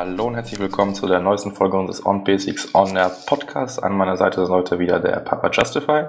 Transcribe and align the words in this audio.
Hallo 0.00 0.28
und 0.28 0.34
herzlich 0.34 0.58
willkommen 0.58 0.94
zu 0.94 1.06
der 1.06 1.20
neuesten 1.20 1.52
Folge 1.52 1.76
unseres 1.76 2.06
On 2.06 2.24
Basics 2.24 2.74
On 2.74 2.96
Air 2.96 3.12
Podcasts. 3.26 3.78
An 3.78 3.94
meiner 3.94 4.16
Seite 4.16 4.40
ist 4.40 4.48
heute 4.48 4.78
wieder 4.78 4.98
der 4.98 5.20
Papa 5.20 5.50
Justify. 5.50 6.06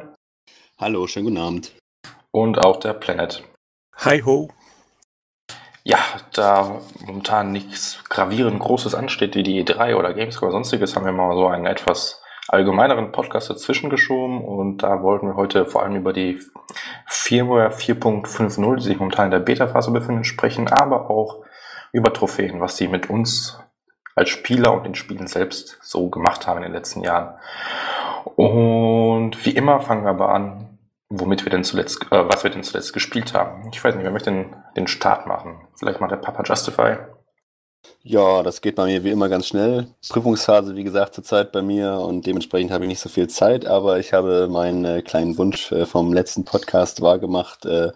Hallo, 0.80 1.08
schönen 1.08 1.25
guten 1.25 1.38
Abend. 1.38 1.75
Und 2.32 2.57
auch 2.57 2.78
der 2.78 2.93
Planet. 2.93 3.43
Hi 3.98 4.21
ho. 4.21 4.48
Ja, 5.84 5.98
da 6.32 6.80
momentan 7.06 7.52
nichts 7.52 8.02
gravierend 8.07 8.62
Großes 8.62 8.96
ansteht 8.96 9.36
wie 9.36 9.43
die 9.43 9.62
E3 9.62 9.96
oder 9.98 10.14
Gamescom 10.14 10.48
oder 10.48 10.54
sonstiges, 10.54 10.96
haben 10.96 11.05
wir 11.05 11.12
mal 11.12 11.36
so 11.36 11.48
einen 11.48 11.66
etwas 11.66 12.23
allgemeineren 12.48 13.12
Podcast 13.12 13.50
dazwischen 13.50 13.89
geschoben 13.89 14.42
und 14.42 14.84
da 14.84 15.04
wollten 15.04 15.28
wir 15.28 15.36
heute 15.36 15.66
vor 15.66 15.84
allem 15.84 15.98
über 15.98 16.14
die 16.14 16.39
Firmware 17.08 17.71
4.50, 17.71 18.78
die 18.78 18.84
sich 18.84 19.00
momentan 19.00 19.26
in 19.26 19.32
der 19.32 19.39
Beta-Phase 19.39 19.92
befindet, 19.92 20.28
sprechen, 20.28 20.70
aber 20.70 21.10
auch 21.10 21.43
über 21.92 22.14
Trophäen, 22.14 22.62
was 22.62 22.78
die 22.78 22.87
mit 22.87 23.10
uns 23.10 23.62
als 24.15 24.29
Spieler 24.29 24.74
und 24.74 24.86
den 24.86 24.96
Spielen 24.96 25.28
selbst 25.28 25.78
so 25.82 26.10
gemacht 26.10 26.47
haben 26.47 26.57
in 26.57 26.64
den 26.64 26.74
letzten 26.74 27.04
Jahren. 27.04 27.36
Und 28.36 29.46
wie 29.46 29.51
immer 29.51 29.79
fangen 29.79 30.04
wir 30.04 30.11
aber 30.11 30.29
an, 30.29 30.78
womit 31.10 31.46
wir 31.46 31.50
denn 31.50 31.64
zuletzt, 31.64 32.03
äh, 32.11 32.30
was 32.30 32.44
wir 32.44 32.52
denn 32.52 32.64
zuletzt 32.64 32.94
gespielt 32.94 33.34
haben. 33.34 33.70
Ich 33.72 33.84
weiß 33.84 33.95
nicht, 33.95 34.03
wer 34.03 34.11
möchte 34.11 34.31
den, 34.31 34.56
den 34.75 34.88
Start 34.88 35.28
machen? 35.28 35.67
Vielleicht 35.78 36.00
mal 36.00 36.08
der 36.08 36.17
Papa 36.17 36.44
Justify. 36.44 36.97
Ja, 38.03 38.44
das 38.44 38.61
geht 38.61 38.75
bei 38.75 38.86
mir 38.86 39.03
wie 39.03 39.11
immer 39.11 39.30
ganz 39.30 39.47
schnell. 39.47 39.88
Prüfungsphase, 40.09 40.75
wie 40.75 40.84
gesagt, 40.84 41.16
zurzeit 41.16 41.52
bei 41.52 41.62
mir 41.62 42.00
und 42.00 42.25
dementsprechend 42.25 42.72
habe 42.72 42.86
ich 42.86 42.89
nicht 42.89 43.00
so 43.00 43.09
viel 43.09 43.28
Zeit, 43.28 43.66
aber 43.66 44.00
ich 44.00 44.14
habe 44.14 44.48
meinen 44.50 44.86
äh, 44.86 45.02
kleinen 45.02 45.38
Wunsch 45.38 45.72
äh, 45.72 45.86
vom 45.86 46.14
letzten 46.14 46.45
Podcast 46.45 47.02
wahrgemacht 47.02 47.66
äh, 47.66 47.92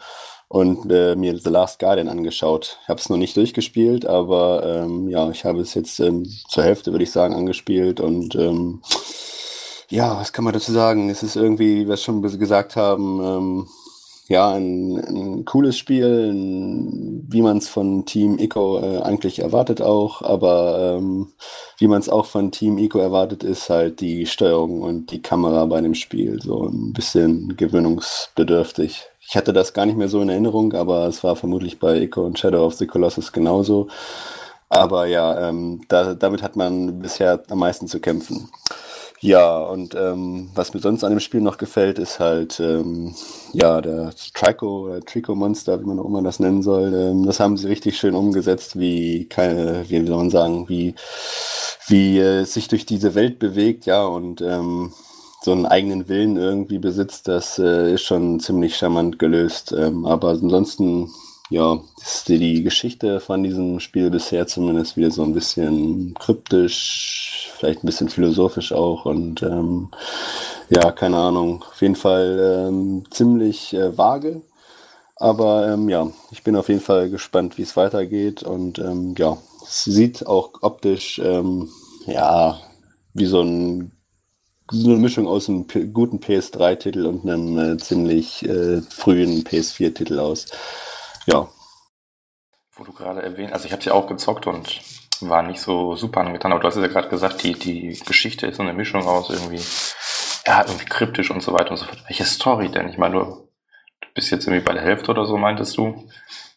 und 0.47 0.91
äh, 0.91 1.15
mir 1.15 1.37
The 1.37 1.49
Last 1.49 1.79
Guardian 1.79 2.07
angeschaut. 2.07 2.77
Ich 2.83 2.89
habe 2.89 2.99
es 2.99 3.09
noch 3.09 3.17
nicht 3.17 3.35
durchgespielt, 3.35 4.05
aber 4.05 4.63
ähm, 4.65 5.09
ja, 5.09 5.29
ich 5.29 5.45
habe 5.45 5.61
es 5.61 5.73
jetzt 5.73 5.99
ähm, 5.99 6.25
zur 6.49 6.63
Hälfte, 6.63 6.91
würde 6.91 7.03
ich 7.03 7.11
sagen, 7.11 7.35
angespielt 7.35 7.99
und 7.99 8.35
ähm, 8.35 8.81
ja, 9.89 10.17
was 10.19 10.33
kann 10.33 10.45
man 10.45 10.53
dazu 10.53 10.71
sagen? 10.71 11.09
Es 11.09 11.23
ist 11.23 11.35
irgendwie, 11.35 11.81
wie 11.81 11.87
wir 11.87 11.93
es 11.93 12.03
schon 12.03 12.21
gesagt 12.21 12.75
haben, 12.75 13.19
ähm, 13.23 13.67
ja, 14.27 14.51
ein, 14.51 14.97
ein 14.97 15.45
cooles 15.45 15.77
Spiel, 15.77 16.31
ein, 16.31 17.25
wie 17.29 17.43
man 17.43 17.57
es 17.57 17.69
von 17.69 18.05
Team 18.05 18.39
Ico 18.39 18.79
äh, 18.79 19.01
eigentlich 19.01 19.39
erwartet 19.39 19.81
auch, 19.81 20.23
aber 20.23 20.97
ähm, 20.97 21.33
wie 21.77 21.87
man 21.87 21.99
es 21.99 22.09
auch 22.09 22.25
von 22.25 22.51
Team 22.51 22.79
Ico 22.79 22.97
erwartet, 22.97 23.43
ist 23.43 23.69
halt 23.69 24.01
die 24.01 24.25
Steuerung 24.25 24.81
und 24.81 25.11
die 25.11 25.21
Kamera 25.21 25.65
bei 25.65 25.81
dem 25.81 25.93
Spiel 25.93 26.41
so 26.41 26.63
ein 26.63 26.93
bisschen 26.93 27.55
gewöhnungsbedürftig. 27.55 29.03
Ich 29.27 29.35
hatte 29.35 29.53
das 29.53 29.73
gar 29.73 29.85
nicht 29.85 29.97
mehr 29.97 30.09
so 30.09 30.21
in 30.21 30.29
Erinnerung, 30.29 30.73
aber 30.73 31.07
es 31.07 31.23
war 31.23 31.35
vermutlich 31.35 31.79
bei 31.79 32.01
Ico 32.01 32.23
und 32.25 32.37
Shadow 32.39 32.65
of 32.65 32.75
the 32.75 32.87
Colossus 32.87 33.31
genauso. 33.31 33.87
Aber 34.69 35.05
ja, 35.07 35.49
ähm, 35.49 35.81
da, 35.87 36.13
damit 36.15 36.41
hat 36.43 36.55
man 36.55 36.99
bisher 36.99 37.41
am 37.49 37.59
meisten 37.59 37.87
zu 37.87 37.99
kämpfen. 37.99 38.49
Ja, 39.21 39.57
und 39.57 39.95
ähm, 39.95 40.51
was 40.53 40.73
mir 40.73 40.81
sonst 40.81 41.03
an 41.03 41.11
dem 41.11 41.19
Spiel 41.19 41.41
noch 41.41 41.57
gefällt, 41.57 41.97
ist 41.99 42.19
halt 42.19 42.59
ähm, 42.59 43.15
ja 43.53 43.81
der 43.81 44.11
Trico 44.33 44.85
oder 44.85 45.01
Trico 45.01 45.33
Monster, 45.35 45.79
wie 45.81 45.85
man 45.85 45.99
auch 45.99 46.05
immer 46.05 46.21
das 46.21 46.39
nennen 46.39 46.61
soll. 46.61 46.93
Ähm, 46.93 47.25
das 47.25 47.39
haben 47.39 47.57
sie 47.57 47.67
richtig 47.67 47.97
schön 47.97 48.13
umgesetzt, 48.13 48.77
wie 48.77 49.25
keine, 49.25 49.89
wie 49.89 50.05
soll 50.05 50.17
man 50.17 50.29
sagen, 50.29 50.69
wie 50.69 50.95
wie 51.87 52.19
äh, 52.19 52.43
sich 52.45 52.67
durch 52.67 52.85
diese 52.85 53.15
Welt 53.15 53.39
bewegt, 53.39 53.85
ja 53.85 54.03
und 54.05 54.41
ähm, 54.41 54.93
so 55.45 55.51
einen 55.51 55.67
eigenen 55.67 56.09
Willen 56.09 56.37
irgendwie 56.37 56.79
besitzt, 56.79 57.27
das 57.27 57.59
äh, 57.59 57.93
ist 57.93 58.01
schon 58.01 58.39
ziemlich 58.39 58.75
charmant 58.75 59.19
gelöst. 59.19 59.73
Ähm, 59.77 60.05
aber 60.05 60.29
ansonsten 60.29 61.11
ja, 61.51 61.79
ist 62.01 62.27
die 62.27 62.63
Geschichte 62.63 63.19
von 63.19 63.43
diesem 63.43 63.79
Spiel 63.79 64.09
bisher 64.09 64.47
zumindest 64.47 64.97
wieder 64.97 65.11
so 65.11 65.23
ein 65.23 65.35
bisschen 65.35 66.15
kryptisch, 66.15 67.51
vielleicht 67.57 67.83
ein 67.83 67.85
bisschen 67.85 68.09
philosophisch 68.09 68.73
auch 68.73 69.05
und 69.05 69.43
ähm, 69.43 69.89
ja, 70.69 70.91
keine 70.91 71.17
Ahnung, 71.17 71.63
auf 71.69 71.79
jeden 71.79 71.95
Fall 71.95 72.67
ähm, 72.67 73.03
ziemlich 73.11 73.75
äh, 73.75 73.95
vage. 73.95 74.41
Aber 75.17 75.67
ähm, 75.71 75.87
ja, 75.89 76.09
ich 76.31 76.43
bin 76.43 76.55
auf 76.55 76.69
jeden 76.69 76.81
Fall 76.81 77.11
gespannt, 77.11 77.59
wie 77.59 77.61
es 77.61 77.77
weitergeht 77.77 78.41
und 78.41 78.79
ähm, 78.79 79.13
ja, 79.17 79.37
es 79.63 79.83
sieht 79.83 80.25
auch 80.25 80.53
optisch 80.61 81.19
ähm, 81.23 81.69
ja 82.07 82.59
wie 83.13 83.27
so 83.27 83.41
ein 83.41 83.94
so 84.71 84.89
eine 84.89 84.97
Mischung 84.97 85.27
aus 85.27 85.47
einem 85.47 85.67
guten 85.93 86.19
PS3-Titel 86.19 87.05
und 87.05 87.29
einem 87.29 87.57
äh, 87.57 87.77
ziemlich 87.77 88.43
äh, 88.47 88.81
frühen 88.81 89.43
PS4-Titel 89.43 90.19
aus 90.19 90.47
ja. 91.25 91.47
Wo 92.73 92.83
du 92.83 92.93
gerade 92.93 93.21
erwähnt, 93.21 93.53
also 93.53 93.65
ich 93.65 93.71
habe 93.71 93.83
sie 93.83 93.91
auch 93.91 94.07
gezockt 94.07 94.47
und 94.47 94.81
war 95.21 95.43
nicht 95.43 95.61
so 95.61 95.95
super 95.95 96.21
angetan, 96.21 96.51
aber 96.51 96.61
du 96.61 96.67
hast 96.67 96.75
ja 96.75 96.87
gerade 96.87 97.09
gesagt, 97.09 97.43
die, 97.43 97.53
die 97.53 97.99
Geschichte 98.05 98.47
ist 98.47 98.57
so 98.57 98.63
eine 98.63 98.73
Mischung 98.73 99.07
aus 99.07 99.29
irgendwie, 99.29 99.61
ja, 100.45 100.61
irgendwie 100.65 100.85
kryptisch 100.85 101.31
und 101.31 101.41
so 101.41 101.53
weiter 101.53 101.71
und 101.71 101.77
so 101.77 101.85
fort. 101.85 102.03
Welche 102.07 102.25
Story 102.25 102.69
denn? 102.69 102.89
Ich 102.89 102.97
meine, 102.97 103.15
du, 103.15 103.49
du 104.01 104.07
bist 104.13 104.29
jetzt 104.29 104.45
irgendwie 104.45 104.65
bei 104.65 104.73
der 104.73 104.83
Hälfte 104.83 105.11
oder 105.11 105.25
so, 105.25 105.37
meintest 105.37 105.77
du. 105.77 106.09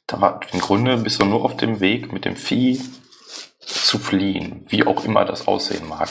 Da 0.06 0.20
war, 0.20 0.40
im 0.52 0.60
Grunde 0.60 0.96
bist 0.98 1.20
du 1.20 1.24
nur 1.24 1.44
auf 1.44 1.56
dem 1.56 1.80
Weg, 1.80 2.12
mit 2.12 2.24
dem 2.24 2.36
Vieh 2.36 2.80
zu 3.60 3.98
fliehen, 3.98 4.66
wie 4.68 4.84
auch 4.84 5.04
immer 5.04 5.24
das 5.24 5.46
aussehen 5.46 5.86
mag. 5.86 6.08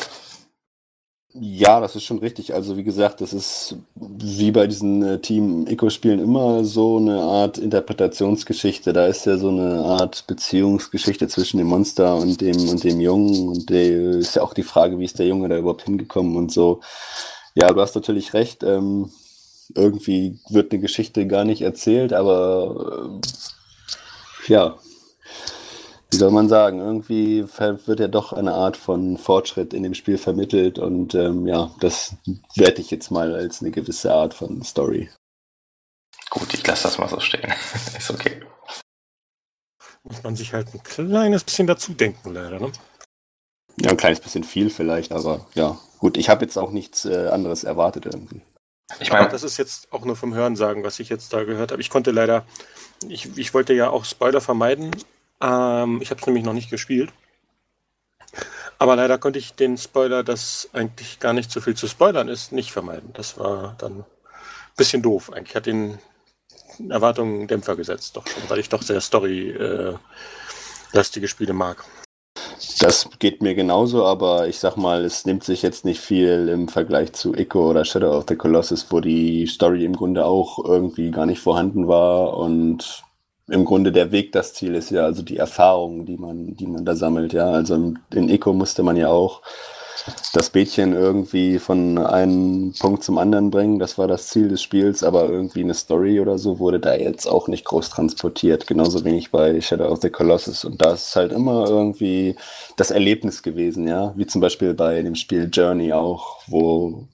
Ja, 1.39 1.79
das 1.79 1.95
ist 1.95 2.03
schon 2.03 2.19
richtig. 2.19 2.53
Also 2.53 2.77
wie 2.77 2.83
gesagt, 2.83 3.21
das 3.21 3.31
ist 3.33 3.75
wie 3.95 4.51
bei 4.51 4.65
diesen 4.65 5.03
äh, 5.03 5.19
Team-Eco-Spielen 5.19 6.19
immer 6.19 6.63
so 6.63 6.97
eine 6.97 7.21
Art 7.21 7.57
Interpretationsgeschichte. 7.59 8.91
Da 8.91 9.05
ist 9.05 9.25
ja 9.25 9.37
so 9.37 9.49
eine 9.49 9.83
Art 9.83 10.25
Beziehungsgeschichte 10.25 11.27
zwischen 11.27 11.57
dem 11.57 11.67
Monster 11.67 12.15
und 12.15 12.41
dem 12.41 12.69
und 12.69 12.83
dem 12.83 12.99
Jungen. 12.99 13.49
Und 13.49 13.69
der 13.69 14.11
ist 14.17 14.35
ja 14.35 14.41
auch 14.41 14.53
die 14.53 14.63
Frage, 14.63 14.97
wie 14.99 15.05
ist 15.05 15.19
der 15.19 15.27
Junge 15.27 15.49
da 15.49 15.57
überhaupt 15.57 15.83
hingekommen 15.83 16.37
und 16.37 16.51
so. 16.51 16.81
Ja, 17.53 17.71
du 17.71 17.81
hast 17.81 17.95
natürlich 17.95 18.33
recht. 18.33 18.63
Ähm, 18.63 19.11
irgendwie 19.75 20.39
wird 20.49 20.71
eine 20.71 20.81
Geschichte 20.81 21.27
gar 21.27 21.43
nicht 21.43 21.61
erzählt, 21.61 22.13
aber 22.13 23.19
äh, 24.47 24.51
ja, 24.53 24.77
wie 26.09 26.17
soll 26.17 26.31
man 26.31 26.47
sagen, 26.47 26.79
irgendwie 26.79 27.45
wird 27.57 27.99
ja 27.99 28.07
doch 28.07 28.31
eine 28.31 28.53
Art 28.53 28.77
von 28.77 29.17
Fortschritt 29.17 29.73
in 29.73 29.83
dem 29.83 29.93
Spiel 29.93 30.17
vermittelt 30.17 30.79
und 30.79 31.15
ähm, 31.15 31.47
ja, 31.47 31.71
das 31.81 32.15
werte 32.55 32.81
ich 32.81 32.91
jetzt 32.91 33.11
mal 33.11 33.35
als 33.35 33.61
eine 33.61 33.71
gewisse 33.71 34.13
Art 34.13 34.33
von 34.33 34.63
Story. 34.63 35.09
Gut, 36.29 36.53
ich 36.53 36.65
lasse 36.65 36.83
das 36.83 36.97
mal 36.97 37.09
so 37.09 37.19
stehen. 37.19 37.53
Ist 37.97 38.09
okay. 38.09 38.41
Muss 40.03 40.23
man 40.23 40.35
sich 40.35 40.53
halt 40.53 40.73
ein 40.73 40.83
kleines 40.83 41.43
bisschen 41.43 41.67
dazu 41.67 41.93
denken, 41.93 42.33
leider, 42.33 42.59
ne? 42.59 42.71
Ja, 43.79 43.91
ein 43.91 43.97
kleines 43.97 44.21
bisschen 44.21 44.45
viel 44.45 44.69
vielleicht, 44.69 45.11
aber 45.11 45.45
ja, 45.53 45.77
gut, 45.99 46.17
ich 46.17 46.29
habe 46.29 46.45
jetzt 46.45 46.57
auch 46.57 46.71
nichts 46.71 47.05
äh, 47.05 47.27
anderes 47.27 47.65
erwartet 47.65 48.05
irgendwie. 48.05 48.41
Ich 49.01 49.11
meine, 49.11 49.27
das 49.27 49.43
ist 49.43 49.57
jetzt 49.57 49.91
auch 49.91 50.05
nur 50.05 50.15
vom 50.15 50.33
Hören 50.33 50.55
sagen, 50.55 50.85
was 50.85 51.01
ich 51.01 51.09
jetzt 51.09 51.33
da 51.33 51.43
gehört 51.43 51.73
habe. 51.73 51.81
Ich 51.81 51.89
konnte 51.89 52.11
leider, 52.11 52.45
ich, 53.07 53.37
ich 53.37 53.53
wollte 53.53 53.73
ja 53.73 53.89
auch 53.89 54.05
Spoiler 54.05 54.39
vermeiden 54.39 54.91
ähm, 55.41 56.01
ich 56.01 56.09
habe 56.09 56.19
es 56.19 56.27
nämlich 56.27 56.43
noch 56.43 56.53
nicht 56.53 56.69
gespielt. 56.69 57.11
Aber 58.79 58.95
leider 58.95 59.17
konnte 59.17 59.39
ich 59.39 59.53
den 59.53 59.77
Spoiler, 59.77 60.23
dass 60.23 60.69
eigentlich 60.73 61.19
gar 61.19 61.33
nicht 61.33 61.51
so 61.51 61.61
viel 61.61 61.75
zu 61.75 61.87
spoilern 61.87 62.27
ist, 62.27 62.51
nicht 62.51 62.71
vermeiden. 62.71 63.09
Das 63.13 63.39
war 63.39 63.75
dann 63.79 64.01
ein 64.01 64.05
bisschen 64.75 65.01
doof. 65.01 65.33
Eigentlich 65.33 65.55
hat 65.55 65.65
den 65.65 65.97
Erwartungen 66.89 67.47
Dämpfer 67.47 67.75
gesetzt, 67.75 68.15
doch 68.15 68.27
schon, 68.27 68.47
weil 68.49 68.59
ich 68.59 68.69
doch 68.69 68.83
sehr 68.83 69.01
story-lastige 69.01 71.27
Spiele 71.27 71.53
mag. 71.53 71.83
Das 72.79 73.09
geht 73.17 73.41
mir 73.41 73.55
genauso, 73.55 74.05
aber 74.05 74.47
ich 74.47 74.59
sag 74.59 74.77
mal, 74.77 75.03
es 75.03 75.25
nimmt 75.25 75.43
sich 75.43 75.63
jetzt 75.63 75.85
nicht 75.85 75.99
viel 75.99 76.47
im 76.49 76.67
Vergleich 76.67 77.13
zu 77.13 77.33
Echo 77.33 77.71
oder 77.71 77.83
Shadow 77.85 78.15
of 78.15 78.25
the 78.27 78.35
Colossus, 78.35 78.85
wo 78.91 78.99
die 78.99 79.47
Story 79.47 79.85
im 79.85 79.95
Grunde 79.95 80.25
auch 80.25 80.63
irgendwie 80.63 81.09
gar 81.09 81.25
nicht 81.25 81.41
vorhanden 81.41 81.87
war 81.87 82.37
und 82.37 83.03
im 83.47 83.65
Grunde 83.65 83.91
der 83.91 84.11
Weg 84.11 84.31
das 84.33 84.53
Ziel 84.53 84.75
ist 84.75 84.91
ja, 84.91 85.03
also 85.03 85.21
die 85.21 85.37
Erfahrungen, 85.37 86.05
die 86.05 86.17
man, 86.17 86.55
die 86.55 86.67
man 86.67 86.85
da 86.85 86.95
sammelt, 86.95 87.33
ja. 87.33 87.49
Also 87.49 87.93
in 88.13 88.29
Eco 88.29 88.53
musste 88.53 88.83
man 88.83 88.97
ja 88.97 89.09
auch 89.09 89.41
das 90.33 90.49
Bädchen 90.49 90.93
irgendwie 90.93 91.59
von 91.59 91.97
einem 91.97 92.73
Punkt 92.79 93.03
zum 93.03 93.17
anderen 93.17 93.49
bringen. 93.49 93.79
Das 93.79 93.97
war 93.97 94.07
das 94.07 94.27
Ziel 94.27 94.47
des 94.49 94.61
Spiels, 94.61 95.03
aber 95.03 95.29
irgendwie 95.29 95.61
eine 95.61 95.73
Story 95.73 96.19
oder 96.19 96.37
so 96.37 96.59
wurde 96.59 96.79
da 96.79 96.95
jetzt 96.95 97.25
auch 97.25 97.47
nicht 97.47 97.65
groß 97.65 97.89
transportiert. 97.89 98.67
Genauso 98.67 99.03
wenig 99.03 99.31
bei 99.31 99.59
Shadow 99.59 99.87
of 99.87 100.01
the 100.01 100.09
Colossus. 100.09 100.65
Und 100.65 100.81
da 100.81 100.93
ist 100.93 101.15
halt 101.15 101.31
immer 101.31 101.67
irgendwie 101.67 102.35
das 102.75 102.91
Erlebnis 102.91 103.43
gewesen, 103.43 103.87
ja. 103.87 104.13
Wie 104.15 104.27
zum 104.27 104.41
Beispiel 104.41 104.73
bei 104.73 105.01
dem 105.01 105.15
Spiel 105.15 105.49
Journey 105.51 105.93
auch, 105.93 106.39
wo 106.47 107.07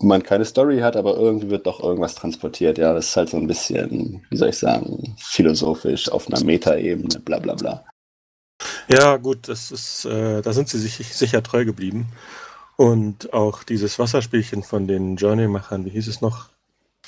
man 0.00 0.22
keine 0.22 0.44
Story 0.44 0.78
hat, 0.80 0.96
aber 0.96 1.16
irgendwie 1.16 1.50
wird 1.50 1.66
doch 1.66 1.82
irgendwas 1.82 2.14
transportiert. 2.14 2.78
Ja, 2.78 2.92
das 2.92 3.08
ist 3.08 3.16
halt 3.16 3.28
so 3.28 3.36
ein 3.36 3.46
bisschen, 3.46 4.24
wie 4.30 4.36
soll 4.36 4.50
ich 4.50 4.58
sagen, 4.58 5.16
philosophisch 5.18 6.10
auf 6.10 6.28
einer 6.28 6.42
Metaebene, 6.42 7.20
bla 7.20 7.38
bla 7.38 7.54
bla. 7.54 7.84
Ja, 8.88 9.16
gut, 9.16 9.48
das 9.48 9.70
ist, 9.70 10.04
äh, 10.04 10.42
da 10.42 10.52
sind 10.52 10.68
sie 10.68 10.78
sich 10.78 10.96
sicher 11.14 11.42
treu 11.42 11.64
geblieben. 11.64 12.08
Und 12.76 13.32
auch 13.32 13.64
dieses 13.64 13.98
Wasserspielchen 13.98 14.62
von 14.62 14.86
den 14.86 15.16
Journey-Machern, 15.16 15.84
wie 15.84 15.90
hieß 15.90 16.08
es 16.08 16.20
noch? 16.20 16.48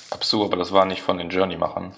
Absurd, 0.09 0.47
aber 0.47 0.57
das 0.57 0.71
war 0.73 0.85
nicht 0.85 1.01
von 1.01 1.17
den 1.17 1.29
Journey-Machern. 1.29 1.93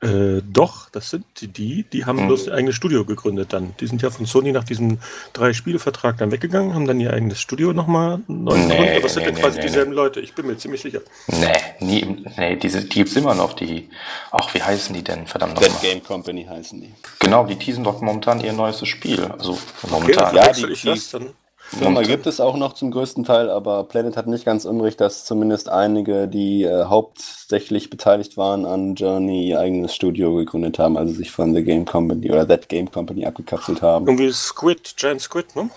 Äh, 0.00 0.42
doch, 0.48 0.88
das 0.90 1.10
sind 1.10 1.24
die, 1.40 1.82
die 1.82 2.04
haben 2.04 2.20
Hm. 2.20 2.26
bloß 2.28 2.46
ihr 2.46 2.54
eigenes 2.54 2.76
Studio 2.76 3.04
gegründet 3.04 3.52
dann. 3.52 3.74
Die 3.80 3.86
sind 3.88 4.00
ja 4.00 4.10
von 4.10 4.26
Sony 4.26 4.52
nach 4.52 4.62
diesem 4.62 4.98
Drei-Spiele-Vertrag 5.32 6.18
dann 6.18 6.30
weggegangen, 6.30 6.72
haben 6.72 6.86
dann 6.86 7.00
ihr 7.00 7.12
eigenes 7.12 7.40
Studio 7.40 7.72
nochmal 7.72 8.20
neu 8.28 8.56
Nee, 8.56 8.68
gegründet. 8.68 8.96
Aber 8.98 9.06
es 9.06 9.14
sind 9.14 9.22
nee, 9.26 9.30
ja 9.32 9.34
quasi 9.40 9.56
nee, 9.56 9.62
nee, 9.62 9.66
dieselben 9.68 9.92
Leute, 9.92 10.20
ich 10.20 10.34
bin 10.34 10.46
mir 10.46 10.56
ziemlich 10.56 10.82
sicher. 10.82 11.00
Nee, 11.26 11.46
nie, 11.80 12.24
nee, 12.36 12.54
diese, 12.56 12.82
die 12.82 12.88
gibt's 12.98 13.16
immer 13.16 13.34
noch, 13.34 13.54
die, 13.54 13.88
ach, 14.30 14.54
wie 14.54 14.62
heißen 14.62 14.94
die 14.94 15.02
denn, 15.02 15.26
verdammt 15.26 15.54
nochmal? 15.56 15.80
Game 15.82 16.02
Company 16.04 16.44
heißen 16.48 16.80
die. 16.80 16.94
Genau, 17.18 17.44
die 17.46 17.56
teasen 17.56 17.82
doch 17.82 18.00
momentan 18.00 18.40
ihr 18.40 18.52
neuestes 18.52 18.86
Spiel, 18.88 19.24
also 19.24 19.52
Okay, 19.82 19.90
momentan. 19.90 20.34
Ja, 20.36 20.42
verwechsel 20.42 20.66
die- 20.68 20.72
ich 20.74 20.80
die- 20.82 20.88
das 20.90 21.10
dann. 21.10 21.30
Firma 21.70 22.02
gibt 22.02 22.26
es 22.26 22.40
auch 22.40 22.56
noch 22.56 22.72
zum 22.72 22.90
größten 22.90 23.24
Teil, 23.24 23.50
aber 23.50 23.84
Planet 23.84 24.16
hat 24.16 24.26
nicht 24.26 24.46
ganz 24.46 24.64
unrecht, 24.64 25.00
dass 25.00 25.24
zumindest 25.24 25.68
einige, 25.68 26.26
die 26.26 26.64
äh, 26.64 26.84
hauptsächlich 26.84 27.90
beteiligt 27.90 28.36
waren 28.38 28.64
an 28.64 28.94
Journey, 28.94 29.48
ihr 29.48 29.60
eigenes 29.60 29.94
Studio 29.94 30.34
gegründet 30.34 30.78
haben, 30.78 30.96
also 30.96 31.12
sich 31.12 31.30
von 31.30 31.54
The 31.54 31.62
Game 31.62 31.84
Company 31.84 32.30
oder 32.30 32.48
That 32.48 32.68
Game 32.68 32.90
Company 32.90 33.26
abgekapselt 33.26 33.82
haben. 33.82 34.06
Irgendwie 34.06 34.32
Squid, 34.32 34.96
Giant 34.96 35.20
Squid, 35.20 35.54
ne? 35.56 35.68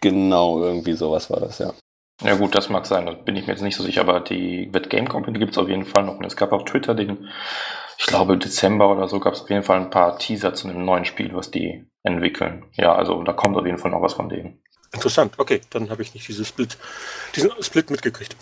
Genau, 0.00 0.62
irgendwie 0.62 0.92
sowas 0.92 1.28
war 1.28 1.40
das, 1.40 1.58
ja. 1.58 1.72
Ja 2.22 2.36
gut, 2.36 2.54
das 2.54 2.68
mag 2.68 2.86
sein, 2.86 3.06
da 3.06 3.12
bin 3.12 3.34
ich 3.34 3.46
mir 3.46 3.54
jetzt 3.54 3.62
nicht 3.62 3.76
so 3.76 3.82
sicher, 3.82 4.02
aber 4.02 4.20
die 4.20 4.66
Bad 4.66 4.88
Game 4.88 5.08
Company 5.08 5.38
gibt's 5.38 5.58
auf 5.58 5.68
jeden 5.68 5.84
Fall 5.84 6.04
noch. 6.04 6.18
Und 6.18 6.24
es 6.24 6.36
gab 6.36 6.52
auf 6.52 6.64
Twitter 6.64 6.94
den, 6.94 7.28
ich 7.98 8.06
glaube 8.06 8.38
Dezember 8.38 8.90
oder 8.90 9.08
so, 9.08 9.18
gab's 9.18 9.42
auf 9.42 9.50
jeden 9.50 9.64
Fall 9.64 9.80
ein 9.80 9.90
paar 9.90 10.18
Teaser 10.18 10.54
zu 10.54 10.68
einem 10.68 10.84
neuen 10.84 11.04
Spiel, 11.04 11.34
was 11.34 11.50
die 11.50 11.84
entwickeln. 12.04 12.64
Ja, 12.74 12.94
also 12.94 13.22
da 13.24 13.32
kommt 13.32 13.56
auf 13.56 13.66
jeden 13.66 13.78
Fall 13.78 13.90
noch 13.90 14.02
was 14.02 14.14
von 14.14 14.28
denen. 14.28 14.62
Interessant, 14.94 15.34
okay, 15.38 15.60
dann 15.70 15.90
habe 15.90 16.02
ich 16.02 16.14
nicht 16.14 16.26
dieses 16.28 16.48
Split, 16.48 16.78
diesen 17.34 17.50
Split 17.60 17.90
mitgekriegt. 17.90 18.36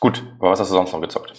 Gut, 0.00 0.22
aber 0.38 0.50
was 0.50 0.60
hast 0.60 0.70
du 0.70 0.74
sonst 0.74 0.92
noch 0.92 1.00
gezockt? 1.00 1.32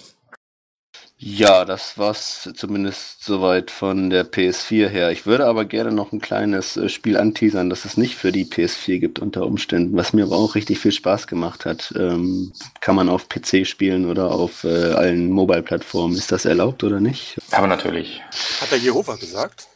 Ja, 1.19 1.65
das 1.65 1.97
war's 1.97 2.47
zumindest 2.55 3.23
soweit 3.23 3.71
von 3.71 4.11
der 4.11 4.23
PS4 4.31 4.87
her. 4.87 5.11
Ich 5.11 5.25
würde 5.25 5.47
aber 5.47 5.65
gerne 5.65 5.91
noch 5.91 6.11
ein 6.11 6.21
kleines 6.21 6.77
äh, 6.77 6.89
Spiel 6.89 7.17
anteasern, 7.17 7.71
das 7.71 7.85
es 7.85 7.97
nicht 7.97 8.15
für 8.15 8.31
die 8.31 8.45
PS4 8.45 8.99
gibt 8.99 9.17
unter 9.17 9.47
Umständen, 9.47 9.97
was 9.97 10.13
mir 10.13 10.25
aber 10.25 10.37
auch 10.37 10.53
richtig 10.53 10.77
viel 10.77 10.91
Spaß 10.91 11.25
gemacht 11.25 11.65
hat. 11.65 11.91
Ähm, 11.97 12.53
kann 12.81 12.95
man 12.95 13.09
auf 13.09 13.29
PC 13.29 13.65
spielen 13.65 14.07
oder 14.07 14.29
auf 14.29 14.63
äh, 14.63 14.93
allen 14.93 15.31
Mobile-Plattformen. 15.31 16.15
Ist 16.15 16.31
das 16.31 16.45
erlaubt 16.45 16.83
oder 16.83 16.99
nicht? 16.99 17.39
Aber 17.49 17.65
natürlich. 17.65 18.21
Hat 18.61 18.69
der 18.69 18.77
Jehova 18.77 19.15
gesagt? 19.15 19.67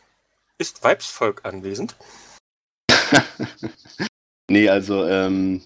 Ist 0.59 0.83
Weibsvolk 0.83 1.41
anwesend? 1.43 1.95
Nee, 4.51 4.67
also 4.67 5.05
ähm, 5.05 5.61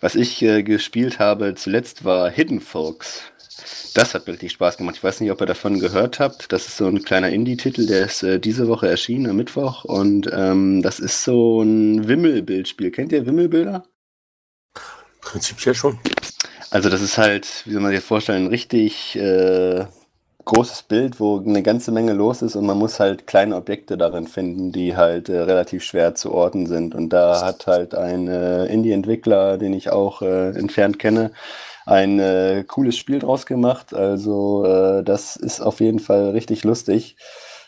was 0.00 0.14
ich 0.14 0.40
äh, 0.40 0.62
gespielt 0.62 1.18
habe 1.18 1.54
zuletzt 1.56 2.06
war 2.06 2.30
Hidden 2.30 2.62
Folks. 2.62 3.20
Das 3.92 4.14
hat 4.14 4.26
mir 4.26 4.32
richtig 4.32 4.52
Spaß 4.52 4.78
gemacht. 4.78 4.96
Ich 4.96 5.04
weiß 5.04 5.20
nicht, 5.20 5.30
ob 5.30 5.42
ihr 5.42 5.46
davon 5.46 5.78
gehört 5.78 6.20
habt. 6.20 6.50
Das 6.50 6.66
ist 6.66 6.78
so 6.78 6.86
ein 6.86 7.02
kleiner 7.02 7.28
Indie-Titel, 7.28 7.86
der 7.86 8.06
ist 8.06 8.22
äh, 8.22 8.40
diese 8.40 8.66
Woche 8.66 8.88
erschienen, 8.88 9.28
am 9.28 9.36
Mittwoch. 9.36 9.84
Und 9.84 10.30
ähm, 10.32 10.80
das 10.80 11.00
ist 11.00 11.22
so 11.22 11.60
ein 11.60 12.08
Wimmelbildspiel. 12.08 12.90
Kennt 12.90 13.12
ihr 13.12 13.26
Wimmelbilder? 13.26 13.84
Prinzipiell 15.20 15.74
schon. 15.74 15.98
Also 16.70 16.88
das 16.88 17.02
ist 17.02 17.18
halt, 17.18 17.64
wie 17.66 17.72
soll 17.72 17.82
man 17.82 17.92
sich 17.92 18.02
vorstellen, 18.02 18.46
richtig 18.46 19.16
äh, 19.16 19.84
großes 20.44 20.84
Bild, 20.84 21.20
wo 21.20 21.38
eine 21.38 21.62
ganze 21.62 21.92
Menge 21.92 22.12
los 22.12 22.42
ist 22.42 22.56
und 22.56 22.66
man 22.66 22.78
muss 22.78 23.00
halt 23.00 23.26
kleine 23.26 23.56
Objekte 23.56 23.96
darin 23.96 24.26
finden, 24.26 24.72
die 24.72 24.96
halt 24.96 25.28
äh, 25.28 25.38
relativ 25.40 25.82
schwer 25.84 26.14
zu 26.14 26.32
orten 26.32 26.66
sind. 26.66 26.94
Und 26.94 27.10
da 27.10 27.44
hat 27.44 27.66
halt 27.66 27.94
ein 27.94 28.28
äh, 28.28 28.66
Indie-Entwickler, 28.66 29.58
den 29.58 29.72
ich 29.72 29.90
auch 29.90 30.22
äh, 30.22 30.50
entfernt 30.50 30.98
kenne, 30.98 31.32
ein 31.86 32.18
äh, 32.18 32.64
cooles 32.66 32.96
Spiel 32.96 33.18
draus 33.18 33.46
gemacht. 33.46 33.94
Also 33.94 34.64
äh, 34.64 35.02
das 35.02 35.36
ist 35.36 35.60
auf 35.60 35.80
jeden 35.80 36.00
Fall 36.00 36.30
richtig 36.30 36.64
lustig. 36.64 37.16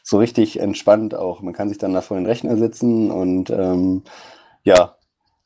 So 0.02 0.18
richtig 0.18 0.58
entspannt 0.58 1.14
auch. 1.14 1.42
Man 1.42 1.54
kann 1.54 1.68
sich 1.68 1.78
dann 1.78 1.94
da 1.94 2.00
vor 2.00 2.16
den 2.16 2.26
Rechner 2.26 2.56
setzen 2.56 3.10
und 3.10 3.50
ähm, 3.50 4.02
ja, 4.64 4.96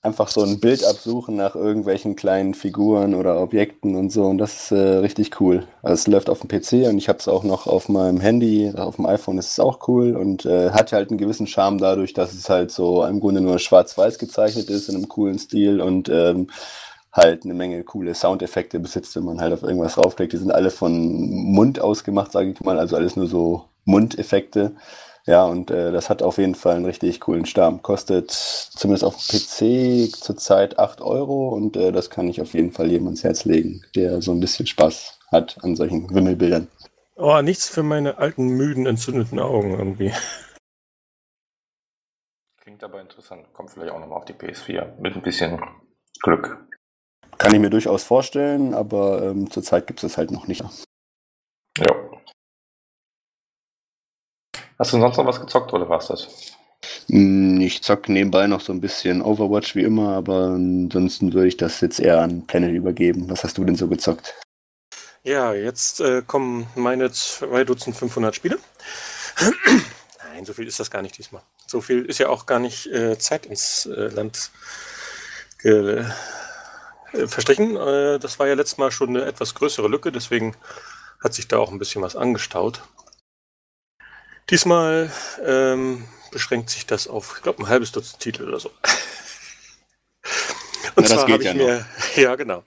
einfach 0.06 0.28
so 0.28 0.42
ein 0.42 0.60
Bild 0.60 0.84
absuchen 0.84 1.36
nach 1.36 1.54
irgendwelchen 1.54 2.16
kleinen 2.16 2.54
Figuren 2.54 3.14
oder 3.14 3.40
Objekten 3.40 3.96
und 3.96 4.10
so. 4.10 4.24
Und 4.24 4.38
das 4.38 4.54
ist 4.54 4.70
äh, 4.72 4.98
richtig 4.98 5.40
cool. 5.40 5.66
Also 5.82 5.94
es 5.94 6.06
läuft 6.06 6.30
auf 6.30 6.40
dem 6.40 6.48
PC 6.48 6.88
und 6.88 6.96
ich 6.96 7.08
habe 7.08 7.18
es 7.18 7.28
auch 7.28 7.42
noch 7.42 7.66
auf 7.66 7.88
meinem 7.88 8.20
Handy. 8.20 8.72
Auf 8.74 8.96
dem 8.96 9.06
iPhone 9.06 9.38
ist 9.38 9.50
es 9.50 9.60
auch 9.60 9.86
cool 9.88 10.16
und 10.16 10.46
äh, 10.46 10.70
hat 10.70 10.92
halt 10.92 11.10
einen 11.10 11.18
gewissen 11.18 11.46
Charme 11.46 11.78
dadurch, 11.78 12.14
dass 12.14 12.32
es 12.32 12.48
halt 12.48 12.70
so 12.70 13.04
im 13.04 13.20
Grunde 13.20 13.40
nur 13.40 13.58
schwarz-weiß 13.58 14.18
gezeichnet 14.18 14.70
ist 14.70 14.88
in 14.88 14.94
einem 14.94 15.08
coolen 15.08 15.38
Stil 15.38 15.80
und 15.80 16.08
ähm, 16.08 16.48
halt 17.12 17.44
eine 17.44 17.54
Menge 17.54 17.82
coole 17.82 18.14
Soundeffekte 18.14 18.78
besitzt, 18.78 19.16
wenn 19.16 19.24
man 19.24 19.40
halt 19.40 19.52
auf 19.52 19.62
irgendwas 19.62 19.94
draufklickt. 19.94 20.32
Die 20.32 20.38
sind 20.38 20.52
alle 20.52 20.70
von 20.70 21.52
Mund 21.52 21.80
ausgemacht, 21.80 22.32
sage 22.32 22.50
ich 22.50 22.60
mal. 22.60 22.78
Also 22.78 22.96
alles 22.96 23.16
nur 23.16 23.26
so 23.26 23.64
Mundeffekte. 23.84 24.72
Ja, 25.26 25.44
und 25.44 25.72
äh, 25.72 25.90
das 25.90 26.08
hat 26.08 26.22
auf 26.22 26.38
jeden 26.38 26.54
Fall 26.54 26.76
einen 26.76 26.84
richtig 26.84 27.20
coolen 27.20 27.46
Charme. 27.46 27.82
Kostet 27.82 28.30
zumindest 28.30 29.02
auf 29.02 29.16
dem 29.16 29.40
PC 29.40 30.14
zurzeit 30.14 30.78
8 30.78 31.00
Euro 31.00 31.48
und 31.48 31.76
äh, 31.76 31.90
das 31.90 32.10
kann 32.10 32.28
ich 32.28 32.40
auf 32.40 32.54
jeden 32.54 32.70
Fall 32.70 32.88
jedem 32.88 33.06
ans 33.06 33.24
Herz 33.24 33.44
legen, 33.44 33.82
der 33.96 34.22
so 34.22 34.30
ein 34.30 34.38
bisschen 34.38 34.68
Spaß 34.68 35.18
hat 35.32 35.58
an 35.64 35.74
solchen 35.74 36.14
Wimmelbildern. 36.14 36.68
Oh, 37.16 37.40
nichts 37.42 37.68
für 37.68 37.82
meine 37.82 38.18
alten, 38.18 38.46
müden, 38.50 38.86
entzündeten 38.86 39.40
Augen 39.40 39.72
irgendwie. 39.72 40.12
Klingt 42.60 42.84
aber 42.84 43.00
interessant. 43.00 43.52
Kommt 43.52 43.70
vielleicht 43.70 43.92
auch 43.92 43.98
nochmal 43.98 44.18
auf 44.18 44.26
die 44.26 44.34
PS4 44.34 45.00
mit 45.00 45.16
ein 45.16 45.22
bisschen 45.22 45.60
Glück. 46.22 46.68
Kann 47.38 47.52
ich 47.52 47.60
mir 47.60 47.70
durchaus 47.70 48.04
vorstellen, 48.04 48.74
aber 48.74 49.22
ähm, 49.22 49.50
zurzeit 49.50 49.86
gibt 49.86 50.00
es 50.00 50.12
das 50.12 50.18
halt 50.18 50.30
noch 50.30 50.46
nicht. 50.46 50.62
Hast 54.78 54.92
du 54.92 55.00
sonst 55.00 55.16
noch 55.16 55.26
was 55.26 55.40
gezockt 55.40 55.72
oder 55.72 55.88
war's 55.88 56.08
das? 56.08 56.28
Hm, 57.08 57.60
Ich 57.60 57.82
zock 57.82 58.08
nebenbei 58.08 58.46
noch 58.46 58.60
so 58.60 58.72
ein 58.72 58.80
bisschen 58.80 59.22
Overwatch 59.22 59.74
wie 59.74 59.82
immer, 59.82 60.14
aber 60.14 60.48
ansonsten 60.54 61.32
würde 61.32 61.48
ich 61.48 61.56
das 61.56 61.80
jetzt 61.80 62.00
eher 62.00 62.20
an 62.20 62.46
Planet 62.46 62.72
übergeben. 62.74 63.30
Was 63.30 63.44
hast 63.44 63.58
du 63.58 63.64
denn 63.64 63.76
so 63.76 63.88
gezockt? 63.88 64.34
Ja, 65.22 65.54
jetzt 65.54 66.00
äh, 66.00 66.22
kommen 66.22 66.68
meine 66.76 67.10
zwei 67.10 67.64
Dutzend 67.64 67.96
500 67.96 68.34
Spiele. 68.34 68.58
Nein, 70.32 70.44
so 70.44 70.52
viel 70.52 70.66
ist 70.68 70.78
das 70.78 70.90
gar 70.90 71.02
nicht 71.02 71.18
diesmal. 71.18 71.42
So 71.66 71.80
viel 71.80 72.04
ist 72.04 72.18
ja 72.18 72.28
auch 72.28 72.46
gar 72.46 72.60
nicht 72.60 72.86
äh, 72.86 73.18
Zeit 73.18 73.46
ins 73.46 73.86
äh, 73.86 74.08
Land 74.08 74.50
ge 75.58 76.04
äh, 77.12 77.26
verstrichen. 77.26 77.76
Äh, 77.76 78.18
das 78.20 78.38
war 78.38 78.46
ja 78.46 78.54
letztes 78.54 78.78
Mal 78.78 78.92
schon 78.92 79.10
eine 79.10 79.24
etwas 79.24 79.54
größere 79.54 79.88
Lücke, 79.88 80.12
deswegen 80.12 80.54
hat 81.24 81.34
sich 81.34 81.48
da 81.48 81.58
auch 81.58 81.72
ein 81.72 81.78
bisschen 81.78 82.02
was 82.02 82.14
angestaut. 82.14 82.82
Diesmal 84.50 85.10
ähm, 85.44 86.04
beschränkt 86.30 86.70
sich 86.70 86.86
das 86.86 87.08
auf, 87.08 87.34
ich 87.36 87.42
glaube, 87.42 87.62
ein 87.62 87.68
halbes 87.68 87.92
Dutzend 87.92 88.20
Titel 88.20 88.48
oder 88.48 88.60
so. 88.60 88.70
Und 90.94 91.02
Na, 91.02 91.02
das 91.02 91.10
zwar 91.10 91.28
habe 91.28 91.42
ich 91.42 91.44
ja 91.44 91.54
mir, 91.54 91.86
ja 92.16 92.34
genau, 92.36 92.58
ein 92.58 92.64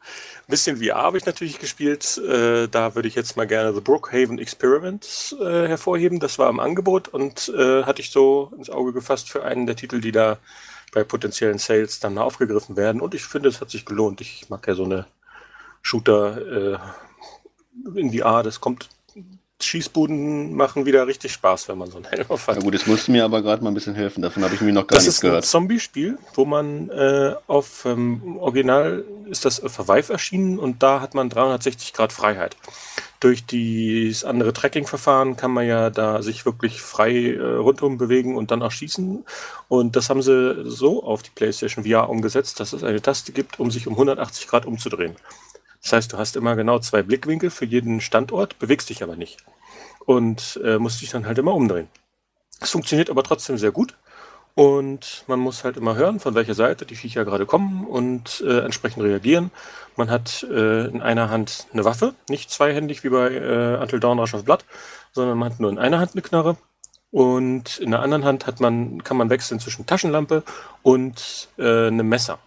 bisschen 0.47 0.77
VR 0.77 0.95
habe 0.95 1.17
ich 1.17 1.25
natürlich 1.25 1.59
gespielt. 1.59 2.17
Äh, 2.17 2.67
da 2.67 2.95
würde 2.95 3.07
ich 3.07 3.15
jetzt 3.15 3.37
mal 3.37 3.47
gerne 3.47 3.73
The 3.73 3.81
Brookhaven 3.81 4.39
Experiments 4.39 5.35
äh, 5.39 5.67
hervorheben. 5.67 6.19
Das 6.19 6.39
war 6.39 6.49
im 6.49 6.59
Angebot 6.59 7.07
und 7.07 7.49
äh, 7.55 7.83
hatte 7.83 8.01
ich 8.01 8.11
so 8.11 8.51
ins 8.57 8.69
Auge 8.69 8.93
gefasst 8.93 9.29
für 9.29 9.43
einen 9.43 9.67
der 9.67 9.75
Titel, 9.75 10.01
die 10.01 10.11
da 10.11 10.39
bei 10.91 11.03
potenziellen 11.03 11.59
Sales 11.59 11.99
dann 11.99 12.15
mal 12.15 12.23
aufgegriffen 12.23 12.77
werden. 12.77 12.99
Und 12.99 13.13
ich 13.13 13.23
finde, 13.23 13.49
es 13.49 13.61
hat 13.61 13.69
sich 13.69 13.85
gelohnt. 13.85 14.21
Ich 14.21 14.49
mag 14.49 14.67
ja 14.67 14.73
so 14.73 14.85
eine 14.85 15.05
Shooter 15.81 16.73
äh, 16.73 17.99
in 17.99 18.11
VR. 18.11 18.43
Das 18.43 18.59
kommt, 18.59 18.89
Schießbuden 19.61 20.55
machen 20.55 20.85
wieder 20.85 21.05
richtig 21.05 21.33
Spaß, 21.33 21.67
wenn 21.67 21.77
man 21.77 21.91
so 21.91 21.97
einen 21.97 22.05
Helm 22.05 22.25
auf 22.29 22.47
hat. 22.47 22.55
Na 22.55 22.61
gut, 22.61 22.75
es 22.75 22.87
musste 22.87 23.11
mir 23.11 23.25
aber 23.25 23.41
gerade 23.41 23.63
mal 23.63 23.71
ein 23.71 23.73
bisschen 23.73 23.95
helfen. 23.95 24.21
Davon 24.21 24.43
habe 24.43 24.55
ich 24.55 24.61
mir 24.61 24.71
noch 24.71 24.87
gar 24.87 24.95
Das 24.95 25.03
nichts 25.03 25.17
ist 25.17 25.23
ein 25.23 25.27
gehört. 25.29 25.45
Zombie-Spiel, 25.45 26.17
wo 26.33 26.45
man 26.45 26.89
äh, 26.89 27.35
auf 27.47 27.85
ähm, 27.85 28.37
Original 28.39 29.03
ist 29.29 29.45
das 29.45 29.59
für 29.59 29.87
Vive 29.87 30.13
erschienen 30.13 30.59
und 30.59 30.81
da 30.81 31.01
hat 31.01 31.13
man 31.13 31.29
360 31.29 31.93
Grad 31.93 32.13
Freiheit. 32.13 32.55
Durch 33.19 33.43
das 33.45 34.23
andere 34.23 34.53
Tracking-Verfahren 34.53 35.35
kann 35.35 35.51
man 35.51 35.67
ja 35.67 35.89
da 35.89 36.21
sich 36.21 36.45
wirklich 36.45 36.81
frei 36.81 37.33
äh, 37.33 37.41
rundum 37.41 37.97
bewegen 37.97 38.37
und 38.37 38.51
dann 38.51 38.61
auch 38.61 38.71
schießen. 38.71 39.25
Und 39.67 39.95
das 39.97 40.09
haben 40.09 40.21
sie 40.21 40.63
so 40.63 41.03
auf 41.03 41.21
die 41.21 41.31
PlayStation 41.35 41.83
VR 41.83 42.09
umgesetzt, 42.09 42.61
dass 42.61 42.71
es 42.71 42.81
eine 42.85 43.01
Taste 43.01 43.33
gibt, 43.33 43.59
um 43.59 43.71
sich 43.71 43.87
um 43.87 43.93
180 43.93 44.47
Grad 44.47 44.65
umzudrehen. 44.65 45.17
Das 45.81 45.93
heißt, 45.93 46.13
du 46.13 46.17
hast 46.17 46.35
immer 46.35 46.55
genau 46.55 46.79
zwei 46.79 47.03
Blickwinkel 47.03 47.49
für 47.49 47.65
jeden 47.65 48.01
Standort, 48.01 48.59
bewegst 48.59 48.89
dich 48.89 49.03
aber 49.03 49.15
nicht. 49.15 49.43
Und 50.05 50.59
äh, 50.63 50.77
musst 50.77 51.01
dich 51.01 51.09
dann 51.09 51.25
halt 51.25 51.37
immer 51.37 51.53
umdrehen. 51.53 51.87
Es 52.59 52.71
funktioniert 52.71 53.09
aber 53.09 53.23
trotzdem 53.23 53.57
sehr 53.57 53.71
gut. 53.71 53.95
Und 54.55 55.23
man 55.27 55.39
muss 55.39 55.63
halt 55.63 55.77
immer 55.77 55.95
hören, 55.95 56.19
von 56.19 56.35
welcher 56.35 56.53
Seite 56.53 56.85
die 56.85 56.95
Viecher 56.95 57.23
gerade 57.23 57.45
kommen 57.45 57.85
und 57.85 58.43
äh, 58.45 58.59
entsprechend 58.59 59.03
reagieren. 59.03 59.51
Man 59.95 60.09
hat 60.09 60.43
äh, 60.43 60.87
in 60.87 61.01
einer 61.01 61.29
Hand 61.29 61.67
eine 61.71 61.85
Waffe, 61.85 62.13
nicht 62.27 62.51
zweihändig 62.51 63.03
wie 63.03 63.09
bei 63.09 63.29
äh, 63.29 63.77
Until 63.81 64.01
Dawn 64.01 64.19
Rush 64.19 64.33
of 64.33 64.43
Blood, 64.43 64.65
sondern 65.13 65.37
man 65.37 65.53
hat 65.53 65.59
nur 65.61 65.71
in 65.71 65.77
einer 65.77 65.99
Hand 65.99 66.11
eine 66.13 66.21
Knarre. 66.21 66.57
Und 67.11 67.79
in 67.79 67.91
der 67.91 68.01
anderen 68.01 68.25
Hand 68.25 68.47
hat 68.47 68.59
man, 68.59 69.03
kann 69.03 69.17
man 69.17 69.29
wechseln 69.29 69.59
zwischen 69.59 69.85
Taschenlampe 69.85 70.43
und 70.83 71.47
äh, 71.57 71.87
einem 71.87 72.09
Messer. 72.09 72.39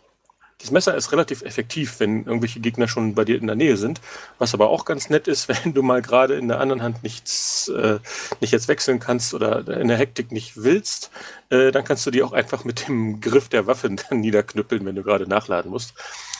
Das 0.62 0.71
Messer 0.71 0.95
ist 0.97 1.11
relativ 1.11 1.42
effektiv, 1.42 1.99
wenn 1.99 2.25
irgendwelche 2.25 2.61
Gegner 2.61 2.87
schon 2.87 3.16
bei 3.16 3.25
dir 3.25 3.37
in 3.37 3.49
der 3.49 3.57
Nähe 3.57 3.76
sind. 3.76 4.00
Was 4.38 4.54
aber 4.54 4.71
auch 4.71 4.85
ganz 4.85 5.11
nett 5.11 5.26
ist, 5.26 5.49
wenn 5.64 5.75
du 5.75 5.83
mal 5.83 6.00
gerade 6.02 6.35
in 6.35 6.47
der 6.47 6.61
anderen 6.61 6.83
Hand 6.83 7.02
nichts, 7.02 7.69
äh, 7.69 7.99
nicht 8.40 8.52
jetzt 8.52 8.69
wechseln 8.69 9.00
kannst 9.00 9.35
oder 9.35 9.66
in 9.69 9.88
der 9.88 9.97
Hektik 9.97 10.31
nicht 10.31 10.57
willst, 10.57 11.11
äh, 11.50 11.73
dann 11.73 11.85
kannst 11.85 12.07
du 12.07 12.12
die 12.12 12.23
auch 12.23 12.33
einfach 12.33 12.64
mit 12.64 12.87
dem 12.87 13.21
Griff 13.21 13.49
der 13.49 13.66
Waffe 13.66 13.90
dann 14.09 14.21
niederknüppeln, 14.21 14.87
wenn 14.87 14.95
du 14.95 15.02
gerade 15.02 15.26
nachladen 15.26 15.71
musst. 15.71 15.95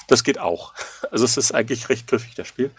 Das 0.07 0.25
geht 0.25 0.38
auch. 0.38 0.73
Also 1.11 1.26
es 1.26 1.37
ist 1.37 1.52
eigentlich 1.52 1.91
recht 1.91 2.07
griffig, 2.07 2.35
das 2.37 2.49
Spiel. 2.49 2.71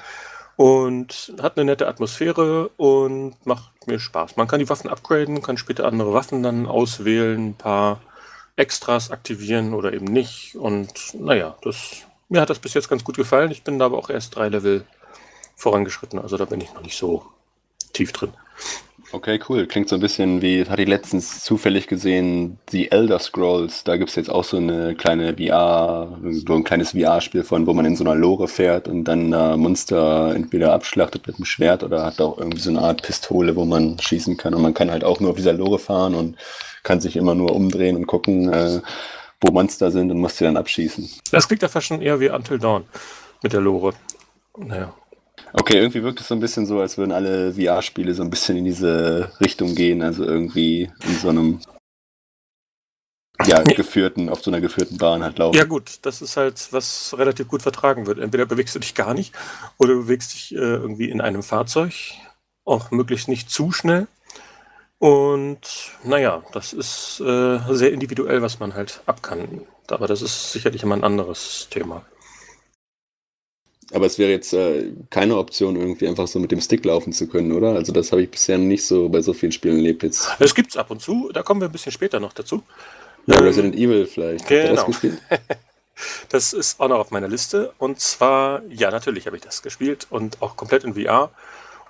Und 0.56 1.34
hat 1.40 1.56
eine 1.56 1.66
nette 1.66 1.88
Atmosphäre 1.88 2.70
und 2.78 3.36
macht 3.46 3.86
mir 3.86 4.00
Spaß. 4.00 4.38
Man 4.38 4.48
kann 4.48 4.60
die 4.60 4.70
Waffen 4.70 4.90
upgraden, 4.90 5.44
kann 5.44 5.58
später 5.58 5.86
andere 5.86 6.14
Waffen 6.14 6.42
dann 6.42 6.66
auswählen, 6.66 7.50
ein 7.50 7.54
paar 7.54 8.02
Extras 8.56 9.12
aktivieren 9.12 9.74
oder 9.74 9.94
eben 9.94 10.06
nicht. 10.06 10.56
Und 10.56 11.14
naja, 11.14 11.58
das, 11.62 12.04
mir 12.30 12.42
hat 12.42 12.50
das 12.50 12.60
bis 12.60 12.74
jetzt 12.74 12.90
ganz 12.90 13.04
gut 13.04 13.18
gefallen. 13.18 13.52
Ich 13.52 13.64
bin 13.64 13.80
da 13.80 13.86
aber 13.86 13.98
auch 13.98 14.10
erst 14.10 14.36
drei 14.36 14.50
Level 14.50 14.86
vorangeschritten. 15.56 16.20
Also 16.20 16.38
da 16.38 16.46
bin 16.46 16.62
ich 16.62 16.74
noch 16.74 16.84
nicht 16.84 16.98
so 16.98 17.26
tief 17.94 18.12
drin. 18.12 18.34
Okay, 19.14 19.40
cool. 19.48 19.68
Klingt 19.68 19.90
so 19.90 19.96
ein 19.96 20.02
bisschen 20.02 20.42
wie, 20.42 20.66
hatte 20.66 20.82
ich 20.82 20.88
letztens 20.88 21.44
zufällig 21.44 21.86
gesehen, 21.86 22.58
The 22.72 22.90
Elder 22.90 23.20
Scrolls. 23.20 23.84
Da 23.84 23.96
gibt 23.96 24.10
es 24.10 24.16
jetzt 24.16 24.32
auch 24.32 24.44
so 24.44 24.58
eine 24.58 24.96
kleine 24.96 25.36
VR, 25.38 26.18
so 26.32 26.56
ein 26.56 26.64
kleines 26.64 26.94
VR-Spiel 26.94 27.44
von, 27.44 27.68
wo 27.68 27.74
man 27.74 27.86
in 27.86 27.96
so 27.96 28.04
einer 28.04 28.16
Lore 28.16 28.48
fährt 28.48 28.88
und 28.88 29.04
dann 29.04 29.32
äh, 29.32 29.56
Monster 29.56 30.34
entweder 30.34 30.74
abschlachtet 30.74 31.28
mit 31.28 31.36
einem 31.36 31.46
Schwert 31.46 31.84
oder 31.84 32.04
hat 32.04 32.20
auch 32.22 32.40
irgendwie 32.40 32.60
so 32.60 32.72
eine 32.72 32.82
Art 32.82 33.04
Pistole, 33.04 33.56
wo 33.56 33.66
man 33.66 34.00
schießen 34.00 34.36
kann. 34.36 34.56
Und 34.56 34.64
man 34.64 34.74
kann 34.74 34.90
halt 34.90 35.04
auch 35.04 35.20
nur 35.20 35.30
auf 35.30 35.36
dieser 35.36 35.54
Lore 35.54 35.78
fahren 35.78 36.16
und 36.16 36.36
kann 36.82 37.00
sich 37.00 37.16
immer 37.16 37.36
nur 37.36 37.56
umdrehen 37.56 37.96
und 37.96 38.08
gucken, 38.08 38.52
äh, 38.52 38.82
wo 39.42 39.52
Monster 39.52 39.92
sind 39.92 40.10
und 40.10 40.20
muss 40.22 40.38
sie 40.38 40.46
dann 40.46 40.58
abschießen. 40.58 41.08
Das 41.30 41.48
klingt 41.48 41.62
ja 41.62 41.68
fast 41.68 41.86
schon 41.86 42.02
eher 42.02 42.20
wie 42.20 42.32
Until 42.32 42.58
Dawn 42.58 42.86
mit 43.44 43.54
der 43.54 43.62
Lore. 43.62 43.94
Naja. 44.58 44.92
Okay, 45.54 45.78
irgendwie 45.78 46.02
wirkt 46.02 46.20
es 46.20 46.28
so 46.28 46.34
ein 46.34 46.40
bisschen 46.40 46.66
so, 46.66 46.80
als 46.80 46.98
würden 46.98 47.12
alle 47.12 47.54
VR-Spiele 47.54 48.14
so 48.16 48.24
ein 48.24 48.32
bisschen 48.32 48.58
in 48.58 48.66
diese 48.66 49.32
Richtung 49.40 49.76
gehen, 49.76 50.02
also 50.02 50.26
irgendwie 50.26 50.90
in 51.06 51.16
so 51.20 51.30
einem 51.30 51.60
ja, 53.46 53.62
geführten, 53.62 54.30
auf 54.30 54.44
so 54.44 54.50
einer 54.50 54.62
geführten 54.62 54.98
Bahn 54.98 55.24
halt 55.24 55.38
laufen. 55.38 55.58
Ja 55.58 55.66
gut, 55.66 56.00
das 56.04 56.22
ist 56.22 56.38
halt, 56.38 56.70
was 56.72 57.16
relativ 57.18 57.48
gut 57.48 57.62
vertragen 57.62 58.08
wird. 58.08 58.20
Entweder 58.20 58.46
bewegst 58.46 58.74
du 58.74 58.80
dich 58.80 58.96
gar 58.96 59.14
nicht 59.14 59.34
oder 59.78 59.94
du 59.94 60.04
bewegst 60.04 60.34
dich 60.34 60.56
äh, 60.56 60.58
irgendwie 60.58 61.10
in 61.10 61.22
einem 61.22 61.44
Fahrzeug, 61.44 61.94
auch 62.66 62.90
möglichst 62.92 63.28
nicht 63.28 63.50
zu 63.50 63.72
schnell. 63.72 64.08
Und 64.98 65.92
naja, 66.04 66.44
das 66.54 66.74
ist 66.74 67.20
äh, 67.20 67.60
sehr 67.70 67.92
individuell, 67.92 68.42
was 68.42 68.60
man 68.60 68.74
halt 68.74 69.02
ab 69.06 69.22
kann. 69.22 69.62
Aber 69.88 70.08
das 70.08 70.22
ist 70.22 70.52
sicherlich 70.52 70.82
immer 70.84 70.96
ein 70.96 71.04
anderes 71.04 71.68
Thema. 71.70 72.06
Aber 73.94 74.08
es 74.08 74.18
wäre 74.18 74.32
jetzt 74.32 74.54
äh, 74.54 74.92
keine 75.10 75.38
Option, 75.38 75.76
irgendwie 75.76 76.08
einfach 76.08 76.28
so 76.28 76.40
mit 76.40 76.52
dem 76.52 76.62
Stick 76.62 76.84
laufen 76.84 77.14
zu 77.14 77.28
können, 77.28 77.52
oder? 77.52 77.74
Also 77.74 77.94
das 77.94 78.12
habe 78.12 78.24
ich 78.24 78.32
bisher 78.32 78.58
nicht 78.58 78.86
so 78.86 79.08
bei 79.08 79.22
so 79.22 79.34
vielen 79.34 79.52
Spielen 79.52 79.78
erlebt 79.78 80.04
jetzt. 80.04 80.30
Es 80.40 80.56
gibt 80.56 80.72
es 80.72 80.78
ab 80.78 80.90
und 80.90 81.02
zu, 81.02 81.30
da 81.34 81.44
kommen 81.44 81.62
wir 81.62 81.70
ein 81.70 81.72
bisschen 81.72 81.92
später 81.92 82.20
noch 82.20 82.34
dazu. 82.34 82.64
Ja, 83.28 83.38
ähm, 83.38 83.44
Resident 83.44 83.76
Evil 83.76 84.06
vielleicht. 84.06 84.48
Genau. 84.48 84.86
das, 84.86 85.02
das 86.30 86.54
ist 86.54 86.80
auch 86.80 86.88
noch 86.88 87.00
auf 87.00 87.12
meiner 87.12 87.28
Liste. 87.28 87.74
Und 87.78 88.00
zwar, 88.00 88.64
ja, 88.70 88.92
natürlich 88.92 89.28
habe 89.28 89.38
ich 89.38 89.44
das 89.44 89.62
gespielt 89.62 90.08
und 90.10 90.42
auch 90.42 90.58
komplett 90.58 90.84
in 90.84 90.96
VR. 90.96 91.32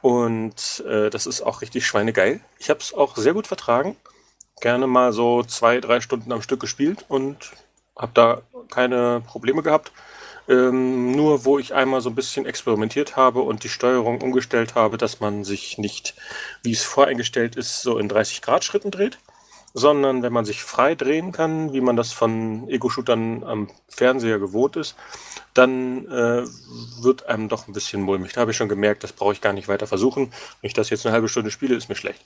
Und 0.01 0.83
äh, 0.85 1.09
das 1.09 1.25
ist 1.25 1.41
auch 1.41 1.61
richtig 1.61 1.87
schweinegeil. 1.87 2.41
Ich 2.59 2.69
habe 2.69 2.81
es 2.81 2.93
auch 2.93 3.15
sehr 3.15 3.33
gut 3.33 3.47
vertragen. 3.47 3.95
Gerne 4.59 4.87
mal 4.87 5.13
so 5.13 5.43
zwei, 5.43 5.79
drei 5.79 6.01
Stunden 6.01 6.31
am 6.33 6.41
Stück 6.41 6.59
gespielt 6.59 7.05
und 7.07 7.51
habe 7.97 8.11
da 8.13 8.41
keine 8.69 9.21
Probleme 9.25 9.63
gehabt. 9.63 9.91
Ähm, 10.49 11.11
nur 11.11 11.45
wo 11.45 11.57
ich 11.57 11.73
einmal 11.73 12.01
so 12.01 12.09
ein 12.09 12.15
bisschen 12.15 12.45
experimentiert 12.45 13.15
habe 13.15 13.41
und 13.41 13.63
die 13.63 13.69
Steuerung 13.69 14.21
umgestellt 14.21 14.75
habe, 14.75 14.97
dass 14.97 15.19
man 15.21 15.43
sich 15.43 15.77
nicht, 15.77 16.15
wie 16.63 16.73
es 16.73 16.83
voreingestellt 16.83 17.55
ist, 17.55 17.81
so 17.81 17.97
in 17.97 18.09
30 18.09 18.41
Grad 18.41 18.63
Schritten 18.65 18.91
dreht, 18.91 19.19
sondern 19.73 20.21
wenn 20.21 20.33
man 20.33 20.45
sich 20.45 20.61
frei 20.61 20.95
drehen 20.95 21.31
kann, 21.31 21.73
wie 21.73 21.81
man 21.81 21.95
das 21.95 22.11
von 22.11 22.67
Ego-Shootern 22.69 23.43
am 23.43 23.69
Fernseher 23.87 24.37
gewohnt 24.37 24.75
ist, 24.75 24.95
dann 25.53 26.07
äh, 26.07 26.45
wird 27.01 27.27
einem 27.27 27.49
doch 27.49 27.67
ein 27.67 27.73
bisschen 27.73 28.01
mulmig. 28.01 28.33
Da 28.33 28.41
habe 28.41 28.51
ich 28.51 28.57
schon 28.57 28.69
gemerkt, 28.69 29.03
das 29.03 29.13
brauche 29.13 29.33
ich 29.33 29.41
gar 29.41 29.53
nicht 29.53 29.67
weiter 29.67 29.87
versuchen. 29.87 30.31
Wenn 30.61 30.67
ich 30.67 30.73
das 30.73 30.89
jetzt 30.89 31.05
eine 31.05 31.13
halbe 31.13 31.29
Stunde 31.29 31.51
spiele, 31.51 31.75
ist 31.75 31.89
mir 31.89 31.95
schlecht. 31.95 32.23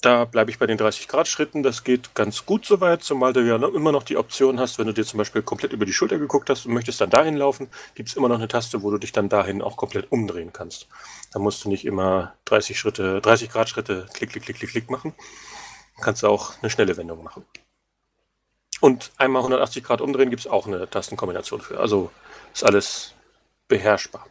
Da 0.00 0.24
bleibe 0.24 0.50
ich 0.50 0.58
bei 0.58 0.66
den 0.66 0.78
30 0.78 1.08
Grad 1.08 1.28
Schritten. 1.28 1.62
Das 1.62 1.84
geht 1.84 2.14
ganz 2.14 2.46
gut 2.46 2.64
soweit, 2.64 3.02
zumal 3.02 3.34
du 3.34 3.40
ja 3.40 3.56
immer 3.56 3.92
noch 3.92 4.02
die 4.02 4.16
Option 4.16 4.58
hast, 4.58 4.78
wenn 4.78 4.86
du 4.86 4.94
dir 4.94 5.04
zum 5.04 5.18
Beispiel 5.18 5.42
komplett 5.42 5.74
über 5.74 5.84
die 5.84 5.92
Schulter 5.92 6.18
geguckt 6.18 6.48
hast 6.48 6.64
und 6.64 6.72
möchtest 6.72 7.02
dann 7.02 7.10
dahin 7.10 7.36
laufen, 7.36 7.68
gibt 7.94 8.08
es 8.08 8.16
immer 8.16 8.28
noch 8.28 8.36
eine 8.36 8.48
Taste, 8.48 8.82
wo 8.82 8.90
du 8.90 8.96
dich 8.96 9.12
dann 9.12 9.28
dahin 9.28 9.60
auch 9.60 9.76
komplett 9.76 10.10
umdrehen 10.10 10.54
kannst. 10.54 10.88
Da 11.32 11.38
musst 11.38 11.64
du 11.64 11.68
nicht 11.68 11.84
immer 11.84 12.34
30 12.46 12.78
Schritte, 12.78 13.20
30 13.20 13.50
Grad 13.50 13.68
Schritte 13.68 14.06
klick, 14.14 14.30
klick, 14.30 14.44
klick, 14.44 14.56
klick, 14.56 14.70
klick 14.70 14.90
machen. 14.90 15.14
Dann 15.96 16.04
kannst 16.04 16.22
du 16.22 16.28
auch 16.28 16.54
eine 16.62 16.70
schnelle 16.70 16.96
Wendung 16.96 17.22
machen. 17.22 17.44
Und 18.80 19.12
einmal 19.18 19.42
180 19.42 19.84
Grad 19.84 20.00
umdrehen 20.00 20.30
gibt 20.30 20.40
es 20.40 20.46
auch 20.46 20.66
eine 20.66 20.88
Tastenkombination 20.88 21.60
für. 21.60 21.78
Also 21.78 22.10
ist 22.54 22.64
alles 22.64 23.14
beherrschbar. 23.68 24.26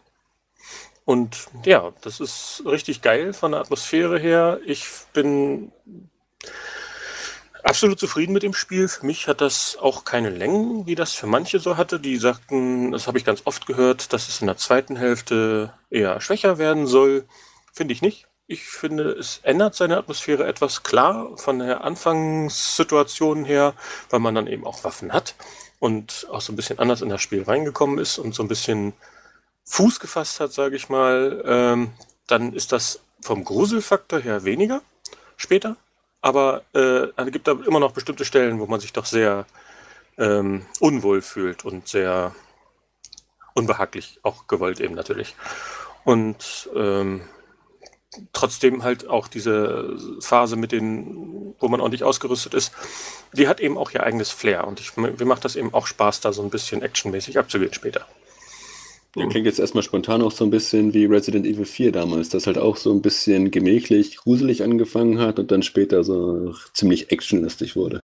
Und 1.09 1.47
ja, 1.65 1.91
das 2.01 2.19
ist 2.19 2.61
richtig 2.67 3.01
geil 3.01 3.33
von 3.33 3.53
der 3.53 3.61
Atmosphäre 3.61 4.19
her. 4.19 4.59
Ich 4.63 4.85
bin 5.11 5.71
absolut 7.63 7.99
zufrieden 7.99 8.31
mit 8.31 8.43
dem 8.43 8.53
Spiel. 8.53 8.87
Für 8.87 9.07
mich 9.07 9.27
hat 9.27 9.41
das 9.41 9.75
auch 9.81 10.05
keine 10.05 10.29
Längen, 10.29 10.85
wie 10.85 10.93
das 10.93 11.15
für 11.15 11.25
manche 11.25 11.57
so 11.57 11.77
hatte. 11.77 11.99
Die 11.99 12.17
sagten, 12.17 12.91
das 12.91 13.07
habe 13.07 13.17
ich 13.17 13.25
ganz 13.25 13.41
oft 13.45 13.65
gehört, 13.65 14.13
dass 14.13 14.29
es 14.29 14.41
in 14.41 14.45
der 14.45 14.57
zweiten 14.57 14.97
Hälfte 14.97 15.73
eher 15.89 16.21
schwächer 16.21 16.59
werden 16.59 16.85
soll. 16.85 17.25
Finde 17.73 17.95
ich 17.95 18.03
nicht. 18.03 18.27
Ich 18.45 18.65
finde, 18.65 19.05
es 19.13 19.39
ändert 19.41 19.73
seine 19.73 19.97
Atmosphäre 19.97 20.45
etwas 20.45 20.83
klar 20.83 21.35
von 21.37 21.57
der 21.57 21.83
Anfangssituation 21.83 23.45
her, 23.45 23.73
weil 24.11 24.19
man 24.19 24.35
dann 24.35 24.45
eben 24.45 24.63
auch 24.63 24.83
Waffen 24.83 25.11
hat 25.11 25.33
und 25.79 26.27
auch 26.29 26.41
so 26.41 26.53
ein 26.53 26.55
bisschen 26.55 26.77
anders 26.77 27.01
in 27.01 27.09
das 27.09 27.23
Spiel 27.23 27.41
reingekommen 27.41 27.97
ist 27.97 28.19
und 28.19 28.35
so 28.35 28.43
ein 28.43 28.47
bisschen 28.47 28.93
Fuß 29.69 29.99
gefasst 29.99 30.39
hat, 30.39 30.51
sage 30.51 30.75
ich 30.75 30.89
mal, 30.89 31.43
ähm, 31.45 31.91
dann 32.25 32.53
ist 32.53 32.71
das 32.71 33.01
vom 33.21 33.45
Gruselfaktor 33.45 34.19
her 34.19 34.43
weniger 34.43 34.81
später. 35.37 35.77
Aber 36.21 36.63
äh, 36.73 37.07
es 37.15 37.31
gibt 37.31 37.47
da 37.47 37.51
immer 37.51 37.79
noch 37.79 37.91
bestimmte 37.91 38.25
Stellen, 38.25 38.59
wo 38.59 38.65
man 38.65 38.79
sich 38.79 38.93
doch 38.93 39.05
sehr 39.05 39.45
ähm, 40.17 40.65
unwohl 40.79 41.21
fühlt 41.21 41.65
und 41.65 41.87
sehr 41.87 42.35
unbehaglich, 43.53 44.19
auch 44.23 44.47
gewollt 44.47 44.79
eben 44.79 44.95
natürlich. 44.95 45.35
Und 46.03 46.69
ähm, 46.75 47.21
trotzdem 48.33 48.83
halt 48.83 49.07
auch 49.07 49.27
diese 49.27 49.97
Phase 50.19 50.55
mit 50.55 50.71
den, 50.71 51.55
wo 51.59 51.67
man 51.67 51.79
ordentlich 51.79 52.03
ausgerüstet 52.03 52.55
ist, 52.55 52.73
die 53.33 53.47
hat 53.47 53.59
eben 53.59 53.77
auch 53.77 53.91
ihr 53.91 54.03
eigenes 54.03 54.31
Flair. 54.31 54.67
Und 54.67 54.79
ich, 54.79 54.97
mir 54.97 55.13
macht 55.25 55.45
das 55.45 55.55
eben 55.55 55.75
auch 55.75 55.85
Spaß, 55.85 56.21
da 56.21 56.33
so 56.33 56.41
ein 56.41 56.49
bisschen 56.49 56.81
actionmäßig 56.81 57.37
abzugehen 57.37 57.73
später. 57.73 58.07
Ja, 59.15 59.27
klingt 59.27 59.47
jetzt 59.47 59.59
erstmal 59.59 59.83
spontan 59.83 60.21
auch 60.21 60.31
so 60.31 60.43
ein 60.43 60.51
bisschen 60.51 60.93
wie 60.93 61.05
Resident 61.05 61.45
Evil 61.45 61.65
4 61.65 61.91
damals, 61.91 62.29
das 62.29 62.45
halt 62.45 62.59
auch 62.59 62.77
so 62.77 62.91
ein 62.91 63.01
bisschen 63.01 63.49
gemächlich, 63.49 64.17
gruselig 64.17 64.63
angefangen 64.63 65.19
hat 65.19 65.39
und 65.39 65.49
dann 65.51 65.63
später 65.63 66.03
so 66.03 66.53
ziemlich 66.73 67.11
actionlastig 67.11 67.75
wurde. 67.75 68.01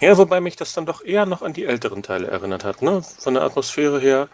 Ja, 0.00 0.18
wobei 0.18 0.40
mich 0.40 0.56
das 0.56 0.72
dann 0.72 0.86
doch 0.86 1.04
eher 1.04 1.26
noch 1.26 1.42
an 1.42 1.52
die 1.52 1.64
älteren 1.64 2.02
Teile 2.02 2.26
erinnert 2.26 2.64
hat, 2.64 2.82
ne? 2.82 3.02
Von 3.18 3.34
der 3.34 3.44
Atmosphäre 3.44 4.00
her, 4.00 4.28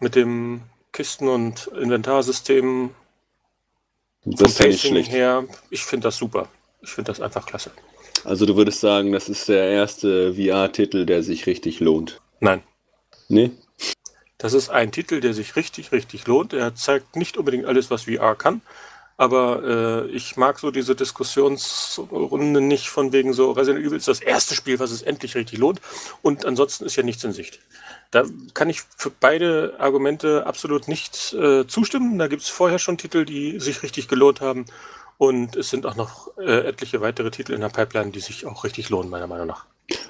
mit 0.00 0.14
dem 0.14 0.62
Kisten- 0.92 1.28
und 1.28 1.66
Inventarsystem. 1.68 2.90
Das 4.24 4.52
ist 4.52 4.60
nicht 4.60 4.80
schlecht. 4.80 5.12
her. 5.12 5.44
Ich 5.70 5.82
finde 5.82 6.04
das 6.04 6.16
super. 6.16 6.48
Ich 6.80 6.90
finde 6.90 7.10
das 7.10 7.20
einfach 7.20 7.44
klasse. 7.44 7.70
Also 8.24 8.46
du 8.46 8.56
würdest 8.56 8.80
sagen, 8.80 9.12
das 9.12 9.28
ist 9.28 9.48
der 9.48 9.68
erste 9.68 10.34
VR-Titel, 10.34 11.04
der 11.04 11.22
sich 11.22 11.46
richtig 11.46 11.80
lohnt? 11.80 12.20
Nein. 12.40 12.62
Nee? 13.28 13.50
Das 14.44 14.52
ist 14.52 14.68
ein 14.68 14.92
Titel, 14.92 15.20
der 15.20 15.32
sich 15.32 15.56
richtig, 15.56 15.90
richtig 15.90 16.26
lohnt. 16.26 16.52
Er 16.52 16.74
zeigt 16.74 17.16
nicht 17.16 17.38
unbedingt 17.38 17.64
alles, 17.64 17.90
was 17.90 18.02
VR 18.02 18.34
kann, 18.34 18.60
aber 19.16 20.04
äh, 20.04 20.10
ich 20.10 20.36
mag 20.36 20.58
so 20.58 20.70
diese 20.70 20.94
Diskussionsrunde 20.94 22.60
nicht 22.60 22.90
von 22.90 23.10
wegen 23.14 23.32
so 23.32 23.52
Resident 23.52 23.86
Evil 23.86 23.96
ist 23.96 24.06
das 24.06 24.20
erste 24.20 24.54
Spiel, 24.54 24.78
was 24.78 24.90
es 24.90 25.00
endlich 25.00 25.34
richtig 25.34 25.58
lohnt 25.58 25.80
und 26.20 26.44
ansonsten 26.44 26.84
ist 26.84 26.94
ja 26.94 27.02
nichts 27.02 27.24
in 27.24 27.32
Sicht. 27.32 27.58
Da 28.10 28.24
kann 28.52 28.68
ich 28.68 28.82
für 28.98 29.08
beide 29.08 29.76
Argumente 29.78 30.46
absolut 30.46 30.88
nicht 30.88 31.32
äh, 31.32 31.66
zustimmen. 31.66 32.18
Da 32.18 32.28
gibt 32.28 32.42
es 32.42 32.50
vorher 32.50 32.78
schon 32.78 32.98
Titel, 32.98 33.24
die 33.24 33.58
sich 33.60 33.82
richtig 33.82 34.08
gelohnt 34.08 34.42
haben 34.42 34.66
und 35.16 35.56
es 35.56 35.70
sind 35.70 35.86
auch 35.86 35.96
noch 35.96 36.36
äh, 36.36 36.66
etliche 36.66 37.00
weitere 37.00 37.30
Titel 37.30 37.54
in 37.54 37.62
der 37.62 37.70
Pipeline, 37.70 38.10
die 38.10 38.20
sich 38.20 38.44
auch 38.44 38.62
richtig 38.64 38.90
lohnen, 38.90 39.08
meiner 39.08 39.26
Meinung 39.26 39.46
nach. 39.46 39.64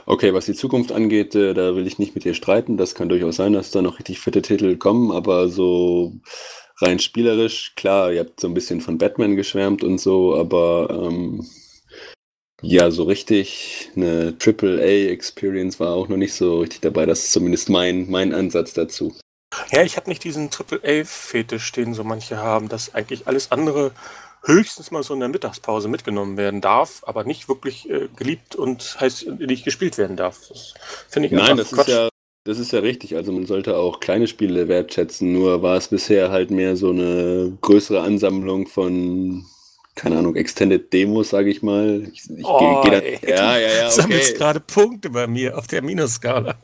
Okay, 0.07 0.35
was 0.35 0.47
die 0.47 0.55
Zukunft 0.55 0.93
angeht, 0.93 1.35
äh, 1.35 1.55
da 1.55 1.75
will 1.75 1.87
ich 1.87 1.99
nicht 1.99 2.15
mit 2.15 2.25
dir 2.25 2.35
streiten. 2.35 2.77
Das 2.77 2.95
kann 2.95 3.09
durchaus 3.09 3.37
sein, 3.37 3.53
dass 3.55 3.71
da 3.71 3.83
noch 3.83 3.99
richtig 3.99 4.21
fette 4.21 4.43
Titel 4.43 4.77
kommen, 4.77 5.11
aber 5.13 5.49
so 5.49 6.13
rein 6.81 6.99
spielerisch, 6.99 7.75
klar, 7.77 8.13
ihr 8.13 8.21
habt 8.21 8.41
so 8.41 8.49
ein 8.49 8.55
bisschen 8.55 8.81
von 8.81 8.99
Batman 8.99 9.37
geschwärmt 9.37 9.83
und 9.85 9.99
so, 9.99 10.37
aber 10.37 10.89
ähm, 10.91 11.45
Ja, 12.63 12.91
so 12.91 13.05
richtig 13.05 13.91
eine 13.95 14.35
AAA-Experience 14.41 15.81
war 15.81 15.95
auch 15.95 16.09
noch 16.09 16.17
nicht 16.17 16.35
so 16.35 16.61
richtig 16.61 16.81
dabei. 16.81 17.05
Das 17.07 17.21
ist 17.21 17.33
zumindest 17.33 17.69
mein, 17.69 18.11
mein 18.11 18.33
Ansatz 18.33 18.73
dazu. 18.73 19.15
Ja, 19.71 19.83
ich 19.83 19.97
habe 19.97 20.09
nicht 20.09 20.25
diesen 20.25 20.49
AAA-Fetisch, 20.51 21.73
den 21.73 21.95
so 21.95 22.05
manche 22.05 22.39
haben, 22.39 22.69
dass 22.69 22.95
eigentlich 22.95 23.27
alles 23.27 23.53
andere 23.53 23.93
höchstens 24.45 24.91
mal 24.91 25.03
so 25.03 25.15
in 25.15 25.21
der 25.21 25.29
Mittagspause 25.29 25.89
mitgenommen 25.89 26.37
werden 26.37 26.61
darf, 26.61 27.03
aber 27.07 27.25
nicht 27.25 27.49
wirklich 27.49 27.89
äh, 27.91 28.09
geliebt 28.17 28.55
und 28.57 29.01
heißt 29.01 29.27
nicht 29.41 29.65
gespielt 29.65 29.99
werden 29.99 30.17
darf. 30.17 30.41
Das 30.49 30.75
finde 31.09 31.29
ich 31.29 31.33
Nein, 31.33 31.57
das 31.57 31.71
Quatsch. 31.71 31.89
ist 31.89 31.95
ja 31.95 32.09
das 32.47 32.59
ist 32.59 32.73
ja 32.73 32.81
richtig. 32.81 33.17
Also 33.17 33.33
man 33.33 33.47
sollte 33.47 33.79
auch 33.79 34.01
kleine 34.01 34.27
Spiele 34.27 34.69
wertschätzen. 34.69 35.33
Nur 35.33 35.63
war 35.63 35.79
es 35.79 35.89
bisher 35.89 36.31
halt 36.31 36.51
mehr 36.51 36.77
so 36.77 36.91
eine 36.91 37.57
größere 37.63 38.03
Ansammlung 38.03 38.67
von 38.67 39.47
keine 39.95 40.19
Ahnung, 40.19 40.35
Extended 40.35 40.93
Demos, 40.93 41.31
sage 41.31 41.51
ich 41.51 41.63
mal. 41.63 42.03
Ich, 42.13 42.29
ich 42.29 42.45
oh, 42.45 42.83
geh, 42.83 42.91
geh 43.21 43.27
da, 43.31 43.57
ja, 43.57 43.59
ja, 43.59 43.75
ja, 43.75 43.87
okay. 43.87 43.91
sammelst 43.91 44.37
gerade 44.37 44.61
Punkte 44.61 45.11
bei 45.11 45.27
mir 45.27 45.57
auf 45.57 45.69
der 45.69 45.83
Minusskala. 45.83 46.57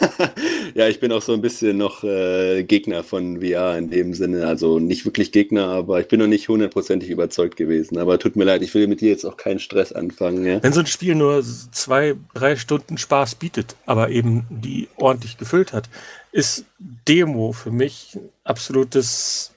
ja, 0.74 0.88
ich 0.88 1.00
bin 1.00 1.12
auch 1.12 1.22
so 1.22 1.32
ein 1.32 1.40
bisschen 1.40 1.76
noch 1.76 2.04
äh, 2.04 2.62
Gegner 2.64 3.02
von 3.02 3.40
VR 3.40 3.76
in 3.76 3.90
dem 3.90 4.14
Sinne. 4.14 4.46
Also 4.46 4.78
nicht 4.78 5.04
wirklich 5.04 5.32
Gegner, 5.32 5.68
aber 5.68 6.00
ich 6.00 6.08
bin 6.08 6.20
noch 6.20 6.26
nicht 6.26 6.48
hundertprozentig 6.48 7.10
überzeugt 7.10 7.56
gewesen. 7.56 7.98
Aber 7.98 8.18
tut 8.18 8.36
mir 8.36 8.44
leid, 8.44 8.62
ich 8.62 8.74
will 8.74 8.86
mit 8.86 9.00
dir 9.00 9.10
jetzt 9.10 9.24
auch 9.24 9.36
keinen 9.36 9.58
Stress 9.58 9.92
anfangen. 9.92 10.44
Ja? 10.44 10.62
Wenn 10.62 10.72
so 10.72 10.80
ein 10.80 10.86
Spiel 10.86 11.14
nur 11.14 11.42
zwei, 11.72 12.14
drei 12.34 12.56
Stunden 12.56 12.98
Spaß 12.98 13.36
bietet, 13.36 13.76
aber 13.86 14.10
eben 14.10 14.46
die 14.50 14.88
ordentlich 14.96 15.38
gefüllt 15.38 15.72
hat, 15.72 15.88
ist 16.32 16.64
Demo 16.78 17.52
für 17.52 17.70
mich 17.70 18.18
absolutes 18.44 19.52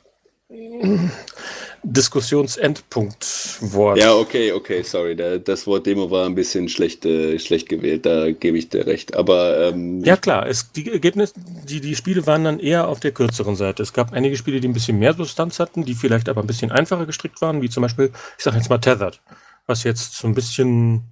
Diskussionsendpunktwort. 1.83 3.97
Ja, 3.97 4.15
okay, 4.15 4.53
okay, 4.53 4.83
sorry. 4.83 5.17
das 5.43 5.67
Wort 5.67 5.85
Demo 5.85 6.09
war 6.09 6.25
ein 6.25 6.35
bisschen 6.35 6.69
schlecht, 6.69 7.05
äh, 7.05 7.37
schlecht 7.39 7.67
gewählt, 7.67 8.05
da 8.05 8.31
gebe 8.31 8.57
ich 8.57 8.69
dir 8.69 8.87
recht. 8.87 9.15
Aber 9.15 9.69
ähm, 9.69 10.01
ja 10.03 10.15
klar, 10.15 10.47
es, 10.47 10.71
die 10.71 10.89
Ergebnisse, 10.91 11.33
die, 11.67 11.81
die 11.81 11.95
Spiele 11.95 12.25
waren 12.25 12.45
dann 12.45 12.59
eher 12.59 12.87
auf 12.87 13.01
der 13.01 13.11
kürzeren 13.11 13.57
Seite. 13.57 13.83
Es 13.83 13.93
gab 13.93 14.13
einige 14.13 14.37
Spiele, 14.37 14.61
die 14.61 14.67
ein 14.67 14.73
bisschen 14.73 14.97
mehr 14.97 15.13
Substanz 15.13 15.59
hatten, 15.59 15.83
die 15.83 15.93
vielleicht 15.93 16.29
aber 16.29 16.41
ein 16.41 16.47
bisschen 16.47 16.71
einfacher 16.71 17.05
gestrickt 17.05 17.41
waren, 17.41 17.61
wie 17.61 17.69
zum 17.69 17.83
Beispiel, 17.83 18.11
ich 18.37 18.43
sage 18.43 18.57
jetzt 18.57 18.69
mal 18.69 18.77
Tethered, 18.77 19.19
was 19.67 19.83
jetzt 19.83 20.15
so 20.15 20.27
ein 20.27 20.33
bisschen 20.33 21.03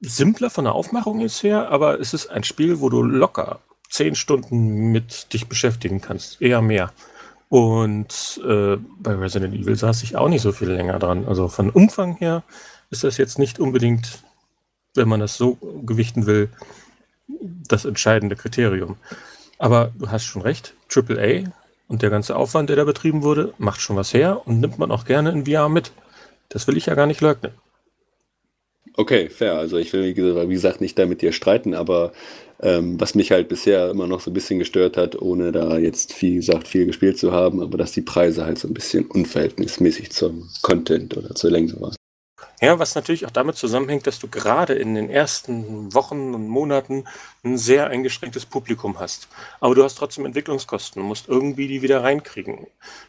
simpler 0.00 0.50
von 0.50 0.64
der 0.64 0.74
Aufmachung 0.74 1.20
ist 1.20 1.42
her, 1.42 1.70
aber 1.70 2.00
es 2.00 2.14
ist 2.14 2.28
ein 2.28 2.44
Spiel, 2.44 2.80
wo 2.80 2.88
du 2.88 3.02
locker 3.02 3.60
zehn 3.88 4.14
Stunden 4.14 4.92
mit 4.92 5.32
dich 5.32 5.48
beschäftigen 5.48 6.00
kannst, 6.00 6.40
eher 6.42 6.62
mehr. 6.62 6.92
Und 7.48 8.40
äh, 8.44 8.76
bei 8.76 9.14
Resident 9.14 9.54
Evil 9.54 9.76
saß 9.76 10.02
ich 10.02 10.16
auch 10.16 10.28
nicht 10.28 10.42
so 10.42 10.52
viel 10.52 10.70
länger 10.70 10.98
dran. 10.98 11.26
Also 11.26 11.48
von 11.48 11.70
Umfang 11.70 12.16
her 12.16 12.42
ist 12.90 13.04
das 13.04 13.16
jetzt 13.16 13.38
nicht 13.38 13.58
unbedingt, 13.58 14.22
wenn 14.94 15.08
man 15.08 15.20
das 15.20 15.36
so 15.36 15.56
gewichten 15.84 16.26
will, 16.26 16.50
das 17.26 17.84
entscheidende 17.84 18.36
Kriterium. 18.36 18.96
Aber 19.58 19.92
du 19.98 20.10
hast 20.10 20.24
schon 20.24 20.42
recht, 20.42 20.74
AAA 20.94 21.50
und 21.88 22.02
der 22.02 22.10
ganze 22.10 22.36
Aufwand, 22.36 22.68
der 22.68 22.76
da 22.76 22.84
betrieben 22.84 23.22
wurde, 23.22 23.54
macht 23.58 23.80
schon 23.80 23.96
was 23.96 24.12
her 24.12 24.46
und 24.46 24.60
nimmt 24.60 24.78
man 24.78 24.90
auch 24.90 25.04
gerne 25.04 25.30
in 25.30 25.46
VR 25.46 25.68
mit. 25.68 25.92
Das 26.50 26.66
will 26.66 26.76
ich 26.76 26.86
ja 26.86 26.94
gar 26.94 27.06
nicht 27.06 27.20
leugnen. 27.20 27.52
Okay, 28.94 29.30
fair. 29.30 29.54
Also 29.54 29.76
ich 29.78 29.92
will, 29.92 30.02
wie 30.16 30.54
gesagt, 30.54 30.80
nicht 30.80 30.98
da 30.98 31.06
mit 31.06 31.22
dir 31.22 31.32
streiten, 31.32 31.74
aber 31.74 32.12
ähm, 32.60 33.00
was 33.00 33.14
mich 33.14 33.30
halt 33.30 33.48
bisher 33.48 33.90
immer 33.90 34.06
noch 34.06 34.20
so 34.20 34.30
ein 34.30 34.34
bisschen 34.34 34.58
gestört 34.58 34.96
hat, 34.96 35.20
ohne 35.20 35.52
da 35.52 35.78
jetzt, 35.78 36.20
wie 36.22 36.36
gesagt, 36.36 36.68
viel 36.68 36.86
gespielt 36.86 37.18
zu 37.18 37.32
haben, 37.32 37.62
aber 37.62 37.78
dass 37.78 37.92
die 37.92 38.02
Preise 38.02 38.44
halt 38.44 38.58
so 38.58 38.68
ein 38.68 38.74
bisschen 38.74 39.06
unverhältnismäßig 39.06 40.10
zum 40.10 40.48
Content 40.62 41.16
oder 41.16 41.34
zur 41.34 41.50
Länge 41.50 41.80
waren. 41.80 41.94
Ja, 42.60 42.76
was 42.80 42.96
natürlich 42.96 43.24
auch 43.24 43.30
damit 43.30 43.54
zusammenhängt, 43.54 44.08
dass 44.08 44.18
du 44.18 44.26
gerade 44.26 44.74
in 44.74 44.96
den 44.96 45.10
ersten 45.10 45.94
Wochen 45.94 46.34
und 46.34 46.48
Monaten 46.48 47.04
ein 47.44 47.56
sehr 47.56 47.86
eingeschränktes 47.86 48.46
Publikum 48.46 48.98
hast. 48.98 49.28
Aber 49.60 49.76
du 49.76 49.84
hast 49.84 49.94
trotzdem 49.94 50.26
Entwicklungskosten, 50.26 51.00
musst 51.00 51.28
irgendwie 51.28 51.68
die 51.68 51.82
wieder 51.82 52.02
reinkriegen. 52.02 52.66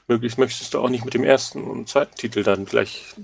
Möglichst 0.08 0.38
möchtest 0.38 0.75
du 0.75 0.79
auch 0.79 0.89
nicht 0.89 1.03
mit 1.03 1.15
dem 1.15 1.24
ersten 1.24 1.63
und 1.63 1.89
zweiten 1.89 2.16
Titel 2.16 2.44
dann 2.44 2.66
gleich 2.66 3.16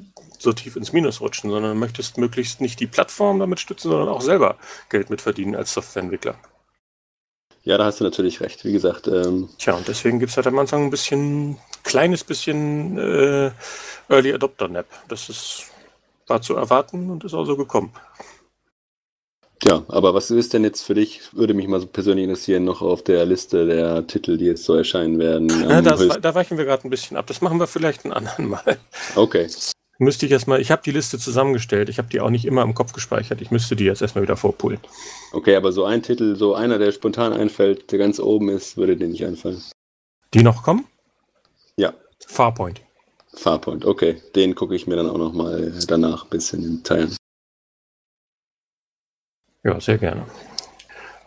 so 0.46 0.54
tief 0.54 0.78
ins 0.78 0.94
Minus 0.94 1.20
rutschen, 1.20 1.50
sondern 1.50 1.78
möchtest 1.78 2.18
möglichst 2.18 2.62
nicht 2.62 2.80
die 2.80 2.88
Plattform 2.88 3.40
damit 3.40 3.60
stützen, 3.60 3.90
sondern 3.90 4.08
auch 4.08 4.22
selber 4.22 4.56
Geld 4.90 5.10
mit 5.10 5.22
verdienen 5.22 5.56
als 5.56 5.74
Softwareentwickler. 5.74 6.36
Ja, 7.64 7.78
da 7.78 7.86
hast 7.86 8.00
du 8.00 8.04
natürlich 8.04 8.42
recht. 8.42 8.64
Wie 8.64 8.72
gesagt. 8.72 9.08
Ähm 9.08 9.50
Tja, 9.58 9.74
und 9.74 9.88
deswegen 9.88 10.20
gibt 10.20 10.30
es 10.30 10.38
halt 10.38 10.48
am 10.48 10.60
Anfang 10.60 10.86
ein 10.86 10.92
bisschen, 10.92 11.58
kleines 11.84 12.24
bisschen 12.24 12.98
äh, 12.98 13.52
Early 14.08 14.34
Adopter 14.34 14.68
Nap. 14.68 14.86
Das 15.10 15.30
ist, 15.30 15.66
war 16.28 16.42
zu 16.42 16.56
erwarten 16.56 17.10
und 17.10 17.24
ist 17.24 17.34
auch 17.34 17.46
so 17.46 17.58
gekommen. 17.58 17.92
Ja, 19.64 19.84
aber 19.88 20.14
was 20.14 20.30
ist 20.30 20.54
denn 20.54 20.64
jetzt 20.64 20.84
für 20.84 20.94
dich, 20.94 21.22
würde 21.34 21.56
mich 21.56 21.68
mal 21.68 21.80
so 21.80 21.88
persönlich 21.88 22.26
interessieren, 22.26 22.66
noch 22.66 22.84
auf 22.84 23.04
der 23.04 23.26
Liste 23.26 23.66
der 23.66 24.06
Titel, 24.06 24.38
die 24.38 24.46
jetzt 24.46 24.64
so 24.64 24.76
erscheinen 24.76 25.18
werden? 25.18 25.50
Ja, 25.70 25.82
das, 25.82 26.08
da 26.22 26.36
weichen 26.36 26.60
wir 26.60 26.66
gerade 26.66 26.88
ein 26.88 26.92
bisschen 26.92 27.18
ab. 27.18 27.26
Das 27.26 27.42
machen 27.42 27.60
wir 27.60 27.66
vielleicht 27.66 28.06
ein 28.06 28.14
anderen 28.14 28.50
Mal. 28.50 28.78
Okay. 29.16 29.48
Müsste 29.98 30.26
ich 30.26 30.32
erstmal, 30.32 30.60
ich 30.60 30.72
habe 30.72 30.82
die 30.84 30.92
Liste 30.92 31.18
zusammengestellt, 31.18 31.88
ich 31.88 31.98
habe 32.00 32.10
die 32.10 32.20
auch 32.20 32.30
nicht 32.30 32.46
immer 32.46 32.64
im 32.64 32.74
Kopf 32.74 32.92
gespeichert, 32.92 33.42
ich 33.42 33.50
müsste 33.50 33.78
die 33.78 33.86
jetzt 33.86 34.02
erstmal 34.02 34.24
wieder 34.24 34.36
vorpullen. 34.36 34.80
Okay, 35.32 35.56
aber 35.56 35.72
so 35.72 35.86
ein 35.86 36.04
Titel, 36.04 36.36
so 36.36 36.54
einer, 36.54 36.78
der 36.78 36.92
spontan 36.92 37.32
einfällt, 37.32 37.92
der 37.92 38.00
ganz 38.00 38.20
oben 38.20 38.50
ist, 38.50 38.76
würde 38.76 38.98
dir 38.98 39.08
nicht 39.08 39.26
einfallen. 39.26 39.62
Die 40.34 40.44
noch 40.44 40.64
kommen? 40.64 40.86
Ja. 41.78 41.94
Farpoint. 42.28 42.82
Farpoint, 43.34 43.86
okay. 43.86 44.22
Den 44.36 44.56
gucke 44.56 44.76
ich 44.76 44.86
mir 44.86 44.98
dann 44.98 45.10
auch 45.10 45.18
nochmal 45.18 45.74
danach 45.88 46.26
ein 46.26 46.30
bisschen 46.30 46.64
in 46.64 46.84
Teilen. 46.84 47.16
Ja, 49.64 49.80
sehr 49.80 49.98
gerne. 49.98 50.26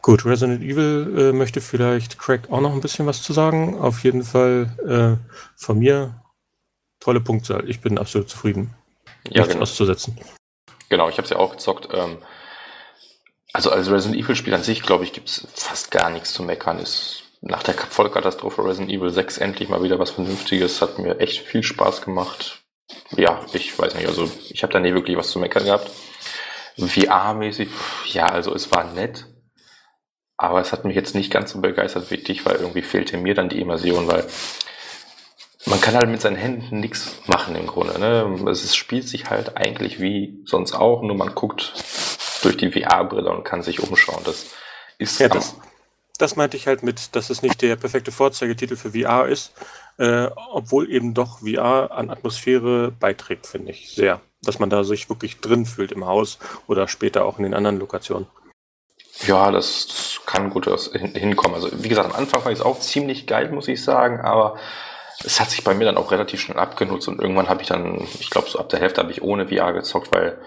Gut, 0.02 0.24
Resident 0.24 0.62
Evil 0.62 1.14
äh, 1.18 1.33
möchte 1.33 1.61
vielleicht 1.61 2.18
Craig 2.18 2.50
auch 2.50 2.61
noch 2.61 2.72
ein 2.72 2.81
bisschen 2.81 3.07
was 3.07 3.22
zu 3.22 3.33
sagen. 3.33 3.78
Auf 3.78 4.04
jeden 4.04 4.22
Fall 4.22 4.70
äh, 4.87 5.16
von 5.57 5.78
mir 5.78 6.14
tolle 7.00 7.20
Punktzahl. 7.20 7.68
Ich 7.68 7.80
bin 7.80 7.98
absolut 7.98 8.28
zufrieden. 8.28 8.74
Ja, 9.28 9.40
Nichts 9.40 9.48
genau. 9.48 9.62
auszusetzen. 9.62 10.18
Genau, 10.88 11.08
ich 11.08 11.16
habe 11.18 11.24
es 11.24 11.30
ja 11.30 11.37
auch 11.37 11.52
gezockt. 11.52 11.88
Ähm, 11.92 12.18
also 13.52 13.70
als 13.70 13.90
Resident 13.90 14.22
Evil 14.22 14.37
Spiel 14.37 14.54
an 14.54 14.62
sich, 14.62 14.82
glaube 14.82 15.04
ich, 15.04 15.12
gibt 15.12 15.28
es 15.28 15.46
fast 15.54 15.90
gar 15.90 16.11
nichts 16.11 16.32
zu 16.32 16.42
meckern. 16.42 16.78
Ist 16.78 17.24
nach 17.40 17.62
der 17.62 17.74
Vollkatastrophe 17.74 18.64
Resident 18.64 18.90
Evil 18.90 19.11
6 19.11 19.38
endlich 19.38 19.68
mal 19.68 19.82
wieder 19.82 19.98
was 19.98 20.11
Vernünftiges. 20.11 20.82
Hat 20.82 20.98
mir 20.98 21.20
echt 21.20 21.40
viel 21.40 21.62
Spaß 21.62 22.02
gemacht. 22.02 22.62
Ja, 23.16 23.44
ich 23.52 23.78
weiß 23.78 23.94
nicht, 23.94 24.06
also 24.06 24.30
ich 24.50 24.62
habe 24.62 24.72
da 24.72 24.80
nie 24.80 24.94
wirklich 24.94 25.16
was 25.16 25.30
zu 25.30 25.38
meckern 25.38 25.64
gehabt. 25.64 25.90
VR-mäßig, 26.78 27.68
ja, 28.12 28.30
also 28.30 28.54
es 28.54 28.70
war 28.70 28.84
nett. 28.84 29.26
Aber 30.37 30.61
es 30.61 30.72
hat 30.72 30.84
mich 30.84 30.94
jetzt 30.94 31.14
nicht 31.16 31.32
ganz 31.32 31.50
so 31.50 31.61
begeistert 31.61 32.11
wie 32.11 32.18
dich, 32.18 32.46
weil 32.46 32.56
irgendwie 32.56 32.82
fehlte 32.82 33.16
mir 33.16 33.34
dann 33.34 33.48
die 33.48 33.61
Immersion, 33.61 34.06
weil 34.06 34.24
man 35.68 35.81
kann 35.81 35.94
halt 35.94 36.09
mit 36.09 36.20
seinen 36.20 36.37
Händen 36.37 36.81
nichts 36.81 37.16
machen 37.26 37.54
im 37.54 37.66
Grunde. 37.66 37.98
Ne? 37.98 38.50
Es 38.50 38.74
spielt 38.74 39.09
sich 39.09 39.31
halt 39.31 39.57
eigentlich 39.57 40.00
wie 40.00 40.40
sonst 40.44 40.74
auch, 40.74 41.02
nur 41.02 41.16
man 41.16 41.35
guckt 41.35 41.72
durch 42.42 42.57
die 42.57 42.70
VR-Brille 42.70 43.31
und 43.31 43.44
kann 43.44 43.62
sich 43.62 43.81
umschauen. 43.81 44.22
Das 44.24 44.46
ist 44.98 45.20
ja, 45.20 45.28
das, 45.28 45.57
das 46.18 46.37
meinte 46.37 46.57
ich 46.57 46.66
halt 46.66 46.83
mit, 46.83 47.14
dass 47.16 47.31
es 47.31 47.42
nicht 47.42 47.62
der 47.62 47.76
perfekte 47.76 48.12
Vorzeigetitel 48.12 48.76
für 48.76 48.92
VR 48.92 49.28
ist, 49.28 49.52
äh, 49.98 50.28
obwohl 50.52 50.90
eben 50.90 51.14
doch 51.14 51.40
VR 51.40 51.90
an 51.92 52.11
Atmosphäre 52.11 52.90
beiträgt, 52.92 53.46
finde 53.46 53.72
ich 53.72 53.94
sehr. 53.94 54.20
Dass 54.42 54.61
man 54.61 54.70
da 54.70 54.85
sich 54.85 55.09
wirklich 55.09 55.40
drin 55.40 55.66
fühlt 55.66 55.92
im 55.92 56.07
Haus 56.07 56.38
oder 56.68 56.87
später 56.87 57.24
auch 57.24 57.38
in 57.38 57.44
den 57.44 57.54
anderen 57.54 57.78
Lokationen. 57.78 58.28
Ja, 59.26 59.50
das 59.50 60.20
kann 60.26 60.50
gut 60.50 60.66
hinkommen. 60.92 61.57
Also 61.57 61.70
wie 61.83 61.88
gesagt, 61.88 62.09
am 62.09 62.16
Anfang 62.16 62.42
fand 62.42 62.52
ich 62.52 62.61
es 62.61 62.64
auch 62.64 62.78
ziemlich 62.78 63.26
geil, 63.26 63.50
muss 63.50 63.66
ich 63.66 63.83
sagen, 63.83 64.20
aber 64.20 64.57
es 65.24 65.40
hat 65.40 65.50
sich 65.50 65.64
bei 65.64 65.74
mir 65.74 65.85
dann 65.85 65.96
auch 65.96 66.12
relativ 66.12 66.40
schnell 66.40 66.59
abgenutzt 66.59 67.09
und 67.09 67.20
irgendwann 67.20 67.48
habe 67.48 67.62
ich 67.62 67.68
dann, 67.68 68.07
ich 68.20 68.31
glaube 68.31 68.48
so 68.48 68.59
ab 68.59 68.68
der 68.68 68.81
Hälfte 68.81 69.00
habe 69.00 69.11
ich 69.11 69.22
ohne 69.22 69.48
VR 69.48 69.72
gezockt, 69.72 70.12
weil 70.12 70.40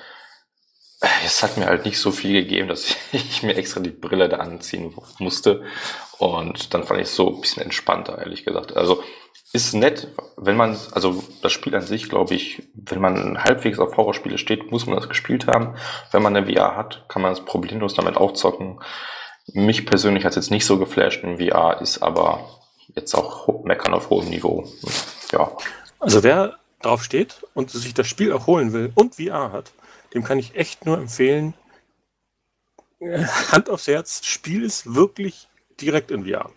äh, 1.02 1.08
es 1.26 1.44
hat 1.44 1.58
mir 1.58 1.66
halt 1.66 1.86
nicht 1.86 2.00
so 2.00 2.12
viel 2.12 2.34
gegeben, 2.34 2.68
dass 2.70 2.96
ich 3.12 3.44
mir 3.44 3.56
extra 3.56 3.82
die 3.82 3.90
Brille 3.90 4.30
da 4.30 4.38
anziehen 4.38 4.96
musste. 5.20 5.64
Und 6.18 6.74
dann 6.74 6.84
fand 6.84 7.02
ich 7.02 7.08
es 7.08 7.16
so 7.16 7.34
ein 7.34 7.42
bisschen 7.42 7.64
entspannter, 7.64 8.20
ehrlich 8.20 8.46
gesagt. 8.46 8.78
Also 8.78 9.04
ist 9.54 9.74
nett, 9.74 10.08
wenn 10.38 10.56
man, 10.56 10.78
also 10.92 11.24
das 11.42 11.52
Spiel 11.52 11.76
an 11.76 11.82
sich, 11.82 12.08
glaube 12.08 12.36
ich, 12.36 12.70
wenn 12.74 13.02
man 13.02 13.44
halbwegs 13.44 13.80
auf 13.80 13.98
Horrorspiele 13.98 14.38
steht, 14.38 14.72
muss 14.72 14.86
man 14.86 14.96
das 14.96 15.10
gespielt 15.10 15.48
haben. 15.48 15.76
Wenn 16.12 16.22
man 16.22 16.36
eine 16.36 16.46
VR 16.46 16.78
hat, 16.78 17.06
kann 17.10 17.22
man 17.22 17.34
es 17.34 17.44
problemlos 17.44 17.96
damit 17.96 18.16
auch 18.16 18.34
zocken. 18.34 18.80
Mich 19.54 19.86
persönlich 19.86 20.24
hat 20.24 20.32
es 20.32 20.36
jetzt 20.38 20.52
nicht 20.52 20.66
so 20.66 20.78
geflasht 20.78 21.24
in 21.24 21.40
VR, 21.40 21.82
ist 21.82 22.02
aber 22.02 22.61
jetzt 22.96 23.14
auch 23.16 23.64
meckern 23.64 23.94
auf 23.94 24.10
hohem 24.10 24.30
Niveau. 24.30 24.68
Ja. 25.32 25.52
Also 26.00 26.24
wer 26.24 26.58
drauf 26.82 27.04
steht 27.04 27.46
und 27.54 27.72
sich 27.72 27.94
das 27.94 28.08
Spiel 28.08 28.34
auch 28.34 28.48
holen 28.48 28.74
will 28.74 28.92
und 28.96 29.16
VR 29.16 29.52
hat, 29.52 29.72
dem 30.14 30.24
kann 30.24 30.40
ich 30.40 30.56
echt 30.56 30.86
nur 30.86 30.98
empfehlen, 30.98 31.54
Hand 33.52 33.70
aufs 33.70 33.88
Herz, 33.88 34.26
Spiel 34.26 34.64
ist 34.64 34.94
wirklich 34.94 35.48
direkt 35.80 36.12
in 36.12 36.26
VR. 36.26 36.52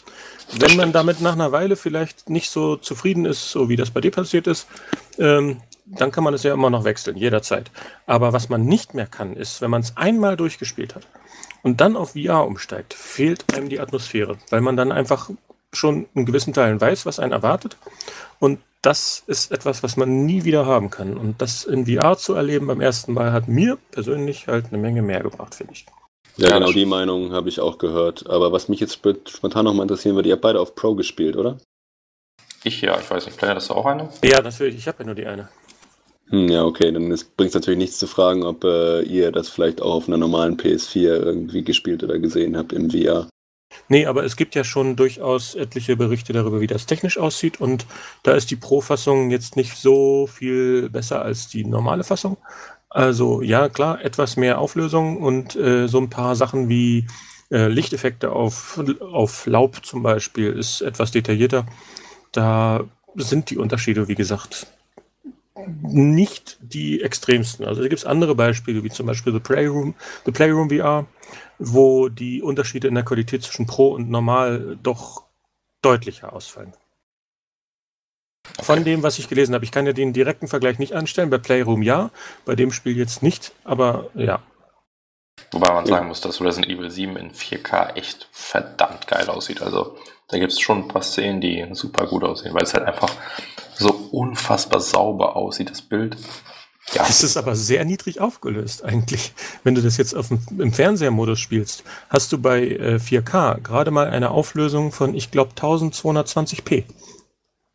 Wenn 0.53 0.77
man 0.77 0.93
damit 0.93 1.21
nach 1.21 1.33
einer 1.33 1.53
Weile 1.53 1.77
vielleicht 1.77 2.29
nicht 2.29 2.51
so 2.51 2.77
zufrieden 2.77 3.25
ist, 3.25 3.51
so 3.51 3.69
wie 3.69 3.77
das 3.77 3.91
bei 3.91 4.01
dir 4.01 4.11
passiert 4.11 4.47
ist, 4.47 4.67
ähm, 5.19 5.63
dann 5.87 6.11
kann 6.11 6.25
man 6.25 6.35
es 6.35 6.43
ja 6.43 6.53
immer 6.53 6.71
noch 6.71 6.85
wechseln, 6.85 7.17
jederzeit. 7.17 7.71
Aber 8.07 8.33
was 8.33 8.49
man 8.49 8.65
nicht 8.65 8.95
mehr 8.95 9.07
kann, 9.07 9.37
ist, 9.37 9.61
wenn 9.61 9.71
man 9.71 9.83
es 9.83 9.97
einmal 9.97 10.37
durchgespielt 10.37 10.95
hat 10.95 11.07
und 11.63 11.81
dann 11.81 11.97
auf 11.97 12.13
VR 12.13 12.47
umsteigt, 12.47 12.95
fehlt 12.95 13.55
einem 13.55 13.69
die 13.69 13.81
Atmosphäre, 13.81 14.39
weil 14.51 14.61
man 14.61 14.77
dann 14.77 14.93
einfach 14.93 15.31
schon 15.75 16.07
in 16.15 16.27
gewissen 16.27 16.53
Teilen 16.53 16.81
weiß, 16.81 17.07
was 17.07 17.19
einen 17.19 17.33
erwartet. 17.33 17.77
Und 18.39 18.61
das 18.83 19.23
ist 19.27 19.51
etwas, 19.51 19.83
was 19.83 19.97
man 19.97 20.27
nie 20.27 20.45
wieder 20.45 20.67
haben 20.67 20.91
kann. 20.91 21.17
Und 21.17 21.41
das 21.41 21.65
in 21.65 21.87
VR 21.87 22.19
zu 22.19 22.35
erleben 22.35 22.67
beim 22.67 22.81
ersten 22.81 23.13
Mal 23.13 23.33
hat 23.33 23.49
mir 23.49 23.79
persönlich 23.91 24.47
halt 24.47 24.67
eine 24.67 24.79
Menge 24.79 25.03
mehr 25.03 25.21
gebracht, 25.21 25.55
finde 25.55 25.73
ich. 25.73 25.87
Ja, 26.37 26.59
genau 26.59 26.73
die 26.73 26.85
Meinung 26.85 27.33
habe 27.33 27.49
ich 27.49 27.61
auch 27.61 27.79
gehört. 27.79 28.29
Aber 28.29 28.53
was 28.53 28.69
mich 28.69 28.81
jetzt 28.81 28.95
spontan 28.95 29.65
nochmal 29.65 29.85
interessieren 29.85 30.17
würde, 30.17 30.29
ihr 30.29 30.35
habt 30.35 30.43
beide 30.43 30.61
auf 30.61 30.75
Pro 30.75 30.95
gespielt, 30.95 31.37
oder? 31.37 31.59
Ich 32.65 32.81
ja, 32.81 32.99
ich 32.99 33.11
weiß 33.11 33.27
nicht, 33.27 33.39
Player, 33.39 33.55
hast 33.55 33.71
du 33.71 33.75
auch 33.75 33.87
eine? 33.87 34.09
Ja, 34.23 34.43
natürlich, 34.43 34.77
ich 34.77 34.89
habe 34.89 34.99
ja 35.01 35.07
nur 35.07 35.15
die 35.15 35.27
eine. 35.27 35.49
Hm, 36.31 36.49
ja, 36.49 36.65
okay, 36.65 36.91
dann 36.91 37.09
bringt 37.37 37.51
es 37.51 37.55
natürlich 37.55 37.79
nichts 37.79 37.99
zu 37.99 38.07
fragen, 38.07 38.43
ob 38.43 38.65
äh, 38.65 39.03
ihr 39.03 39.31
das 39.31 39.49
vielleicht 39.49 39.83
auch 39.83 39.95
auf 39.95 40.09
einer 40.09 40.17
normalen 40.17 40.57
PS4 40.57 41.23
irgendwie 41.23 41.63
gespielt 41.63 42.03
oder 42.03 42.19
gesehen 42.19 42.57
habt 42.57 42.73
im 42.73 42.91
VR. 42.91 43.29
Nee, 43.89 44.07
aber 44.07 44.25
es 44.25 44.37
gibt 44.37 44.55
ja 44.55 44.65
schon 44.65 44.97
durchaus 44.97 45.55
etliche 45.55 45.97
Berichte 45.97 46.33
darüber, 46.33 46.61
wie 46.61 46.67
das 46.67 46.87
technisch 46.87 47.19
aussieht. 47.19 47.61
Und 47.61 47.87
da 48.23 48.33
ist 48.33 48.51
die 48.51 48.57
Pro-Fassung 48.57 49.31
jetzt 49.31 49.57
nicht 49.57 49.77
so 49.77 50.27
viel 50.27 50.89
besser 50.91 51.23
als 51.23 51.49
die 51.49 51.65
normale 51.65 52.05
Fassung. 52.05 52.37
Also 52.89 53.43
ja, 53.43 53.69
klar, 53.69 54.05
etwas 54.05 54.37
mehr 54.37 54.59
Auflösung 54.59 55.17
und 55.17 55.57
äh, 55.57 55.89
so 55.89 55.99
ein 55.99 56.11
paar 56.11 56.37
Sachen 56.37 56.69
wie 56.69 57.07
äh, 57.51 57.67
Lichteffekte 57.69 58.31
auf, 58.31 58.81
auf 59.01 59.47
Laub 59.47 59.85
zum 59.85 60.03
Beispiel 60.03 60.53
ist 60.53 60.81
etwas 60.81 61.11
detaillierter. 61.11 61.67
Da 62.33 62.85
sind 63.17 63.51
die 63.51 63.59
Unterschiede, 63.59 64.09
wie 64.09 64.15
gesagt, 64.15 64.69
nicht 65.83 66.59
die 66.61 67.03
extremsten. 67.03 67.65
Also 67.65 67.83
da 67.83 67.89
gibt 67.89 68.01
es 68.01 68.07
andere 68.07 68.35
Beispiele, 68.35 68.83
wie 68.83 68.91
zum 68.91 69.07
Beispiel 69.07 69.33
The 69.33 69.41
Playroom, 69.41 69.95
The 70.25 70.33
Playroom 70.33 70.71
VR, 70.71 71.07
wo 71.59 72.09
die 72.09 72.43
Unterschiede 72.43 72.89
in 72.89 72.95
der 72.95 73.05
Qualität 73.05 73.43
zwischen 73.43 73.67
Pro 73.67 73.89
und 73.89 74.11
Normal 74.11 74.79
doch 74.83 75.25
deutlicher 75.83 76.33
ausfallen. 76.33 76.73
Okay. 78.53 78.65
Von 78.65 78.85
dem, 78.85 79.03
was 79.03 79.19
ich 79.19 79.29
gelesen 79.29 79.55
habe. 79.55 79.65
Ich 79.65 79.73
kann 79.73 79.87
ja 79.87 79.93
den 79.93 80.13
direkten 80.13 80.49
Vergleich 80.49 80.79
nicht 80.79 80.93
anstellen. 80.93 81.31
Bei 81.31 81.39
Playroom 81.39 81.83
ja, 81.83 82.11
bei 82.45 82.55
dem 82.55 82.73
Spiel 82.73 82.97
jetzt 82.97 83.23
nicht, 83.23 83.53
aber 83.65 84.11
ja. 84.15 84.43
Wobei 85.51 85.73
man 85.73 85.87
sagen 85.87 86.09
muss, 86.09 86.21
dass 86.21 86.41
Resident 86.41 86.71
Evil 86.71 86.91
7 86.91 87.17
in 87.17 87.33
4K 87.33 87.97
echt 87.97 88.29
verdammt 88.33 89.07
geil 89.07 89.29
aussieht. 89.29 89.63
Also 89.63 89.97
da 90.29 90.39
gibt 90.39 90.53
es 90.53 90.61
schon 90.61 90.83
ein 90.83 90.89
paar 90.89 91.03
Szenen, 91.03 91.41
die 91.41 91.67
super 91.73 92.07
gut 92.07 92.25
aussehen, 92.25 92.55
weil 92.55 92.65
es 92.65 92.75
halt 92.75 92.85
einfach 92.85 93.11
so 93.75 93.91
unfassbar 94.13 94.81
sauber 94.81 95.37
aussieht, 95.37 95.71
das 95.71 95.83
Bild. 95.83 96.17
Ja. 96.95 97.07
Es 97.09 97.23
ist 97.23 97.37
aber 97.37 97.57
sehr 97.57 97.85
niedrig 97.85 98.21
aufgelöst 98.21 98.85
eigentlich. 98.85 99.33
Wenn 99.65 99.75
du 99.75 99.83
das 99.83 99.97
jetzt 99.97 100.15
auf 100.15 100.29
dem, 100.29 100.41
im 100.59 100.73
Fernsehmodus 100.73 101.41
spielst, 101.41 101.83
hast 102.09 102.33
du 102.33 102.39
bei 102.39 102.69
äh, 102.69 102.97
4K 102.97 103.61
gerade 103.61 103.91
mal 103.91 104.07
eine 104.07 104.31
Auflösung 104.31 104.93
von, 104.93 105.15
ich 105.15 105.31
glaube, 105.31 105.53
1220p. 105.55 106.85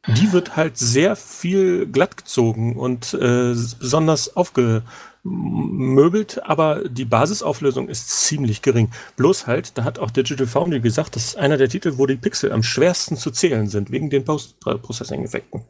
Die 0.08 0.32
wird 0.32 0.56
halt 0.56 0.78
sehr 0.78 1.18
viel 1.18 1.86
glatt 1.86 2.16
gezogen 2.16 2.78
und 2.78 3.14
äh, 3.14 3.54
besonders 3.80 4.38
aufgemöbelt, 4.38 6.42
aber 6.46 6.88
die 6.88 7.04
Basisauflösung 7.04 7.90
ist 7.90 8.10
ziemlich 8.10 8.62
gering. 8.62 8.92
Bloß 9.18 9.46
halt, 9.46 9.78
da 9.78 9.84
hat 9.84 10.00
auch 10.00 10.10
Digital 10.10 10.48
Foundry 10.48 10.80
gesagt, 10.80 11.18
das 11.18 11.26
ist 11.26 11.38
einer 11.38 11.58
der 11.58 11.68
Titel, 11.68 11.98
wo 11.98 12.06
die 12.06 12.16
Pixel 12.16 12.54
am 12.54 12.64
schwersten 12.64 13.18
zu 13.18 13.30
zählen 13.30 13.68
sind, 13.68 13.92
wegen 13.92 14.10
den 14.10 14.24
Post-Processing-Effekten. 14.24 15.66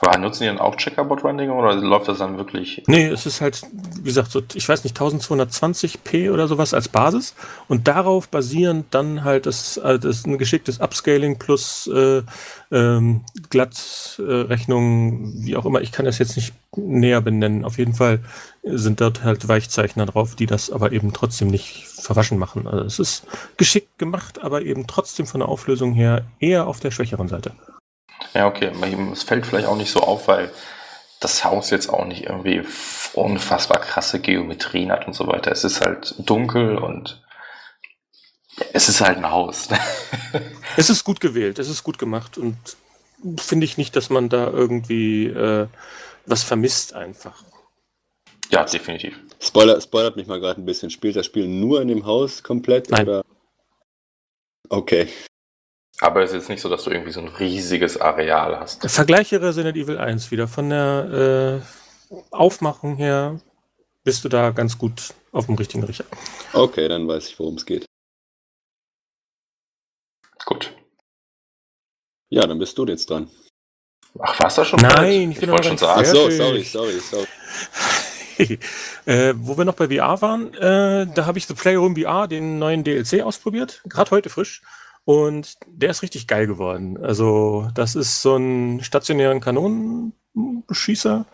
Aber 0.00 0.18
nutzen 0.18 0.42
die 0.42 0.48
dann 0.48 0.58
auch 0.58 0.76
Checkerboard-Rendering 0.76 1.50
oder 1.50 1.74
läuft 1.76 2.08
das 2.08 2.18
dann 2.18 2.36
wirklich? 2.36 2.82
Nee, 2.86 3.06
es 3.06 3.26
ist 3.26 3.40
halt, 3.40 3.62
wie 3.98 4.02
gesagt, 4.02 4.30
so, 4.30 4.42
ich 4.54 4.68
weiß 4.68 4.84
nicht, 4.84 4.98
1220p 4.98 6.30
oder 6.32 6.48
sowas 6.48 6.74
als 6.74 6.88
Basis 6.88 7.34
und 7.68 7.86
darauf 7.86 8.28
basierend 8.28 8.86
dann 8.90 9.24
halt 9.24 9.46
das, 9.46 9.76
äh, 9.76 9.98
das 9.98 10.26
ein 10.26 10.36
geschicktes 10.36 10.80
Upscaling 10.80 11.38
plus 11.38 11.86
äh, 11.86 12.22
ähm, 12.72 13.24
Glattrechnung, 13.50 15.32
äh, 15.40 15.44
wie 15.44 15.56
auch 15.56 15.64
immer. 15.64 15.80
Ich 15.80 15.92
kann 15.92 16.04
das 16.04 16.18
jetzt 16.18 16.36
nicht 16.36 16.52
näher 16.76 17.20
benennen. 17.20 17.64
Auf 17.64 17.78
jeden 17.78 17.94
Fall 17.94 18.20
sind 18.64 19.00
dort 19.00 19.22
halt 19.22 19.46
Weichzeichner 19.46 20.06
drauf, 20.06 20.34
die 20.34 20.46
das 20.46 20.70
aber 20.70 20.92
eben 20.92 21.12
trotzdem 21.12 21.48
nicht 21.48 21.86
verwaschen 21.86 22.38
machen. 22.38 22.66
Also 22.66 22.84
es 22.84 22.98
ist 22.98 23.26
geschickt 23.56 23.98
gemacht, 23.98 24.42
aber 24.42 24.62
eben 24.62 24.86
trotzdem 24.86 25.26
von 25.26 25.40
der 25.40 25.48
Auflösung 25.48 25.92
her 25.92 26.24
eher 26.40 26.66
auf 26.66 26.80
der 26.80 26.90
schwächeren 26.90 27.28
Seite. 27.28 27.52
Ja, 28.32 28.46
okay. 28.46 28.72
Es 29.12 29.22
fällt 29.22 29.46
vielleicht 29.46 29.66
auch 29.66 29.76
nicht 29.76 29.90
so 29.90 30.00
auf, 30.00 30.28
weil 30.28 30.50
das 31.20 31.44
Haus 31.44 31.70
jetzt 31.70 31.88
auch 31.88 32.04
nicht 32.04 32.24
irgendwie 32.24 32.62
unfassbar 33.14 33.80
krasse 33.80 34.20
Geometrien 34.20 34.90
hat 34.90 35.06
und 35.06 35.14
so 35.14 35.26
weiter. 35.26 35.52
Es 35.52 35.64
ist 35.64 35.80
halt 35.80 36.14
dunkel 36.18 36.76
und 36.76 37.22
es 38.72 38.88
ist 38.88 39.00
halt 39.00 39.18
ein 39.18 39.30
Haus. 39.30 39.68
es 40.76 40.90
ist 40.90 41.04
gut 41.04 41.20
gewählt, 41.20 41.58
es 41.58 41.68
ist 41.68 41.82
gut 41.82 41.98
gemacht 41.98 42.38
und 42.38 42.56
finde 43.38 43.64
ich 43.64 43.78
nicht, 43.78 43.96
dass 43.96 44.10
man 44.10 44.28
da 44.28 44.48
irgendwie 44.48 45.26
äh, 45.26 45.66
was 46.26 46.42
vermisst 46.42 46.94
einfach. 46.94 47.42
Ja, 48.50 48.64
definitiv. 48.64 49.18
Spoiler, 49.40 49.80
spoilert 49.80 50.16
mich 50.16 50.26
mal 50.26 50.40
gerade 50.40 50.60
ein 50.60 50.66
bisschen. 50.66 50.90
Spielt 50.90 51.16
das 51.16 51.26
Spiel 51.26 51.48
nur 51.48 51.80
in 51.80 51.88
dem 51.88 52.04
Haus 52.04 52.42
komplett? 52.42 52.90
Nein. 52.90 53.08
Oder? 53.08 53.24
Okay. 54.68 55.08
Aber 56.00 56.22
es 56.22 56.30
ist 56.30 56.36
jetzt 56.36 56.48
nicht 56.48 56.60
so, 56.60 56.68
dass 56.68 56.84
du 56.84 56.90
irgendwie 56.90 57.12
so 57.12 57.20
ein 57.20 57.28
riesiges 57.28 58.00
Areal 58.00 58.58
hast. 58.58 58.88
Vergleiche 58.90 59.40
Resident 59.40 59.76
Evil 59.76 59.98
1 59.98 60.30
wieder. 60.30 60.48
Von 60.48 60.70
der 60.70 61.62
äh, 62.10 62.14
Aufmachung 62.30 62.96
her 62.96 63.40
bist 64.02 64.24
du 64.24 64.28
da 64.28 64.50
ganz 64.50 64.76
gut 64.76 65.14
auf 65.32 65.46
dem 65.46 65.54
richtigen 65.54 65.84
Richter. 65.84 66.04
Okay, 66.52 66.88
dann 66.88 67.06
weiß 67.06 67.28
ich, 67.28 67.38
worum 67.38 67.54
es 67.54 67.64
geht. 67.64 67.86
Gut. 70.44 70.72
Ja, 72.28 72.46
dann 72.46 72.58
bist 72.58 72.76
du 72.76 72.84
jetzt 72.86 73.08
dran. 73.08 73.30
Ach, 74.18 74.38
warst 74.40 74.58
du 74.58 74.64
schon? 74.64 74.80
Nein, 74.80 75.30
ich, 75.30 75.42
ich 75.42 75.48
wollte 75.48 75.68
schon 75.68 75.78
sagen. 75.78 76.02
Ach 76.04 76.06
so, 76.06 76.30
sorry, 76.30 76.62
sorry, 76.62 77.00
sorry. 77.00 77.26
äh, 79.06 79.34
wo 79.36 79.56
wir 79.56 79.64
noch 79.64 79.74
bei 79.74 79.88
VR 79.88 80.20
waren, 80.20 80.52
äh, 80.54 81.06
da 81.12 81.26
habe 81.26 81.38
ich 81.38 81.46
The 81.46 81.54
Playroom 81.54 81.96
VR, 81.96 82.28
den 82.28 82.58
neuen 82.58 82.84
DLC, 82.84 83.22
ausprobiert. 83.22 83.82
Gerade 83.88 84.10
heute 84.10 84.30
frisch. 84.30 84.62
Und 85.04 85.54
der 85.66 85.90
ist 85.90 86.02
richtig 86.02 86.26
geil 86.26 86.46
geworden. 86.46 86.96
Also, 87.02 87.68
das 87.74 87.94
ist 87.94 88.22
so 88.22 88.36
ein 88.36 88.82
stationären 88.82 89.40
Kanonenschießer, 89.40 91.26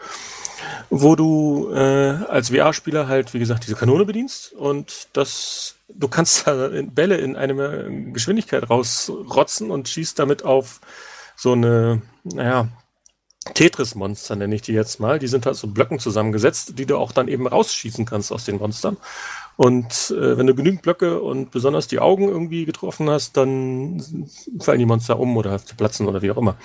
wo 0.91 1.15
du 1.15 1.71
äh, 1.73 2.25
als 2.29 2.51
VR-Spieler 2.51 3.07
halt, 3.07 3.33
wie 3.33 3.39
gesagt, 3.39 3.65
diese 3.65 3.77
Kanone 3.77 4.05
bedienst 4.05 4.53
und 4.55 5.09
das, 5.13 5.77
du 5.89 6.09
kannst 6.09 6.49
da 6.49 6.71
Bälle 6.83 7.19
in 7.19 7.37
eine 7.37 8.13
Geschwindigkeit 8.13 8.69
rausrotzen 8.69 9.71
und 9.71 9.89
schießt 9.89 10.19
damit 10.19 10.45
auf 10.45 10.81
so 11.37 11.53
eine, 11.53 12.03
naja, 12.25 12.69
Tetris-Monster 13.55 14.37
nenne 14.37 14.55
ich 14.55 14.63
die 14.63 14.73
jetzt 14.73 15.01
mal. 15.01 15.19
Die 15.19 15.29
sind 15.29 15.47
halt 15.47 15.57
so 15.57 15.69
Blöcken 15.69 15.99
zusammengesetzt, 15.99 16.79
die 16.79 16.87
du 16.87 16.99
auch 16.99 17.13
dann 17.13 17.29
eben 17.29 17.47
rausschießen 17.47 18.05
kannst 18.05 18.33
aus 18.33 18.45
den 18.45 18.59
Monstern. 18.59 18.99
Und 19.61 20.11
äh, 20.17 20.39
wenn 20.39 20.47
du 20.47 20.55
genügend 20.55 20.81
Blöcke 20.81 21.21
und 21.21 21.51
besonders 21.51 21.87
die 21.87 21.99
Augen 21.99 22.31
irgendwie 22.31 22.65
getroffen 22.65 23.11
hast, 23.11 23.37
dann 23.37 24.03
fallen 24.59 24.79
die 24.79 24.87
Monster 24.87 25.21
um 25.21 25.37
oder 25.37 25.61
platzen 25.77 26.09
oder 26.09 26.23
wie 26.23 26.31
auch 26.31 26.39
immer. 26.39 26.57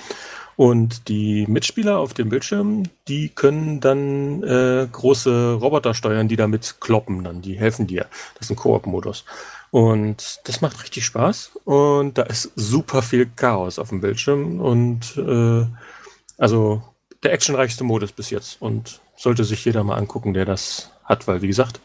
Und 0.55 1.10
die 1.10 1.45
Mitspieler 1.45 1.97
auf 1.97 2.13
dem 2.13 2.29
Bildschirm, 2.29 2.84
die 3.10 3.27
können 3.27 3.81
dann 3.81 4.43
äh, 4.43 4.88
große 4.89 5.55
Roboter 5.55 5.93
steuern, 5.93 6.29
die 6.29 6.38
damit 6.38 6.77
kloppen 6.79 7.25
dann. 7.25 7.41
Die 7.41 7.60
helfen 7.60 7.86
dir. 7.86 8.05
Das 8.36 8.47
ist 8.47 8.51
ein 8.51 8.55
Koop-Modus. 8.55 9.25
Und 9.71 10.39
das 10.45 10.62
macht 10.62 10.81
richtig 10.81 11.03
Spaß. 11.03 11.51
Und 11.65 12.17
da 12.17 12.21
ist 12.21 12.53
super 12.55 13.01
viel 13.01 13.25
Chaos 13.25 13.77
auf 13.77 13.89
dem 13.89 13.99
Bildschirm. 13.99 14.62
Und 14.62 15.17
äh, 15.17 15.65
also 16.38 16.81
der 17.23 17.34
actionreichste 17.34 17.84
Modus 17.84 18.13
bis 18.13 18.29
jetzt. 18.29 18.62
Und 18.62 19.01
sollte 19.17 19.43
sich 19.43 19.65
jeder 19.65 19.84
mal 19.84 19.97
angucken, 19.97 20.34
der 20.34 20.45
das 20.45 20.91
hat, 21.03 21.27
weil 21.27 21.41
wie 21.41 21.47
gesagt, 21.47 21.81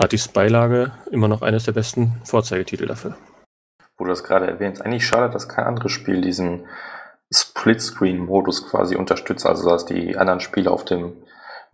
gratis 0.00 0.28
Beilage 0.28 0.92
immer 1.10 1.28
noch 1.28 1.42
eines 1.42 1.64
der 1.64 1.72
besten 1.72 2.22
Vorzeigetitel 2.24 2.86
dafür. 2.86 3.18
Wo 3.98 4.04
du 4.04 4.10
das 4.10 4.24
gerade 4.24 4.46
erwähnst, 4.46 4.80
eigentlich 4.80 5.06
schade, 5.06 5.30
dass 5.30 5.46
kein 5.46 5.66
anderes 5.66 5.92
Spiel 5.92 6.22
diesen 6.22 6.66
Split-Screen-Modus 7.30 8.70
quasi 8.70 8.96
unterstützt, 8.96 9.44
also 9.44 9.68
dass 9.68 9.84
die 9.84 10.16
anderen 10.16 10.40
Spieler 10.40 10.72
auf 10.72 10.86
dem 10.86 11.12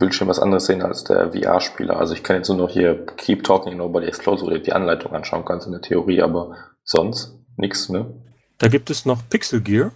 Bildschirm 0.01 0.27
was 0.27 0.41
anderes 0.41 0.67
sehen 0.67 0.83
als 0.83 1.05
der 1.05 1.35
VR-Spieler. 1.35 2.01
Also 2.01 2.15
ich 2.15 2.25
kann 2.25 2.35
jetzt 2.35 2.49
nur 2.49 2.59
noch 2.59 2.69
hier 2.69 3.07
Keep 3.17 3.45
Talking 3.45 3.77
Nobody 3.77 4.09
Explodes 4.09 4.43
oder 4.43 4.59
die 4.59 4.73
Anleitung 4.73 5.12
anschauen 5.12 5.45
kannst 5.45 5.69
in 5.69 5.73
der 5.73 5.83
Theorie, 5.83 6.21
aber 6.21 6.57
sonst 6.83 7.39
nichts, 7.57 7.89
ne? 7.89 8.12
Da 8.59 8.67
gibt 8.67 8.91
es 8.91 9.07
noch 9.07 9.21
Pixel 9.31 9.61
Gear. 9.61 9.93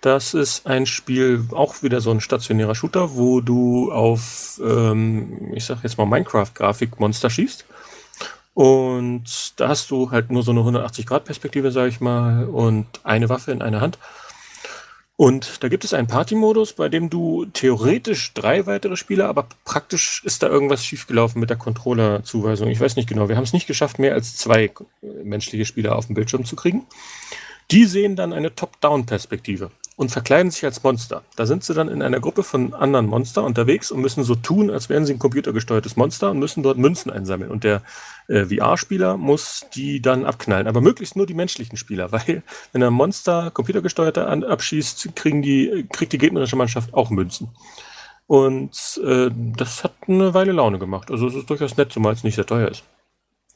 Das 0.00 0.32
ist 0.32 0.66
ein 0.66 0.86
Spiel, 0.86 1.46
auch 1.52 1.82
wieder 1.82 2.00
so 2.00 2.10
ein 2.10 2.22
stationärer 2.22 2.74
Shooter, 2.74 3.16
wo 3.16 3.42
du 3.42 3.92
auf, 3.92 4.58
ähm, 4.64 5.52
ich 5.54 5.66
sag 5.66 5.82
jetzt 5.82 5.98
mal 5.98 6.06
Minecraft-Grafik-Monster 6.06 7.28
schießt. 7.28 7.66
Und 8.54 9.24
da 9.56 9.68
hast 9.68 9.90
du 9.90 10.10
halt 10.10 10.30
nur 10.30 10.42
so 10.42 10.52
eine 10.52 10.60
180-Grad-Perspektive, 10.60 11.70
sag 11.70 11.88
ich 11.88 12.00
mal, 12.00 12.46
und 12.46 12.86
eine 13.04 13.28
Waffe 13.28 13.52
in 13.52 13.60
einer 13.60 13.82
Hand. 13.82 13.98
Und 15.16 15.62
da 15.62 15.68
gibt 15.68 15.84
es 15.84 15.92
einen 15.92 16.06
Party-Modus, 16.06 16.72
bei 16.72 16.88
dem 16.88 17.10
du 17.10 17.44
theoretisch 17.44 18.32
drei 18.32 18.64
weitere 18.64 18.96
Spieler, 18.96 19.28
aber 19.28 19.46
praktisch 19.66 20.22
ist 20.24 20.42
da 20.42 20.48
irgendwas 20.48 20.82
schiefgelaufen 20.82 21.40
mit 21.40 21.50
der 21.50 21.58
Controller-Zuweisung. 21.58 22.68
Ich 22.68 22.80
weiß 22.80 22.96
nicht 22.96 23.06
genau. 23.06 23.28
Wir 23.28 23.36
haben 23.36 23.44
es 23.44 23.52
nicht 23.52 23.66
geschafft, 23.66 23.98
mehr 23.98 24.14
als 24.14 24.34
zwei 24.34 24.72
menschliche 25.22 25.66
Spieler 25.66 25.96
auf 25.96 26.06
dem 26.06 26.14
Bildschirm 26.14 26.46
zu 26.46 26.56
kriegen. 26.56 26.86
Die 27.70 27.84
sehen 27.84 28.16
dann 28.16 28.32
eine 28.32 28.54
Top-Down-Perspektive 28.54 29.70
und 30.00 30.10
verkleiden 30.10 30.50
sich 30.50 30.64
als 30.64 30.82
Monster. 30.82 31.24
Da 31.36 31.44
sind 31.44 31.62
sie 31.62 31.74
dann 31.74 31.90
in 31.90 32.00
einer 32.00 32.20
Gruppe 32.20 32.42
von 32.42 32.72
anderen 32.72 33.04
Monster 33.04 33.44
unterwegs 33.44 33.90
und 33.90 34.00
müssen 34.00 34.24
so 34.24 34.34
tun, 34.34 34.70
als 34.70 34.88
wären 34.88 35.04
sie 35.04 35.12
ein 35.12 35.18
computergesteuertes 35.18 35.96
Monster 35.96 36.30
und 36.30 36.38
müssen 36.38 36.62
dort 36.62 36.78
Münzen 36.78 37.10
einsammeln. 37.12 37.50
Und 37.50 37.64
der 37.64 37.82
äh, 38.26 38.46
VR-Spieler 38.46 39.18
muss 39.18 39.66
die 39.74 40.00
dann 40.00 40.24
abknallen. 40.24 40.68
Aber 40.68 40.80
möglichst 40.80 41.16
nur 41.16 41.26
die 41.26 41.34
menschlichen 41.34 41.76
Spieler, 41.76 42.12
weil 42.12 42.42
wenn 42.72 42.82
ein 42.82 42.94
Monster 42.94 43.50
computergesteuerte 43.50 44.26
abschießt, 44.26 45.14
kriegen 45.16 45.42
die, 45.42 45.86
kriegt 45.92 46.14
die 46.14 46.18
gegnerische 46.18 46.56
Mannschaft 46.56 46.94
auch 46.94 47.10
Münzen. 47.10 47.48
Und 48.26 48.98
äh, 49.04 49.28
das 49.30 49.84
hat 49.84 49.92
eine 50.08 50.32
Weile 50.32 50.52
Laune 50.52 50.78
gemacht. 50.78 51.10
Also 51.10 51.26
es 51.26 51.34
ist 51.34 51.50
durchaus 51.50 51.76
nett, 51.76 51.92
zumal 51.92 52.14
es 52.14 52.24
nicht 52.24 52.36
sehr 52.36 52.46
teuer 52.46 52.68
ist. 52.68 52.84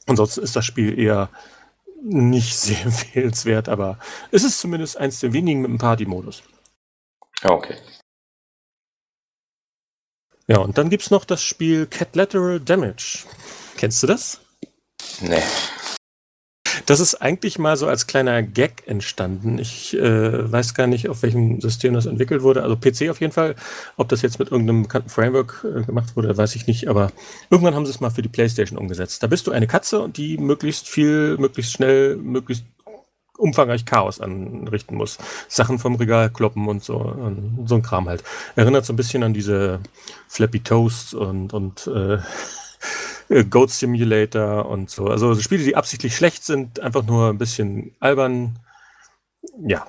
Ansonsten 0.05 0.43
ist 0.43 0.55
das 0.55 0.63
Spiel 0.63 0.99
eher 0.99 1.29
nicht 2.05 2.55
sehr 2.57 2.81
empfehlenswert, 2.83 3.69
aber 3.69 3.99
es 4.31 4.43
ist 4.43 4.59
zumindest 4.59 4.97
eins 4.97 5.19
der 5.19 5.33
wenigen 5.33 5.61
mit 5.61 5.69
dem 5.69 5.77
Party-Modus. 5.77 6.43
Okay. 7.43 7.75
Ja, 10.47 10.59
und 10.59 10.77
dann 10.77 10.89
gibt 10.89 11.03
es 11.03 11.11
noch 11.11 11.25
das 11.25 11.43
Spiel 11.43 11.87
Cat 11.87 12.15
Lateral 12.15 12.59
Damage. 12.59 13.25
Kennst 13.77 14.03
du 14.03 14.07
das? 14.07 14.39
Nee. 15.21 15.41
Das 16.85 16.99
ist 16.99 17.15
eigentlich 17.15 17.59
mal 17.59 17.77
so 17.77 17.87
als 17.87 18.07
kleiner 18.07 18.43
Gag 18.43 18.83
entstanden. 18.87 19.57
Ich 19.59 19.95
äh, 19.95 20.51
weiß 20.51 20.73
gar 20.73 20.87
nicht, 20.87 21.09
auf 21.09 21.23
welchem 21.23 21.61
System 21.61 21.93
das 21.93 22.05
entwickelt 22.05 22.41
wurde. 22.41 22.63
Also 22.63 22.75
PC 22.75 23.09
auf 23.09 23.21
jeden 23.21 23.33
Fall. 23.33 23.55
Ob 23.97 24.09
das 24.09 24.21
jetzt 24.21 24.39
mit 24.39 24.51
irgendeinem 24.51 24.83
bekannten 24.83 25.09
Framework 25.09 25.65
äh, 25.65 25.83
gemacht 25.83 26.15
wurde, 26.15 26.35
weiß 26.35 26.55
ich 26.55 26.67
nicht. 26.67 26.87
Aber 26.87 27.11
irgendwann 27.49 27.75
haben 27.75 27.85
sie 27.85 27.91
es 27.91 27.99
mal 27.99 28.09
für 28.09 28.21
die 28.21 28.29
PlayStation 28.29 28.77
umgesetzt. 28.77 29.23
Da 29.23 29.27
bist 29.27 29.47
du 29.47 29.51
eine 29.51 29.67
Katze 29.67 29.99
und 30.01 30.17
die 30.17 30.37
möglichst 30.37 30.87
viel, 30.87 31.37
möglichst 31.37 31.73
schnell, 31.73 32.17
möglichst 32.17 32.65
umfangreich 33.37 33.85
Chaos 33.85 34.21
anrichten 34.21 34.95
muss. 34.95 35.17
Sachen 35.47 35.79
vom 35.79 35.95
Regal 35.95 36.29
kloppen 36.29 36.67
und 36.67 36.83
so, 36.83 36.97
und 36.97 37.65
so 37.67 37.75
ein 37.75 37.81
Kram 37.81 38.07
halt. 38.07 38.23
Erinnert 38.55 38.85
so 38.85 38.93
ein 38.93 38.95
bisschen 38.95 39.23
an 39.23 39.33
diese 39.33 39.79
Flappy 40.27 40.61
Toast 40.61 41.13
und, 41.13 41.53
und 41.53 41.87
äh, 41.87 42.19
Goat 43.49 43.71
Simulator 43.71 44.67
und 44.67 44.89
so. 44.89 45.07
Also 45.07 45.35
Spiele, 45.35 45.63
die 45.63 45.75
absichtlich 45.75 46.15
schlecht 46.15 46.43
sind, 46.43 46.79
einfach 46.79 47.05
nur 47.05 47.29
ein 47.29 47.37
bisschen 47.37 47.95
albern, 47.99 48.59
ja, 49.59 49.85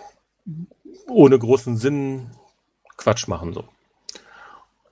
ohne 1.09 1.39
großen 1.39 1.77
Sinn 1.77 2.31
Quatsch 2.97 3.29
machen 3.29 3.53
so. 3.53 3.65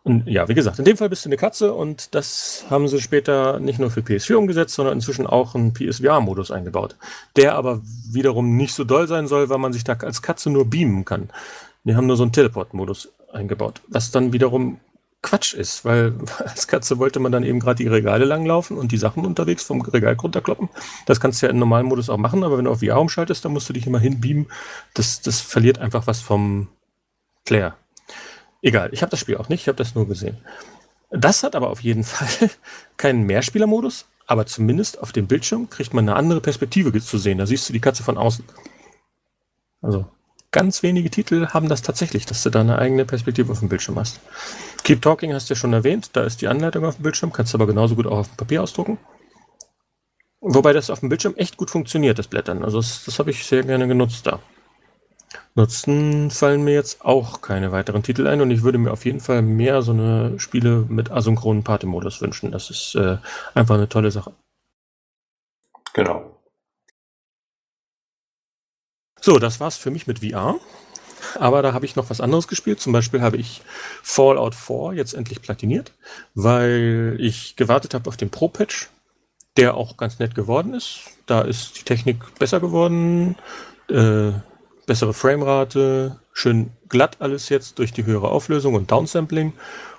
Und 0.03 0.27
ja, 0.27 0.47
wie 0.49 0.55
gesagt, 0.55 0.79
in 0.79 0.85
dem 0.85 0.99
Fall 0.99 1.09
bist 1.09 1.25
du 1.25 1.31
eine 1.31 1.39
Katze 1.39 1.73
und 1.73 2.15
das 2.15 2.67
haben 2.69 2.89
sie 2.89 3.01
später 3.01 3.59
nicht 3.59 3.79
nur 3.79 3.91
für 3.91 4.01
PS4 4.01 4.35
umgesetzt, 4.35 4.75
sondern 4.75 4.97
inzwischen 4.97 5.27
auch 5.27 5.55
einen 5.55 5.73
PSVR-Modus 5.73 6.51
eingebaut. 6.51 6.97
Der 7.37 7.55
aber 7.55 7.81
wiederum 8.11 8.59
nicht 8.59 8.75
so 8.75 8.85
doll 8.85 9.09
sein 9.09 9.27
soll, 9.27 9.49
weil 9.49 9.57
man 9.57 9.73
sich 9.73 9.83
da 9.83 9.95
als 9.95 10.21
Katze 10.21 10.51
nur 10.51 10.69
beamen 10.69 11.07
kann. 11.07 11.31
Die 11.85 11.97
haben 11.97 12.07
nur 12.07 12.19
so 12.19 12.23
einen 12.23 12.33
Teleport-Modus 12.33 13.13
eingebaut, 13.33 13.81
was 13.89 14.11
dann 14.11 14.35
wiederum 14.35 14.79
Quatsch 15.25 15.55
ist, 15.55 15.85
weil 15.85 16.15
als 16.39 16.69
Katze 16.69 16.99
wollte 16.99 17.19
man 17.19 17.33
dann 17.33 17.43
eben 17.43 17.59
gerade 17.59 17.83
die 17.83 17.89
Regale 17.89 18.25
langlaufen 18.25 18.77
und 18.77 18.93
die 18.93 18.99
Sachen 18.99 19.27
unterwegs 19.27 19.65
vom 19.65 19.81
Regal 19.81 20.15
runterkloppen. 20.15 20.69
Das 21.07 21.19
kannst 21.19 21.43
du 21.43 21.47
ja 21.47 21.51
im 21.51 21.59
normalen 21.59 21.87
Modus 21.87 22.09
auch 22.09 22.19
machen, 22.19 22.45
aber 22.45 22.59
wenn 22.59 22.67
du 22.67 22.71
auf 22.71 22.81
VR 22.81 23.01
umschaltest, 23.01 23.45
dann 23.45 23.53
musst 23.53 23.69
du 23.69 23.73
dich 23.73 23.87
immer 23.87 23.99
hinbeamen. 23.99 24.47
Das, 24.93 25.23
das 25.23 25.41
verliert 25.41 25.79
einfach 25.79 26.07
was 26.07 26.21
vom 26.21 26.69
Flair. 27.45 27.77
Egal, 28.63 28.91
ich 28.93 29.03
habe 29.03 29.11
das 29.11 29.21
Spiel 29.21 29.37
auch 29.37 29.49
nicht, 29.49 29.63
ich 29.63 29.69
habe 29.69 29.77
das 29.77 29.95
nur 29.95 30.07
gesehen. 30.07 30.37
Das 31.11 31.43
hat 31.43 31.57
aber 31.57 31.71
auf 31.71 31.81
jeden 31.81 32.05
Fall 32.05 32.51
keinen 32.97 33.25
Mehrspielermodus, 33.25 34.07
aber 34.27 34.47
zumindest 34.47 35.01
auf 35.01 35.13
dem 35.13 35.27
Bildschirm 35.27 35.71
kriegt 35.71 35.95
man 35.95 36.09
eine 36.09 36.17
andere 36.17 36.41
Perspektive 36.41 36.93
zu 37.01 37.19
sehen. 37.19 37.39
Da 37.39 37.47
siehst 37.47 37.69
du 37.69 37.73
die 37.73 37.81
Katze 37.81 38.03
von 38.03 38.19
außen. 38.19 38.45
Also 39.81 40.07
ganz 40.55 40.85
wenige 40.85 41.11
Titel 41.11 41.49
haben 41.49 41.69
das 41.69 41.83
tatsächlich, 41.83 42.27
dass 42.27 42.45
du 42.45 42.51
da 42.51 42.61
eine 42.61 42.79
eigene 42.79 43.05
Perspektive 43.05 43.51
auf 43.51 43.59
dem 43.59 43.69
Bildschirm 43.69 43.99
hast. 43.99 44.21
Keep 44.85 45.03
Talking 45.03 45.35
hast 45.35 45.51
du 45.51 45.55
ja 45.55 45.59
schon 45.59 45.73
erwähnt, 45.73 46.11
da 46.13 46.23
ist 46.23 46.41
die 46.43 46.49
Anleitung 46.49 46.85
auf 46.85 46.95
dem 46.95 47.03
Bildschirm, 47.03 47.33
kannst 47.33 47.53
du 47.53 47.59
aber 47.59 47.67
genauso 47.67 47.97
gut 47.97 48.07
auch 48.07 48.19
auf 48.19 48.29
dem 48.29 48.37
Papier 48.37 48.63
ausdrucken. 48.63 48.99
Wobei 50.41 50.73
das 50.73 50.91
auf 50.91 51.01
dem 51.01 51.09
Bildschirm 51.09 51.35
echt 51.37 51.57
gut 51.57 51.71
funktioniert, 51.71 52.21
das 52.21 52.29
Blättern. 52.29 52.63
Also 52.63 52.79
das, 52.79 53.05
das 53.05 53.19
habe 53.19 53.31
ich 53.31 53.45
sehr 53.45 53.65
gerne 53.65 53.89
genutzt 53.89 54.29
da. 54.29 54.39
Nutzen 55.57 56.31
fallen 56.31 56.63
mir 56.63 56.75
jetzt 56.75 57.05
auch 57.05 57.41
keine 57.41 57.73
weiteren 57.73 58.05
Titel 58.05 58.29
ein 58.29 58.41
und 58.41 58.53
ich 58.53 58.63
würde 58.63 58.79
mir 58.79 58.93
auf 58.93 59.05
jeden 59.05 59.21
Fall 59.21 59.43
mehr 59.43 59.83
so 59.83 59.91
eine 59.91 60.39
Spiele 60.39 60.85
mit 60.89 61.11
asynchronen 61.11 61.65
Party-Modus 61.65 62.21
wünschen. 62.21 62.53
Das 62.53 62.71
ist 62.71 62.95
äh, 62.95 63.19
einfach 63.55 63.75
eine 63.75 63.89
tolle 63.89 64.13
Sache. 64.13 64.33
Genau. 65.95 66.34
So, 69.25 69.39
das 69.39 69.59
war's 69.59 69.79
für 69.79 69.91
mich 69.91 70.07
mit 70.07 70.19
VR. 70.19 70.57
Aber 71.37 71.63
da 71.63 71.73
habe 71.73 71.87
ich 71.87 71.97
noch 71.97 72.11
was 72.11 72.21
anderes 72.21 72.47
gespielt. 72.47 72.79
Zum 72.79 72.93
Beispiel 72.93 73.23
habe 73.23 73.39
ich 73.39 73.63
Fallout 74.03 74.55
4 74.55 74.93
jetzt 74.97 75.15
endlich 75.15 75.41
platiniert, 75.41 75.93
weil 76.35 77.17
ich 77.19 77.57
gewartet 77.57 77.95
habe 77.95 78.07
auf 78.11 78.19
den 78.19 78.29
Pro-Patch, 78.29 78.91
der 79.57 79.79
auch 79.79 79.97
ganz 79.97 80.19
nett 80.19 80.35
geworden 80.35 80.75
ist. 80.75 81.05
Da 81.25 81.41
ist 81.41 81.79
die 81.79 81.85
Technik 81.85 82.19
besser 82.39 82.61
geworden, 82.61 83.37
äh, 83.89 84.33
bessere 84.85 85.15
Framerate, 85.15 86.21
schön 86.35 86.73
glatt 86.91 87.17
alles 87.21 87.49
jetzt 87.49 87.79
durch 87.79 87.95
die 87.95 88.05
höhere 88.05 88.29
Auflösung 88.29 88.75
und 88.75 88.91
Downsampling. 88.91 89.55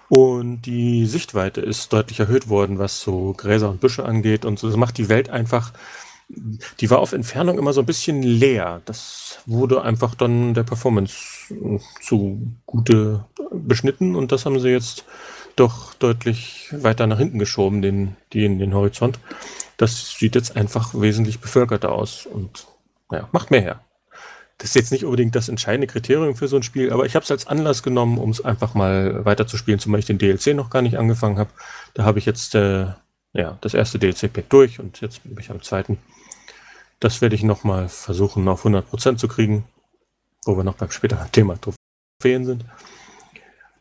Und 0.08 0.62
die 0.68 1.08
Sichtweite 1.08 1.62
ist 1.62 1.92
deutlich 1.92 2.20
erhöht 2.20 2.48
worden, 2.48 2.78
was 2.78 3.02
so 3.02 3.34
Gräser 3.34 3.72
und 3.72 3.82
Büsche 3.82 4.06
angeht. 4.06 4.46
Und 4.46 4.60
so 4.60 4.68
das 4.68 4.78
macht 4.78 5.00
die 5.00 5.10
Welt 5.10 5.32
einfach 5.32 5.74
die 6.30 6.90
war 6.90 7.00
auf 7.00 7.14
Entfernung 7.14 7.58
immer 7.58 7.74
so 7.74 7.82
ein 7.82 7.86
bisschen 7.86 8.24
leer. 8.24 8.82
Das 8.86 9.40
wurde 9.46 9.82
einfach 9.84 10.16
dann 10.16 10.54
der 10.54 10.64
Performance 10.64 11.54
zugute 12.02 13.26
beschnitten 13.52 14.16
und 14.16 14.32
das 14.32 14.46
haben 14.46 14.60
sie 14.60 14.70
jetzt 14.70 15.06
doch 15.56 15.94
deutlich 15.94 16.70
weiter 16.72 17.08
nach 17.08 17.20
hinten 17.20 17.40
geschoben, 17.40 17.82
den, 17.82 18.16
den, 18.34 18.60
den 18.60 18.74
Horizont. 18.74 19.20
Das 19.78 20.16
sieht 20.18 20.36
jetzt 20.36 20.56
einfach 20.56 20.94
wesentlich 20.94 21.40
bevölkerter 21.40 21.92
aus 21.92 22.26
und 22.26 22.68
ja, 23.12 23.30
macht 23.32 23.52
mehr 23.52 23.62
her. 23.62 23.82
Das 24.58 24.70
ist 24.70 24.76
jetzt 24.76 24.92
nicht 24.92 25.04
unbedingt 25.04 25.36
das 25.36 25.50
entscheidende 25.50 25.88
Kriterium 25.88 26.36
für 26.36 26.48
so 26.48 26.56
ein 26.56 26.64
Spiel, 26.64 26.92
aber 26.92 27.06
ich 27.06 27.16
habe 27.16 27.24
es 27.24 27.32
als 27.32 27.46
Anlass 27.48 27.84
genommen, 27.84 28.18
um 28.18 28.30
es 28.30 28.44
einfach 28.44 28.74
mal 28.74 29.26
weiter 29.26 29.48
zu 29.48 29.58
spielen, 29.58 29.80
zumal 29.80 30.00
ich 30.00 30.06
den 30.06 30.18
DLC 30.18 30.56
noch 30.56 30.70
gar 30.70 30.82
nicht 30.82 30.98
angefangen 30.98 31.38
habe. 31.38 31.50
Da 31.94 32.04
habe 32.04 32.20
ich 32.20 32.26
jetzt 32.26 32.56
äh, 32.56 32.88
ja, 33.34 33.58
das 33.62 33.74
erste 33.74 34.00
DLC-Pack 34.00 34.50
durch 34.50 34.80
und 34.80 35.02
jetzt 35.02 35.24
bin 35.24 35.38
ich 35.40 35.52
am 35.52 35.62
zweiten. 35.62 35.98
Das 37.00 37.22
werde 37.22 37.36
ich 37.36 37.44
nochmal 37.44 37.90
versuchen, 37.90 38.48
auf 38.48 38.66
100% 38.66 39.18
zu 39.18 39.28
kriegen, 39.28 39.66
wo 40.46 40.58
wir 40.58 40.64
noch 40.64 40.76
beim 40.76 40.92
späteren 40.92 41.30
Thema 41.32 41.58
Trophäen 41.60 42.46
sind. 42.46 42.66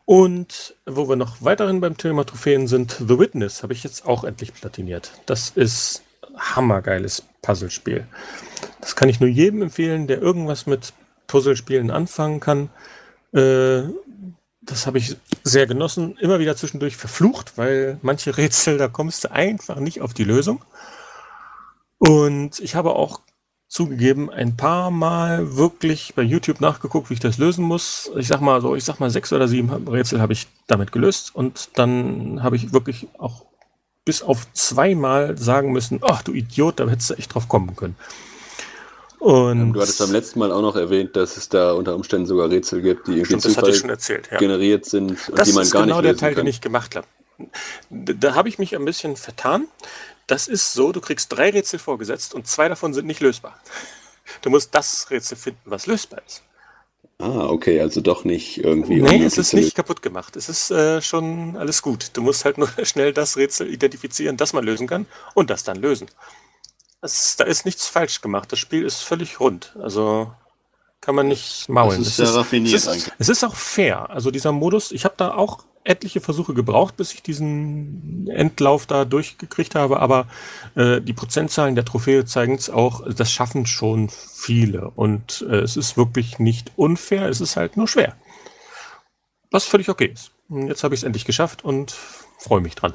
Und 0.05 0.75
wo 0.85 1.09
wir 1.09 1.15
noch 1.15 1.37
weiterhin 1.41 1.81
beim 1.81 1.97
Thema 1.97 2.25
Trophäen 2.25 2.67
sind, 2.67 2.91
The 2.99 3.17
Witness 3.17 3.63
habe 3.63 3.73
ich 3.73 3.83
jetzt 3.83 4.05
auch 4.05 4.23
endlich 4.23 4.53
platiniert. 4.53 5.11
Das 5.25 5.49
ist 5.49 6.03
hammergeiles 6.37 7.23
Puzzlespiel. 7.41 8.05
Das 8.81 8.95
kann 8.95 9.09
ich 9.09 9.19
nur 9.19 9.29
jedem 9.29 9.63
empfehlen, 9.63 10.05
der 10.05 10.21
irgendwas 10.21 10.67
mit 10.67 10.93
Puzzlespielen 11.27 11.89
anfangen 11.89 12.39
kann. 12.39 12.69
Äh, 13.33 13.83
das 14.61 14.87
habe 14.87 14.97
ich 14.97 15.17
sehr 15.43 15.67
genossen. 15.67 16.17
Immer 16.17 16.39
wieder 16.39 16.55
zwischendurch 16.55 16.97
verflucht, 16.97 17.57
weil 17.57 17.99
manche 18.01 18.37
Rätsel, 18.37 18.77
da 18.77 18.87
kommst 18.87 19.23
du 19.23 19.31
einfach 19.31 19.79
nicht 19.79 20.01
auf 20.01 20.13
die 20.13 20.23
Lösung. 20.23 20.63
Und 21.97 22.59
ich 22.59 22.75
habe 22.75 22.95
auch 22.95 23.21
zugegeben 23.67 24.29
ein 24.29 24.55
paar 24.55 24.91
Mal 24.91 25.57
wirklich 25.57 26.13
bei 26.15 26.21
YouTube 26.21 26.61
nachgeguckt, 26.61 27.09
wie 27.09 27.15
ich 27.15 27.19
das 27.19 27.37
lösen 27.37 27.65
muss. 27.65 28.11
Ich 28.15 28.27
sag 28.27 28.41
mal 28.41 28.61
so, 28.61 28.75
ich 28.75 28.83
sag 28.83 28.99
mal 28.99 29.09
sechs 29.09 29.33
oder 29.33 29.47
sieben 29.47 29.69
Rätsel 29.87 30.21
habe 30.21 30.33
ich 30.33 30.47
damit 30.67 30.91
gelöst 30.91 31.35
und 31.35 31.69
dann 31.73 32.41
habe 32.43 32.55
ich 32.55 32.73
wirklich 32.73 33.07
auch 33.17 33.45
bis 34.05 34.21
auf 34.21 34.51
zweimal 34.53 35.37
sagen 35.37 35.71
müssen, 35.71 35.99
ach 36.03 36.21
du 36.21 36.31
Idiot, 36.31 36.79
da 36.79 36.87
hättest 36.87 37.09
du 37.09 37.13
echt 37.15 37.33
drauf 37.33 37.49
kommen 37.49 37.75
können. 37.75 37.95
Und 39.19 39.73
du 39.73 39.81
hattest 39.81 39.97
beim 39.97 40.11
letzten 40.11 40.37
Mal 40.37 40.51
auch 40.51 40.61
noch 40.61 40.75
erwähnt, 40.75 41.15
dass 41.15 41.35
es 41.35 41.49
da 41.49 41.73
unter 41.73 41.95
Umständen 41.95 42.27
sogar 42.27 42.49
Rätsel 42.49 42.81
gibt, 42.83 43.07
die 43.07 43.13
irgendwie 43.13 43.39
Stimmt, 43.39 43.89
erzählt, 43.89 44.29
ja. 44.31 44.37
generiert 44.37 44.85
sind 44.85 45.29
und 45.29 45.39
das 45.39 45.49
die 45.49 45.55
man 45.55 45.67
gar 45.67 45.81
genau 45.81 45.95
nicht 45.95 46.03
lösen 46.03 46.17
der 46.17 46.17
Teil, 46.17 46.35
kann. 46.35 46.45
den 46.45 46.49
ich 46.49 46.61
gemacht 46.61 46.95
habe. 46.95 47.07
Da, 47.89 48.13
da 48.13 48.35
habe 48.35 48.47
ich 48.47 48.59
mich 48.59 48.75
ein 48.75 48.85
bisschen 48.85 49.15
vertan. 49.15 49.67
Das 50.27 50.47
ist 50.47 50.73
so, 50.73 50.91
du 50.91 51.01
kriegst 51.01 51.31
drei 51.31 51.49
Rätsel 51.51 51.79
vorgesetzt 51.79 52.33
und 52.33 52.47
zwei 52.47 52.67
davon 52.67 52.93
sind 52.93 53.05
nicht 53.05 53.21
lösbar. 53.21 53.59
Du 54.41 54.49
musst 54.49 54.73
das 54.73 55.09
Rätsel 55.11 55.37
finden, 55.37 55.61
was 55.65 55.85
lösbar 55.85 56.21
ist. 56.25 56.41
Ah, 57.17 57.45
okay, 57.47 57.79
also 57.79 58.01
doch 58.01 58.25
nicht 58.25 58.57
irgendwie. 58.63 59.01
Nee, 59.01 59.23
es 59.23 59.37
ist 59.37 59.53
nicht 59.53 59.73
kaputt 59.75 60.01
gemacht. 60.01 60.35
Es 60.35 60.49
ist 60.49 60.69
äh, 60.71 61.01
schon 61.01 61.55
alles 61.55 61.81
gut. 61.81 62.09
Du 62.13 62.21
musst 62.21 62.43
halt 62.43 62.57
nur 62.57 62.69
schnell 62.83 63.13
das 63.13 63.37
Rätsel 63.37 63.71
identifizieren, 63.71 64.35
das 64.35 64.51
man 64.51 64.65
lösen 64.65 64.87
kann 64.87 65.05
und 65.33 65.49
das 65.49 65.63
dann 65.63 65.77
lösen. 65.77 66.07
Ist, 67.01 67.39
da 67.39 67.45
ist 67.45 67.65
nichts 67.65 67.87
falsch 67.87 68.21
gemacht. 68.21 68.51
Das 68.51 68.59
Spiel 68.59 68.83
ist 68.83 69.01
völlig 69.01 69.39
rund. 69.39 69.75
Also 69.81 70.33
Kann 70.99 71.15
man 71.15 71.27
nicht 71.27 71.69
maulen. 71.69 71.99
Das 71.99 72.07
ist 72.07 72.15
sehr 72.17 72.33
raffiniert 72.33 72.75
es 72.75 72.83
ist, 72.83 72.87
eigentlich. 72.89 73.13
Es 73.19 73.29
ist 73.29 73.43
auch 73.43 73.55
fair. 73.55 74.09
Also 74.09 74.31
dieser 74.31 74.51
Modus, 74.51 74.91
ich 74.91 75.05
habe 75.05 75.15
da 75.15 75.35
auch 75.35 75.63
etliche 75.85 76.19
Versuche 76.19 76.53
gebraucht, 76.53 76.97
bis 76.97 77.13
ich 77.13 77.21
diesen 77.21 78.27
Endlauf 78.27 78.85
da 78.85 79.05
durchgekriegt 79.05 79.75
habe, 79.75 79.99
aber 79.99 80.27
äh, 80.75 80.99
die 80.99 81.13
Prozentzahlen 81.13 81.75
der 81.75 81.85
Trophäe 81.85 82.25
zeigen 82.25 82.55
es 82.55 82.69
auch, 82.69 83.03
das 83.13 83.31
schaffen 83.31 83.65
schon 83.65 84.09
viele 84.09 84.89
und 84.89 85.45
äh, 85.49 85.57
es 85.57 85.77
ist 85.77 85.95
wirklich 85.95 86.39
nicht 86.39 86.71
unfair, 86.75 87.29
es 87.29 87.39
ist 87.39 87.55
halt 87.55 87.77
nur 87.77 87.87
schwer. 87.87 88.15
Was 89.51 89.65
völlig 89.65 89.87
okay 89.89 90.07
ist. 90.07 90.31
Und 90.49 90.67
jetzt 90.67 90.83
habe 90.83 90.93
ich 90.95 90.99
es 90.99 91.03
endlich 91.03 91.25
geschafft 91.25 91.63
und 91.63 91.95
freue 92.39 92.61
mich 92.61 92.75
dran. 92.75 92.93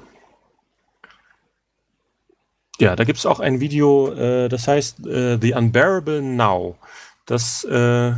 Ja, 2.81 2.97
da 2.97 3.05
gibt 3.05 3.19
es 3.19 3.27
auch 3.27 3.41
ein 3.41 3.61
Video, 3.61 4.13
äh, 4.15 4.49
das 4.49 4.67
heißt 4.67 5.07
äh, 5.07 5.39
The 5.41 5.53
Unbearable 5.55 6.23
Now. 6.23 6.77
Das 7.27 7.63
äh, 7.65 8.13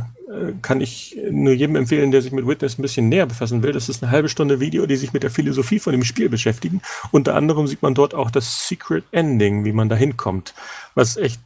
kann 0.61 0.81
ich 0.81 1.17
nur 1.29 1.53
jedem 1.53 1.75
empfehlen, 1.75 2.11
der 2.11 2.21
sich 2.21 2.31
mit 2.31 2.47
Witness 2.47 2.77
ein 2.77 2.81
bisschen 2.81 3.09
näher 3.09 3.25
befassen 3.25 3.63
will. 3.63 3.71
Das 3.71 3.89
ist 3.89 4.03
eine 4.03 4.11
halbe 4.11 4.29
Stunde 4.29 4.59
Video, 4.59 4.85
die 4.85 4.95
sich 4.95 5.13
mit 5.13 5.23
der 5.23 5.31
Philosophie 5.31 5.79
von 5.79 5.91
dem 5.91 6.03
Spiel 6.03 6.29
beschäftigen. 6.29 6.81
Unter 7.11 7.35
anderem 7.35 7.67
sieht 7.67 7.81
man 7.81 7.93
dort 7.93 8.13
auch 8.13 8.31
das 8.31 8.67
Secret 8.67 9.03
Ending, 9.11 9.65
wie 9.65 9.71
man 9.73 9.89
da 9.89 9.95
hinkommt, 9.95 10.53
was 10.95 11.17
echt 11.17 11.39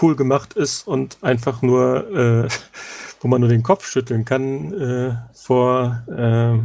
cool 0.00 0.16
gemacht 0.16 0.54
ist 0.54 0.86
und 0.86 1.18
einfach 1.22 1.62
nur, 1.62 2.46
äh, 2.46 2.48
wo 3.20 3.28
man 3.28 3.40
nur 3.40 3.50
den 3.50 3.62
Kopf 3.62 3.86
schütteln 3.86 4.24
kann 4.24 4.72
äh, 4.72 5.14
vor 5.34 6.02
äh, 6.08 6.58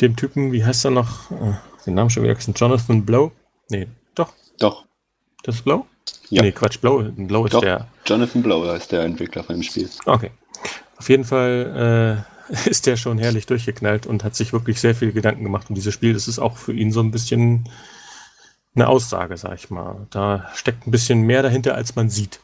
dem 0.00 0.16
Typen, 0.16 0.52
wie 0.52 0.64
heißt 0.64 0.84
er 0.84 0.92
noch? 0.92 1.30
Äh, 1.30 1.54
den 1.86 1.94
Namen 1.94 2.10
schon 2.10 2.22
wieder 2.22 2.34
vergessen. 2.34 2.54
Jonathan 2.56 3.04
Blow? 3.04 3.32
Nee, 3.68 3.88
doch. 4.14 4.32
Doch. 4.58 4.84
Das 5.42 5.56
ist 5.56 5.64
Blow? 5.64 5.86
Ja. 6.30 6.42
Nee, 6.42 6.52
Quatsch, 6.52 6.80
Blow, 6.80 7.02
Blow 7.14 7.44
ist 7.44 7.52
Doch. 7.54 7.60
der. 7.60 7.86
Jonathan 8.06 8.42
Blow 8.42 8.64
ist 8.74 8.90
der 8.90 9.02
Entwickler 9.02 9.44
von 9.44 9.56
dem 9.56 9.62
Spiel. 9.62 9.88
Okay. 10.06 10.30
Auf 11.02 11.08
jeden 11.08 11.24
Fall 11.24 12.24
äh, 12.48 12.68
ist 12.70 12.86
der 12.86 12.96
schon 12.96 13.18
herrlich 13.18 13.46
durchgeknallt 13.46 14.06
und 14.06 14.22
hat 14.22 14.36
sich 14.36 14.52
wirklich 14.52 14.80
sehr 14.80 14.94
viel 14.94 15.10
Gedanken 15.10 15.42
gemacht 15.42 15.68
um 15.68 15.74
dieses 15.74 15.92
Spiel. 15.92 16.12
Das 16.12 16.28
ist 16.28 16.38
auch 16.38 16.58
für 16.58 16.72
ihn 16.72 16.92
so 16.92 17.00
ein 17.00 17.10
bisschen 17.10 17.68
eine 18.76 18.86
Aussage, 18.86 19.36
sag 19.36 19.54
ich 19.54 19.68
mal. 19.68 20.06
Da 20.10 20.48
steckt 20.54 20.86
ein 20.86 20.92
bisschen 20.92 21.22
mehr 21.22 21.42
dahinter, 21.42 21.74
als 21.74 21.96
man 21.96 22.08
sieht. 22.08 22.38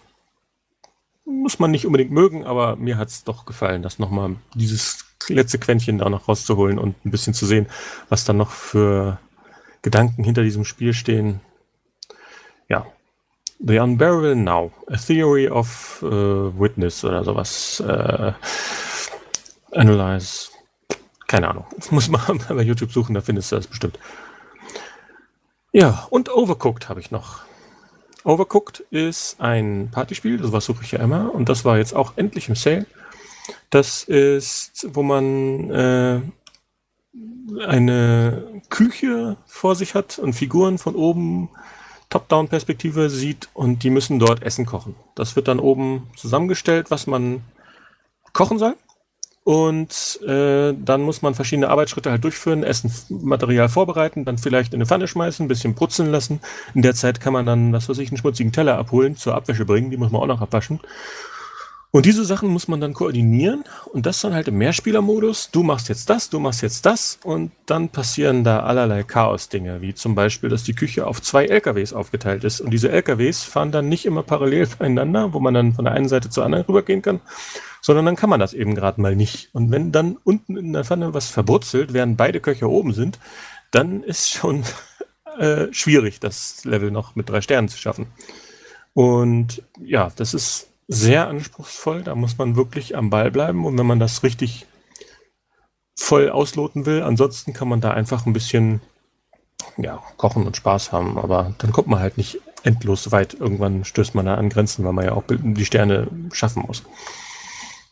Muss 1.25 1.61
man 1.61 1.71
nicht 1.71 1.87
unbedingt 1.87 2.11
mögen, 2.11 2.45
aber 2.45 2.75
mir 2.75 2.99
hat 2.99 3.11
es 3.11 3.23
doch 3.23 3.47
gefallen, 3.47 3.83
das 3.83 4.01
nochmal 4.01 4.35
dieses 4.55 5.05
letzte 5.29 5.61
Quäntchen 5.61 5.99
da 5.99 6.11
noch 6.11 6.27
rauszuholen 6.27 6.81
und 6.81 7.07
ein 7.07 7.13
bisschen 7.13 7.35
zu 7.35 7.47
sehen, 7.47 7.69
was 8.09 8.25
da 8.25 8.33
noch 8.33 8.51
für 8.51 9.21
Gedanken 9.83 10.25
hinter 10.25 10.43
diesem 10.43 10.65
Spiel 10.65 10.95
stehen. 10.95 11.39
Ja. 12.69 12.87
The 13.61 13.81
Unbearable 13.81 14.37
Now, 14.37 14.71
a 14.87 14.97
Theory 14.97 15.49
of 15.49 16.03
äh, 16.03 16.07
Witness 16.07 17.05
oder 17.05 17.25
sowas. 17.25 17.81
Äh, 17.81 18.33
analyze. 19.73 20.51
Keine 21.27 21.49
Ahnung. 21.49 21.67
Muss 21.91 22.09
man 22.09 22.41
bei 22.49 22.63
YouTube 22.63 22.93
suchen, 22.93 23.15
da 23.15 23.21
findest 23.21 23.53
du 23.53 23.57
das 23.57 23.67
bestimmt. 23.67 23.99
Ja, 25.73 26.07
und 26.11 26.35
Overcooked 26.35 26.89
habe 26.89 27.01
ich 27.01 27.11
noch. 27.11 27.41
Overcooked 28.25 28.81
ist 28.91 29.41
ein 29.41 29.91
Partyspiel, 29.93 30.43
sowas 30.43 30.65
suche 30.65 30.83
ich 30.83 30.93
ja 30.93 31.01
immer, 31.01 31.35
und 31.35 31.49
das 31.49 31.65
war 31.65 31.79
jetzt 31.79 31.95
auch 31.95 32.13
endlich 32.17 32.49
im 32.49 32.55
Sale. 32.55 32.87
Das 33.71 34.03
ist, 34.05 34.87
wo 34.93 35.03
man 35.03 35.71
äh, 35.71 36.21
eine 37.67 38.63
Küche 38.69 39.37
vor 39.47 39.75
sich 39.75 39.95
hat 39.95 40.19
und 40.19 40.33
Figuren 40.35 40.79
von 40.79 40.95
oben 40.95 41.51
Top-Down-Perspektive 42.11 43.11
sieht 43.11 43.49
und 43.55 43.83
die 43.83 43.91
müssen 43.91 44.19
dort 44.19 44.43
Essen 44.43 44.67
kochen. 44.67 44.95
Das 45.15 45.37
wird 45.37 45.49
dann 45.49 45.61
oben 45.61 46.09
zusammengestellt, 46.17 46.91
was 46.91 47.07
man 47.07 47.43
kochen 48.33 48.59
soll. 48.59 48.77
Und 49.45 50.21
äh, 50.27 50.75
dann 50.75 51.01
muss 51.01 51.23
man 51.23 51.35
verschiedene 51.35 51.71
Arbeitsschritte 51.71 52.11
halt 52.11 52.23
durchführen, 52.23 52.63
Essen, 52.63 52.93
Material 53.09 53.71
vorbereiten, 53.71 54.27
dann 54.27 54.37
vielleicht 54.37 54.75
in 54.75 54.79
eine 54.79 54.87
Pfanne 54.87 55.09
schmeißen, 55.09 55.47
ein 55.47 55.49
bisschen 55.49 55.75
putzen 55.75 56.11
lassen. 56.11 56.41
In 56.75 56.83
der 56.83 56.95
Zeit 56.95 57.19
kann 57.19 57.33
man 57.33 57.47
dann, 57.47 57.73
was 57.73 57.89
weiß 57.89 57.97
ich, 57.97 58.11
einen 58.11 58.19
schmutzigen 58.19 58.53
Teller 58.53 58.77
abholen, 58.77 59.17
zur 59.17 59.35
Abwäsche 59.35 59.65
bringen, 59.65 59.91
die 59.91 59.97
muss 59.97 60.13
man 60.13 60.21
auch 60.21 60.27
noch 60.27 60.43
abwaschen. 60.43 60.81
Und 61.91 62.05
diese 62.05 62.25
Sachen 62.27 62.51
muss 62.51 62.69
man 62.69 62.83
dann 62.83 62.93
koordinieren 62.93 63.65
und 63.93 64.05
das 64.05 64.21
dann 64.21 64.35
halt 64.35 64.49
im 64.49 64.59
Mehrspielermodus. 64.59 65.51
Du 65.51 65.63
machst 65.63 65.89
jetzt 65.89 66.11
das, 66.11 66.29
du 66.29 66.39
machst 66.39 66.61
jetzt 66.61 66.85
das 66.85 67.19
und 67.25 67.51
dann 67.65 67.89
passieren 67.89 68.45
da 68.45 68.61
allerlei 68.61 69.05
Chaos-Dinge, 69.05 69.81
wie 69.81 69.95
zum 69.95 70.15
Beispiel, 70.15 70.51
dass 70.51 70.65
die 70.65 70.75
Küche 70.75 71.07
auf 71.07 71.23
zwei 71.23 71.47
LKWs 71.47 71.95
aufgeteilt 71.95 72.45
ist 72.45 72.61
und 72.61 72.71
diese 72.73 72.91
LKWs 72.91 73.43
fahren 73.43 73.73
dann 73.73 73.89
nicht 73.89 74.05
immer 74.05 74.23
parallel 74.23 74.67
beieinander, 74.79 75.33
wo 75.33 75.41
man 75.41 75.55
dann 75.55 75.73
von 75.73 75.87
der 75.87 75.95
einen 75.95 76.09
Seite 76.09 76.29
zur 76.29 76.45
anderen 76.45 76.67
rübergehen 76.67 77.01
kann, 77.01 77.21
sondern 77.81 78.05
dann 78.05 78.17
kann 78.17 78.29
man 78.29 78.41
das 78.41 78.53
eben 78.53 78.75
gerade 78.75 79.01
mal 79.01 79.17
nicht. 79.17 79.49
Und 79.55 79.71
wenn 79.71 79.91
dann 79.91 80.19
unten 80.25 80.59
in 80.59 80.75
der 80.75 80.85
Pfanne 80.85 81.15
was 81.15 81.31
verbrutzelt, 81.31 81.95
während 81.95 82.19
beide 82.19 82.41
Köche 82.41 82.69
oben 82.69 82.93
sind, 82.93 83.19
dann 83.71 84.03
ist 84.03 84.29
schon 84.29 84.63
äh, 85.39 85.73
schwierig, 85.73 86.21
das 86.21 86.67
Level 86.67 86.91
noch 86.91 87.17
mit 87.17 87.31
drei 87.31 87.41
Sternen 87.41 87.69
zu 87.69 87.79
schaffen. 87.79 88.09
Und 88.93 89.63
ja, 89.81 90.13
das 90.17 90.35
ist 90.35 90.69
sehr 90.89 91.29
anspruchsvoll. 91.29 92.03
Da 92.03 92.15
muss 92.15 92.39
man 92.39 92.57
wirklich 92.57 92.97
am 92.97 93.11
Ball 93.11 93.31
bleiben. 93.31 93.65
Und 93.65 93.79
wenn 93.79 93.87
man 93.87 94.01
das 94.01 94.23
richtig 94.23 94.67
voll 95.95 96.31
ausloten 96.31 96.87
will, 96.87 97.03
ansonsten 97.03 97.53
kann 97.53 97.69
man 97.69 97.81
da 97.81 97.91
einfach 97.93 98.27
ein 98.27 98.33
bisschen 98.33 98.81
ja, 99.77 100.03
kochen 100.17 100.47
und 100.47 100.57
Spaß 100.57 100.91
haben. 100.93 101.19
Aber 101.19 101.55
dann 101.59 101.73
kommt 101.73 101.89
man 101.89 102.01
halt 102.01 102.17
nicht 102.17 102.41
endlos 102.65 103.13
weit. 103.13 103.35
Irgendwann 103.35 103.85
stößt 103.85 104.15
man 104.15 104.27
da 104.27 104.35
an 104.35 104.49
Grenzen, 104.49 104.85
weil 104.85 104.93
man 104.93 105.05
ja 105.05 105.13
auch 105.13 105.25
die 105.29 105.65
Sterne 105.65 106.09
schaffen 106.33 106.65
muss. 106.67 106.83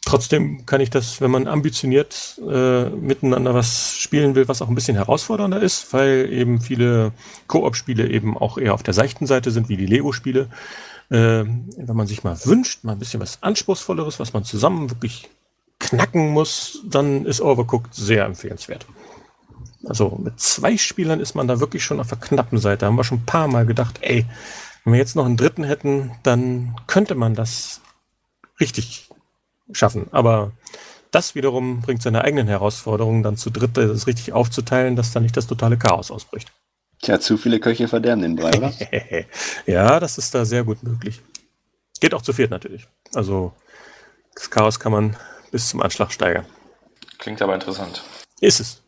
Trotzdem 0.04 0.64
kann 0.66 0.80
ich 0.80 0.88
das, 0.88 1.20
wenn 1.20 1.32
man 1.32 1.48
ambitioniert 1.48 2.40
äh, 2.48 2.84
miteinander 2.90 3.54
was 3.54 3.96
spielen 3.96 4.36
will, 4.36 4.46
was 4.46 4.62
auch 4.62 4.68
ein 4.68 4.76
bisschen 4.76 4.96
herausfordernder 4.96 5.60
ist, 5.60 5.92
weil 5.92 6.32
eben 6.32 6.60
viele 6.60 7.10
Koop-Spiele 7.48 8.08
eben 8.08 8.38
auch 8.38 8.56
eher 8.56 8.74
auf 8.74 8.84
der 8.84 8.94
seichten 8.94 9.26
Seite 9.26 9.50
sind, 9.50 9.68
wie 9.68 9.76
die 9.76 9.86
Lego-Spiele. 9.86 10.48
Äh, 11.10 11.44
wenn 11.44 11.96
man 11.96 12.06
sich 12.06 12.24
mal 12.24 12.36
wünscht, 12.44 12.84
mal 12.84 12.92
ein 12.92 12.98
bisschen 12.98 13.20
was 13.20 13.42
Anspruchsvolleres, 13.42 14.18
was 14.18 14.32
man 14.32 14.44
zusammen 14.44 14.90
wirklich 14.90 15.28
knacken 15.78 16.30
muss, 16.30 16.80
dann 16.84 17.26
ist 17.26 17.40
Overcooked 17.40 17.94
sehr 17.94 18.24
empfehlenswert. 18.24 18.86
Also 19.84 20.18
mit 20.22 20.40
zwei 20.40 20.76
Spielern 20.76 21.20
ist 21.20 21.34
man 21.34 21.46
da 21.46 21.60
wirklich 21.60 21.84
schon 21.84 22.00
auf 22.00 22.08
der 22.08 22.18
knappen 22.18 22.58
Seite. 22.58 22.80
Da 22.80 22.86
haben 22.86 22.96
wir 22.96 23.04
schon 23.04 23.18
ein 23.18 23.26
paar 23.26 23.46
Mal 23.46 23.66
gedacht, 23.66 23.98
ey, 24.00 24.26
wenn 24.84 24.92
wir 24.94 24.98
jetzt 24.98 25.16
noch 25.16 25.26
einen 25.26 25.36
dritten 25.36 25.64
hätten, 25.64 26.12
dann 26.22 26.76
könnte 26.86 27.14
man 27.14 27.34
das 27.34 27.80
richtig 28.58 29.08
schaffen. 29.72 30.06
Aber 30.10 30.52
das 31.10 31.34
wiederum 31.34 31.80
bringt 31.80 32.02
seine 32.02 32.22
eigenen 32.22 32.48
Herausforderungen 32.48 33.22
dann 33.22 33.36
zu 33.36 33.50
dritt, 33.50 33.76
das 33.76 34.06
richtig 34.06 34.32
aufzuteilen, 34.32 34.96
dass 34.96 35.12
dann 35.12 35.22
nicht 35.22 35.36
das 35.36 35.46
totale 35.46 35.76
Chaos 35.76 36.10
ausbricht. 36.10 36.52
Tja, 37.02 37.20
zu 37.20 37.36
viele 37.36 37.60
Köche 37.60 37.88
verderben 37.88 38.22
den 38.22 38.36
Brei, 38.36 38.56
oder? 38.56 38.72
ja, 39.66 40.00
das 40.00 40.18
ist 40.18 40.34
da 40.34 40.44
sehr 40.44 40.64
gut 40.64 40.82
möglich. 40.82 41.20
Geht 42.00 42.14
auch 42.14 42.22
zu 42.22 42.32
viert 42.32 42.50
natürlich. 42.50 42.86
Also 43.14 43.52
das 44.34 44.50
Chaos 44.50 44.80
kann 44.80 44.92
man 44.92 45.16
bis 45.50 45.68
zum 45.68 45.82
Anschlag 45.82 46.12
steigern. 46.12 46.46
Klingt 47.18 47.40
aber 47.42 47.54
interessant. 47.54 48.02
Ist 48.40 48.60
es. 48.60 48.82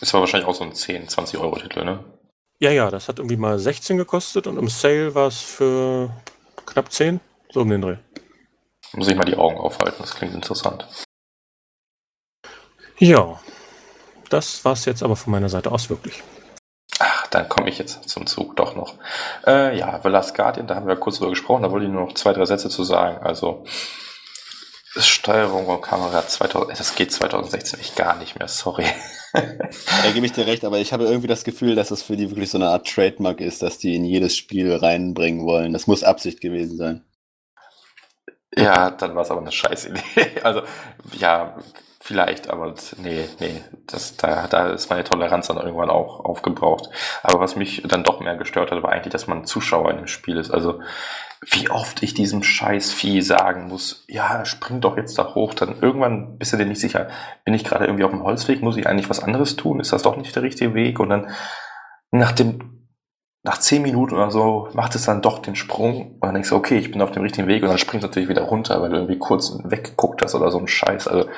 Ist 0.00 0.14
aber 0.14 0.22
wahrscheinlich 0.22 0.48
auch 0.48 0.54
so 0.54 0.64
ein 0.64 0.74
10, 0.74 1.08
20 1.08 1.38
Euro 1.38 1.58
Titel, 1.58 1.84
ne? 1.84 2.04
Ja, 2.58 2.70
ja, 2.70 2.90
das 2.90 3.08
hat 3.08 3.18
irgendwie 3.18 3.36
mal 3.36 3.58
16 3.58 3.96
gekostet 3.96 4.46
und 4.46 4.58
im 4.58 4.68
Sale 4.68 5.14
war 5.14 5.28
es 5.28 5.40
für 5.40 6.10
knapp 6.66 6.92
10, 6.92 7.20
so 7.52 7.62
um 7.62 7.70
den 7.70 7.80
Dreh. 7.80 7.96
Muss 8.92 9.08
ich 9.08 9.16
mal 9.16 9.24
die 9.24 9.36
Augen 9.36 9.56
aufhalten, 9.56 9.96
das 10.00 10.14
klingt 10.14 10.34
interessant. 10.34 10.86
Ja, 12.98 13.40
das 14.28 14.64
war's 14.64 14.84
jetzt 14.84 15.02
aber 15.02 15.16
von 15.16 15.32
meiner 15.32 15.48
Seite 15.48 15.72
aus 15.72 15.88
wirklich. 15.88 16.22
Dann 17.30 17.48
komme 17.48 17.68
ich 17.68 17.78
jetzt 17.78 18.08
zum 18.08 18.26
Zug 18.26 18.56
doch 18.56 18.74
noch. 18.74 18.94
Äh, 19.46 19.78
ja, 19.78 20.00
The 20.02 20.08
Last 20.08 20.34
Guardian, 20.34 20.66
da 20.66 20.74
haben 20.74 20.88
wir 20.88 20.96
kurz 20.96 21.18
drüber 21.18 21.30
gesprochen, 21.30 21.62
da 21.62 21.70
wollte 21.70 21.86
ich 21.86 21.92
nur 21.92 22.06
noch 22.06 22.14
zwei, 22.14 22.32
drei 22.32 22.44
Sätze 22.44 22.68
zu 22.68 22.82
sagen. 22.84 23.18
Also, 23.22 23.64
Steuerung 24.96 25.66
und 25.66 25.82
Kamera 25.82 26.26
2000, 26.26 26.78
das 26.78 26.96
geht 26.96 27.12
2016 27.12 27.78
echt 27.78 27.94
gar 27.94 28.16
nicht 28.16 28.38
mehr, 28.38 28.48
sorry. 28.48 28.86
Da 29.32 30.10
gebe 30.12 30.26
ich 30.26 30.32
dir 30.32 30.46
recht, 30.46 30.64
aber 30.64 30.78
ich 30.78 30.92
habe 30.92 31.04
irgendwie 31.04 31.28
das 31.28 31.44
Gefühl, 31.44 31.76
dass 31.76 31.90
das 31.90 32.02
für 32.02 32.16
die 32.16 32.30
wirklich 32.30 32.50
so 32.50 32.58
eine 32.58 32.68
Art 32.68 32.88
Trademark 32.88 33.40
ist, 33.40 33.62
dass 33.62 33.78
die 33.78 33.94
in 33.94 34.04
jedes 34.04 34.36
Spiel 34.36 34.74
reinbringen 34.74 35.46
wollen. 35.46 35.72
Das 35.72 35.86
muss 35.86 36.02
Absicht 36.02 36.40
gewesen 36.40 36.76
sein. 36.76 37.04
Ja, 38.56 38.90
dann 38.90 39.14
war 39.14 39.22
es 39.22 39.30
aber 39.30 39.40
eine 39.40 39.52
scheiß 39.52 39.86
Idee. 39.86 40.02
Also, 40.42 40.62
ja, 41.12 41.56
vielleicht, 42.02 42.48
aber 42.48 42.74
nee, 42.96 43.28
nee, 43.38 43.62
das, 43.86 44.16
da, 44.16 44.46
da 44.48 44.70
ist 44.70 44.88
meine 44.88 45.04
Toleranz 45.04 45.48
dann 45.48 45.58
irgendwann 45.58 45.90
auch 45.90 46.24
aufgebraucht. 46.24 46.88
Aber 47.22 47.40
was 47.40 47.56
mich 47.56 47.82
dann 47.86 48.04
doch 48.04 48.20
mehr 48.20 48.36
gestört 48.36 48.70
hat, 48.70 48.82
war 48.82 48.90
eigentlich, 48.90 49.12
dass 49.12 49.26
man 49.26 49.44
Zuschauer 49.44 49.90
in 49.90 49.98
dem 49.98 50.06
Spiel 50.06 50.38
ist. 50.38 50.50
Also, 50.50 50.80
wie 51.42 51.70
oft 51.70 52.02
ich 52.02 52.14
diesem 52.14 52.42
scheiß 52.42 52.92
Vieh 52.92 53.20
sagen 53.20 53.68
muss, 53.68 54.04
ja, 54.08 54.44
spring 54.44 54.80
doch 54.80 54.96
jetzt 54.96 55.18
da 55.18 55.34
hoch, 55.34 55.54
dann 55.54 55.80
irgendwann 55.80 56.38
bist 56.38 56.52
du 56.52 56.56
dir 56.56 56.66
nicht 56.66 56.80
sicher, 56.80 57.08
bin 57.44 57.54
ich 57.54 57.64
gerade 57.64 57.84
irgendwie 57.84 58.04
auf 58.04 58.10
dem 58.10 58.24
Holzweg, 58.24 58.62
muss 58.62 58.76
ich 58.76 58.86
eigentlich 58.86 59.10
was 59.10 59.22
anderes 59.22 59.56
tun? 59.56 59.80
Ist 59.80 59.92
das 59.92 60.02
doch 60.02 60.16
nicht 60.16 60.34
der 60.34 60.42
richtige 60.42 60.74
Weg? 60.74 61.00
Und 61.00 61.10
dann 61.10 61.30
nach 62.10 62.32
dem 62.32 62.80
nach 63.42 63.58
zehn 63.58 63.80
Minuten 63.80 64.16
oder 64.16 64.30
so 64.30 64.68
macht 64.74 64.94
es 64.94 65.06
dann 65.06 65.22
doch 65.22 65.38
den 65.38 65.56
Sprung 65.56 66.16
und 66.16 66.24
dann 66.24 66.34
denkst 66.34 66.50
du, 66.50 66.56
okay, 66.56 66.76
ich 66.76 66.90
bin 66.90 67.00
auf 67.00 67.10
dem 67.10 67.22
richtigen 67.22 67.48
Weg 67.48 67.62
und 67.62 67.70
dann 67.70 67.78
springst 67.78 68.04
du 68.04 68.08
natürlich 68.08 68.28
wieder 68.28 68.42
runter, 68.42 68.82
weil 68.82 68.90
du 68.90 68.96
irgendwie 68.96 69.18
kurz 69.18 69.58
weggeguckt 69.64 70.20
hast 70.20 70.34
oder 70.34 70.50
so 70.50 70.58
ein 70.58 70.68
Scheiß. 70.68 71.08
Also, 71.08 71.30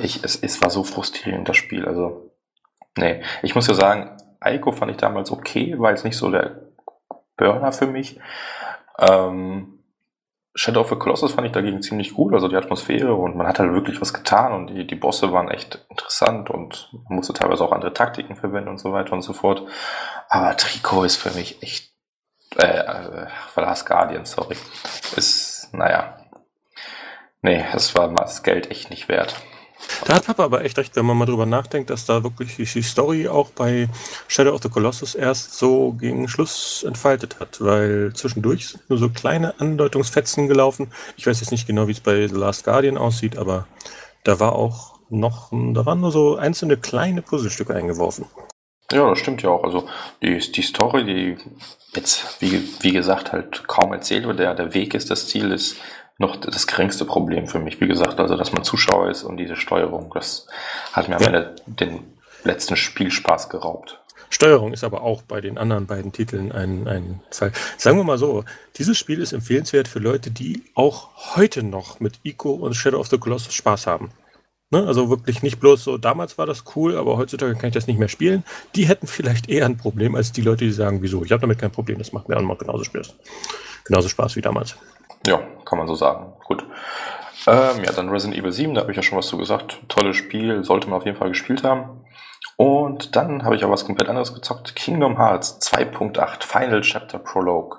ich, 0.00 0.22
es, 0.24 0.36
es 0.36 0.60
war 0.62 0.70
so 0.70 0.84
frustrierend, 0.84 1.48
das 1.48 1.56
Spiel. 1.56 1.86
Also, 1.86 2.30
nee. 2.96 3.22
Ich 3.42 3.54
muss 3.54 3.66
ja 3.66 3.74
sagen, 3.74 4.16
Aiko 4.40 4.72
fand 4.72 4.90
ich 4.90 4.96
damals 4.96 5.30
okay, 5.30 5.78
war 5.78 5.90
jetzt 5.90 6.04
nicht 6.04 6.16
so 6.16 6.30
der 6.30 6.62
Burner 7.36 7.72
für 7.72 7.86
mich. 7.86 8.18
Ähm, 8.98 9.82
Shadow 10.54 10.80
of 10.80 10.90
the 10.90 10.96
Colossus 10.96 11.32
fand 11.32 11.46
ich 11.46 11.52
dagegen 11.52 11.80
ziemlich 11.80 12.12
gut, 12.12 12.34
also 12.34 12.46
die 12.46 12.56
Atmosphäre 12.56 13.14
und 13.14 13.36
man 13.36 13.46
hat 13.46 13.58
halt 13.58 13.72
wirklich 13.72 14.00
was 14.02 14.12
getan 14.12 14.52
und 14.52 14.66
die, 14.66 14.86
die 14.86 14.96
Bosse 14.96 15.32
waren 15.32 15.50
echt 15.50 15.86
interessant 15.88 16.50
und 16.50 16.90
man 17.08 17.16
musste 17.16 17.32
teilweise 17.32 17.64
auch 17.64 17.72
andere 17.72 17.94
Taktiken 17.94 18.36
verwenden 18.36 18.68
und 18.68 18.78
so 18.78 18.92
weiter 18.92 19.14
und 19.14 19.22
so 19.22 19.32
fort. 19.32 19.62
Aber 20.28 20.54
Trikot 20.56 21.04
ist 21.04 21.16
für 21.16 21.30
mich 21.30 21.62
echt, 21.62 21.94
äh, 22.58 22.64
äh 22.64 23.26
Last 23.56 23.86
Guardian, 23.86 24.26
sorry, 24.26 24.56
ist, 25.16 25.70
naja, 25.72 26.21
nee, 27.42 27.64
es 27.74 27.94
war 27.94 28.08
das 28.12 28.42
Geld 28.42 28.70
echt 28.70 28.90
nicht 28.90 29.08
wert. 29.08 29.34
Da 30.04 30.14
hat 30.14 30.26
Papa 30.26 30.44
aber 30.44 30.64
echt 30.64 30.78
recht, 30.78 30.94
wenn 30.96 31.04
man 31.04 31.16
mal 31.16 31.26
drüber 31.26 31.46
nachdenkt, 31.46 31.90
dass 31.90 32.06
da 32.06 32.22
wirklich 32.22 32.56
die 32.56 32.82
Story 32.82 33.28
auch 33.28 33.50
bei 33.50 33.88
Shadow 34.28 34.52
of 34.54 34.62
the 34.62 34.68
Colossus 34.68 35.14
erst 35.14 35.58
so 35.58 35.92
gegen 35.92 36.28
Schluss 36.28 36.84
entfaltet 36.84 37.40
hat, 37.40 37.60
weil 37.60 38.12
zwischendurch 38.14 38.68
sind 38.68 38.88
nur 38.88 38.98
so 38.98 39.08
kleine 39.08 39.58
Andeutungsfetzen 39.60 40.48
gelaufen. 40.48 40.92
Ich 41.16 41.26
weiß 41.26 41.40
jetzt 41.40 41.50
nicht 41.50 41.66
genau, 41.66 41.88
wie 41.88 41.92
es 41.92 42.00
bei 42.00 42.26
The 42.26 42.34
Last 42.34 42.64
Guardian 42.64 42.96
aussieht, 42.96 43.36
aber 43.36 43.66
da 44.24 44.38
war 44.40 44.54
auch 44.54 45.00
noch, 45.10 45.50
da 45.50 45.84
waren 45.84 46.00
nur 46.00 46.12
so 46.12 46.36
einzelne 46.36 46.76
kleine 46.76 47.22
Puzzlestücke 47.22 47.74
eingeworfen. 47.74 48.26
Ja, 48.90 49.08
das 49.08 49.18
stimmt 49.18 49.42
ja 49.42 49.50
auch. 49.50 49.64
Also 49.64 49.88
die, 50.22 50.38
die 50.38 50.62
Story, 50.62 51.04
die 51.04 51.36
jetzt, 51.94 52.40
wie, 52.40 52.68
wie 52.80 52.92
gesagt, 52.92 53.32
halt 53.32 53.66
kaum 53.66 53.92
erzählt 53.92 54.26
wird, 54.26 54.38
der, 54.38 54.54
der 54.54 54.74
Weg 54.74 54.94
ist 54.94 55.10
das 55.10 55.28
Ziel, 55.28 55.50
ist 55.50 55.76
noch 56.18 56.36
das 56.36 56.66
geringste 56.66 57.04
Problem 57.04 57.46
für 57.46 57.58
mich. 57.58 57.80
Wie 57.80 57.88
gesagt, 57.88 58.20
also 58.20 58.36
dass 58.36 58.52
man 58.52 58.64
Zuschauer 58.64 59.10
ist 59.10 59.22
und 59.22 59.36
diese 59.36 59.56
Steuerung, 59.56 60.10
das 60.14 60.46
hat 60.92 61.08
mir 61.08 61.16
am 61.16 61.22
Ende 61.22 61.56
den 61.66 62.00
letzten 62.44 62.76
Spielspaß 62.76 63.48
geraubt. 63.48 63.98
Steuerung 64.32 64.72
ist 64.72 64.82
aber 64.82 65.02
auch 65.02 65.22
bei 65.22 65.42
den 65.42 65.58
anderen 65.58 65.86
beiden 65.86 66.12
Titeln 66.12 66.52
ein, 66.52 66.88
ein 66.88 67.20
Fall. 67.30 67.52
Sagen 67.76 67.98
wir 67.98 68.04
mal 68.04 68.16
so, 68.16 68.44
dieses 68.76 68.96
Spiel 68.96 69.20
ist 69.20 69.32
empfehlenswert 69.32 69.88
für 69.88 69.98
Leute, 69.98 70.30
die 70.30 70.62
auch 70.74 71.36
heute 71.36 71.62
noch 71.62 72.00
mit 72.00 72.18
Ico 72.22 72.52
und 72.52 72.74
Shadow 72.74 72.98
of 72.98 73.08
the 73.08 73.18
Colossus 73.18 73.52
Spaß 73.52 73.86
haben. 73.86 74.10
Ne? 74.70 74.86
Also 74.86 75.10
wirklich 75.10 75.42
nicht 75.42 75.60
bloß 75.60 75.84
so, 75.84 75.98
damals 75.98 76.38
war 76.38 76.46
das 76.46 76.64
cool, 76.74 76.96
aber 76.96 77.18
heutzutage 77.18 77.54
kann 77.56 77.68
ich 77.68 77.74
das 77.74 77.86
nicht 77.86 77.98
mehr 77.98 78.08
spielen. 78.08 78.42
Die 78.74 78.88
hätten 78.88 79.06
vielleicht 79.06 79.50
eher 79.50 79.66
ein 79.66 79.76
Problem 79.76 80.14
als 80.14 80.32
die 80.32 80.40
Leute, 80.40 80.64
die 80.64 80.72
sagen, 80.72 81.02
wieso, 81.02 81.22
ich 81.22 81.30
habe 81.30 81.42
damit 81.42 81.58
kein 81.58 81.70
Problem, 81.70 81.98
das 81.98 82.14
macht 82.14 82.30
mir 82.30 82.38
auch 82.38 82.42
noch 82.42 82.58
genauso 82.58 82.84
Spaß. 82.84 83.14
Genauso 83.84 84.08
Spaß 84.08 84.36
wie 84.36 84.40
damals. 84.40 84.76
Ja, 85.26 85.40
kann 85.64 85.78
man 85.78 85.86
so 85.86 85.94
sagen. 85.94 86.32
Gut. 86.44 86.64
Ähm, 87.46 87.84
ja, 87.84 87.92
dann 87.92 88.08
Resident 88.08 88.38
Evil 88.38 88.52
7, 88.52 88.74
da 88.74 88.82
habe 88.82 88.92
ich 88.92 88.96
ja 88.96 89.02
schon 89.02 89.18
was 89.18 89.26
zu 89.26 89.38
gesagt. 89.38 89.80
Tolles 89.88 90.16
Spiel, 90.16 90.64
sollte 90.64 90.88
man 90.88 90.98
auf 90.98 91.04
jeden 91.04 91.16
Fall 91.16 91.28
gespielt 91.28 91.64
haben. 91.64 92.04
Und 92.56 93.16
dann 93.16 93.44
habe 93.44 93.56
ich 93.56 93.64
auch 93.64 93.70
was 93.70 93.84
komplett 93.84 94.08
anderes 94.08 94.34
gezockt. 94.34 94.76
Kingdom 94.76 95.16
Hearts 95.16 95.60
2.8 95.60 96.44
Final 96.44 96.80
Chapter 96.82 97.18
Prologue. 97.18 97.78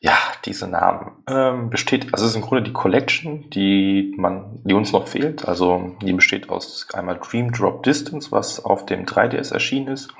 Ja, 0.00 0.18
diese 0.44 0.66
Namen. 0.66 1.12
Ähm, 1.28 1.70
besteht, 1.70 2.12
also 2.12 2.24
es 2.24 2.32
ist 2.32 2.36
im 2.36 2.42
Grunde 2.42 2.64
die 2.64 2.72
Collection, 2.72 3.48
die 3.50 4.12
man, 4.16 4.60
die 4.64 4.74
uns 4.74 4.90
noch 4.90 5.06
fehlt. 5.06 5.46
Also 5.46 5.94
die 6.02 6.12
besteht 6.12 6.48
aus 6.50 6.88
einmal 6.92 7.20
Dream 7.20 7.52
Drop 7.52 7.84
Distance, 7.84 8.32
was 8.32 8.64
auf 8.64 8.84
dem 8.86 9.06
3DS 9.06 9.52
erschienen 9.52 9.88
ist. 9.88 10.12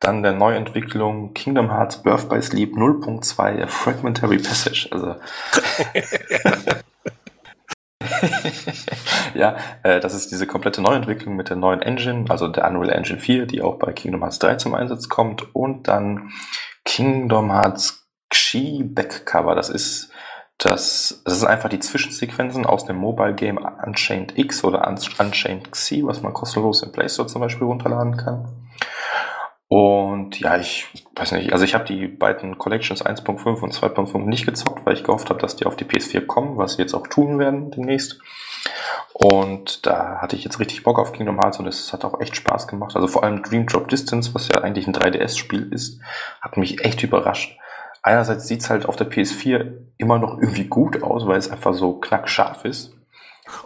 Dann 0.00 0.22
der 0.22 0.32
Neuentwicklung 0.32 1.32
Kingdom 1.34 1.70
Hearts 1.70 2.02
Birth 2.02 2.28
by 2.28 2.42
Sleep 2.42 2.76
0.2 2.76 3.66
Fragmentary 3.66 4.38
Passage. 4.38 4.88
Also 4.90 5.16
ja, 9.34 9.56
äh, 9.82 10.00
das 10.00 10.14
ist 10.14 10.30
diese 10.30 10.46
komplette 10.46 10.80
Neuentwicklung 10.82 11.36
mit 11.36 11.48
der 11.48 11.56
neuen 11.56 11.82
Engine, 11.82 12.26
also 12.28 12.48
der 12.48 12.68
Unreal 12.68 12.90
Engine 12.90 13.18
4, 13.18 13.46
die 13.46 13.62
auch 13.62 13.78
bei 13.78 13.92
Kingdom 13.92 14.22
Hearts 14.22 14.38
3 14.38 14.56
zum 14.56 14.74
Einsatz 14.74 15.08
kommt. 15.08 15.54
Und 15.54 15.88
dann 15.88 16.30
Kingdom 16.84 17.50
Hearts 17.50 18.06
Xi 18.30 18.82
Backcover. 18.84 19.54
Das 19.54 19.68
ist 19.68 20.10
das, 20.58 21.22
das 21.24 21.40
sind 21.40 21.48
einfach 21.48 21.68
die 21.68 21.80
Zwischensequenzen 21.80 22.64
aus 22.64 22.86
dem 22.86 22.96
Mobile 22.96 23.34
Game 23.34 23.58
Unchained 23.58 24.38
X 24.38 24.64
oder 24.64 24.88
Unchained 24.88 25.70
Xi, 25.70 26.02
was 26.04 26.22
man 26.22 26.32
kostenlos 26.32 26.82
im 26.82 26.92
Play 26.92 27.08
Store 27.08 27.28
zum 27.28 27.42
Beispiel 27.42 27.66
runterladen 27.66 28.16
kann. 28.16 28.48
Und 29.68 30.38
ja, 30.38 30.56
ich 30.58 30.86
weiß 31.16 31.32
nicht, 31.32 31.52
also 31.52 31.64
ich 31.64 31.74
habe 31.74 31.84
die 31.84 32.06
beiden 32.06 32.56
Collections 32.56 33.04
1.5 33.04 33.60
und 33.60 33.74
2.5 33.74 34.18
nicht 34.18 34.46
gezockt, 34.46 34.86
weil 34.86 34.94
ich 34.94 35.02
gehofft 35.02 35.28
habe, 35.28 35.40
dass 35.40 35.56
die 35.56 35.66
auf 35.66 35.74
die 35.74 35.84
PS4 35.84 36.24
kommen, 36.24 36.56
was 36.56 36.74
sie 36.74 36.82
jetzt 36.82 36.94
auch 36.94 37.06
tun 37.08 37.38
werden 37.38 37.72
demnächst. 37.72 38.20
Und 39.12 39.86
da 39.86 40.18
hatte 40.20 40.36
ich 40.36 40.44
jetzt 40.44 40.60
richtig 40.60 40.82
Bock 40.82 40.98
auf 40.98 41.12
Kingdom 41.12 41.40
Hearts 41.40 41.58
und 41.58 41.66
es 41.66 41.92
hat 41.92 42.04
auch 42.04 42.20
echt 42.20 42.36
Spaß 42.36 42.68
gemacht. 42.68 42.94
Also 42.94 43.08
vor 43.08 43.24
allem 43.24 43.42
Dream 43.42 43.66
Drop 43.66 43.88
Distance, 43.88 44.34
was 44.34 44.48
ja 44.48 44.60
eigentlich 44.60 44.86
ein 44.86 44.94
3DS-Spiel 44.94 45.72
ist, 45.72 46.00
hat 46.40 46.56
mich 46.56 46.84
echt 46.84 47.02
überrascht. 47.02 47.58
Einerseits 48.02 48.46
sieht's 48.46 48.70
halt 48.70 48.86
auf 48.86 48.94
der 48.94 49.10
PS4 49.10 49.72
immer 49.96 50.18
noch 50.18 50.38
irgendwie 50.38 50.66
gut 50.66 51.02
aus, 51.02 51.26
weil 51.26 51.38
es 51.38 51.50
einfach 51.50 51.74
so 51.74 51.94
knackscharf 51.94 52.64
ist. 52.64 52.94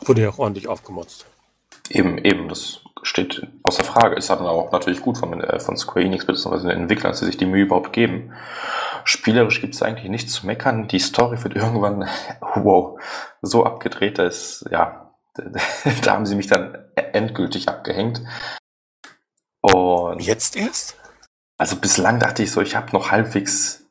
Wurde 0.06 0.22
ja 0.22 0.30
auch 0.30 0.38
ordentlich 0.38 0.68
aufgemotzt. 0.68 1.26
Eben, 1.90 2.16
eben, 2.18 2.48
das 2.48 2.80
steht 3.02 3.46
außer 3.62 3.84
Frage. 3.84 4.16
Ist 4.16 4.30
aber 4.30 4.50
auch 4.50 4.72
natürlich 4.72 5.00
gut 5.00 5.18
von, 5.18 5.40
äh, 5.40 5.60
von 5.60 5.76
Square 5.76 6.04
Enix 6.04 6.26
bzw. 6.26 6.68
den 6.68 6.82
Entwicklern, 6.82 7.12
dass 7.12 7.20
sie 7.20 7.26
sich 7.26 7.36
die 7.36 7.46
Mühe 7.46 7.64
überhaupt 7.64 7.92
geben. 7.92 8.32
Spielerisch 9.04 9.60
gibt 9.60 9.74
es 9.74 9.82
eigentlich 9.82 10.10
nichts 10.10 10.32
zu 10.32 10.46
meckern. 10.46 10.88
Die 10.88 10.98
Story 10.98 11.42
wird 11.42 11.56
irgendwann, 11.56 12.08
wow, 12.54 13.00
so 13.42 13.64
abgedreht, 13.64 14.18
dass, 14.18 14.64
ja, 14.70 15.14
da 16.02 16.12
haben 16.12 16.26
sie 16.26 16.36
mich 16.36 16.48
dann 16.48 16.76
endgültig 16.94 17.68
abgehängt. 17.68 18.22
Und 19.60 20.20
jetzt 20.20 20.56
erst? 20.56 20.96
Also 21.58 21.76
bislang 21.76 22.18
dachte 22.18 22.42
ich 22.42 22.50
so, 22.50 22.60
ich 22.62 22.74
habe 22.74 22.92
noch 22.92 23.10
halbwegs 23.10 23.86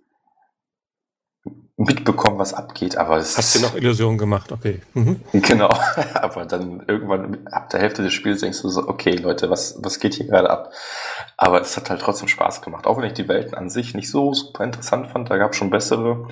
mitbekommen, 1.80 2.38
was 2.40 2.54
abgeht, 2.54 2.98
aber 2.98 3.18
es 3.18 3.38
Hast 3.38 3.56
du 3.56 3.62
noch 3.62 3.74
Illusionen 3.74 4.18
gemacht, 4.18 4.52
okay. 4.52 4.82
Mhm. 4.94 5.22
Genau, 5.32 5.74
aber 6.14 6.46
dann 6.46 6.84
irgendwann 6.88 7.48
ab 7.48 7.70
der 7.70 7.80
Hälfte 7.80 8.04
des 8.04 8.12
Spiels 8.12 8.42
denkst 8.42 8.62
du 8.62 8.68
so, 8.68 8.88
okay 8.88 9.16
Leute, 9.16 9.50
was, 9.50 9.78
was 9.82 10.00
geht 10.00 10.16
hier 10.16 10.28
gerade 10.28 10.50
ab? 10.50 10.74
Aber 11.38 11.62
es 11.62 11.78
hat 11.78 11.90
halt 11.90 12.02
trotzdem 12.02 12.28
Spaß 12.28 12.62
gemacht, 12.62 12.86
auch 12.86 12.98
wenn 12.98 13.06
ich 13.06 13.14
die 13.14 13.30
Welten 13.30 13.56
an 13.56 13.70
sich 13.70 13.96
nicht 13.96 14.10
so 14.10 14.34
super 14.34 14.66
interessant 14.66 15.08
fand, 15.08 15.30
da 15.30 15.38
gab 15.38 15.52
es 15.52 15.58
schon 15.58 15.70
bessere. 15.70 16.28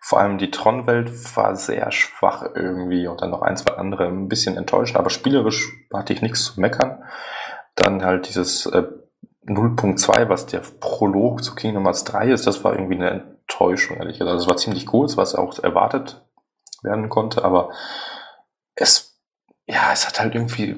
Vor 0.00 0.18
allem 0.18 0.38
die 0.38 0.50
Tron-Welt 0.50 1.36
war 1.36 1.54
sehr 1.56 1.92
schwach 1.92 2.46
irgendwie 2.54 3.06
und 3.06 3.20
dann 3.20 3.30
noch 3.30 3.42
ein, 3.42 3.58
zwei 3.58 3.72
andere 3.72 4.06
ein 4.06 4.28
bisschen 4.28 4.56
enttäuschend, 4.56 4.98
aber 4.98 5.10
spielerisch 5.10 5.68
hatte 5.92 6.14
ich 6.14 6.22
nichts 6.22 6.44
zu 6.44 6.60
meckern. 6.60 7.02
Dann 7.74 8.02
halt 8.02 8.28
dieses 8.28 8.64
äh, 8.64 8.84
0.2, 9.46 10.30
was 10.30 10.46
der 10.46 10.62
Prolog 10.80 11.44
zu 11.44 11.54
Kingdom 11.54 11.84
Hearts 11.84 12.04
3 12.04 12.28
ist, 12.30 12.46
das 12.46 12.64
war 12.64 12.72
irgendwie 12.72 12.96
eine 12.96 13.36
Enttäuschung, 13.50 13.96
ehrlich 13.98 14.18
gesagt. 14.18 14.32
Also 14.32 14.44
es 14.44 14.48
war 14.48 14.56
ziemlich 14.56 14.92
cool, 14.92 15.08
was 15.16 15.34
auch 15.34 15.58
erwartet 15.58 16.22
werden 16.82 17.08
konnte, 17.08 17.44
aber 17.44 17.70
es, 18.74 19.20
ja, 19.66 19.92
es 19.92 20.06
hat 20.06 20.20
halt 20.20 20.34
irgendwie 20.34 20.76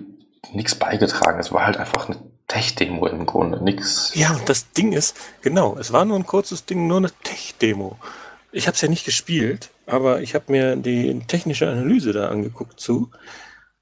nichts 0.53 0.75
beigetragen. 0.75 1.39
Es 1.39 1.53
war 1.53 1.65
halt 1.65 1.77
einfach 1.77 2.09
eine 2.09 2.19
Tech-Demo 2.49 3.07
im 3.07 3.27
Grunde, 3.27 3.63
nix. 3.63 4.13
Ja, 4.15 4.33
und 4.33 4.49
das 4.49 4.73
Ding 4.73 4.93
ist, 4.93 5.17
genau, 5.43 5.77
es 5.79 5.93
war 5.93 6.05
nur 6.05 6.19
ein 6.19 6.27
kurzes 6.27 6.65
Ding, 6.65 6.87
nur 6.87 6.99
eine 6.99 7.11
Tech-Demo. 7.23 7.99
Ich 8.51 8.67
habe 8.67 8.75
es 8.75 8.81
ja 8.81 8.89
nicht 8.89 9.05
gespielt, 9.05 9.71
aber 9.87 10.21
ich 10.21 10.35
habe 10.35 10.53
mir 10.53 10.77
die 10.77 11.21
technische 11.27 11.71
Analyse 11.71 12.13
da 12.13 12.29
angeguckt 12.29 12.81
zu. 12.81 13.11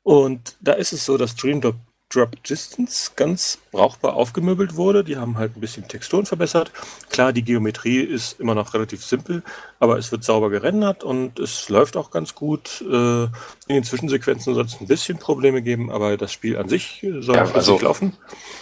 Und 0.03 0.57
da 0.61 0.73
ist 0.73 0.93
es 0.93 1.05
so, 1.05 1.17
dass 1.17 1.35
Dreamdrop 1.35 1.77
Drop 2.11 2.43
Distance 2.43 3.13
ganz 3.15 3.59
brauchbar 3.71 4.15
aufgemöbelt 4.15 4.77
wurde. 4.77 5.05
Die 5.05 5.17
haben 5.17 5.39
halt 5.39 5.57
ein 5.57 5.61
bisschen 5.61 5.87
Texturen 5.87 6.27
verbessert. 6.27 6.73
Klar, 7.09 7.33
die 7.33 7.43
Geometrie 7.43 8.01
ist 8.01 8.41
immer 8.41 8.55
noch 8.55 8.75
relativ 8.75 9.05
simpel, 9.05 9.43
aber 9.81 9.97
es 9.97 10.13
wird 10.13 10.23
sauber 10.23 10.51
gerendert 10.51 11.03
und 11.03 11.39
es 11.41 11.71
läuft 11.71 11.97
auch 11.97 12.11
ganz 12.11 12.35
gut. 12.35 12.83
Äh, 12.83 13.25
in 13.25 13.31
den 13.69 13.83
Zwischensequenzen 13.83 14.55
soll 14.55 14.67
es 14.67 14.79
ein 14.79 14.87
bisschen 14.87 15.19
Probleme 15.19 15.63
geben, 15.63 15.91
aber 15.91 16.19
das 16.19 16.33
Spiel 16.33 16.59
an 16.59 16.69
sich 16.69 17.05
soll 17.21 17.35
ja, 17.35 17.51
also, 17.51 17.81
laufen. 17.81 18.13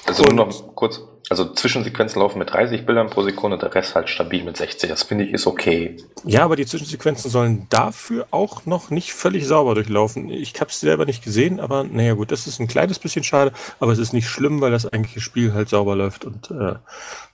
Also 0.06 0.22
nur 0.22 0.46
noch 0.46 0.76
kurz, 0.76 1.02
also 1.28 1.52
Zwischensequenzen 1.52 2.22
laufen 2.22 2.38
mit 2.38 2.52
30 2.52 2.86
Bildern 2.86 3.10
pro 3.10 3.22
Sekunde, 3.22 3.58
der 3.58 3.74
Rest 3.74 3.96
halt 3.96 4.08
stabil 4.08 4.44
mit 4.44 4.56
60. 4.56 4.88
Das 4.88 5.02
finde 5.02 5.24
ich 5.24 5.32
ist 5.32 5.48
okay. 5.48 5.96
Ja, 6.24 6.44
aber 6.44 6.54
die 6.54 6.66
Zwischensequenzen 6.66 7.32
sollen 7.32 7.66
dafür 7.68 8.28
auch 8.30 8.64
noch 8.64 8.90
nicht 8.90 9.12
völlig 9.12 9.44
sauber 9.44 9.74
durchlaufen. 9.74 10.30
Ich 10.30 10.54
habe 10.60 10.70
es 10.70 10.78
selber 10.78 11.04
nicht 11.04 11.24
gesehen, 11.24 11.58
aber 11.58 11.82
naja 11.82 12.14
gut, 12.14 12.30
das 12.30 12.46
ist 12.46 12.60
ein 12.60 12.68
kleines 12.68 13.00
bisschen 13.00 13.24
schade, 13.24 13.52
aber 13.80 13.90
es 13.90 13.98
ist 13.98 14.12
nicht 14.12 14.28
schlimm, 14.28 14.60
weil 14.60 14.70
das 14.70 14.86
eigentliche 14.86 15.20
Spiel 15.20 15.52
halt 15.52 15.68
sauber 15.68 15.96
läuft 15.96 16.24
und 16.24 16.52
äh, 16.52 16.76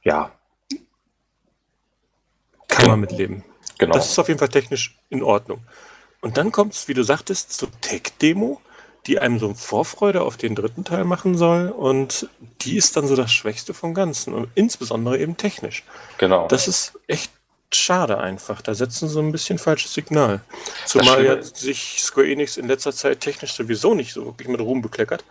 ja, 0.05 0.30
kann 2.66 2.89
man 2.89 3.01
mitleben. 3.01 3.45
Genau. 3.87 3.95
Das 3.95 4.11
ist 4.11 4.18
auf 4.18 4.28
jeden 4.28 4.39
Fall 4.39 4.49
technisch 4.49 4.97
in 5.11 5.22
Ordnung. 5.22 5.61
Und 6.20 6.37
dann 6.37 6.53
kommt 6.53 6.74
es, 6.74 6.89
wie 6.89 6.95
du 6.95 7.03
sagtest, 7.03 7.53
zur 7.53 7.68
Tech-Demo 7.80 8.61
die 9.07 9.18
einem 9.18 9.39
so 9.39 9.53
Vorfreude 9.55 10.22
auf 10.22 10.37
den 10.37 10.55
dritten 10.55 10.85
Teil 10.85 11.05
machen 11.05 11.37
soll. 11.37 11.68
Und 11.68 12.28
die 12.62 12.76
ist 12.76 12.97
dann 12.97 13.07
so 13.07 13.16
das 13.16 13.32
Schwächste 13.32 13.74
vom 13.74 13.95
Ganzen. 13.95 14.32
Und 14.32 14.49
insbesondere 14.55 15.18
eben 15.18 15.37
technisch. 15.37 15.85
Genau. 16.18 16.49
Das 16.49 16.68
ist 16.68 16.99
echt 17.07 17.30
schade 17.72 18.18
einfach. 18.18 18.62
Da 18.62 18.74
setzen 18.74 19.09
sie 19.09 19.18
ein 19.18 19.32
bisschen 19.32 19.59
falsches 19.59 19.93
Signal. 19.93 20.41
Zumal 20.87 21.24
ja 21.24 21.43
sich 21.43 22.01
Square 22.03 22.30
Enix 22.30 22.57
in 22.57 22.68
letzter 22.68 22.93
Zeit 22.93 23.20
technisch 23.20 23.55
sowieso 23.55 23.95
nicht 23.95 24.12
so 24.12 24.24
wirklich 24.24 24.49
mit 24.49 24.61
Ruhm 24.61 24.80
bekleckert. 24.80 25.24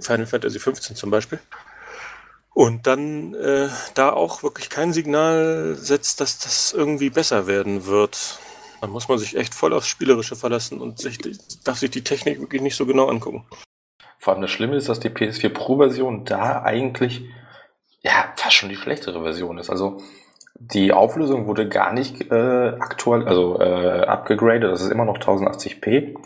Final 0.00 0.26
Fantasy 0.26 0.58
15 0.58 0.96
zum 0.96 1.10
Beispiel. 1.10 1.38
Und 2.58 2.88
dann 2.88 3.34
äh, 3.34 3.68
da 3.94 4.12
auch 4.12 4.42
wirklich 4.42 4.68
kein 4.68 4.92
Signal 4.92 5.76
setzt, 5.76 6.20
dass 6.20 6.40
das 6.40 6.72
irgendwie 6.72 7.08
besser 7.08 7.46
werden 7.46 7.86
wird. 7.86 8.40
Dann 8.80 8.90
muss 8.90 9.06
man 9.06 9.16
sich 9.16 9.36
echt 9.36 9.54
voll 9.54 9.72
aufs 9.72 9.86
Spielerische 9.86 10.34
verlassen 10.34 10.80
und 10.80 10.98
sich, 10.98 11.18
darf 11.62 11.78
sich 11.78 11.92
die 11.92 12.02
Technik 12.02 12.40
wirklich 12.40 12.60
nicht 12.60 12.74
so 12.74 12.84
genau 12.84 13.06
angucken. 13.06 13.46
Vor 14.18 14.32
allem 14.32 14.42
das 14.42 14.50
Schlimme 14.50 14.74
ist, 14.74 14.88
dass 14.88 14.98
die 14.98 15.08
PS4 15.08 15.50
Pro-Version 15.50 16.24
da 16.24 16.62
eigentlich 16.64 17.26
ja 18.02 18.32
fast 18.34 18.56
schon 18.56 18.70
die 18.70 18.74
schlechtere 18.74 19.22
Version 19.22 19.58
ist. 19.58 19.70
Also 19.70 20.02
die 20.58 20.92
Auflösung 20.92 21.46
wurde 21.46 21.68
gar 21.68 21.92
nicht 21.92 22.32
äh, 22.32 22.74
aktuell, 22.80 23.28
also 23.28 23.60
äh, 23.60 24.00
abgegradet. 24.00 24.72
Das 24.72 24.82
ist 24.82 24.90
immer 24.90 25.04
noch 25.04 25.18
1080p. 25.18 26.16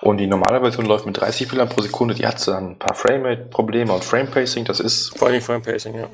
Und 0.00 0.18
die 0.18 0.26
normale 0.26 0.60
Version 0.60 0.86
läuft 0.86 1.06
mit 1.06 1.18
30 1.18 1.48
Bildern 1.48 1.68
pro 1.68 1.80
Sekunde. 1.80 2.14
Die 2.14 2.26
hat 2.26 2.46
dann 2.46 2.72
ein 2.72 2.78
paar 2.78 2.94
Frame-Probleme 2.94 3.92
und 3.92 4.04
Frame-Pacing. 4.04 4.64
Das 4.64 4.80
ist. 4.80 5.18
Vor 5.18 5.28
allem 5.28 5.42
Frame-Pacing, 5.42 5.94
ja. 5.94 6.08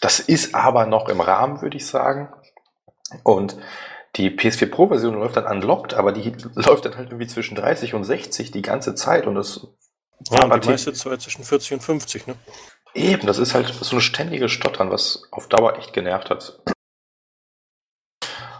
Das 0.00 0.18
ist 0.18 0.54
aber 0.54 0.86
noch 0.86 1.08
im 1.08 1.20
Rahmen, 1.20 1.62
würde 1.62 1.76
ich 1.76 1.86
sagen. 1.86 2.28
Und 3.22 3.56
die 4.16 4.30
PS4 4.30 4.70
Pro-Version 4.70 5.14
läuft 5.14 5.36
dann 5.36 5.46
unlocked, 5.46 5.94
aber 5.94 6.12
die 6.12 6.32
läuft 6.54 6.84
dann 6.84 6.96
halt 6.96 7.10
irgendwie 7.10 7.26
zwischen 7.26 7.54
30 7.54 7.94
und 7.94 8.04
60 8.04 8.50
die 8.50 8.62
ganze 8.62 8.94
Zeit 8.94 9.26
und 9.26 9.34
das 9.34 9.66
ja, 10.30 10.44
und 10.44 10.64
die 10.64 10.68
meiste 10.68 10.92
Zeit 10.92 11.20
zwischen 11.20 11.44
40 11.44 11.74
und 11.74 11.80
50, 11.80 12.26
ne? 12.28 12.36
Eben, 12.94 13.26
das 13.26 13.38
ist 13.38 13.54
halt 13.54 13.68
so 13.68 13.96
ein 13.96 14.00
ständiges 14.00 14.52
Stottern, 14.52 14.90
was 14.90 15.24
auf 15.30 15.48
Dauer 15.48 15.78
echt 15.78 15.92
genervt 15.92 16.30
hat. 16.30 16.60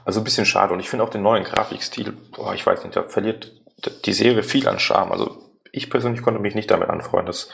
Also 0.04 0.20
ein 0.20 0.24
bisschen 0.24 0.46
schade. 0.46 0.72
Und 0.72 0.80
ich 0.80 0.88
finde 0.88 1.04
auch 1.04 1.10
den 1.10 1.22
neuen 1.22 1.44
Grafikstil, 1.44 2.12
boah, 2.12 2.54
ich 2.54 2.66
weiß 2.66 2.82
nicht, 2.82 2.96
da 2.96 3.04
verliert 3.04 3.61
die 4.04 4.12
Serie 4.12 4.42
viel 4.42 4.68
an 4.68 4.78
Charme. 4.78 5.12
Also 5.12 5.38
ich 5.72 5.90
persönlich 5.90 6.22
konnte 6.22 6.40
mich 6.40 6.54
nicht 6.54 6.70
damit 6.70 6.88
anfreuen. 6.90 7.26
Das, 7.26 7.48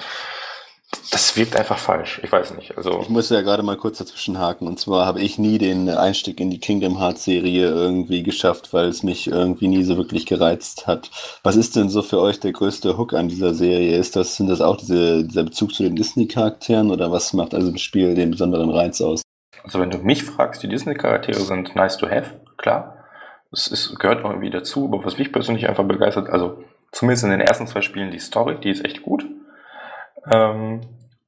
das 1.11 1.37
wirkt 1.37 1.57
einfach 1.57 1.79
falsch. 1.79 2.21
Ich 2.23 2.33
weiß 2.33 2.55
nicht. 2.55 2.77
Also 2.77 3.01
ich 3.01 3.09
muss 3.09 3.31
ja 3.31 3.43
gerade 3.43 3.63
mal 3.63 3.77
kurz 3.77 3.99
dazwischen 3.99 4.39
haken. 4.39 4.67
Und 4.67 4.81
zwar 4.81 5.07
habe 5.07 5.21
ich 5.21 5.39
nie 5.39 5.59
den 5.59 5.89
Einstieg 5.89 6.41
in 6.41 6.51
die 6.51 6.61
Kingdom 6.61 6.99
Hearts 6.99 7.25
Serie 7.25 7.69
irgendwie 7.69 8.23
geschafft, 8.23 8.73
weil 8.73 8.89
es 8.89 9.03
mich 9.03 9.29
irgendwie 9.29 9.69
nie 9.69 9.85
so 9.85 9.97
wirklich 9.97 10.27
gereizt 10.27 10.87
hat. 10.87 11.11
Was 11.43 11.57
ist 11.57 11.77
denn 11.77 11.89
so 11.89 12.03
für 12.03 12.21
euch 12.21 12.41
der 12.41 12.53
größte 12.53 12.99
Hook 12.99 13.15
an 13.15 13.29
dieser 13.29 13.55
Serie? 13.55 13.97
Ist 13.97 14.17
das, 14.17 14.37
sind 14.37 14.49
das 14.49 14.61
auch 14.61 14.77
diese, 14.77 15.25
dieser 15.25 15.45
Bezug 15.45 15.75
zu 15.75 15.83
den 15.83 15.97
Disney-Charakteren 15.97 16.91
oder 16.91 17.13
was 17.13 17.33
macht 17.33 17.55
also 17.55 17.69
im 17.69 17.79
Spiel 17.79 18.15
den 18.15 18.33
besonderen 18.33 18.71
Reiz 18.71 19.01
aus? 19.01 19.23
Also 19.63 19.81
wenn 19.81 19.91
du 19.91 19.99
mich 19.99 20.25
fragst, 20.25 20.63
die 20.63 20.69
Disney-Charaktere 20.69 21.41
sind 21.41 21.77
nice 21.77 21.97
to 21.99 22.09
have, 22.09 22.41
klar. 22.57 22.98
Es 23.51 23.67
ist, 23.69 23.99
gehört 23.99 24.25
irgendwie 24.25 24.51
dazu, 24.51 24.85
aber 24.85 25.05
was 25.05 25.19
mich 25.19 25.33
persönlich 25.33 25.69
einfach 25.69 25.85
begeistert, 25.85 26.29
also 26.29 26.65
zumindest 26.93 27.25
in 27.25 27.31
den 27.31 27.41
ersten 27.41 27.67
zwei 27.67 27.81
Spielen 27.81 28.11
die 28.11 28.19
Story, 28.19 28.61
die 28.61 28.71
ist 28.71 28.85
echt 28.85 29.03
gut. 29.03 29.25
Ähm, 30.27 30.81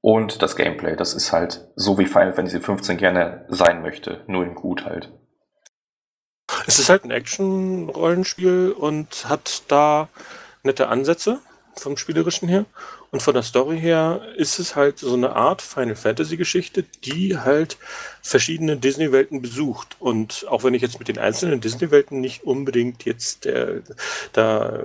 und 0.02 0.42
das 0.42 0.56
Gameplay, 0.56 0.96
das 0.96 1.14
ist 1.14 1.32
halt 1.32 1.68
so 1.76 1.98
wie 1.98 2.06
Final 2.06 2.32
Fantasy 2.32 2.60
15 2.60 2.96
gerne 2.96 3.44
sein 3.48 3.82
möchte, 3.82 4.24
nur 4.26 4.44
in 4.44 4.54
gut 4.54 4.84
halt. 4.84 5.12
Es 6.66 6.78
ist 6.78 6.88
halt 6.88 7.04
ein 7.04 7.10
Action-Rollenspiel 7.10 8.72
und 8.72 9.28
hat 9.28 9.62
da 9.68 10.08
nette 10.62 10.88
Ansätze 10.88 11.40
vom 11.76 11.96
Spielerischen 11.96 12.48
her. 12.48 12.64
Und 13.12 13.22
von 13.22 13.34
der 13.34 13.42
Story 13.42 13.78
her 13.80 14.22
ist 14.36 14.60
es 14.60 14.76
halt 14.76 15.00
so 15.00 15.14
eine 15.14 15.34
Art 15.34 15.62
Final 15.62 15.96
Fantasy 15.96 16.36
Geschichte, 16.36 16.84
die 17.04 17.36
halt 17.38 17.76
verschiedene 18.22 18.76
Disney-Welten 18.76 19.42
besucht. 19.42 19.96
Und 19.98 20.46
auch 20.48 20.62
wenn 20.62 20.74
ich 20.74 20.82
jetzt 20.82 21.00
mit 21.00 21.08
den 21.08 21.18
einzelnen 21.18 21.60
Disney-Welten 21.60 22.20
nicht 22.20 22.44
unbedingt 22.44 23.04
jetzt 23.04 23.46
der, 23.46 23.82
da 24.32 24.84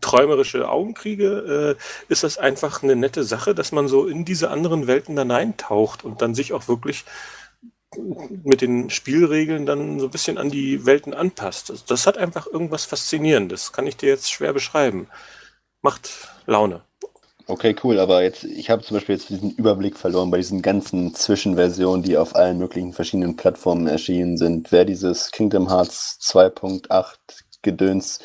träumerische 0.00 0.68
Augen 0.68 0.94
kriege, 0.94 1.76
äh, 1.76 1.82
ist 2.12 2.22
das 2.22 2.38
einfach 2.38 2.84
eine 2.84 2.94
nette 2.94 3.24
Sache, 3.24 3.54
dass 3.54 3.72
man 3.72 3.88
so 3.88 4.06
in 4.06 4.24
diese 4.24 4.50
anderen 4.50 4.86
Welten 4.86 5.16
dann 5.16 5.32
eintaucht 5.32 6.04
und 6.04 6.22
dann 6.22 6.36
sich 6.36 6.52
auch 6.52 6.68
wirklich 6.68 7.04
mit 8.44 8.60
den 8.60 8.90
Spielregeln 8.90 9.66
dann 9.66 9.98
so 9.98 10.06
ein 10.06 10.10
bisschen 10.12 10.38
an 10.38 10.50
die 10.50 10.86
Welten 10.86 11.12
anpasst. 11.14 11.70
Das, 11.70 11.84
das 11.84 12.06
hat 12.06 12.18
einfach 12.18 12.46
irgendwas 12.46 12.84
Faszinierendes. 12.84 13.72
Kann 13.72 13.88
ich 13.88 13.96
dir 13.96 14.08
jetzt 14.08 14.30
schwer 14.30 14.52
beschreiben. 14.52 15.08
Macht 15.82 16.28
Laune. 16.46 16.82
Okay, 17.50 17.74
cool, 17.82 17.98
aber 17.98 18.22
jetzt, 18.22 18.44
ich 18.44 18.70
habe 18.70 18.82
zum 18.82 18.96
Beispiel 18.96 19.16
jetzt 19.16 19.28
diesen 19.28 19.50
Überblick 19.50 19.96
verloren 19.96 20.30
bei 20.30 20.36
diesen 20.36 20.62
ganzen 20.62 21.16
Zwischenversionen, 21.16 22.04
die 22.04 22.16
auf 22.16 22.36
allen 22.36 22.58
möglichen 22.58 22.92
verschiedenen 22.92 23.34
Plattformen 23.34 23.88
erschienen 23.88 24.36
sind. 24.36 24.70
Wäre 24.70 24.86
dieses 24.86 25.32
Kingdom 25.32 25.68
Hearts 25.68 26.20
2.8 26.22 27.16
Gedöns 27.62 28.20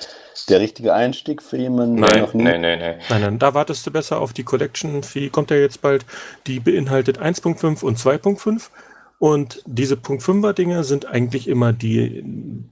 der 0.47 0.59
richtige 0.59 0.93
Einstieg 0.93 1.41
für 1.41 1.57
jemanden, 1.57 1.95
nein, 1.95 2.11
der 2.13 2.21
noch 2.21 2.33
nie... 2.35 2.43
Nein, 2.43 2.61
nein, 2.61 2.79
nein. 2.79 2.99
Nein, 3.09 3.21
nein, 3.21 3.39
da 3.39 3.55
wartest 3.55 3.87
du 3.87 3.91
besser 3.91 4.21
auf 4.21 4.31
die 4.31 4.43
Collection, 4.43 5.01
die 5.15 5.31
kommt 5.31 5.49
ja 5.49 5.57
jetzt 5.57 5.81
bald, 5.81 6.05
die 6.45 6.59
beinhaltet 6.59 7.19
1.5 7.19 7.83
und 7.83 7.97
2.5 7.97 8.69
und 9.17 9.63
diese 9.65 9.97
Punkt 9.97 10.21
5er 10.21 10.53
Dinge 10.53 10.83
sind 10.83 11.07
eigentlich 11.07 11.47
immer 11.47 11.73
die, 11.73 12.21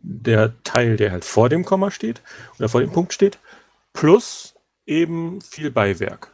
der 0.03 0.53
Teil, 0.63 0.97
der 0.97 1.11
halt 1.11 1.25
vor 1.25 1.49
dem 1.49 1.65
Komma 1.65 1.89
steht 1.89 2.21
oder 2.59 2.69
vor 2.69 2.81
dem 2.81 2.91
Punkt 2.91 3.11
steht, 3.11 3.39
plus 3.93 4.53
eben 4.85 5.41
viel 5.41 5.71
Beiwerk. 5.71 6.32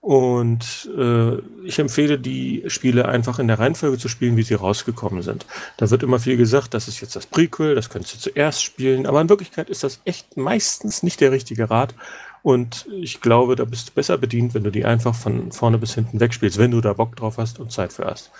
Und 0.00 0.88
äh, 0.96 1.38
ich 1.64 1.78
empfehle 1.78 2.18
die 2.18 2.62
Spiele 2.68 3.08
einfach 3.08 3.40
in 3.40 3.48
der 3.48 3.58
Reihenfolge 3.58 3.98
zu 3.98 4.08
spielen, 4.08 4.36
wie 4.36 4.44
sie 4.44 4.54
rausgekommen 4.54 5.22
sind. 5.22 5.44
Da 5.76 5.90
wird 5.90 6.04
immer 6.04 6.20
viel 6.20 6.36
gesagt, 6.36 6.72
das 6.72 6.86
ist 6.86 7.00
jetzt 7.00 7.16
das 7.16 7.26
Prequel, 7.26 7.74
das 7.74 7.90
könntest 7.90 8.14
du 8.14 8.18
zuerst 8.30 8.62
spielen, 8.62 9.06
aber 9.06 9.20
in 9.20 9.28
Wirklichkeit 9.28 9.68
ist 9.68 9.82
das 9.82 10.00
echt 10.04 10.36
meistens 10.36 11.02
nicht 11.02 11.20
der 11.20 11.32
richtige 11.32 11.68
Rat. 11.68 11.94
Und 12.42 12.86
ich 12.92 13.20
glaube, 13.20 13.56
da 13.56 13.64
bist 13.64 13.88
du 13.88 13.92
besser 13.92 14.16
bedient, 14.16 14.54
wenn 14.54 14.62
du 14.62 14.70
die 14.70 14.84
einfach 14.84 15.14
von 15.14 15.50
vorne 15.50 15.78
bis 15.78 15.94
hinten 15.94 16.20
wegspielst, 16.20 16.58
wenn 16.58 16.70
du 16.70 16.80
da 16.80 16.92
Bock 16.92 17.16
drauf 17.16 17.36
hast 17.36 17.58
und 17.58 17.72
Zeit 17.72 17.92
für 17.92 18.06
hast. 18.06 18.30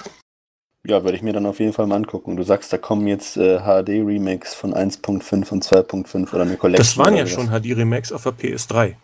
Ja, 0.87 1.03
würde 1.03 1.17
ich 1.17 1.23
mir 1.23 1.33
dann 1.33 1.45
auf 1.45 1.59
jeden 1.59 1.73
Fall 1.73 1.89
mal 1.89 1.97
angucken. 1.97 2.37
Du 2.37 2.45
sagst, 2.45 2.73
da 2.73 2.79
kommen 2.79 3.09
jetzt 3.09 3.37
äh, 3.37 3.59
HD-Remakes 3.59 4.55
von 4.55 4.73
1.5 4.73 5.51
und 5.51 5.65
2.5 5.65 6.33
oder 6.33 6.43
eine 6.43 6.57
Collection. 6.57 6.79
Das 6.79 6.97
waren 6.97 7.17
ja 7.17 7.27
schon 7.27 7.49
HD-Remakes 7.49 8.13
auf 8.13 8.23
der 8.23 8.33
PS3. 8.33 8.95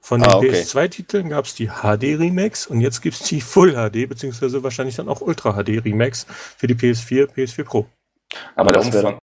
Von 0.00 0.20
den 0.20 0.30
ah, 0.30 0.36
okay. 0.36 0.50
PS2-Titeln 0.50 1.28
gab 1.28 1.44
es 1.44 1.54
die 1.54 1.68
HD-Remakes 1.68 2.66
und 2.66 2.80
jetzt 2.80 3.02
gibt 3.02 3.16
es 3.16 3.22
die 3.28 3.40
Full 3.40 3.72
HD, 3.72 4.08
beziehungsweise 4.08 4.62
wahrscheinlich 4.62 4.96
dann 4.96 5.08
auch 5.08 5.20
Ultra 5.20 5.52
HD-Remakes 5.52 6.26
für 6.56 6.66
die 6.66 6.74
PS4, 6.74 7.28
PS4 7.30 7.64
Pro. 7.64 7.86
Aber 8.54 8.72
der 8.72 8.82
Umfang, 8.82 9.18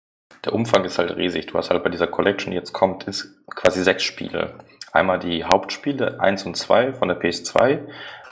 der 0.45 0.53
Umfang 0.53 0.85
ist 0.85 0.99
halt 0.99 1.17
riesig. 1.17 1.47
Du 1.47 1.59
hast 1.59 1.71
halt 1.71 1.83
bei 1.83 1.91
dieser 1.91 2.07
Collection, 2.07 2.51
die 2.51 2.57
jetzt 2.57 2.73
kommt, 2.73 3.05
ist 3.05 3.35
quasi 3.55 3.83
sechs 3.83 4.03
Spiele. 4.03 4.59
Einmal 4.93 5.19
die 5.19 5.45
Hauptspiele 5.45 6.21
1 6.21 6.45
und 6.45 6.57
2 6.57 6.93
von 6.93 7.09
der 7.09 7.21
PS2, 7.21 7.81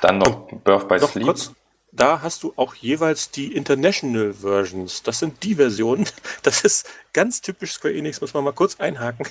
dann 0.01 0.19
noch 0.19 0.49
oh, 0.53 0.57
Birth 0.57 0.89
by 0.89 0.99
Sleep. 0.99 1.25
Kurz, 1.25 1.53
da 1.91 2.23
hast 2.23 2.43
du 2.43 2.53
auch 2.57 2.75
jeweils 2.75 3.31
die 3.31 3.55
International 3.55 4.33
Versions. 4.33 5.03
Das 5.03 5.19
sind 5.19 5.43
die 5.43 5.55
Versionen. 5.55 6.07
Das 6.43 6.63
ist 6.63 6.89
ganz 7.13 7.41
typisch 7.41 7.73
Square 7.73 7.95
Enix, 7.95 8.21
muss 8.21 8.35
man 8.35 8.43
mal 8.43 8.53
kurz 8.53 8.81
einhaken. 8.81 9.27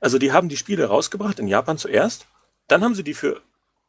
Also 0.00 0.18
die 0.18 0.32
haben 0.32 0.48
die 0.48 0.56
Spiele 0.56 0.86
rausgebracht 0.86 1.38
in 1.38 1.46
Japan 1.46 1.78
zuerst 1.78 2.26
dann 2.70 2.84
haben 2.84 2.94
sie 2.94 3.04
die 3.04 3.14
für 3.14 3.42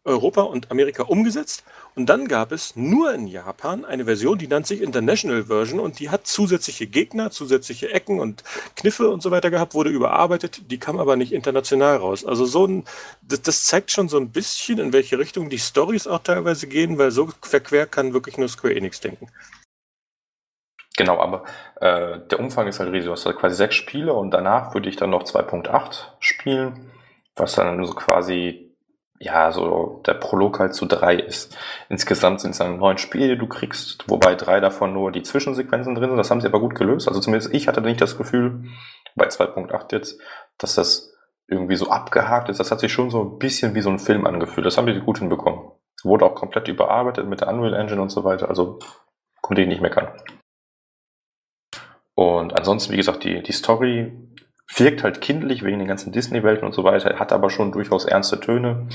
Europa 0.03 0.41
und 0.41 0.71
Amerika 0.71 1.03
umgesetzt 1.03 1.63
und 1.93 2.07
dann 2.07 2.27
gab 2.27 2.51
es 2.51 2.75
nur 2.75 3.13
in 3.13 3.27
Japan 3.27 3.85
eine 3.85 4.05
Version, 4.05 4.39
die 4.39 4.47
nennt 4.47 4.65
sich 4.65 4.81
International 4.81 5.43
Version 5.43 5.79
und 5.79 5.99
die 5.99 6.09
hat 6.09 6.25
zusätzliche 6.25 6.87
Gegner, 6.87 7.29
zusätzliche 7.29 7.91
Ecken 7.91 8.19
und 8.19 8.43
Kniffe 8.75 9.09
und 9.09 9.21
so 9.21 9.29
weiter 9.29 9.51
gehabt, 9.51 9.75
wurde 9.75 9.91
überarbeitet, 9.91 10.71
die 10.71 10.79
kam 10.79 10.99
aber 10.99 11.17
nicht 11.17 11.33
international 11.33 11.97
raus. 11.97 12.25
Also 12.25 12.45
so 12.45 12.65
ein, 12.65 12.85
das, 13.21 13.43
das 13.43 13.65
zeigt 13.65 13.91
schon 13.91 14.09
so 14.09 14.17
ein 14.17 14.29
bisschen, 14.29 14.79
in 14.79 14.91
welche 14.91 15.19
Richtung 15.19 15.49
die 15.49 15.59
Stories 15.59 16.07
auch 16.07 16.23
teilweise 16.23 16.65
gehen, 16.67 16.97
weil 16.97 17.11
so 17.11 17.29
verquer 17.41 17.85
kann 17.85 18.13
wirklich 18.13 18.37
nur 18.37 18.49
Square 18.49 18.75
Enix 18.75 19.01
denken. 19.01 19.27
Genau, 20.97 21.19
aber 21.19 21.43
äh, 21.79 22.19
der 22.27 22.39
Umfang 22.39 22.67
ist 22.67 22.79
halt 22.79 22.91
riesig. 22.91 23.05
Du 23.05 23.11
hast 23.11 23.25
halt 23.25 23.37
quasi 23.37 23.55
sechs 23.55 23.75
Spiele 23.75 24.13
und 24.13 24.31
danach 24.31 24.73
würde 24.73 24.89
ich 24.89 24.95
dann 24.95 25.11
noch 25.11 25.23
2.8 25.23 26.05
spielen, 26.19 26.91
was 27.35 27.53
dann 27.55 27.85
so 27.85 27.93
quasi 27.93 28.70
ja, 29.21 29.51
so 29.51 30.01
der 30.07 30.15
Prolog 30.15 30.59
halt 30.59 30.73
zu 30.73 30.87
drei 30.87 31.15
ist. 31.15 31.55
Insgesamt 31.89 32.41
sind 32.41 32.51
es 32.51 32.57
dann 32.57 32.79
neun 32.79 32.97
Spiele, 32.97 33.29
die 33.29 33.37
du 33.37 33.47
kriegst, 33.47 34.09
wobei 34.09 34.33
drei 34.33 34.59
davon 34.59 34.93
nur 34.93 35.11
die 35.11 35.21
Zwischensequenzen 35.21 35.93
drin 35.93 36.09
sind. 36.09 36.17
Das 36.17 36.31
haben 36.31 36.41
sie 36.41 36.47
aber 36.47 36.59
gut 36.59 36.73
gelöst. 36.73 37.07
Also 37.07 37.19
zumindest 37.19 37.53
ich 37.53 37.67
hatte 37.67 37.81
nicht 37.81 38.01
das 38.01 38.17
Gefühl, 38.17 38.63
bei 39.15 39.27
2.8 39.27 39.93
jetzt, 39.93 40.19
dass 40.57 40.73
das 40.73 41.13
irgendwie 41.47 41.75
so 41.75 41.89
abgehakt 41.89 42.49
ist. 42.49 42.59
Das 42.59 42.71
hat 42.71 42.79
sich 42.79 42.91
schon 42.91 43.11
so 43.11 43.21
ein 43.21 43.37
bisschen 43.37 43.75
wie 43.75 43.81
so 43.81 43.91
ein 43.91 43.99
Film 43.99 44.25
angefühlt. 44.25 44.65
Das 44.65 44.77
haben 44.77 44.87
die 44.87 44.99
gut 44.99 45.19
hinbekommen. 45.19 45.71
Wurde 46.03 46.25
auch 46.25 46.33
komplett 46.33 46.67
überarbeitet 46.67 47.27
mit 47.27 47.41
der 47.41 47.49
Unreal 47.49 47.75
Engine 47.75 48.01
und 48.01 48.09
so 48.09 48.23
weiter. 48.23 48.49
Also 48.49 48.79
konnte 49.41 49.61
ich 49.61 49.67
nicht 49.67 49.81
meckern. 49.81 50.07
Und 52.15 52.53
ansonsten, 52.53 52.91
wie 52.93 52.97
gesagt, 52.97 53.23
die, 53.23 53.43
die 53.43 53.51
Story 53.51 54.11
wirkt 54.75 55.03
halt 55.03 55.21
kindlich 55.21 55.63
wegen 55.63 55.79
den 55.79 55.87
ganzen 55.87 56.11
Disney-Welten 56.11 56.65
und 56.65 56.73
so 56.73 56.83
weiter, 56.83 57.19
hat 57.19 57.33
aber 57.33 57.49
schon 57.49 57.71
durchaus 57.71 58.05
ernste 58.05 58.39
Töne, 58.39 58.87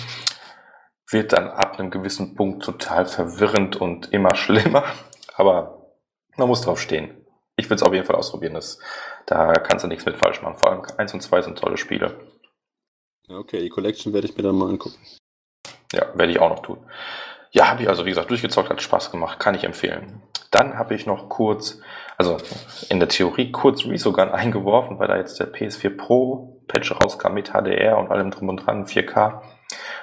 wird 1.11 1.33
dann 1.33 1.49
ab 1.49 1.79
einem 1.79 1.91
gewissen 1.91 2.35
Punkt 2.35 2.65
total 2.65 3.07
verwirrend 3.07 3.77
und 3.77 4.13
immer 4.13 4.35
schlimmer, 4.37 4.85
aber 5.35 5.93
man 6.37 6.49
muss 6.49 6.63
drauf 6.63 6.81
stehen. 6.81 7.23
Ich 7.59 7.71
will 7.71 7.77
es 7.77 7.83
auf 7.83 7.95
jeden 7.95 8.05
Fall 8.05 8.17
ausprobieren, 8.17 8.55
das, 8.55 8.79
da 9.25 9.55
kannst 9.55 9.85
du 9.85 9.89
nichts 9.89 10.05
mit 10.05 10.19
falsch 10.19 10.43
machen. 10.43 10.59
Vor 10.59 10.71
allem 10.71 10.83
1 10.99 11.15
und 11.15 11.23
2 11.23 11.43
sind 11.43 11.59
tolle 11.59 11.79
Spiele. 11.79 12.21
Okay, 13.29 13.61
die 13.61 13.71
Collection 13.71 14.13
werde 14.13 14.29
ich 14.29 14.37
mir 14.37 14.43
dann 14.43 14.57
mal 14.57 14.69
angucken. 14.69 14.99
Ja, 15.93 16.07
werde 16.15 16.33
ich 16.33 16.39
auch 16.39 16.51
noch 16.51 16.61
tun. 16.61 16.79
Ja, 17.51 17.69
habe 17.69 17.83
ich 17.83 17.89
also, 17.89 18.05
wie 18.05 18.11
gesagt, 18.11 18.31
durchgezockt, 18.31 18.69
hat 18.69 18.83
Spaß 18.83 19.11
gemacht, 19.11 19.41
kann 19.41 19.55
ich 19.55 19.65
empfehlen. 19.65 20.23
Dann 20.51 20.79
habe 20.79 20.95
ich 20.95 21.07
noch 21.07 21.29
kurz, 21.31 21.81
also 22.17 22.39
in 22.89 22.99
der 22.99 23.09
Theorie 23.09 23.53
kurz 23.53 23.85
Resogun 23.85 24.31
eingeworfen, 24.31 24.99
weil 24.99 25.09
da 25.09 25.17
jetzt 25.17 25.39
der 25.39 25.53
PS4 25.53 25.97
Pro 25.97 26.63
Patch 26.67 26.93
rauskam 26.93 27.35
mit 27.35 27.51
HDR 27.51 27.99
und 27.99 28.11
allem 28.11 28.31
drum 28.31 28.49
und 28.49 28.59
dran, 28.59 28.87
4K, 28.87 29.43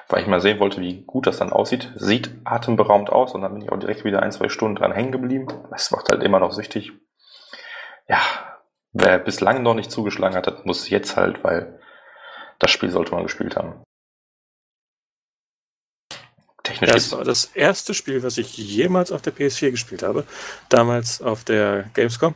weil 0.09 0.22
ich 0.22 0.28
mal 0.28 0.41
sehen 0.41 0.59
wollte, 0.59 0.82
wie 0.82 1.03
gut 1.03 1.28
das 1.28 1.38
dann 1.38 1.51
aussieht. 1.51 1.91
Sieht 1.95 2.32
atemberaubend 2.43 3.09
aus 3.09 3.34
und 3.34 3.41
dann 3.41 3.53
bin 3.53 3.64
ich 3.64 3.72
auch 3.72 3.80
direkt 3.80 4.05
wieder 4.05 4.22
ein, 4.22 4.32
zwei 4.32 4.49
Stunden 4.49 4.76
dran 4.76 4.91
hängen 4.91 5.11
geblieben. 5.11 5.47
Es 5.76 5.91
macht 5.91 6.09
halt 6.09 6.24
immer 6.24 6.39
noch 6.39 6.51
süchtig. 6.51 6.91
Ja, 8.07 8.20
wer 8.91 9.20
bislang 9.20 9.64
noch 9.64 9.74
nicht 9.74 9.91
zugeschlagen 9.91 10.36
hat, 10.36 10.66
muss 10.66 10.89
jetzt 10.89 11.18
halt, 11.18 11.43
weil 11.43 11.80
das 12.59 12.72
Spiel 12.72 12.89
sollte 12.89 13.14
man 13.14 13.24
gespielt 13.24 13.57
haben. 13.57 13.84
Technisch 16.64 16.89
das 16.89 17.11
war 17.11 17.24
das 17.26 17.45
erste 17.53 17.93
Spiel, 17.93 18.24
was 18.24 18.38
ich 18.38 18.57
jemals 18.57 19.11
auf 19.11 19.22
der 19.22 19.36
PS4 19.36 19.72
gespielt 19.72 20.01
habe. 20.01 20.26
Damals 20.70 21.22
auf 21.22 21.43
der 21.43 21.89
Gamescom. 21.93 22.36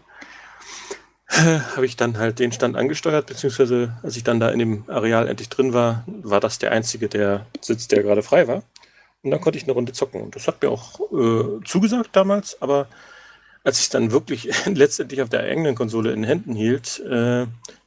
habe 1.30 1.86
ich 1.86 1.96
dann 1.96 2.18
halt 2.18 2.40
den 2.40 2.52
Stand 2.52 2.76
angesteuert, 2.76 3.26
beziehungsweise 3.28 3.98
als 4.04 4.16
ich 4.18 4.24
dann 4.24 4.40
da 4.40 4.50
in 4.50 4.60
dem 4.60 4.84
Areal 4.88 5.28
endlich 5.28 5.50
drin 5.50 5.74
war, 5.74 6.04
war 6.08 6.40
das 6.40 6.60
der 6.60 6.72
einzige 6.72 7.10
der 7.10 7.46
Sitz, 7.62 7.88
der 7.88 8.04
gerade 8.04 8.24
frei 8.24 8.48
war. 8.48 8.64
Und 9.24 9.32
dann 9.32 9.42
konnte 9.42 9.58
ich 9.58 9.64
eine 9.64 9.74
Runde 9.74 9.94
zocken. 9.94 10.22
Und 10.22 10.36
das 10.36 10.48
hat 10.48 10.62
mir 10.62 10.70
auch 10.70 11.00
äh, 11.12 11.64
zugesagt 11.66 12.10
damals, 12.14 12.62
aber 12.62 12.88
als 13.64 13.80
ich 13.80 13.86
es 13.86 13.90
dann 13.90 14.12
wirklich 14.12 14.50
letztendlich 14.66 15.22
auf 15.22 15.30
der 15.30 15.42
eigenen 15.42 15.76
Konsole 15.76 16.12
in 16.12 16.24
Händen 16.24 16.56
hielt, 16.56 17.00
äh, 17.02 17.46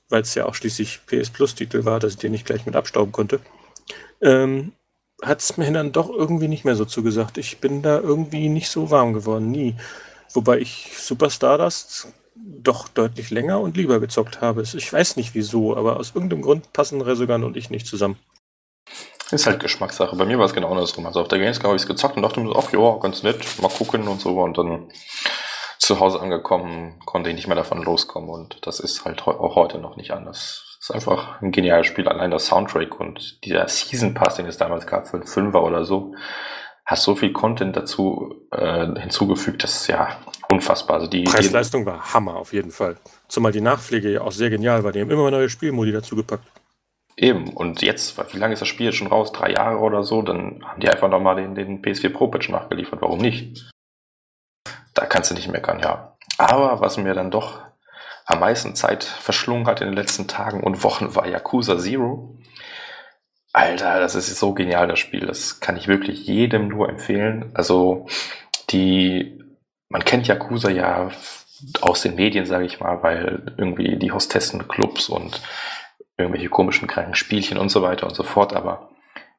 weil 0.09 0.23
es 0.23 0.35
ja 0.35 0.47
auch 0.47 0.55
schließlich 0.55 1.01
PS 1.07 1.31
Plus-Titel 1.31 1.85
war, 1.85 2.01
dass 2.01 2.13
ich 2.13 2.19
den 2.19 2.33
nicht 2.33 2.47
gleich 2.47 2.67
mit 2.67 2.77
abstauben 2.77 3.13
konnte, 3.13 3.41
ähm, 4.21 4.73
hat 5.23 5.41
es 5.41 5.57
mir 5.57 5.71
dann 5.73 5.93
doch 5.93 6.09
irgendwie 6.09 6.49
nicht 6.49 6.65
mehr 6.65 6.77
so 6.77 6.85
zugesagt. 6.85 7.39
Ich 7.39 7.59
bin 7.59 7.83
da 7.83 7.99
irgendwie 7.99 8.49
nicht 8.49 8.69
so 8.71 8.91
warm 8.91 9.13
geworden, 9.13 9.51
nie. 9.51 9.77
Wobei 10.33 10.59
ich 10.59 10.93
Super 10.97 11.31
Stardust 11.31 12.09
doch 12.35 12.89
deutlich 12.89 13.31
länger 13.31 13.61
und 13.61 13.77
lieber 13.77 14.01
gezockt 14.01 14.41
habe. 14.41 14.63
Ich 14.63 14.93
weiß 14.93 15.17
nicht 15.17 15.35
wieso, 15.35 15.77
aber 15.77 15.99
aus 15.99 16.13
irgendeinem 16.15 16.43
Grund 16.43 16.73
passen 16.73 17.01
Resogun 17.01 17.45
und 17.45 17.57
ich 17.57 17.71
nicht 17.71 17.87
zusammen. 17.87 18.19
Ist 19.31 19.47
halt 19.47 19.61
Geschmackssache. 19.61 20.17
Bei 20.17 20.25
mir 20.25 20.39
war 20.39 20.47
es 20.47 20.55
genau 20.55 20.71
andersrum. 20.71 21.07
Also 21.07 21.21
auf 21.21 21.29
der 21.29 21.39
Gamescom 21.39 21.69
habe 21.69 21.77
ich 21.77 21.83
es 21.83 21.89
gezockt 21.89 22.17
und 22.17 22.23
dachte 22.23 22.41
mir 22.41 22.49
so, 22.49 22.57
ach 22.57 22.73
ja, 22.73 22.99
ganz 22.99 23.23
nett, 23.23 23.45
mal 23.61 23.69
gucken 23.69 24.09
und 24.09 24.21
so. 24.21 24.41
Und 24.41 24.59
dann 24.59 24.91
zu 25.79 26.01
Hause 26.01 26.21
angekommen, 26.21 26.99
konnte 27.05 27.31
ich 27.31 27.37
nicht 27.37 27.47
mehr 27.47 27.57
davon 27.57 27.83
loskommen. 27.83 28.31
Und 28.31 28.59
das 28.67 28.81
ist 28.81 29.05
halt 29.05 29.27
auch 29.27 29.55
heute 29.55 29.79
noch 29.79 29.97
nicht 29.97 30.13
anders 30.13 30.70
ist 30.81 30.91
einfach 30.91 31.41
ein 31.43 31.53
geniales 31.53 31.87
Spiel. 31.87 32.09
Allein 32.09 32.31
das 32.31 32.47
Soundtrack 32.47 32.99
und 32.99 33.45
dieser 33.45 33.69
Season 33.69 34.15
Pass, 34.15 34.37
den 34.37 34.47
es 34.47 34.57
damals 34.57 34.87
gab 34.87 35.07
für 35.07 35.19
einen 35.19 35.27
Fünfer 35.27 35.63
oder 35.63 35.85
so, 35.85 36.15
hast 36.87 37.05
so 37.05 37.15
viel 37.15 37.33
Content 37.33 37.77
dazu 37.77 38.47
äh, 38.51 38.87
hinzugefügt, 38.99 39.63
das 39.63 39.83
ist 39.83 39.87
ja 39.89 40.19
unfassbar. 40.49 40.97
Also 40.97 41.07
die 41.07 41.25
Preis-Leistung 41.25 41.87
war 41.87 42.13
Hammer 42.15 42.37
auf 42.37 42.53
jeden 42.53 42.71
Fall. 42.71 42.97
Zumal 43.29 43.53
die 43.53 43.61
Nachpflege 43.61 44.11
ja 44.11 44.23
auch 44.23 44.33
sehr 44.33 44.51
genial 44.51 44.83
war. 44.83 44.91
Die 44.91 45.01
haben 45.01 45.11
immer 45.11 45.31
neue 45.31 45.49
Spielmodi 45.49 45.93
dazu 45.93 46.17
gepackt. 46.17 46.45
Eben, 47.17 47.53
und 47.53 47.83
jetzt, 47.83 48.17
wie 48.33 48.39
lange 48.39 48.55
ist 48.55 48.61
das 48.61 48.69
Spiel 48.69 48.87
jetzt 48.87 48.97
schon 48.97 49.07
raus? 49.07 49.31
Drei 49.33 49.53
Jahre 49.53 49.79
oder 49.79 50.03
so? 50.03 50.23
Dann 50.23 50.65
haben 50.65 50.81
die 50.81 50.89
einfach 50.89 51.11
nochmal 51.11 51.37
den, 51.37 51.55
den 51.55 51.83
PS4 51.83 52.09
Pro 52.09 52.29
Patch 52.29 52.49
nachgeliefert. 52.49 53.03
Warum 53.03 53.19
nicht? 53.19 53.71
Da 54.95 55.05
kannst 55.05 55.31
du 55.31 55.35
nicht 55.35 55.49
meckern, 55.49 55.81
ja. 55.81 56.17
Aber 56.39 56.81
was 56.81 56.97
mir 56.97 57.13
dann 57.13 57.31
doch 57.31 57.61
am 58.31 58.39
meisten 58.39 58.77
Zeit 58.77 59.03
verschlungen 59.03 59.67
hat 59.67 59.81
in 59.81 59.89
den 59.89 59.97
letzten 59.97 60.29
Tagen 60.29 60.63
und 60.63 60.85
Wochen, 60.85 61.17
war 61.17 61.27
Yakuza 61.27 61.79
Zero. 61.79 62.39
Alter, 63.53 63.99
das 63.99 64.15
ist 64.15 64.39
so 64.39 64.55
genial, 64.55 64.87
das 64.87 65.01
Spiel. 65.01 65.27
Das 65.27 65.59
kann 65.59 65.77
ich 65.77 65.89
wirklich 65.89 66.29
jedem 66.29 66.69
nur 66.69 66.89
empfehlen. 66.89 67.51
Also, 67.55 68.07
die, 68.71 69.43
man 69.89 70.05
kennt 70.05 70.29
Yakuza 70.29 70.71
ja 70.71 71.11
aus 71.81 72.03
den 72.03 72.15
Medien, 72.15 72.47
sage 72.47 72.67
ich 72.67 72.79
mal, 72.79 73.03
weil 73.03 73.53
irgendwie 73.59 73.97
die 73.97 74.13
Hostessenclubs 74.13 75.09
und 75.09 75.43
irgendwelche 76.17 76.49
komischen 76.49 76.87
kranken 76.87 77.17
Spielchen 77.17 77.59
und 77.59 77.71
so 77.71 77.83
weiter 77.83 78.07
und 78.07 78.15
so 78.15 78.23
fort. 78.23 78.55
Aber 78.55 78.91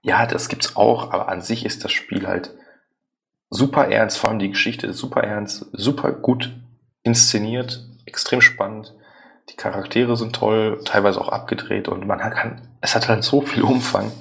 ja, 0.01 0.25
das 0.25 0.49
gibt's 0.49 0.75
auch. 0.75 1.13
Aber 1.13 1.29
an 1.29 1.41
sich 1.41 1.65
ist 1.65 1.85
das 1.85 1.93
Spiel 1.93 2.27
halt 2.27 2.53
super 3.49 3.87
ernst. 3.87 4.17
Vor 4.17 4.31
allem 4.31 4.39
die 4.39 4.49
Geschichte 4.49 4.87
ist 4.87 4.97
super 4.97 5.23
ernst, 5.23 5.67
super 5.71 6.11
gut 6.11 6.53
inszeniert 7.03 7.85
extrem 8.05 8.41
spannend. 8.41 8.93
Die 9.49 9.55
Charaktere 9.55 10.15
sind 10.15 10.35
toll, 10.35 10.81
teilweise 10.85 11.19
auch 11.19 11.29
abgedreht 11.29 11.87
und 11.87 12.07
man 12.07 12.19
kann, 12.19 12.67
es 12.81 12.95
hat 12.95 13.09
halt 13.09 13.23
so 13.23 13.41
viel 13.41 13.63
Umfang. 13.63 14.11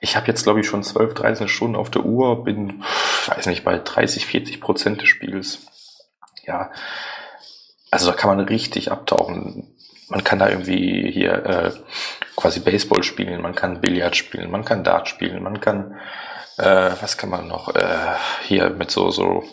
Ich 0.00 0.16
habe 0.16 0.26
jetzt, 0.26 0.44
glaube 0.44 0.60
ich, 0.60 0.66
schon 0.66 0.82
12, 0.82 1.14
13 1.14 1.48
Stunden 1.48 1.76
auf 1.76 1.90
der 1.90 2.04
Uhr, 2.04 2.44
bin, 2.44 2.84
weiß 3.26 3.46
nicht, 3.46 3.64
bei 3.64 3.78
30, 3.78 4.26
40 4.26 4.60
Prozent 4.60 5.00
des 5.00 5.08
Spiels. 5.08 5.66
Ja, 6.46 6.70
also 7.90 8.10
da 8.10 8.16
kann 8.16 8.36
man 8.36 8.46
richtig 8.46 8.92
abtauchen. 8.92 9.74
Man 10.08 10.22
kann 10.22 10.38
da 10.38 10.50
irgendwie 10.50 11.10
hier 11.10 11.32
äh, 11.46 11.72
quasi 12.36 12.60
Baseball 12.60 13.02
spielen, 13.02 13.40
man 13.40 13.54
kann 13.54 13.80
Billard 13.80 14.14
spielen, 14.14 14.50
man 14.50 14.64
kann 14.64 14.84
Dart 14.84 15.08
spielen, 15.08 15.42
man 15.42 15.60
kann, 15.60 15.96
äh, 16.58 16.90
was 17.00 17.16
kann 17.16 17.30
man 17.30 17.48
noch, 17.48 17.74
äh, 17.74 18.14
hier 18.42 18.70
mit 18.70 18.90
so, 18.90 19.10
so 19.10 19.44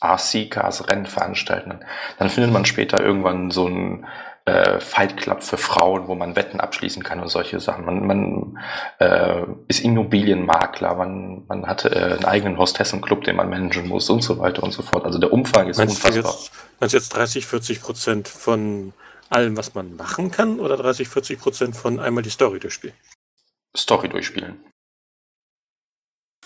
RC-Cars 0.00 0.88
Rennen 0.88 1.06
veranstalten. 1.06 1.80
Dann 2.18 2.28
findet 2.28 2.52
man 2.52 2.64
später 2.64 3.00
irgendwann 3.00 3.50
so 3.50 3.66
einen 3.66 4.06
äh, 4.46 4.78
Fight 4.78 5.16
Club 5.16 5.42
für 5.42 5.56
Frauen, 5.56 6.06
wo 6.06 6.14
man 6.14 6.36
Wetten 6.36 6.60
abschließen 6.60 7.02
kann 7.02 7.20
und 7.20 7.28
solche 7.28 7.58
Sachen. 7.58 7.84
Man, 7.84 8.06
man 8.06 8.58
äh, 8.98 9.42
ist 9.66 9.80
Immobilienmakler, 9.80 10.94
man, 10.94 11.44
man 11.48 11.66
hat 11.66 11.84
äh, 11.84 11.88
einen 11.88 12.24
eigenen 12.24 12.56
Hostessenclub, 12.56 13.24
den 13.24 13.36
man 13.36 13.50
managen 13.50 13.88
muss 13.88 14.08
und 14.08 14.22
so 14.22 14.38
weiter 14.38 14.62
und 14.62 14.72
so 14.72 14.82
fort. 14.82 15.04
Also 15.04 15.18
der 15.18 15.32
Umfang 15.32 15.68
ist 15.68 15.78
meinst 15.78 15.96
unfassbar. 15.96 16.22
Du 16.22 16.28
jetzt, 16.28 16.52
meinst 16.80 16.94
du 16.94 16.98
jetzt 16.98 17.08
30, 17.10 17.46
40 17.46 17.82
Prozent 17.82 18.28
von 18.28 18.92
allem, 19.30 19.56
was 19.56 19.74
man 19.74 19.96
machen 19.96 20.30
kann 20.30 20.60
oder 20.60 20.76
30, 20.76 21.08
40 21.08 21.40
Prozent 21.40 21.76
von 21.76 21.98
einmal 21.98 22.22
die 22.22 22.30
Story 22.30 22.60
durchspielen? 22.60 22.94
Story 23.76 24.08
durchspielen. 24.08 24.64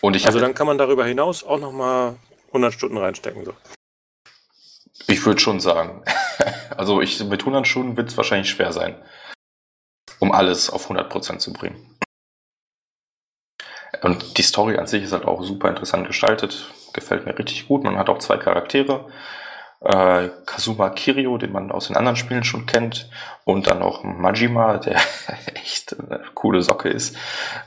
Und 0.00 0.16
ich 0.16 0.24
also 0.24 0.40
dann 0.40 0.54
kann 0.54 0.66
man 0.66 0.78
darüber 0.78 1.04
hinaus 1.04 1.44
auch 1.44 1.60
nochmal 1.60 2.16
100 2.50 2.74
Stunden 2.74 2.98
reinstecken. 2.98 3.44
So. 3.44 3.54
Ich 5.06 5.24
würde 5.24 5.40
schon 5.40 5.60
sagen. 5.60 6.04
also 6.76 7.00
ich, 7.00 7.22
mit 7.24 7.40
100 7.40 7.66
Stunden 7.66 7.96
wird 7.96 8.10
es 8.10 8.16
wahrscheinlich 8.16 8.50
schwer 8.50 8.72
sein, 8.72 8.96
um 10.18 10.32
alles 10.32 10.70
auf 10.70 10.90
100% 10.90 11.38
zu 11.38 11.52
bringen. 11.52 11.96
Und 14.02 14.38
die 14.38 14.42
Story 14.42 14.78
an 14.78 14.86
sich 14.86 15.02
ist 15.02 15.12
halt 15.12 15.26
auch 15.26 15.42
super 15.42 15.68
interessant 15.68 16.06
gestaltet. 16.06 16.70
Gefällt 16.92 17.26
mir 17.26 17.38
richtig 17.38 17.68
gut. 17.68 17.84
Man 17.84 17.98
hat 17.98 18.08
auch 18.08 18.18
zwei 18.18 18.36
Charaktere. 18.36 19.08
Äh, 19.80 20.28
Kazuma 20.46 20.90
Kirio, 20.90 21.38
den 21.38 21.52
man 21.52 21.70
aus 21.70 21.88
den 21.88 21.96
anderen 21.96 22.16
Spielen 22.16 22.44
schon 22.44 22.66
kennt. 22.66 23.10
Und 23.44 23.66
dann 23.66 23.82
auch 23.82 24.02
Majima, 24.02 24.78
der 24.78 25.00
echt 25.54 25.98
eine 25.98 26.22
coole 26.34 26.62
Socke 26.62 26.88
ist. 26.88 27.16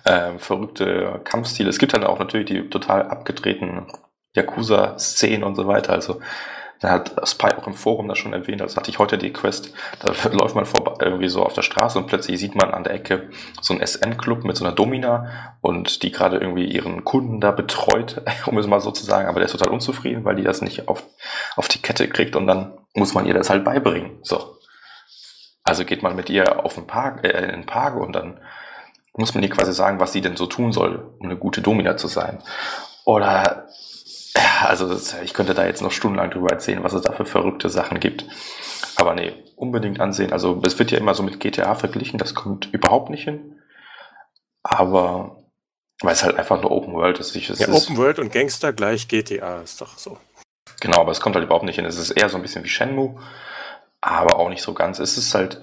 Äh, 0.06 0.38
verrückte 0.40 1.22
Kampfstile. 1.24 1.70
Es 1.70 1.78
gibt 1.78 1.94
dann 1.94 2.04
auch 2.04 2.20
natürlich 2.20 2.48
die 2.48 2.70
total 2.70 3.10
abgedrehten 3.10 3.88
Yakuza-Szenen 4.36 5.44
und 5.44 5.56
so 5.56 5.68
weiter. 5.68 5.94
Also 5.94 6.20
da 6.84 6.90
hat 6.90 7.16
Spy 7.26 7.54
auch 7.58 7.66
im 7.66 7.76
Forum 7.76 8.10
das 8.10 8.18
schon 8.18 8.34
erwähnt, 8.34 8.62
also 8.62 8.76
hatte 8.76 8.90
ich 8.90 9.00
heute 9.00 9.18
die 9.18 9.32
Quest, 9.32 9.74
da 10.02 10.12
läuft 10.34 10.54
man 10.54 10.66
vorbei, 10.66 10.96
irgendwie 11.00 11.30
so 11.30 11.42
auf 11.42 11.54
der 11.54 11.62
Straße 11.62 11.98
und 11.98 12.08
plötzlich 12.08 12.38
sieht 12.38 12.56
man 12.56 12.72
an 12.72 12.84
der 12.84 12.94
Ecke 12.94 13.30
so 13.62 13.74
einen 13.74 13.88
SM-Club 13.88 14.44
mit 14.44 14.58
so 14.58 14.66
einer 14.66 14.76
Domina 14.76 15.56
und 15.62 16.04
die 16.04 16.12
gerade 16.12 16.38
irgendwie 16.38 16.66
ihren 16.66 17.06
Kunden 17.06 17.40
da 17.40 17.52
betreut, 17.52 18.22
um 18.48 18.58
es 18.58 18.68
mal 18.68 18.82
so 18.82 18.92
zu 18.92 19.06
sagen, 19.06 19.30
aber 19.30 19.40
der 19.40 19.46
ist 19.46 19.54
total 19.54 19.70
unzufrieden, 19.70 20.26
weil 20.26 20.36
die 20.36 20.44
das 20.44 20.62
nicht 20.62 20.90
auf, 20.90 21.04
auf 21.56 21.70
die 21.70 21.82
Kette 21.82 22.10
kriegt 22.10 22.36
und 22.36 22.48
dann 22.48 22.78
muss 22.94 23.14
man 23.14 23.26
ihr 23.26 23.34
das 23.34 23.50
halt 23.50 23.64
beibringen. 23.64 24.20
So. 24.22 24.58
Also 25.64 25.86
geht 25.86 26.04
man 26.04 26.18
mit 26.18 26.30
ihr 26.30 26.66
auf 26.66 26.76
den 26.76 26.86
Park, 26.86 27.24
äh, 27.24 27.46
in 27.46 27.52
den 27.52 27.66
Park 27.66 27.96
und 27.96 28.14
dann 28.14 28.42
muss 29.16 29.34
man 29.34 29.42
ihr 29.42 29.50
quasi 29.50 29.72
sagen, 29.72 30.02
was 30.02 30.12
sie 30.12 30.20
denn 30.20 30.36
so 30.36 30.48
tun 30.48 30.74
soll, 30.74 31.14
um 31.20 31.28
eine 31.28 31.38
gute 31.38 31.62
Domina 31.62 31.96
zu 31.96 32.10
sein. 32.10 32.40
Oder 33.06 33.68
also 34.64 35.00
ich 35.24 35.34
könnte 35.34 35.54
da 35.54 35.66
jetzt 35.66 35.82
noch 35.82 35.92
stundenlang 35.92 36.32
drüber 36.32 36.52
erzählen, 36.52 36.84
was 36.84 36.94
es 36.94 37.04
da 37.04 37.12
für 37.12 37.26
verrückte 37.26 37.70
Sachen 37.70 38.00
gibt. 38.00 38.26
Aber 38.96 39.14
nee, 39.14 39.34
unbedingt 39.56 40.00
ansehen. 40.00 40.34
Also 40.34 40.62
es 40.64 40.80
wird 40.80 40.92
ja 40.92 40.98
immer 40.98 41.14
so 41.14 41.24
mit 41.24 41.40
GTA 41.40 41.76
verglichen, 41.76 42.18
das 42.18 42.34
kommt 42.34 42.74
überhaupt 42.74 43.10
nicht 43.10 43.24
hin. 43.24 43.60
Aber 44.64 45.44
weil 46.02 46.14
es 46.14 46.24
halt 46.24 46.38
einfach 46.38 46.62
nur 46.62 46.72
Open 46.72 46.94
World 46.94 47.20
ist. 47.20 47.36
Ich, 47.36 47.50
ja, 47.50 47.70
Open 47.70 47.98
World 47.98 48.20
und 48.20 48.32
Gangster 48.32 48.74
gleich 48.74 49.08
GTA 49.08 49.62
ist 49.62 49.80
doch 49.82 49.98
so. 49.98 50.18
Genau, 50.80 51.00
aber 51.02 51.12
es 51.12 51.22
kommt 51.22 51.36
halt 51.36 51.46
überhaupt 51.46 51.66
nicht 51.66 51.76
hin. 51.76 51.86
Es 51.86 51.98
ist 51.98 52.12
eher 52.12 52.30
so 52.30 52.38
ein 52.38 52.42
bisschen 52.42 52.64
wie 52.64 52.70
Shenmue, 52.70 53.20
aber 54.02 54.38
auch 54.38 54.50
nicht 54.50 54.62
so 54.62 54.74
ganz. 54.74 55.00
Es 55.00 55.18
ist 55.18 55.34
halt 55.34 55.62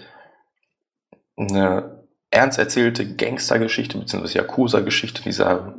eine 1.36 2.06
ernst 2.30 2.58
erzählte 2.58 3.16
Gangstergeschichte 3.16 3.98
bzw. 3.98 4.38
Yakuza-Geschichte 4.38 5.22
dieser 5.22 5.74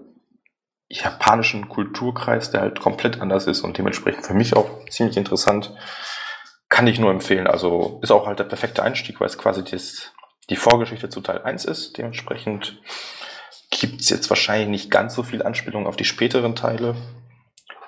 japanischen 0.91 1.69
Kulturkreis, 1.69 2.51
der 2.51 2.61
halt 2.61 2.79
komplett 2.79 3.21
anders 3.21 3.47
ist 3.47 3.61
und 3.61 3.77
dementsprechend 3.77 4.25
für 4.25 4.33
mich 4.33 4.55
auch 4.55 4.85
ziemlich 4.89 5.17
interessant. 5.17 5.73
Kann 6.69 6.87
ich 6.87 6.99
nur 6.99 7.11
empfehlen. 7.11 7.47
Also 7.47 7.99
ist 8.01 8.11
auch 8.11 8.27
halt 8.27 8.39
der 8.39 8.45
perfekte 8.45 8.83
Einstieg, 8.83 9.19
weil 9.19 9.27
es 9.27 9.37
quasi 9.37 9.63
das, 9.63 10.11
die 10.49 10.55
Vorgeschichte 10.55 11.09
zu 11.09 11.21
Teil 11.21 11.41
1 11.41 11.65
ist. 11.65 11.97
Dementsprechend 11.97 12.81
gibt 13.69 14.01
es 14.01 14.09
jetzt 14.09 14.29
wahrscheinlich 14.29 14.69
nicht 14.69 14.91
ganz 14.91 15.15
so 15.15 15.23
viel 15.23 15.43
Anspielung 15.43 15.87
auf 15.87 15.95
die 15.95 16.05
späteren 16.05 16.55
Teile. 16.55 16.95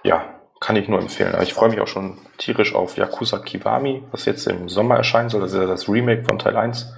Ja, 0.03 0.39
kann 0.59 0.75
ich 0.75 0.87
nur 0.87 0.99
empfehlen. 0.99 1.33
Aber 1.33 1.43
ich 1.43 1.53
freue 1.53 1.69
mich 1.69 1.81
auch 1.81 1.87
schon 1.87 2.19
tierisch 2.37 2.73
auf 2.73 2.97
Yakuza 2.97 3.39
Kiwami, 3.39 4.03
was 4.11 4.25
jetzt 4.25 4.47
im 4.47 4.69
Sommer 4.69 4.95
erscheinen 4.95 5.29
soll. 5.29 5.41
Das 5.41 5.51
ist 5.51 5.59
ja 5.59 5.65
das 5.65 5.89
Remake 5.89 6.23
von 6.23 6.39
Teil 6.39 6.55
1. 6.55 6.93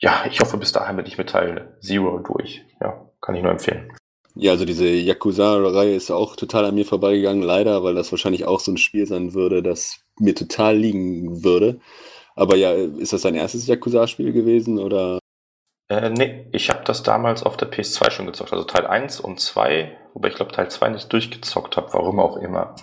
Ja, 0.00 0.24
ich 0.28 0.40
hoffe, 0.40 0.56
bis 0.56 0.72
dahin 0.72 0.96
bin 0.96 1.06
ich 1.06 1.18
mit 1.18 1.30
Teil 1.30 1.76
Zero 1.80 2.18
durch. 2.18 2.64
Ja, 2.80 3.08
kann 3.20 3.34
ich 3.34 3.42
nur 3.42 3.52
empfehlen. 3.52 3.90
Ja, 4.36 4.50
also 4.52 4.64
diese 4.64 4.88
Yakuza-Reihe 4.88 5.94
ist 5.94 6.10
auch 6.10 6.34
total 6.34 6.64
an 6.64 6.74
mir 6.74 6.84
vorbeigegangen, 6.84 7.42
leider, 7.42 7.84
weil 7.84 7.94
das 7.94 8.10
wahrscheinlich 8.10 8.46
auch 8.46 8.58
so 8.58 8.72
ein 8.72 8.78
Spiel 8.78 9.06
sein 9.06 9.32
würde, 9.32 9.62
das 9.62 10.00
mir 10.18 10.34
total 10.34 10.76
liegen 10.76 11.44
würde. 11.44 11.80
Aber 12.34 12.56
ja, 12.56 12.72
ist 12.72 13.12
das 13.12 13.22
dein 13.22 13.36
erstes 13.36 13.66
Yakuza-Spiel 13.68 14.32
gewesen 14.32 14.78
oder? 14.78 15.20
Äh, 15.88 16.10
nee, 16.10 16.48
ich 16.52 16.68
habe 16.70 16.82
das 16.84 17.04
damals 17.04 17.44
auf 17.44 17.56
der 17.56 17.70
PS2 17.70 18.10
schon 18.10 18.26
gezockt, 18.26 18.52
also 18.52 18.64
Teil 18.64 18.86
1 18.86 19.20
und 19.20 19.38
2, 19.38 19.96
wobei 20.14 20.28
ich 20.28 20.34
glaube 20.34 20.50
Teil 20.50 20.68
2 20.68 20.88
nicht 20.88 21.12
durchgezockt 21.12 21.76
habe, 21.76 21.92
warum 21.92 22.18
auch 22.18 22.36
immer. 22.36 22.74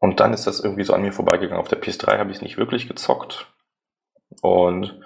Und 0.00 0.20
dann 0.20 0.32
ist 0.32 0.46
das 0.46 0.60
irgendwie 0.60 0.84
so 0.84 0.92
an 0.92 1.02
mir 1.02 1.12
vorbeigegangen. 1.12 1.60
Auf 1.60 1.68
der 1.68 1.80
PS3 1.80 2.18
habe 2.18 2.30
ich 2.30 2.36
es 2.36 2.42
nicht 2.42 2.56
wirklich 2.56 2.88
gezockt. 2.88 3.52
Und 4.42 5.00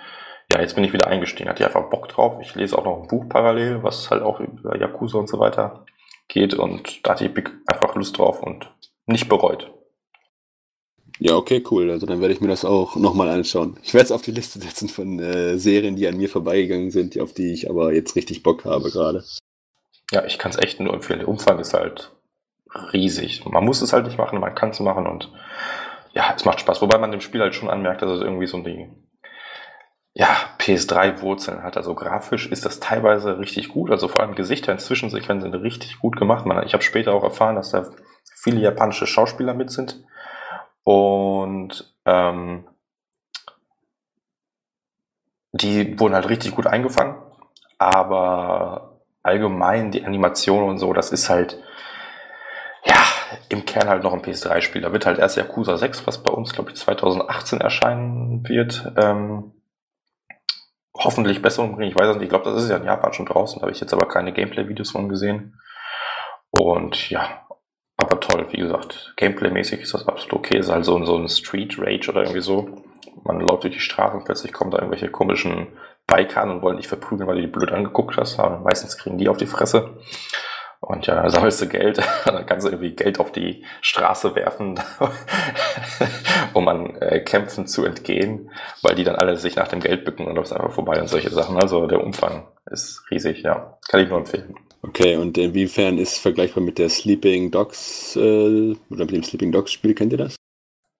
ja, 0.53 0.61
jetzt 0.61 0.74
bin 0.74 0.84
ich 0.84 0.92
wieder 0.92 1.07
eingestiegen. 1.07 1.48
Hatte 1.48 1.62
ich 1.62 1.66
einfach 1.66 1.88
Bock 1.88 2.09
drauf. 2.09 2.38
Ich 2.42 2.55
lese 2.55 2.76
auch 2.76 2.84
noch 2.84 3.00
ein 3.00 3.09
Buch 3.09 3.26
parallel, 3.26 3.82
was 3.82 4.11
halt 4.11 4.22
auch 4.22 4.38
über 4.38 4.78
Yakuza 4.78 5.18
und 5.18 5.28
so 5.28 5.38
weiter 5.38 5.86
geht. 6.28 6.53
Und 6.53 7.07
da 7.07 7.12
hatte 7.12 7.24
ich 7.24 7.44
einfach 7.66 7.94
Lust 7.94 8.18
drauf 8.18 8.42
und 8.42 8.70
nicht 9.07 9.30
bereut. 9.30 9.72
Ja, 11.18 11.36
okay, 11.36 11.64
cool. 11.70 11.90
Also 11.90 12.05
dann 12.05 12.20
werde 12.20 12.34
ich 12.34 12.42
mir 12.42 12.48
das 12.48 12.66
auch 12.66 12.96
nochmal 12.96 13.30
anschauen. 13.30 13.78
Ich 13.82 13.94
werde 13.94 14.05
es 14.05 14.12
auf 14.12 14.20
die 14.20 14.30
Liste 14.30 14.59
setzen 14.59 14.90
von 14.90 15.18
äh, 15.20 15.57
Serien, 15.57 15.96
die 15.96 16.07
an 16.07 16.18
mir 16.18 16.28
vorbeigegangen 16.28 16.90
sind, 16.90 17.18
auf 17.18 17.32
die 17.32 17.55
ich 17.55 17.70
aber 17.70 17.94
jetzt 17.94 18.14
richtig 18.14 18.42
Bock 18.42 18.66
habe 18.66 18.90
gerade. 18.90 19.24
Ja, 20.11 20.26
ich 20.26 20.38
kann 20.38 20.50
es 20.50 20.59
echt 20.59 20.80
nur 20.80 20.92
empfehlen. 20.92 21.20
Der 21.20 21.28
Umfang 21.28 21.59
ist 21.61 21.72
halt 21.72 22.12
riesig. 22.92 23.42
Man 23.46 23.64
muss 23.64 23.80
es 23.80 23.94
halt 23.94 24.05
nicht 24.05 24.18
machen, 24.18 24.38
man 24.38 24.55
kann 24.55 24.70
es 24.70 24.80
machen 24.80 25.07
und 25.07 25.32
ja, 26.12 26.34
es 26.36 26.44
macht 26.44 26.61
Spaß. 26.61 26.82
Wobei 26.82 26.98
man 26.98 27.11
dem 27.11 27.22
Spiel 27.22 27.40
halt 27.40 27.55
schon 27.55 27.70
anmerkt, 27.70 28.03
dass 28.03 28.11
es 28.11 28.20
irgendwie 28.20 28.46
so 28.46 28.59
die 28.59 28.90
ja, 30.14 30.36
PS3-Wurzeln 30.58 31.62
hat. 31.62 31.76
Also 31.76 31.94
grafisch 31.94 32.46
ist 32.46 32.66
das 32.66 32.80
teilweise 32.80 33.38
richtig 33.38 33.68
gut. 33.68 33.90
Also 33.90 34.08
vor 34.08 34.22
allem 34.22 34.34
Gesichter 34.34 34.72
in 34.72 34.78
Zwischensequenzen 34.78 35.50
sind 35.50 35.62
richtig 35.62 35.98
gut 36.00 36.16
gemacht. 36.16 36.44
Man, 36.44 36.64
ich 36.66 36.74
habe 36.74 36.82
später 36.82 37.14
auch 37.14 37.24
erfahren, 37.24 37.56
dass 37.56 37.70
da 37.70 37.90
viele 38.34 38.60
japanische 38.60 39.06
Schauspieler 39.06 39.54
mit 39.54 39.70
sind. 39.70 40.04
Und 40.84 41.94
ähm, 42.04 42.68
die 45.52 45.98
wurden 45.98 46.14
halt 46.14 46.28
richtig 46.28 46.54
gut 46.54 46.66
eingefangen. 46.66 47.16
Aber 47.78 49.00
allgemein 49.22 49.92
die 49.92 50.04
Animation 50.04 50.68
und 50.68 50.78
so, 50.78 50.92
das 50.92 51.10
ist 51.10 51.30
halt 51.30 51.58
ja 52.84 52.96
im 53.48 53.64
Kern 53.64 53.88
halt 53.88 54.02
noch 54.02 54.12
ein 54.12 54.22
PS3-Spiel. 54.22 54.82
Da 54.82 54.92
wird 54.92 55.06
halt 55.06 55.18
erst 55.18 55.38
Yakuza 55.38 55.78
6, 55.78 56.06
was 56.06 56.22
bei 56.22 56.30
uns, 56.30 56.52
glaube 56.52 56.70
ich, 56.70 56.76
2018 56.76 57.62
erscheinen 57.62 58.46
wird. 58.46 58.92
Ähm, 58.96 59.52
hoffentlich 60.95 61.43
besser 61.43 61.62
umbringen. 61.62 61.90
Ich 61.90 61.97
weiß 61.97 62.09
es 62.09 62.14
nicht. 62.16 62.24
Ich 62.24 62.28
glaube, 62.28 62.45
das 62.45 62.62
ist 62.62 62.70
ja 62.70 62.76
in 62.76 62.84
Japan 62.84 63.12
schon 63.12 63.26
draußen. 63.26 63.59
Da 63.59 63.62
habe 63.62 63.72
ich 63.72 63.80
jetzt 63.80 63.93
aber 63.93 64.07
keine 64.07 64.32
Gameplay-Videos 64.32 64.90
von 64.90 65.09
gesehen. 65.09 65.59
Und 66.51 67.11
ja, 67.11 67.47
aber 67.97 68.20
toll, 68.20 68.47
wie 68.51 68.59
gesagt. 68.59 69.14
Gameplay-mäßig 69.16 69.80
ist 69.80 69.95
das 69.95 70.07
absolut 70.07 70.34
okay. 70.34 70.59
Ist 70.59 70.70
halt 70.70 70.84
so, 70.84 71.03
so 71.05 71.16
ein 71.16 71.28
Street 71.28 71.78
Rage 71.78 72.11
oder 72.11 72.22
irgendwie 72.22 72.40
so. 72.40 72.82
Man 73.24 73.40
läuft 73.40 73.64
durch 73.64 73.74
die 73.74 73.80
Straße 73.80 74.16
und 74.16 74.24
plötzlich 74.24 74.53
kommen 74.53 74.70
da 74.70 74.78
irgendwelche 74.78 75.11
komischen 75.11 75.68
Biker 76.07 76.43
und 76.43 76.62
wollen 76.62 76.76
dich 76.76 76.88
verprügeln, 76.88 77.28
weil 77.28 77.36
du 77.36 77.43
die 77.43 77.49
blöd 77.53 77.72
angeguckt 77.72 78.16
hast. 78.16 78.38
Aber 78.38 78.59
meistens 78.59 78.99
kriegen 78.99 79.18
die 79.18 79.28
auf 79.28 79.36
die 79.36 79.47
Fresse. 79.47 79.97
Und 80.83 81.07
ja, 81.07 81.14
dann 81.14 81.30
sammelst 81.30 81.62
du 81.62 81.68
Geld, 81.68 82.01
dann 82.24 82.45
kannst 82.45 82.66
du 82.66 82.70
irgendwie 82.70 82.91
Geld 82.91 83.20
auf 83.20 83.30
die 83.30 83.64
Straße 83.83 84.35
werfen, 84.35 84.80
um 86.55 86.66
an 86.66 86.97
äh, 86.97 87.20
Kämpfen 87.20 87.68
zu 87.68 87.85
entgehen, 87.85 88.51
weil 88.83 88.97
die 88.97 89.05
dann 89.05 89.14
alle 89.14 89.37
sich 89.37 89.55
nach 89.55 89.68
dem 89.68 89.78
Geld 89.78 90.05
bücken 90.05 90.26
und 90.26 90.35
läufst 90.35 90.53
einfach 90.53 90.72
vorbei 90.72 91.01
und 91.01 91.09
solche 91.09 91.30
Sachen. 91.30 91.57
Also 91.57 91.87
der 91.87 92.03
Umfang 92.03 92.49
ist 92.68 93.05
riesig, 93.12 93.43
ja. 93.43 93.78
Kann 93.89 94.01
ich 94.01 94.09
nur 94.09 94.18
empfehlen. 94.18 94.57
Okay, 94.83 95.14
und 95.14 95.39
inwiefern 95.39 95.99
ist 95.99 96.18
vergleichbar 96.18 96.64
mit 96.64 96.78
der 96.78 96.89
Sleeping 96.89 97.53
Dogs 97.53 98.16
äh, 98.16 98.74
oder 98.91 99.05
mit 99.05 99.12
dem 99.12 99.22
Sleeping 99.22 99.53
Dogs 99.53 99.70
Spiel, 99.70 99.95
kennt 99.95 100.11
ihr 100.11 100.18
das? 100.18 100.35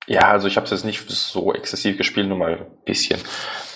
Ja, 0.07 0.31
also 0.31 0.47
ich 0.47 0.55
habe 0.55 0.65
es 0.65 0.71
jetzt 0.71 0.85
nicht 0.85 1.11
so 1.11 1.53
exzessiv 1.53 1.99
gespielt, 1.99 2.29
nur 2.29 2.39
mal 2.39 2.53
ein 2.53 2.67
bisschen. 2.85 3.19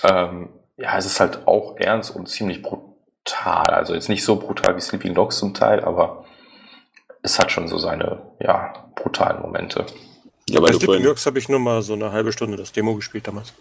Ähm, 0.05 0.51
ja, 0.77 0.97
es 0.97 1.07
ist 1.07 1.19
halt 1.19 1.49
auch 1.49 1.77
ernst 1.79 2.15
und 2.15 2.29
ziemlich 2.29 2.63
brutal 2.63 2.96
brutal. 3.27 3.71
Also 3.71 3.95
jetzt 3.95 4.09
nicht 4.09 4.25
so 4.25 4.37
brutal 4.37 4.77
wie 4.77 4.81
Sleeping 4.81 5.15
Dogs 5.15 5.39
zum 5.39 5.55
Teil, 5.55 5.85
aber 5.85 6.25
es 7.23 7.39
hat 7.39 7.51
schon 7.51 7.69
so 7.69 7.79
seine, 7.79 8.23
ja, 8.41 8.73
brutalen 8.95 9.43
Momente. 9.43 9.87
Ja, 10.49 10.63
weil 10.63 10.73
Bei 10.73 10.79
Sleeping 10.79 11.03
Dogs 11.03 11.27
habe 11.27 11.39
ich 11.39 11.49
nur 11.49 11.59
mal 11.59 11.83
so 11.83 11.95
eine 11.95 12.13
halbe 12.13 12.33
Stunde 12.33 12.57
das 12.57 12.73
Demo 12.73 12.95
gespielt 12.95 13.27
damals. 13.27 13.53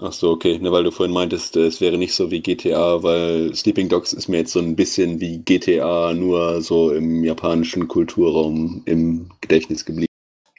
Ach 0.00 0.12
so, 0.12 0.30
okay. 0.30 0.58
Ne, 0.58 0.70
weil 0.70 0.84
du 0.84 0.90
vorhin 0.90 1.12
meintest, 1.12 1.56
es 1.56 1.80
wäre 1.80 1.98
nicht 1.98 2.14
so 2.14 2.30
wie 2.30 2.40
GTA, 2.40 3.02
weil 3.02 3.54
Sleeping 3.54 3.88
Dogs 3.88 4.12
ist 4.12 4.28
mir 4.28 4.38
jetzt 4.38 4.52
so 4.52 4.60
ein 4.60 4.76
bisschen 4.76 5.20
wie 5.20 5.38
GTA, 5.38 6.14
nur 6.14 6.62
so 6.62 6.92
im 6.92 7.24
japanischen 7.24 7.88
Kulturraum 7.88 8.82
im 8.86 9.32
Gedächtnis 9.40 9.84
geblieben. 9.84 10.06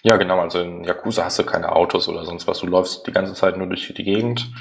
Ja, 0.04 0.18
genau. 0.18 0.40
Also 0.40 0.60
in 0.60 0.84
Yakuza 0.84 1.26
hast 1.26 1.40
du 1.40 1.44
keine 1.44 1.74
Autos 1.74 2.08
oder 2.08 2.26
sonst 2.26 2.48
was. 2.48 2.60
Du 2.60 2.68
läufst 2.68 3.08
die 3.08 3.12
ganze 3.12 3.34
Zeit 3.34 3.58
nur 3.58 3.68
durch 3.68 3.92
die 3.94 4.04
Gegend. 4.04 4.52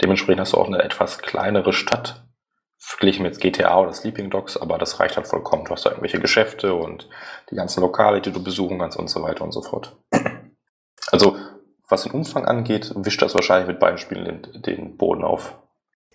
Dementsprechend 0.00 0.40
hast 0.40 0.52
du 0.52 0.56
auch 0.56 0.66
eine 0.66 0.82
etwas 0.82 1.18
kleinere 1.18 1.72
Stadt 1.72 2.27
verglichen 2.88 3.22
mit 3.22 3.38
GTA 3.38 3.78
oder 3.78 3.92
Sleeping 3.92 4.30
Dogs, 4.30 4.56
aber 4.56 4.78
das 4.78 4.98
reicht 4.98 5.16
halt 5.16 5.26
vollkommen. 5.26 5.66
Du 5.66 5.72
hast 5.72 5.84
da 5.84 5.90
irgendwelche 5.90 6.20
Geschäfte 6.20 6.74
und 6.74 7.08
die 7.50 7.54
ganzen 7.54 7.82
Lokale, 7.82 8.22
die 8.22 8.32
du 8.32 8.42
besuchen 8.42 8.78
kannst 8.78 8.98
und 8.98 9.08
so 9.08 9.22
weiter 9.22 9.44
und 9.44 9.52
so 9.52 9.62
fort. 9.62 9.96
Also, 11.10 11.38
was 11.88 12.02
den 12.02 12.12
Umfang 12.12 12.44
angeht, 12.44 12.92
wischt 12.94 13.22
das 13.22 13.34
wahrscheinlich 13.34 13.66
mit 13.66 13.80
beiden 13.80 13.96
Spielen 13.96 14.26
den, 14.26 14.62
den 14.62 14.96
Boden 14.98 15.24
auf. 15.24 15.56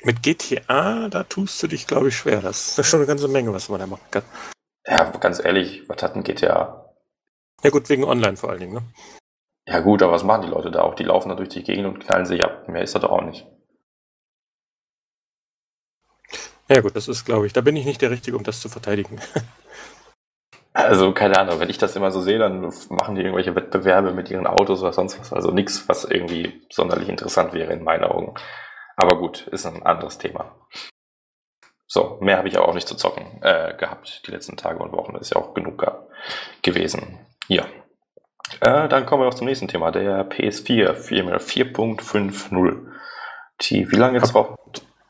Mit 0.03 0.21
GTA, 0.21 1.09
da 1.09 1.23
tust 1.23 1.63
du 1.63 1.67
dich, 1.67 1.87
glaube 1.87 2.09
ich, 2.09 2.15
schwer. 2.15 2.41
Das 2.41 2.77
ist 2.77 2.85
schon 2.85 2.99
eine 2.99 3.07
ganze 3.07 3.27
Menge, 3.27 3.51
was 3.51 3.69
man 3.69 3.79
da 3.79 3.87
machen 3.87 4.05
kann. 4.11 4.21
Ja, 4.85 5.09
ganz 5.09 5.43
ehrlich, 5.43 5.89
was 5.89 6.03
hat 6.03 6.15
ein 6.15 6.23
GTA? 6.23 6.93
Ja 7.63 7.69
gut, 7.71 7.89
wegen 7.89 8.03
Online 8.03 8.37
vor 8.37 8.51
allen 8.51 8.59
Dingen, 8.59 8.73
ne? 8.73 8.83
Ja 9.65 9.79
gut, 9.79 10.03
aber 10.03 10.11
was 10.11 10.23
machen 10.23 10.43
die 10.43 10.49
Leute 10.49 10.69
da 10.69 10.81
auch? 10.81 10.93
Die 10.93 11.05
laufen 11.05 11.29
da 11.29 11.35
durch 11.35 11.49
die 11.49 11.63
Gegend 11.63 11.87
und 11.87 11.99
knallen 12.05 12.27
sich 12.27 12.43
ab. 12.43 12.69
Mehr 12.69 12.83
ist 12.83 12.93
das 12.93 13.01
doch 13.01 13.11
auch 13.11 13.23
nicht. 13.23 13.47
Ja 16.69 16.81
gut, 16.81 16.95
das 16.95 17.07
ist, 17.07 17.25
glaube 17.25 17.45
ich, 17.45 17.53
da 17.53 17.61
bin 17.61 17.75
ich 17.75 17.85
nicht 17.85 18.01
der 18.01 18.11
Richtige, 18.11 18.37
um 18.37 18.43
das 18.43 18.61
zu 18.61 18.69
verteidigen. 18.69 19.19
Also 20.75 21.13
keine 21.13 21.37
Ahnung, 21.37 21.59
wenn 21.59 21.69
ich 21.69 21.77
das 21.77 21.95
immer 21.95 22.09
so 22.09 22.19
sehe, 22.19 22.39
dann 22.39 22.73
machen 22.89 23.13
die 23.13 23.21
irgendwelche 23.21 23.55
Wettbewerbe 23.55 24.11
mit 24.11 24.31
ihren 24.31 24.47
Autos 24.47 24.81
oder 24.81 24.91
sonst 24.91 25.19
was. 25.19 25.31
Also 25.31 25.51
nichts, 25.51 25.87
was 25.87 26.03
irgendwie 26.03 26.65
sonderlich 26.71 27.09
interessant 27.09 27.53
wäre 27.53 27.73
in 27.73 27.83
meinen 27.83 28.05
Augen. 28.05 28.33
Aber 28.95 29.19
gut, 29.19 29.45
ist 29.47 29.67
ein 29.67 29.83
anderes 29.83 30.17
Thema. 30.17 30.55
So, 31.85 32.17
mehr 32.21 32.37
habe 32.37 32.47
ich 32.47 32.57
auch 32.57 32.73
nicht 32.73 32.87
zu 32.87 32.95
zocken 32.95 33.39
äh, 33.43 33.75
gehabt 33.77 34.23
die 34.25 34.31
letzten 34.31 34.57
Tage 34.57 34.79
und 34.79 34.93
Wochen. 34.93 35.15
Ist 35.15 35.35
ja 35.35 35.39
auch 35.39 35.53
genug 35.53 35.85
gewesen. 36.63 37.19
Ja. 37.47 37.67
Äh, 38.59 38.89
dann 38.89 39.05
kommen 39.05 39.21
wir 39.21 39.27
noch 39.27 39.35
zum 39.35 39.45
nächsten 39.45 39.67
Thema, 39.67 39.91
der 39.91 40.27
PS4 40.27 40.93
4.50. 40.93 43.91
Wie 43.91 43.95
lange 43.95 44.17
jetzt 44.17 44.33
braucht 44.33 44.57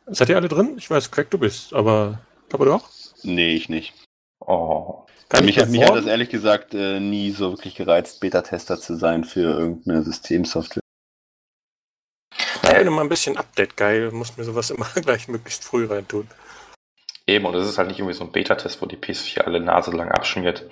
Seid 0.07 0.29
ihr 0.29 0.35
alle 0.35 0.49
drin? 0.49 0.75
Ich 0.77 0.89
weiß, 0.89 1.11
Craig, 1.11 1.29
du 1.29 1.37
bist, 1.37 1.73
aber 1.73 2.19
glaube 2.49 2.65
du 2.65 2.73
auch? 2.73 2.89
Nee, 3.23 3.55
ich 3.55 3.69
nicht. 3.69 3.93
Oh. 4.39 5.05
mich, 5.41 5.57
hat, 5.57 5.69
mich 5.69 5.83
hat 5.83 5.95
das 5.95 6.05
ehrlich 6.05 6.29
gesagt 6.29 6.73
äh, 6.73 6.99
nie 6.99 7.31
so 7.31 7.51
wirklich 7.51 7.75
gereizt, 7.75 8.19
Beta-Tester 8.19 8.79
zu 8.79 8.95
sein 8.95 9.23
für 9.23 9.57
irgendeine 9.57 10.03
Systemsoftware. 10.03 10.83
Ich 12.63 12.79
bin 12.79 12.87
immer 12.87 13.01
ein 13.01 13.09
bisschen 13.09 13.37
Update-geil, 13.37 14.11
muss 14.11 14.35
mir 14.35 14.43
sowas 14.43 14.69
immer 14.71 14.87
gleich 14.95 15.27
möglichst 15.27 15.63
früh 15.63 15.85
reintun. 15.85 16.27
Eben, 17.25 17.45
und 17.45 17.55
es 17.55 17.67
ist 17.67 17.77
halt 17.77 17.87
nicht 17.87 17.99
irgendwie 17.99 18.15
so 18.15 18.25
ein 18.25 18.31
Beta-Test, 18.33 18.81
wo 18.81 18.85
die 18.85 18.97
PS4 18.97 19.41
alle 19.41 19.61
Nase 19.61 19.91
lang 19.91 20.11
abschmiert. 20.11 20.65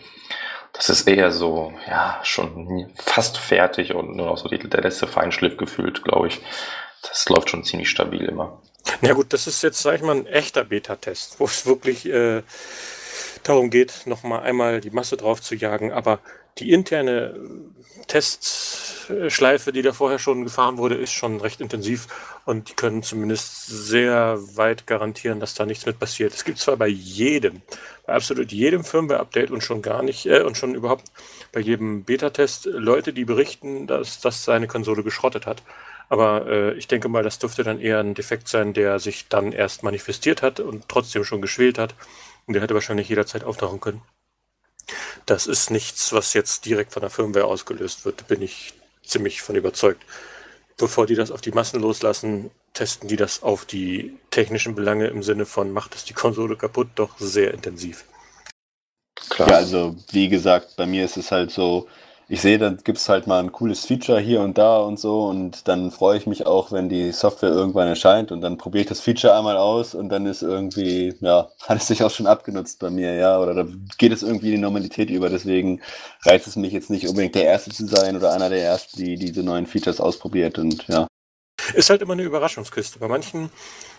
Das 0.74 0.90
ist 0.90 1.08
eher 1.08 1.32
so, 1.32 1.74
ja, 1.88 2.20
schon 2.24 2.92
fast 2.98 3.38
fertig 3.38 3.94
und 3.94 4.16
nur 4.16 4.26
noch 4.26 4.38
so 4.38 4.50
die, 4.50 4.58
der 4.58 4.82
letzte 4.82 5.08
Feinschliff 5.08 5.58
gefühlt, 5.58 6.04
glaube 6.04 6.28
ich. 6.28 6.42
Das 7.04 7.28
läuft 7.30 7.50
schon 7.50 7.64
ziemlich 7.64 7.90
stabil 7.90 8.26
immer. 8.26 8.62
Na 9.00 9.14
gut, 9.14 9.32
das 9.34 9.48
ist 9.48 9.64
jetzt, 9.64 9.82
sag 9.82 9.96
ich 9.96 10.02
mal, 10.02 10.16
ein 10.16 10.28
echter 10.28 10.66
Beta-Test, 10.66 11.40
wo 11.40 11.46
es 11.46 11.66
wirklich 11.66 12.06
äh, 12.08 12.44
darum 13.44 13.70
geht, 13.70 14.04
nochmal 14.06 14.42
einmal 14.42 14.82
die 14.82 14.92
Masse 14.92 15.18
drauf 15.18 15.42
zu 15.42 15.56
jagen. 15.56 15.92
Aber 15.92 16.20
die 16.58 16.72
interne 16.72 17.34
Testschleife, 18.08 19.72
die 19.72 19.82
da 19.82 19.94
vorher 19.94 20.20
schon 20.20 20.44
gefahren 20.44 20.78
wurde, 20.78 20.96
ist 20.96 21.14
schon 21.14 21.40
recht 21.40 21.62
intensiv 21.62 22.08
und 22.46 22.70
die 22.70 22.74
können 22.74 23.04
zumindest 23.04 23.68
sehr 23.68 24.38
weit 24.56 24.86
garantieren, 24.88 25.40
dass 25.40 25.54
da 25.54 25.66
nichts 25.66 25.86
mit 25.86 26.00
passiert. 26.00 26.34
Es 26.34 26.44
gibt 26.44 26.60
zwar 26.60 26.76
bei 26.78 26.88
jedem, 26.88 27.62
bei 28.06 28.14
absolut 28.14 28.52
jedem 28.52 28.84
Firmware-Update 28.84 29.52
und 29.52 29.64
schon 29.64 29.82
gar 29.82 30.04
nicht, 30.04 30.26
äh, 30.26 30.42
und 30.42 30.58
schon 30.58 30.76
überhaupt 30.76 31.06
bei 31.52 31.62
jedem 31.62 32.04
Beta-Test 32.04 32.66
Leute, 32.66 33.14
die 33.14 33.26
berichten, 33.26 33.88
dass 33.88 34.20
das 34.20 34.44
seine 34.44 34.68
Konsole 34.68 35.04
geschrottet 35.04 35.46
hat. 35.46 35.64
Aber 36.12 36.46
äh, 36.46 36.74
ich 36.74 36.90
denke 36.90 37.08
mal, 37.08 37.24
das 37.24 37.40
dürfte 37.40 37.64
dann 37.64 37.80
eher 37.80 38.02
ein 38.02 38.16
Defekt 38.16 38.50
sein, 38.50 38.74
der 38.74 39.00
sich 39.00 39.30
dann 39.30 39.54
erst 39.54 39.82
manifestiert 39.82 40.42
hat 40.42 40.60
und 40.60 40.90
trotzdem 40.90 41.24
schon 41.24 41.42
geschwält 41.42 41.78
hat. 41.78 41.96
Und 42.46 42.54
der 42.54 42.62
hätte 42.62 42.74
wahrscheinlich 42.74 43.08
jederzeit 43.08 43.46
auftauchen 43.46 43.80
können. 43.80 44.02
Das 45.26 45.48
ist 45.48 45.72
nichts, 45.72 46.12
was 46.12 46.34
jetzt 46.34 46.66
direkt 46.66 46.92
von 46.92 47.00
der 47.00 47.12
Firmware 47.12 47.46
ausgelöst 47.46 48.04
wird, 48.04 48.28
bin 48.28 48.42
ich 48.42 48.74
ziemlich 49.06 49.42
von 49.42 49.56
überzeugt. 49.56 50.04
Bevor 50.78 51.06
die 51.06 51.16
das 51.16 51.32
auf 51.32 51.40
die 51.40 51.54
Massen 51.54 51.80
loslassen, 51.80 52.52
testen 52.74 53.08
die 53.08 53.16
das 53.16 53.42
auf 53.42 53.64
die 53.64 54.18
technischen 54.32 54.76
Belange 54.76 55.08
im 55.08 55.24
Sinne 55.24 55.46
von, 55.46 55.72
macht 55.72 55.96
es 55.96 56.04
die 56.04 56.14
Konsole 56.14 56.58
kaputt, 56.58 56.90
doch 56.96 57.20
sehr 57.20 57.54
intensiv. 57.54 58.04
Klar. 59.30 59.48
Ja, 59.48 59.56
also 59.56 59.96
wie 60.12 60.28
gesagt, 60.28 60.76
bei 60.76 60.86
mir 60.86 61.06
ist 61.06 61.16
es 61.16 61.32
halt 61.32 61.52
so, 61.52 61.88
ich 62.32 62.40
sehe, 62.40 62.58
dann 62.58 62.78
gibt 62.78 62.98
es 62.98 63.10
halt 63.10 63.28
mal 63.28 63.44
ein 63.44 63.52
cooles 63.52 63.84
Feature 63.84 64.18
hier 64.18 64.40
und 64.40 64.58
da 64.58 64.78
und 64.78 64.98
so 64.98 65.26
und 65.26 65.68
dann 65.68 65.92
freue 65.92 66.18
ich 66.18 66.28
mich 66.28 66.46
auch, 66.46 66.72
wenn 66.72 66.88
die 66.88 67.12
Software 67.12 67.50
irgendwann 67.50 67.90
erscheint 67.90 68.32
und 68.32 68.40
dann 68.40 68.58
probiere 68.58 68.84
ich 68.84 68.88
das 68.88 69.02
Feature 69.02 69.36
einmal 69.36 69.58
aus 69.58 69.94
und 69.94 70.08
dann 70.08 70.26
ist 70.26 70.42
irgendwie, 70.42 71.14
ja, 71.20 71.50
hat 71.68 71.80
es 71.80 71.88
sich 71.88 72.04
auch 72.04 72.10
schon 72.10 72.28
abgenutzt 72.28 72.80
bei 72.80 72.90
mir, 72.90 73.16
ja, 73.16 73.38
oder 73.38 73.54
da 73.54 73.66
geht 73.98 74.14
es 74.14 74.24
irgendwie 74.24 74.48
in 74.48 74.56
die 74.56 74.62
Normalität 74.62 75.10
über, 75.10 75.30
deswegen 75.30 75.82
reizt 76.22 76.48
es 76.48 76.56
mich 76.56 76.72
jetzt 76.72 76.90
nicht 76.90 77.06
unbedingt 77.06 77.36
der 77.36 77.44
Erste 77.44 77.72
zu 77.72 77.86
sein 77.86 78.16
oder 78.16 78.32
einer 78.32 78.50
der 78.50 78.64
Ersten, 78.64 78.98
die 78.98 79.18
diese 79.18 79.44
neuen 79.44 79.68
Features 79.68 80.00
ausprobiert 80.00 80.58
und 80.58 80.88
ja. 80.88 81.08
Ist 81.74 81.90
halt 81.90 82.02
immer 82.02 82.14
eine 82.14 82.24
Überraschungskiste. 82.24 82.98
Bei 83.00 83.10
manchen 83.10 83.50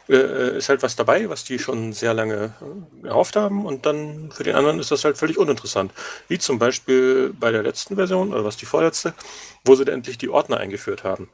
äh, 0.09 0.59
ist 0.59 0.69
halt 0.69 0.83
was 0.83 0.97
dabei, 0.97 1.29
was 1.29 1.45
die 1.45 1.59
schon 1.59 1.93
sehr 1.93 2.15
lange 2.15 2.55
äh, 3.05 3.07
erhofft 3.09 3.37
haben 3.37 3.67
und 3.67 3.87
dann 3.87 4.31
für 4.33 4.45
den 4.45 4.55
anderen 4.55 4.79
ist 4.79 4.91
das 4.91 5.05
halt 5.05 5.17
völlig 5.17 5.39
uninteressant. 5.39 5.93
Wie 6.29 6.39
zum 6.39 6.59
Beispiel 6.59 7.35
bei 7.39 7.51
der 7.51 7.63
letzten 7.63 7.97
Version 7.97 8.33
oder 8.33 8.45
was 8.45 8.57
die 8.57 8.67
vorletzte, 8.67 9.15
wo 9.65 9.75
sie 9.75 9.87
endlich 9.87 10.19
die 10.19 10.29
Ordner 10.29 10.59
eingeführt 10.59 11.05
haben. 11.05 11.31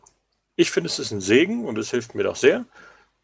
Ich 0.56 0.70
finde, 0.70 0.88
es 0.88 0.98
ist 0.98 1.12
ein 1.12 1.20
Segen 1.20 1.64
und 1.64 1.78
es 1.78 1.90
hilft 1.90 2.14
mir 2.14 2.24
doch 2.24 2.36
sehr, 2.36 2.64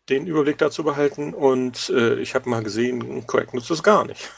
den 0.09 0.27
Überblick 0.27 0.59
dazu 0.59 0.85
behalten 0.85 1.35
und 1.35 1.91
äh, 1.91 2.15
ich 2.17 2.35
habe 2.35 2.49
mal 2.49 2.63
gesehen, 2.63 3.27
Quake 3.27 3.55
nutzt 3.55 3.71
es 3.71 3.83
gar 3.83 4.05
nicht. 4.05 4.31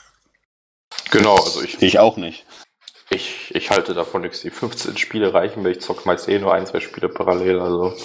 Genau, 1.11 1.37
also 1.37 1.63
ich. 1.63 1.81
Ich 1.83 1.99
auch 1.99 2.17
nicht. 2.17 2.47
Ich, 3.11 3.55
ich 3.55 3.71
halte 3.71 3.95
davon 3.95 4.23
nichts. 4.23 4.41
Die 4.41 4.51
15 4.51 4.97
Spiele 4.97 5.33
reichen 5.33 5.63
mir. 5.63 5.71
Ich 5.71 5.81
zocke 5.81 6.03
meist 6.07 6.29
eh 6.29 6.39
nur 6.39 6.53
ein, 6.53 6.67
zwei 6.67 6.81
Spiele 6.81 7.09
parallel. 7.09 7.61
Also. 7.61 7.97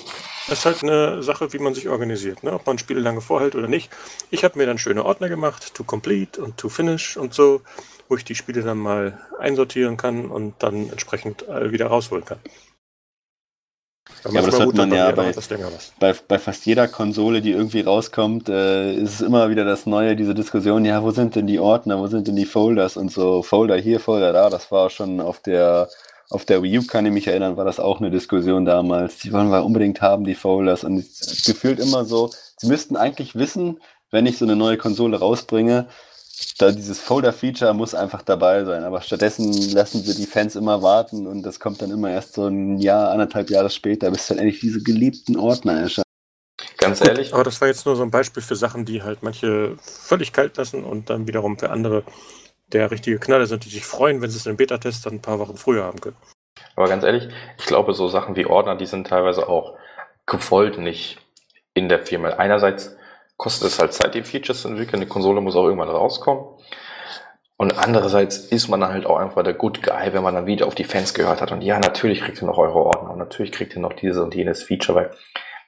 Das 0.48 0.60
ist 0.60 0.66
halt 0.66 0.84
eine 0.84 1.22
Sache, 1.24 1.54
wie 1.54 1.60
man 1.60 1.74
sich 1.74 1.88
organisiert, 1.88 2.44
ne? 2.44 2.54
ob 2.54 2.66
man 2.66 2.78
Spiele 2.78 3.00
lange 3.00 3.22
vorhält 3.22 3.56
oder 3.56 3.68
nicht. 3.68 3.92
Ich 4.32 4.44
habe 4.44 4.58
mir 4.58 4.66
dann 4.66 4.78
schöne 4.78 5.06
Ordner 5.06 5.30
gemacht, 5.30 5.74
to 5.74 5.84
complete 5.84 6.42
und 6.42 6.58
to 6.58 6.68
finish 6.70 7.16
und 7.16 7.34
so, 7.34 7.62
wo 8.10 8.16
ich 8.16 8.26
die 8.26 8.36
Spiele 8.36 8.62
dann 8.62 8.80
mal 8.80 9.20
einsortieren 9.40 9.98
kann 9.98 10.26
und 10.26 10.56
dann 10.60 10.90
entsprechend 10.90 11.46
wieder 11.48 11.88
rausholen 11.88 12.26
kann. 12.26 12.40
Ja, 14.24 14.40
aber 14.40 14.52
das 14.52 14.60
hört 14.60 14.76
man 14.76 14.92
ja 14.92 15.12
bei, 15.12 15.34
bei, 16.00 16.14
bei, 16.28 16.40
fast 16.40 16.66
jeder 16.66 16.88
Konsole, 16.88 17.42
die 17.42 17.52
irgendwie 17.52 17.82
rauskommt, 17.82 18.50
äh, 18.50 18.94
ist 18.94 19.16
es 19.16 19.22
immer 19.22 19.50
wieder 19.50 19.64
das 19.64 19.86
Neue, 19.86 20.16
diese 20.16 20.36
Diskussion, 20.36 20.86
ja, 20.86 21.02
wo 21.02 21.12
sind 21.12 21.36
denn 21.36 21.48
die 21.48 21.60
Ordner, 21.60 21.98
wo 21.98 22.08
sind 22.08 22.28
denn 22.28 22.36
die 22.36 22.46
Folders 22.46 22.98
und 22.98 23.12
so, 23.12 23.42
Folder 23.42 23.78
hier, 23.78 24.00
Folder 24.00 24.34
da, 24.34 24.50
das 24.50 24.72
war 24.72 24.90
schon 24.90 25.22
auf 25.22 25.40
der 25.40 25.90
auf 26.32 26.46
der 26.46 26.64
Wii 26.64 26.80
U 26.80 26.88
kann 26.88 27.06
ich 27.06 27.12
mich 27.12 27.28
erinnern, 27.28 27.58
war 27.58 27.66
das 27.66 27.80
auch 27.80 28.00
eine 28.00 28.10
Diskussion 28.10 28.66
damals. 28.66 29.18
Die 29.18 29.34
wollen 29.34 29.50
wir 29.50 29.66
unbedingt 29.66 30.02
haben, 30.02 30.24
die 30.24 30.36
Folders. 30.36 30.84
Und 30.84 31.00
es 31.00 31.44
gefühlt 31.46 31.80
immer 31.80 32.06
so, 32.06 32.32
sie 32.58 32.68
müssten 32.68 32.96
eigentlich 32.96 33.36
wissen, 33.36 33.82
wenn 34.12 34.26
ich 34.26 34.38
so 34.38 34.46
eine 34.46 34.56
neue 34.56 34.78
Konsole 34.78 35.20
rausbringe, 35.20 35.88
da 36.58 36.72
dieses 36.72 37.00
Folder-Feature 37.00 37.74
muss 37.74 37.94
einfach 37.94 38.22
dabei 38.22 38.64
sein. 38.64 38.84
Aber 38.84 39.02
stattdessen 39.02 39.52
lassen 39.72 40.02
sie 40.04 40.16
die 40.16 40.26
Fans 40.26 40.56
immer 40.56 40.82
warten 40.82 41.28
und 41.28 41.44
das 41.44 41.60
kommt 41.60 41.82
dann 41.82 41.92
immer 41.92 42.10
erst 42.10 42.34
so 42.34 42.48
ein 42.48 42.80
Jahr, 42.80 43.12
anderthalb 43.12 43.50
Jahre 43.50 43.70
später, 43.70 44.10
bis 44.10 44.28
dann 44.28 44.38
endlich 44.38 44.62
diese 44.62 44.82
geliebten 44.82 45.38
Ordner 45.38 45.82
erscheinen. 45.82 46.06
Ganz 46.78 47.02
ehrlich. 47.02 47.34
aber 47.34 47.44
das 47.44 47.62
war 47.62 47.68
jetzt 47.68 47.86
nur 47.86 47.96
so 47.96 48.04
ein 48.04 48.10
Beispiel 48.10 48.42
für 48.42 48.56
Sachen, 48.56 48.86
die 48.86 49.04
halt 49.04 49.22
manche 49.22 49.76
völlig 49.82 50.34
kalt 50.34 50.58
lassen 50.58 50.84
und 50.84 51.10
dann 51.10 51.28
wiederum 51.28 51.60
für 51.60 51.70
andere 51.70 52.04
der 52.74 52.92
richtige 52.92 53.20
Knaller 53.20 53.46
sind, 53.46 53.66
die 53.66 53.70
sich 53.70 53.86
freuen, 53.86 54.22
wenn 54.22 54.30
sie 54.30 54.38
es 54.38 54.46
im 54.46 54.58
Beta-Test 54.58 55.06
dann 55.06 55.14
ein 55.14 55.22
paar 55.22 55.40
Wochen 55.40 55.58
früher 55.58 55.84
haben 55.84 56.02
können. 56.02 56.18
Aber 56.76 56.88
ganz 56.88 57.04
ehrlich, 57.04 57.30
ich 57.58 57.66
glaube, 57.66 57.94
so 57.94 58.08
Sachen 58.08 58.36
wie 58.36 58.46
Ordner, 58.46 58.76
die 58.76 58.86
sind 58.86 59.08
teilweise 59.08 59.48
auch 59.48 59.78
gewollt 60.26 60.78
nicht 60.78 61.20
in 61.74 61.90
der 61.90 62.00
Firma. 62.00 62.30
Einerseits 62.30 62.96
kostet 63.38 63.68
es 63.68 63.80
halt 63.80 63.94
Zeit, 63.94 64.14
die 64.14 64.24
Features 64.24 64.62
zu 64.62 64.68
entwickeln. 64.68 65.02
Die 65.02 65.08
Konsole 65.08 65.42
muss 65.42 65.56
auch 65.56 65.66
irgendwann 65.66 65.90
rauskommen. 65.90 66.46
Und 67.58 67.78
andererseits 67.78 68.38
ist 68.38 68.70
man 68.70 68.82
dann 68.82 68.92
halt 68.92 69.06
auch 69.06 69.18
einfach 69.18 69.44
der 69.44 69.54
Good 69.54 69.84
Guy, 69.84 70.14
wenn 70.14 70.24
man 70.24 70.34
dann 70.34 70.48
wieder 70.48 70.66
auf 70.66 70.74
die 70.74 70.84
Fans 70.84 71.14
gehört 71.14 71.42
hat. 71.42 71.52
Und 71.52 71.62
ja, 71.62 71.80
natürlich 71.80 72.22
kriegt 72.22 72.42
ihr 72.42 72.48
noch 72.48 72.58
eure 72.58 72.80
Ordner 72.80 73.12
und 73.12 73.20
natürlich 73.20 73.52
kriegt 73.52 73.76
ihr 73.76 73.82
noch 73.82 73.94
dieses 73.94 74.20
und 74.20 74.34
jenes 74.34 74.64
Feature, 74.64 74.96
weil 74.96 75.12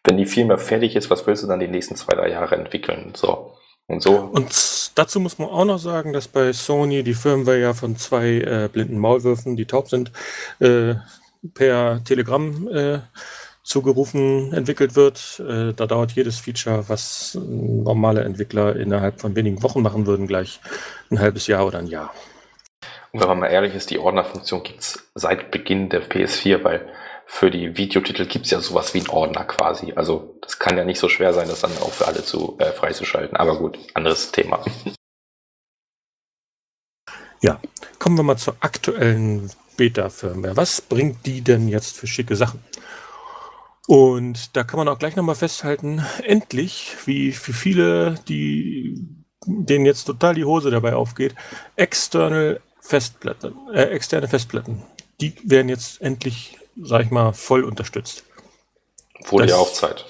wenn 0.03 0.17
die 0.17 0.25
Firma 0.25 0.57
fertig 0.57 0.95
ist, 0.95 1.09
was 1.09 1.27
willst 1.27 1.43
du 1.43 1.47
dann 1.47 1.59
die 1.59 1.67
nächsten 1.67 1.95
zwei, 1.95 2.15
drei 2.15 2.29
Jahre 2.29 2.55
entwickeln? 2.55 3.13
So. 3.15 3.52
Und 3.87 4.01
so. 4.01 4.15
Und 4.17 4.91
dazu 4.95 5.19
muss 5.19 5.39
man 5.39 5.49
auch 5.49 5.65
noch 5.65 5.79
sagen, 5.79 6.13
dass 6.13 6.27
bei 6.27 6.53
Sony 6.53 7.03
die 7.03 7.13
Firmware 7.13 7.59
ja 7.59 7.73
von 7.73 7.97
zwei 7.97 8.37
äh, 8.39 8.69
blinden 8.71 8.97
Maulwürfen, 8.97 9.55
die 9.55 9.65
taub 9.65 9.89
sind, 9.89 10.11
äh, 10.59 10.95
per 11.53 12.03
Telegramm 12.03 12.67
äh, 12.69 12.99
zugerufen 13.63 14.53
entwickelt 14.53 14.95
wird. 14.95 15.39
Äh, 15.39 15.73
da 15.73 15.85
dauert 15.85 16.13
jedes 16.13 16.39
Feature, 16.39 16.87
was 16.87 17.37
normale 17.41 18.23
Entwickler 18.23 18.75
innerhalb 18.75 19.19
von 19.21 19.35
wenigen 19.35 19.63
Wochen 19.63 19.81
machen 19.81 20.05
würden, 20.05 20.27
gleich 20.27 20.59
ein 21.09 21.19
halbes 21.19 21.47
Jahr 21.47 21.65
oder 21.65 21.79
ein 21.79 21.87
Jahr. 21.87 22.13
Und 23.11 23.21
wenn 23.21 23.27
man 23.27 23.39
mal 23.39 23.47
ehrlich 23.47 23.75
ist, 23.75 23.89
die 23.89 23.99
Ordnerfunktion 23.99 24.63
gibt 24.63 24.79
es 24.81 25.11
seit 25.13 25.51
Beginn 25.51 25.89
der 25.89 26.01
PS4, 26.01 26.63
weil 26.63 26.87
für 27.25 27.49
die 27.49 27.77
Videotitel 27.77 28.25
gibt 28.25 28.45
es 28.45 28.51
ja 28.51 28.59
sowas 28.59 28.93
wie 28.93 28.99
einen 28.99 29.09
Ordner 29.09 29.43
quasi. 29.45 29.93
Also 29.93 30.37
das 30.41 30.59
kann 30.59 30.77
ja 30.77 30.85
nicht 30.85 30.99
so 30.99 31.09
schwer 31.09 31.33
sein, 31.33 31.47
das 31.47 31.61
dann 31.61 31.77
auch 31.79 31.91
für 31.91 32.07
alle 32.07 32.23
zu 32.23 32.57
äh, 32.59 32.71
freizuschalten. 32.71 33.37
Aber 33.37 33.57
gut, 33.57 33.77
anderes 33.93 34.31
Thema. 34.31 34.63
Ja, 37.41 37.59
kommen 37.99 38.17
wir 38.17 38.23
mal 38.23 38.37
zur 38.37 38.55
aktuellen 38.61 39.51
Beta-Firmware. 39.75 40.55
Was 40.55 40.79
bringt 40.81 41.25
die 41.25 41.41
denn 41.41 41.67
jetzt 41.67 41.97
für 41.97 42.07
schicke 42.07 42.35
Sachen? 42.35 42.63
Und 43.87 44.55
da 44.55 44.63
kann 44.63 44.77
man 44.77 44.87
auch 44.87 44.97
gleich 44.97 45.15
nochmal 45.15 45.35
festhalten, 45.35 46.05
endlich, 46.23 46.95
wie 47.05 47.33
für 47.33 47.51
viele, 47.51 48.15
die 48.29 49.23
denen 49.45 49.85
jetzt 49.85 50.05
total 50.05 50.35
die 50.35 50.45
Hose 50.45 50.71
dabei 50.71 50.95
aufgeht, 50.95 51.35
external 51.75 52.61
Festplatten, 52.79 53.55
äh, 53.73 53.83
externe 53.83 54.27
Festplatten, 54.27 54.83
die 55.19 55.35
werden 55.43 55.69
jetzt 55.69 56.01
endlich 56.01 56.57
sag 56.81 57.05
ich 57.05 57.11
mal, 57.11 57.33
voll 57.33 57.63
unterstützt. 57.63 58.23
Wurde 59.27 59.49
ja 59.49 59.55
auch 59.55 59.71
Zeit. 59.71 60.05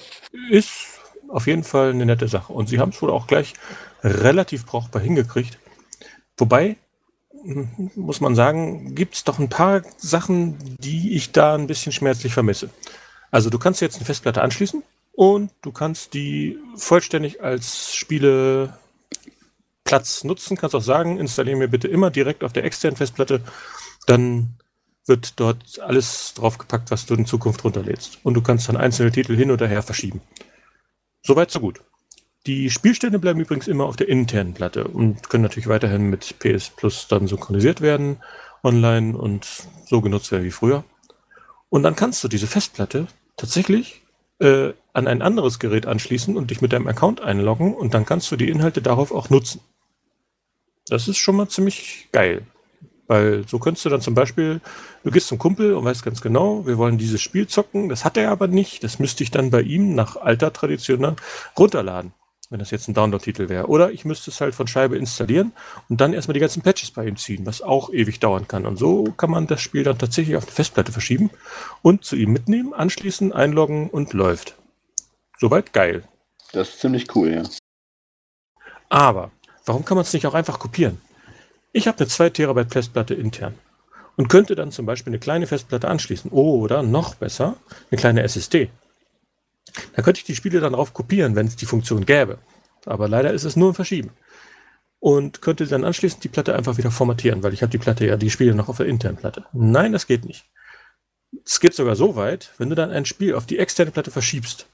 Ist 0.50 0.70
auf 1.28 1.46
jeden 1.46 1.64
Fall 1.64 1.90
eine 1.90 2.06
nette 2.06 2.28
Sache. 2.28 2.52
Und 2.52 2.68
sie 2.68 2.78
haben 2.78 2.90
es 2.90 3.00
wohl 3.02 3.10
auch 3.10 3.26
gleich 3.26 3.54
relativ 4.02 4.66
brauchbar 4.66 5.02
hingekriegt. 5.02 5.58
Wobei, 6.36 6.76
hm, 7.42 7.90
muss 7.94 8.20
man 8.20 8.34
sagen, 8.34 8.94
gibt 8.94 9.14
es 9.14 9.24
doch 9.24 9.38
ein 9.38 9.48
paar 9.48 9.82
Sachen, 9.96 10.58
die 10.78 11.14
ich 11.14 11.32
da 11.32 11.54
ein 11.54 11.66
bisschen 11.66 11.92
schmerzlich 11.92 12.34
vermisse. 12.34 12.70
Also 13.30 13.50
du 13.50 13.58
kannst 13.58 13.80
jetzt 13.80 13.96
eine 13.96 14.04
Festplatte 14.04 14.42
anschließen 14.42 14.82
und 15.12 15.50
du 15.62 15.72
kannst 15.72 16.14
die 16.14 16.58
vollständig 16.76 17.42
als 17.42 17.94
Spieleplatz 17.94 18.74
nutzen. 20.22 20.56
Kannst 20.56 20.74
auch 20.74 20.82
sagen, 20.82 21.18
installiere 21.18 21.56
mir 21.56 21.68
bitte 21.68 21.88
immer 21.88 22.10
direkt 22.10 22.44
auf 22.44 22.52
der 22.52 22.64
externen 22.64 22.96
Festplatte. 22.96 23.40
Dann 24.06 24.56
wird 25.06 25.38
dort 25.38 25.80
alles 25.80 26.34
draufgepackt, 26.34 26.90
was 26.90 27.06
du 27.06 27.14
in 27.14 27.26
Zukunft 27.26 27.64
runterlädst. 27.64 28.18
Und 28.22 28.34
du 28.34 28.42
kannst 28.42 28.68
dann 28.68 28.76
einzelne 28.76 29.12
Titel 29.12 29.36
hin 29.36 29.50
oder 29.50 29.66
her 29.66 29.82
verschieben. 29.82 30.20
Soweit, 31.22 31.50
so 31.50 31.60
gut. 31.60 31.80
Die 32.46 32.70
Spielstände 32.70 33.18
bleiben 33.18 33.40
übrigens 33.40 33.68
immer 33.68 33.84
auf 33.84 33.96
der 33.96 34.08
internen 34.08 34.52
Platte 34.52 34.84
und 34.86 35.30
können 35.30 35.42
natürlich 35.42 35.68
weiterhin 35.68 36.10
mit 36.10 36.38
PS 36.38 36.70
Plus 36.70 37.08
dann 37.08 37.26
synchronisiert 37.26 37.80
werden, 37.80 38.18
online 38.62 39.16
und 39.16 39.46
so 39.86 40.02
genutzt 40.02 40.30
werden 40.30 40.44
wie 40.44 40.50
früher. 40.50 40.84
Und 41.70 41.82
dann 41.82 41.96
kannst 41.96 42.22
du 42.22 42.28
diese 42.28 42.46
Festplatte 42.46 43.06
tatsächlich 43.36 44.02
äh, 44.40 44.72
an 44.92 45.06
ein 45.06 45.22
anderes 45.22 45.58
Gerät 45.58 45.86
anschließen 45.86 46.36
und 46.36 46.50
dich 46.50 46.60
mit 46.60 46.72
deinem 46.72 46.86
Account 46.86 47.22
einloggen 47.22 47.74
und 47.74 47.94
dann 47.94 48.04
kannst 48.04 48.30
du 48.30 48.36
die 48.36 48.50
Inhalte 48.50 48.82
darauf 48.82 49.10
auch 49.10 49.30
nutzen. 49.30 49.60
Das 50.86 51.08
ist 51.08 51.16
schon 51.16 51.36
mal 51.36 51.48
ziemlich 51.48 52.08
geil. 52.12 52.46
Weil 53.06 53.46
so 53.46 53.58
könntest 53.58 53.84
du 53.84 53.90
dann 53.90 54.00
zum 54.00 54.14
Beispiel, 54.14 54.60
du 55.02 55.10
gehst 55.10 55.28
zum 55.28 55.38
Kumpel 55.38 55.74
und 55.74 55.84
weißt 55.84 56.02
ganz 56.02 56.20
genau, 56.20 56.66
wir 56.66 56.78
wollen 56.78 56.96
dieses 56.96 57.20
Spiel 57.20 57.46
zocken, 57.46 57.88
das 57.88 58.04
hat 58.04 58.16
er 58.16 58.30
aber 58.30 58.46
nicht, 58.48 58.82
das 58.82 58.98
müsste 58.98 59.22
ich 59.22 59.30
dann 59.30 59.50
bei 59.50 59.60
ihm 59.60 59.94
nach 59.94 60.16
alter 60.16 60.52
Tradition 60.52 61.16
runterladen. 61.58 62.12
wenn 62.50 62.58
das 62.60 62.70
jetzt 62.70 62.88
ein 62.88 62.94
Download-Titel 62.94 63.48
wäre. 63.48 63.66
Oder 63.66 63.90
ich 63.90 64.04
müsste 64.04 64.30
es 64.30 64.40
halt 64.40 64.54
von 64.54 64.66
Scheibe 64.66 64.96
installieren 64.96 65.52
und 65.88 66.00
dann 66.00 66.12
erstmal 66.12 66.34
die 66.34 66.40
ganzen 66.40 66.62
Patches 66.62 66.90
bei 66.90 67.06
ihm 67.06 67.16
ziehen, 67.16 67.46
was 67.46 67.62
auch 67.62 67.90
ewig 67.90 68.20
dauern 68.20 68.46
kann. 68.46 68.64
Und 68.64 68.76
so 68.76 69.04
kann 69.16 69.30
man 69.30 69.46
das 69.46 69.60
Spiel 69.60 69.82
dann 69.82 69.98
tatsächlich 69.98 70.36
auf 70.36 70.44
eine 70.44 70.52
Festplatte 70.52 70.92
verschieben 70.92 71.30
und 71.82 72.04
zu 72.04 72.16
ihm 72.16 72.32
mitnehmen, 72.32 72.72
anschließen, 72.72 73.32
einloggen 73.32 73.90
und 73.90 74.12
läuft. 74.12 74.56
Soweit 75.38 75.72
geil. 75.72 76.04
Das 76.52 76.68
ist 76.68 76.80
ziemlich 76.80 77.14
cool, 77.16 77.32
ja. 77.32 77.42
Aber 78.88 79.32
warum 79.64 79.84
kann 79.84 79.96
man 79.96 80.02
es 80.02 80.12
nicht 80.12 80.26
auch 80.26 80.34
einfach 80.34 80.58
kopieren? 80.58 81.00
Ich 81.76 81.88
habe 81.88 81.98
eine 81.98 82.06
2 82.06 82.30
Terabyte 82.30 82.72
Festplatte 82.72 83.14
intern 83.14 83.56
und 84.16 84.28
könnte 84.28 84.54
dann 84.54 84.70
zum 84.70 84.86
Beispiel 84.86 85.10
eine 85.10 85.18
kleine 85.18 85.48
Festplatte 85.48 85.88
anschließen 85.88 86.30
oder 86.30 86.84
noch 86.84 87.16
besser 87.16 87.56
eine 87.90 88.00
kleine 88.00 88.22
SSD. 88.22 88.70
Da 89.96 90.02
könnte 90.02 90.20
ich 90.20 90.24
die 90.24 90.36
Spiele 90.36 90.60
dann 90.60 90.74
drauf 90.74 90.94
kopieren, 90.94 91.34
wenn 91.34 91.48
es 91.48 91.56
die 91.56 91.66
Funktion 91.66 92.06
gäbe. 92.06 92.38
Aber 92.86 93.08
leider 93.08 93.32
ist 93.32 93.42
es 93.42 93.56
nur 93.56 93.72
ein 93.72 93.74
Verschieben. 93.74 94.10
Und 95.00 95.42
könnte 95.42 95.66
dann 95.66 95.82
anschließend 95.82 96.22
die 96.22 96.28
Platte 96.28 96.54
einfach 96.54 96.78
wieder 96.78 96.92
formatieren, 96.92 97.42
weil 97.42 97.52
ich 97.52 97.62
habe 97.62 97.72
die 97.72 97.78
Platte 97.78 98.06
ja, 98.06 98.16
die 98.16 98.30
Spiele 98.30 98.54
noch 98.54 98.68
auf 98.68 98.76
der 98.76 98.86
internen 98.86 99.16
Platte. 99.16 99.44
Nein, 99.52 99.90
das 99.90 100.06
geht 100.06 100.24
nicht. 100.24 100.44
Es 101.44 101.58
geht 101.58 101.74
sogar 101.74 101.96
so 101.96 102.14
weit, 102.14 102.52
wenn 102.56 102.68
du 102.68 102.76
dann 102.76 102.92
ein 102.92 103.04
Spiel 103.04 103.34
auf 103.34 103.46
die 103.46 103.58
externe 103.58 103.90
Platte 103.90 104.12
verschiebst 104.12 104.68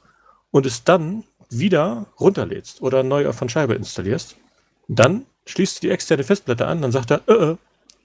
und 0.51 0.67
es 0.67 0.85
dann 0.85 1.25
wieder 1.49 2.09
runterlädst 2.21 2.83
oder 2.83 3.03
neu 3.03 3.33
von 3.33 3.49
Scheibe 3.49 3.73
installierst, 3.73 4.37
dann 4.87 5.25
schließt 5.47 5.79
du 5.79 5.87
die 5.87 5.93
externe 5.93 6.25
Festplatte 6.25 6.67
an, 6.67 6.83
dann 6.83 6.93
sagt 6.93 7.11
er, 7.11 7.23
äh, 7.29 7.33
äh, 7.33 7.57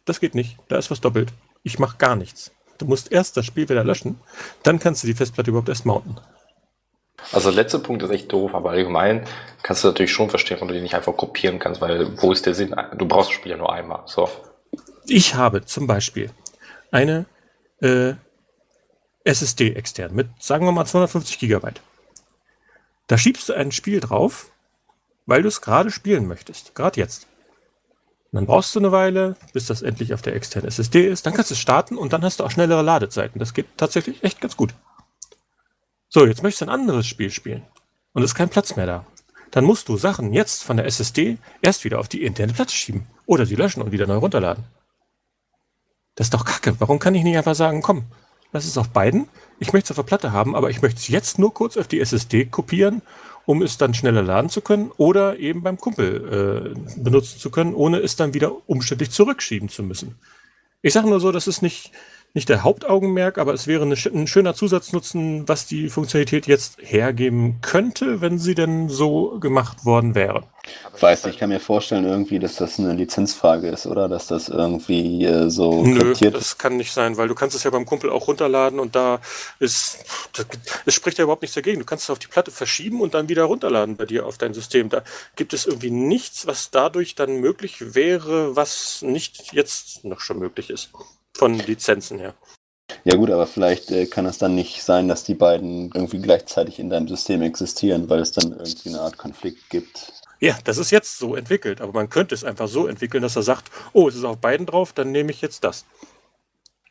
das 0.06 0.20
geht 0.20 0.36
nicht, 0.36 0.58
da 0.68 0.78
ist 0.78 0.92
was 0.92 1.02
doppelt. 1.02 1.34
Ich 1.64 1.80
mache 1.80 1.98
gar 1.98 2.16
nichts. 2.16 2.52
Du 2.78 2.86
musst 2.86 3.12
erst 3.12 3.38
das 3.38 3.46
Spiel 3.46 3.68
wieder 3.68 3.84
löschen, 3.84 4.20
dann 4.64 4.80
kannst 4.80 5.04
du 5.04 5.08
die 5.08 5.14
Festplatte 5.14 5.50
überhaupt 5.50 5.70
erst 5.70 5.86
mounten. 5.86 6.18
Also 7.32 7.50
der 7.50 7.64
letzte 7.64 7.80
Punkt 7.80 8.04
ist 8.04 8.12
echt 8.12 8.32
doof, 8.32 8.54
aber 8.54 8.72
allgemein 8.72 9.26
kannst 9.64 9.84
du 9.84 9.88
natürlich 9.88 10.12
schon 10.12 10.30
verstehen, 10.30 10.58
warum 10.58 10.68
du 10.68 10.74
die 10.76 10.82
nicht 10.82 10.96
einfach 10.96 11.16
kopieren 11.16 11.60
kannst, 11.60 11.82
weil 11.82 12.22
wo 12.22 12.32
ist 12.32 12.46
der 12.46 12.54
Sinn? 12.54 12.76
Du 12.98 13.08
brauchst 13.08 13.30
das 13.30 13.36
Spiel 13.36 13.52
ja 13.52 13.58
nur 13.58 13.72
einmal. 13.72 14.04
So. 14.06 14.30
Ich 15.08 15.36
habe 15.36 15.66
zum 15.66 15.88
Beispiel 15.88 16.30
eine 16.92 17.26
äh, 17.82 18.14
SSD 19.24 19.74
extern 19.74 20.14
mit, 20.14 20.28
sagen 20.40 20.66
wir 20.66 20.72
mal, 20.72 20.86
250 20.86 21.40
Gigabyte. 21.40 21.82
Da 23.08 23.18
schiebst 23.18 23.50
du 23.50 23.54
ein 23.54 23.72
Spiel 23.72 24.00
drauf, 24.00 24.52
weil 25.26 25.42
du 25.42 25.48
es 25.48 25.62
gerade 25.62 25.92
spielen 25.92 26.28
möchtest, 26.28 26.76
gerade 26.76 27.00
jetzt. 27.00 27.28
Und 28.32 28.38
dann 28.40 28.46
brauchst 28.48 28.76
du 28.76 28.80
eine 28.80 28.92
Weile, 28.92 29.36
bis 29.54 29.66
das 29.68 29.82
endlich 29.82 30.14
auf 30.14 30.22
der 30.22 30.36
externen 30.36 30.68
SSD 30.68 31.08
ist. 31.08 31.26
Dann 31.26 31.34
kannst 31.34 31.52
du 31.52 31.54
es 31.54 31.60
starten 31.60 31.98
und 31.98 32.14
dann 32.14 32.24
hast 32.24 32.40
du 32.40 32.44
auch 32.44 32.52
schnellere 32.52 32.82
Ladezeiten. 32.82 33.40
Das 33.40 33.54
geht 33.54 33.68
tatsächlich 33.78 34.24
echt 34.24 34.42
ganz 34.42 34.58
gut. 34.58 34.74
So, 36.10 36.26
jetzt 36.26 36.44
möchtest 36.44 36.62
du 36.62 36.66
ein 36.66 36.80
anderes 36.80 37.08
Spiel 37.08 37.32
spielen 37.32 37.64
und 38.14 38.24
es 38.24 38.32
ist 38.32 38.36
kein 38.36 38.50
Platz 38.50 38.76
mehr 38.76 38.86
da. 38.86 39.06
Dann 39.52 39.64
musst 39.64 39.88
du 39.88 39.98
Sachen 39.98 40.34
jetzt 40.34 40.64
von 40.64 40.78
der 40.78 40.86
SSD 40.86 41.38
erst 41.62 41.86
wieder 41.86 42.00
auf 42.00 42.10
die 42.10 42.24
interne 42.24 42.54
Platte 42.54 42.74
schieben 42.74 43.08
oder 43.26 43.46
sie 43.46 43.56
löschen 43.56 43.82
und 43.82 43.92
wieder 43.92 44.08
neu 44.08 44.18
runterladen. 44.18 44.66
Das 46.16 46.28
ist 46.28 46.34
doch 46.34 46.46
kacke. 46.46 46.76
Warum 46.80 47.00
kann 47.00 47.16
ich 47.16 47.24
nicht 47.24 47.38
einfach 47.38 47.56
sagen, 47.56 47.82
komm, 47.82 48.06
lass 48.52 48.66
es 48.66 48.78
auf 48.78 48.90
beiden. 48.90 49.28
Ich 49.60 49.74
möchte 49.74 49.88
es 49.88 49.92
auf 49.92 50.06
der 50.06 50.10
Platte 50.10 50.32
haben, 50.32 50.56
aber 50.56 50.70
ich 50.70 50.82
möchte 50.82 51.00
es 51.00 51.08
jetzt 51.08 51.40
nur 51.40 51.54
kurz 51.54 51.78
auf 51.78 51.88
die 51.88 52.00
SSD 52.00 52.46
kopieren, 52.46 53.02
um 53.46 53.62
es 53.62 53.78
dann 53.78 53.94
schneller 53.94 54.24
laden 54.24 54.50
zu 54.50 54.62
können 54.62 54.92
oder 54.98 55.38
eben 55.40 55.64
beim 55.64 55.78
Kumpel 55.78 56.76
äh, 56.76 57.00
benutzen 57.00 57.40
zu 57.40 57.50
können, 57.50 57.74
ohne 57.74 58.00
es 58.00 58.16
dann 58.16 58.34
wieder 58.34 58.52
umständlich 58.68 59.12
zurückschieben 59.12 59.70
zu 59.70 59.84
müssen. 59.84 60.16
Ich 60.82 60.94
sage 60.94 61.10
nur 61.10 61.20
so, 61.20 61.32
das 61.32 61.48
ist 61.48 61.62
nicht, 61.62 61.92
nicht 62.36 62.50
der 62.50 62.64
Hauptaugenmerk, 62.64 63.38
aber 63.38 63.54
es 63.54 63.66
wäre 63.66 63.84
eine, 63.84 63.96
ein 63.96 64.28
schöner 64.28 64.54
Zusatznutzen, 64.54 65.48
was 65.48 65.66
die 65.66 65.90
Funktionalität 65.90 66.48
jetzt 66.48 66.78
hergeben 66.82 67.60
könnte, 67.62 68.20
wenn 68.20 68.38
sie 68.38 68.56
denn 68.56 68.90
so 68.90 69.40
gemacht 69.40 69.86
worden 69.86 70.16
wäre. 70.16 70.44
Ich 70.96 71.02
weiß 71.02 71.24
nicht, 71.24 71.36
ich 71.36 71.40
kann 71.40 71.50
mir 71.50 71.62
vorstellen 71.62 72.04
irgendwie, 72.04 72.40
dass 72.40 72.56
das 72.56 72.78
eine 72.78 72.94
Lizenzfrage 72.94 73.70
ist, 73.70 73.86
oder? 73.88 74.10
Dass 74.10 74.28
das 74.28 74.50
irgendwie 74.50 75.24
äh, 75.24 75.50
so 75.50 75.84
Nö, 75.84 76.14
das 76.14 76.58
kann 76.58 76.76
nicht 76.76 76.92
sein, 76.92 77.16
weil 77.16 77.30
du 77.30 77.36
kannst 77.36 77.56
es 77.56 77.64
ja 77.64 77.72
beim 77.72 77.86
Kumpel 77.86 78.10
auch 78.10 78.28
runterladen 78.28 78.80
und 78.80 78.96
da 78.96 79.20
ist, 79.60 80.04
es 80.86 80.94
spricht 80.94 81.18
ja 81.18 81.24
überhaupt 81.24 81.42
nichts 81.42 81.56
dagegen. 81.56 81.80
Du 81.80 81.86
kannst 81.86 82.06
es 82.06 82.10
auf 82.10 82.20
die 82.20 82.28
Platte 82.28 82.52
verschieben 82.52 83.00
und 83.00 83.14
dann 83.14 83.30
wieder 83.30 83.44
runterladen 83.44 83.96
bei 83.96 84.06
dir 84.06 84.26
auf 84.26 84.38
dein 84.38 84.54
System. 84.54 84.90
Da 84.90 85.04
gibt 85.38 85.54
es 85.54 85.66
irgendwie 85.66 85.92
nichts, 85.92 86.48
was 86.48 86.70
dadurch 86.72 87.16
dann 87.16 87.40
möglich 87.40 87.96
wäre, 87.96 88.56
was 88.58 89.02
nicht 89.04 89.54
jetzt 89.54 90.04
noch 90.04 90.20
schon 90.20 90.40
möglich 90.40 90.70
ist. 90.70 90.90
Von 91.38 91.54
Lizenzen 91.60 92.20
her. 92.20 92.34
Ja 93.04 93.16
gut, 93.16 93.30
aber 93.32 93.48
vielleicht 93.48 93.92
äh, 93.92 94.06
kann 94.06 94.26
es 94.26 94.38
dann 94.38 94.56
nicht 94.56 94.84
sein, 94.84 95.08
dass 95.08 95.24
die 95.24 95.34
beiden 95.34 95.92
irgendwie 95.94 96.20
gleichzeitig 96.20 96.80
in 96.80 96.90
deinem 96.90 97.08
System 97.08 97.42
existieren, 97.42 98.10
weil 98.10 98.20
es 98.20 98.32
dann 98.32 98.52
irgendwie 98.52 98.90
eine 98.90 99.02
Art 99.02 99.18
Konflikt 99.18 99.70
gibt. 99.70 100.14
Ja, 100.40 100.58
das 100.64 100.78
ist 100.78 100.92
jetzt 100.92 101.18
so 101.18 101.36
entwickelt, 101.36 101.82
aber 101.82 101.94
man 101.94 102.10
könnte 102.10 102.36
es 102.36 102.44
einfach 102.44 102.68
so 102.68 102.88
entwickeln, 102.88 103.24
dass 103.24 103.36
er 103.36 103.44
sagt, 103.44 103.72
oh, 103.94 104.08
es 104.08 104.16
ist 104.16 104.24
auf 104.24 104.38
beiden 104.38 104.66
drauf, 104.66 104.94
dann 104.94 105.12
nehme 105.12 105.32
ich 105.32 105.42
jetzt 105.42 105.64
das. 105.64 105.86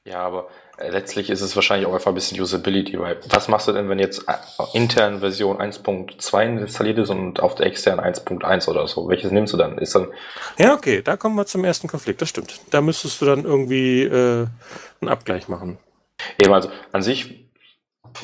Ja, 0.04 0.20
aber 0.20 0.48
letztlich 0.78 1.30
ist 1.30 1.40
es 1.40 1.54
wahrscheinlich 1.54 1.86
auch 1.86 1.94
einfach 1.94 2.10
ein 2.10 2.14
bisschen 2.14 2.40
Usability, 2.40 2.98
weil 2.98 3.18
was 3.28 3.48
machst 3.48 3.68
du 3.68 3.72
denn, 3.72 3.88
wenn 3.88 3.98
jetzt 3.98 4.26
äh, 4.28 4.34
intern 4.72 5.20
Version 5.20 5.58
1.2 5.58 6.60
installiert 6.60 6.98
ist 6.98 7.10
und 7.10 7.40
auf 7.40 7.54
der 7.54 7.66
externen 7.66 8.04
1.1 8.04 8.68
oder 8.68 8.86
so? 8.86 9.08
Welches 9.08 9.30
nimmst 9.30 9.52
du 9.52 9.56
dann? 9.56 9.78
Ist 9.78 9.94
dann 9.94 10.08
ja, 10.58 10.74
okay, 10.74 11.02
da 11.02 11.16
kommen 11.16 11.36
wir 11.36 11.46
zum 11.46 11.64
ersten 11.64 11.88
Konflikt, 11.88 12.22
das 12.22 12.28
stimmt. 12.28 12.60
Da 12.70 12.80
müsstest 12.80 13.20
du 13.20 13.26
dann 13.26 13.44
irgendwie 13.44 14.02
äh, 14.02 14.46
einen 15.00 15.08
Abgleich 15.10 15.48
machen. 15.48 15.78
Eben, 16.38 16.52
also 16.52 16.70
an 16.92 17.02
sich 17.02 17.43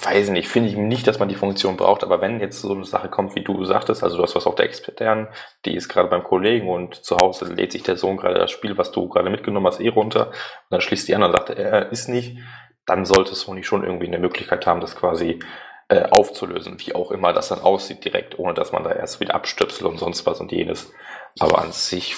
weiß 0.03 0.31
nicht, 0.31 0.49
finde 0.49 0.69
ich 0.69 0.77
nicht, 0.77 1.07
dass 1.07 1.19
man 1.19 1.29
die 1.29 1.35
Funktion 1.35 1.77
braucht, 1.77 2.05
aber 2.05 2.21
wenn 2.21 2.41
jetzt 2.41 2.61
so 2.61 2.73
eine 2.73 2.85
Sache 2.85 3.09
kommt, 3.09 3.35
wie 3.35 3.43
du 3.43 3.65
sagtest, 3.65 4.03
also 4.03 4.17
du 4.17 4.23
hast 4.23 4.37
was 4.37 4.47
auf 4.47 4.55
der 4.55 4.67
externen, 4.67 5.29
die 5.65 5.75
ist 5.75 5.89
gerade 5.89 6.09
beim 6.09 6.23
Kollegen 6.23 6.69
und 6.69 6.95
zu 6.95 7.17
Hause 7.17 7.53
lädt 7.53 7.73
sich 7.73 7.83
der 7.83 7.97
Sohn 7.97 8.17
gerade 8.17 8.39
das 8.39 8.51
Spiel, 8.51 8.79
was 8.79 8.93
du 8.93 9.09
gerade 9.09 9.31
mitgenommen 9.31 9.67
hast, 9.67 9.81
eh 9.81 9.89
runter 9.89 10.29
und 10.29 10.35
dann 10.71 10.81
schließt 10.81 11.09
die 11.09 11.15
an 11.15 11.23
und 11.23 11.33
sagt, 11.33 11.51
er 11.51 11.91
ist 11.91 12.09
nicht, 12.09 12.39
dann 12.87 13.05
sollte 13.05 13.35
Sony 13.35 13.65
schon 13.65 13.85
irgendwie 13.85 14.07
eine 14.07 14.19
Möglichkeit 14.19 14.67
haben, 14.67 14.81
das 14.81 14.97
quasi 14.97 15.41
äh, 15.89 16.05
aufzulösen, 16.05 16.77
wie 16.79 16.95
auch 16.95 17.11
immer 17.11 17.33
das 17.33 17.49
dann 17.49 17.61
aussieht 17.61 18.05
direkt, 18.05 18.39
ohne 18.39 18.55
dass 18.55 18.73
man 18.73 18.85
da 18.85 18.93
erst 18.93 19.19
wieder 19.19 19.35
abstöpselt 19.35 19.91
und 19.91 19.99
sonst 19.99 20.25
was 20.25 20.41
und 20.41 20.53
jenes. 20.53 20.93
Aber 21.41 21.61
an 21.61 21.73
sich 21.73 22.17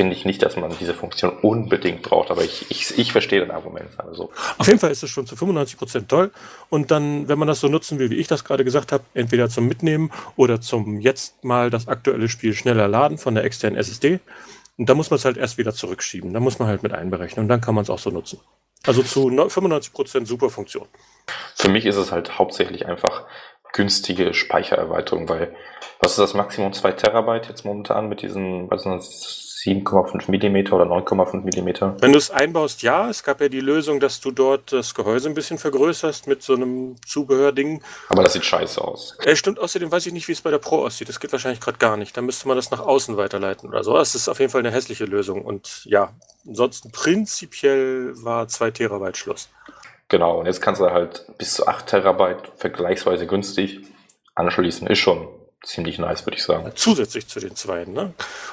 finde 0.00 0.16
ich 0.16 0.24
nicht, 0.24 0.42
dass 0.42 0.56
man 0.56 0.74
diese 0.80 0.94
Funktion 0.94 1.28
unbedingt 1.42 2.00
braucht, 2.00 2.30
aber 2.30 2.42
ich, 2.42 2.64
ich, 2.70 2.98
ich 2.98 3.12
verstehe 3.12 3.40
den 3.40 3.50
Argument. 3.50 3.90
Also. 3.98 4.30
Auf 4.56 4.66
jeden 4.66 4.78
Fall 4.78 4.90
ist 4.90 5.02
es 5.02 5.10
schon 5.10 5.26
zu 5.26 5.36
95 5.36 5.76
Prozent 5.76 6.08
toll. 6.08 6.30
Und 6.70 6.90
dann, 6.90 7.28
wenn 7.28 7.38
man 7.38 7.46
das 7.46 7.60
so 7.60 7.68
nutzen 7.68 7.98
will, 7.98 8.08
wie 8.08 8.14
ich 8.14 8.26
das 8.26 8.42
gerade 8.42 8.64
gesagt 8.64 8.92
habe, 8.92 9.04
entweder 9.12 9.50
zum 9.50 9.68
Mitnehmen 9.68 10.10
oder 10.36 10.58
zum 10.58 11.00
jetzt 11.00 11.44
mal 11.44 11.68
das 11.68 11.86
aktuelle 11.86 12.30
Spiel 12.30 12.54
schneller 12.54 12.88
laden 12.88 13.18
von 13.18 13.34
der 13.34 13.44
externen 13.44 13.78
SSD. 13.78 14.20
Und 14.78 14.88
da 14.88 14.94
muss 14.94 15.10
man 15.10 15.16
es 15.16 15.26
halt 15.26 15.36
erst 15.36 15.58
wieder 15.58 15.74
zurückschieben. 15.74 16.32
Da 16.32 16.40
muss 16.40 16.58
man 16.58 16.66
halt 16.66 16.82
mit 16.82 16.94
einberechnen 16.94 17.44
und 17.44 17.48
dann 17.50 17.60
kann 17.60 17.74
man 17.74 17.84
es 17.84 17.90
auch 17.90 17.98
so 17.98 18.08
nutzen. 18.08 18.40
Also 18.86 19.02
zu 19.02 19.28
95 19.28 19.92
Prozent 19.92 20.26
super 20.26 20.48
Funktion. 20.48 20.86
Für 21.56 21.68
mich 21.68 21.84
ist 21.84 21.96
es 21.96 22.10
halt 22.10 22.38
hauptsächlich 22.38 22.86
einfach 22.86 23.26
günstige 23.74 24.32
Speichererweiterung, 24.32 25.28
weil 25.28 25.54
was 26.00 26.12
ist 26.12 26.20
das 26.20 26.32
Maximum 26.32 26.72
2 26.72 26.92
Terabyte 26.92 27.48
jetzt 27.48 27.66
momentan 27.66 28.08
mit 28.08 28.22
diesen, 28.22 28.70
was 28.70 28.86
7,5 29.64 30.28
mm 30.30 30.72
oder 30.72 30.84
9,5 30.86 31.42
mm. 31.42 32.00
Wenn 32.00 32.12
du 32.12 32.18
es 32.18 32.30
einbaust, 32.30 32.82
ja. 32.82 33.10
Es 33.10 33.22
gab 33.22 33.42
ja 33.42 33.48
die 33.48 33.60
Lösung, 33.60 34.00
dass 34.00 34.20
du 34.20 34.30
dort 34.30 34.72
das 34.72 34.94
Gehäuse 34.94 35.28
ein 35.28 35.34
bisschen 35.34 35.58
vergrößerst 35.58 36.26
mit 36.26 36.42
so 36.42 36.54
einem 36.54 36.96
Zubehörding. 37.06 37.82
Aber 38.08 38.22
das 38.22 38.32
sieht 38.32 38.44
scheiße 38.44 38.80
aus. 38.82 39.18
Äh, 39.22 39.36
stimmt, 39.36 39.58
außerdem 39.58 39.92
weiß 39.92 40.06
ich 40.06 40.12
nicht, 40.14 40.28
wie 40.28 40.32
es 40.32 40.40
bei 40.40 40.50
der 40.50 40.58
Pro 40.58 40.84
aussieht. 40.84 41.10
Das 41.10 41.20
geht 41.20 41.30
wahrscheinlich 41.32 41.60
gerade 41.60 41.76
gar 41.76 41.98
nicht. 41.98 42.16
Da 42.16 42.22
müsste 42.22 42.48
man 42.48 42.56
das 42.56 42.70
nach 42.70 42.80
außen 42.80 43.18
weiterleiten 43.18 43.68
oder 43.68 43.84
so. 43.84 43.94
Das 43.94 44.14
ist 44.14 44.28
auf 44.28 44.40
jeden 44.40 44.50
Fall 44.50 44.60
eine 44.60 44.70
hässliche 44.70 45.04
Lösung. 45.04 45.44
Und 45.44 45.82
ja, 45.84 46.14
ansonsten 46.46 46.90
prinzipiell 46.90 48.12
war 48.22 48.48
2 48.48 48.70
Terabyte 48.70 49.18
Schluss. 49.18 49.50
Genau, 50.08 50.40
und 50.40 50.46
jetzt 50.46 50.62
kannst 50.62 50.80
du 50.80 50.86
halt 50.86 51.26
bis 51.36 51.54
zu 51.54 51.66
8 51.68 51.86
Terabyte 51.86 52.52
vergleichsweise 52.56 53.26
günstig 53.26 53.80
anschließen. 54.34 54.86
Ist 54.86 54.98
schon 55.00 55.28
ziemlich 55.64 55.98
nice, 55.98 56.26
würde 56.26 56.36
ich 56.36 56.44
sagen. 56.44 56.70
Zusätzlich 56.74 57.26
zu 57.26 57.40
den 57.40 57.56
zweiten. 57.56 57.92
Ne? 57.92 58.12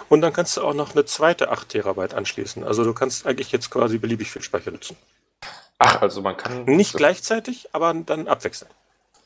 Und 0.10 0.22
dann 0.22 0.34
kannst 0.34 0.58
du 0.58 0.64
auch 0.64 0.74
noch 0.74 0.93
eine 0.93 1.05
zweite 1.05 1.49
8 1.51 1.70
Terabyte 1.70 2.14
anschließen. 2.14 2.64
Also 2.64 2.84
du 2.84 2.93
kannst 2.93 3.26
eigentlich 3.26 3.51
jetzt 3.51 3.70
quasi 3.70 3.97
beliebig 3.97 4.32
viel 4.32 4.41
Speicher 4.41 4.72
nutzen. 4.72 4.97
Ach, 5.80 6.01
also 6.01 6.22
man 6.22 6.36
kann. 6.38 6.66
Nicht 6.66 6.95
gleichzeitig, 6.95 7.70
aber 7.72 7.93
dann 7.93 8.28
abwechselnd. 8.28 8.74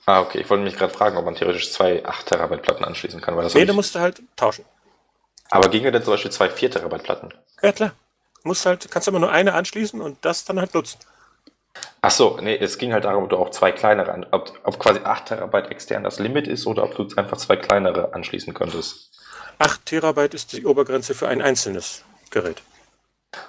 Ah, 0.05 0.21
okay. 0.21 0.39
Ich 0.39 0.49
wollte 0.49 0.63
mich 0.63 0.75
gerade 0.75 0.93
fragen, 0.93 1.17
ob 1.17 1.25
man 1.25 1.36
theoretisch 1.36 1.71
zwei 1.71 2.05
8 2.05 2.25
Terabyte 2.25 2.61
Platten 2.61 2.84
anschließen 2.84 3.21
kann. 3.21 3.36
Weil 3.36 3.43
das 3.43 3.53
nee, 3.53 3.65
du 3.65 3.73
musst 3.73 3.95
halt 3.95 4.21
tauschen. 4.36 4.65
Aber 5.49 5.69
ginge 5.69 5.91
denn 5.91 6.03
zum 6.03 6.13
Beispiel 6.13 6.32
zwei 6.32 6.49
4 6.49 6.71
Terabyte 6.71 7.03
Platten? 7.03 7.34
Ja, 7.61 7.71
klar. 7.71 7.91
Du 8.41 8.47
musst 8.47 8.65
halt, 8.65 8.89
kannst 8.89 9.07
immer 9.07 9.19
nur 9.19 9.32
eine 9.32 9.53
anschließen 9.53 10.01
und 10.01 10.17
das 10.21 10.45
dann 10.45 10.59
halt 10.59 10.73
nutzen. 10.73 10.97
Ach 12.01 12.11
so, 12.11 12.38
nee, 12.41 12.57
es 12.57 12.78
ging 12.78 12.93
halt 12.93 13.05
darum, 13.05 13.26
ob 13.26 13.30
du 13.30 13.38
auch 13.38 13.51
zwei 13.51 13.72
kleinere, 13.72 14.28
ob, 14.32 14.59
ob 14.63 14.80
quasi 14.80 15.01
8 15.03 15.28
Terabyte 15.28 15.69
extern 15.69 16.03
das 16.03 16.19
Limit 16.19 16.47
ist 16.47 16.65
oder 16.65 16.84
ob 16.84 16.95
du 16.95 17.07
einfach 17.15 17.38
zwei 17.38 17.55
kleinere 17.55 18.13
anschließen 18.13 18.53
könntest. 18.53 19.11
8 19.59 19.86
Terabyte 19.86 20.34
ist 20.34 20.53
die 20.53 20.65
Obergrenze 20.65 21.13
für 21.13 21.28
ein 21.28 21.41
einzelnes 21.41 22.03
Gerät. 22.32 22.63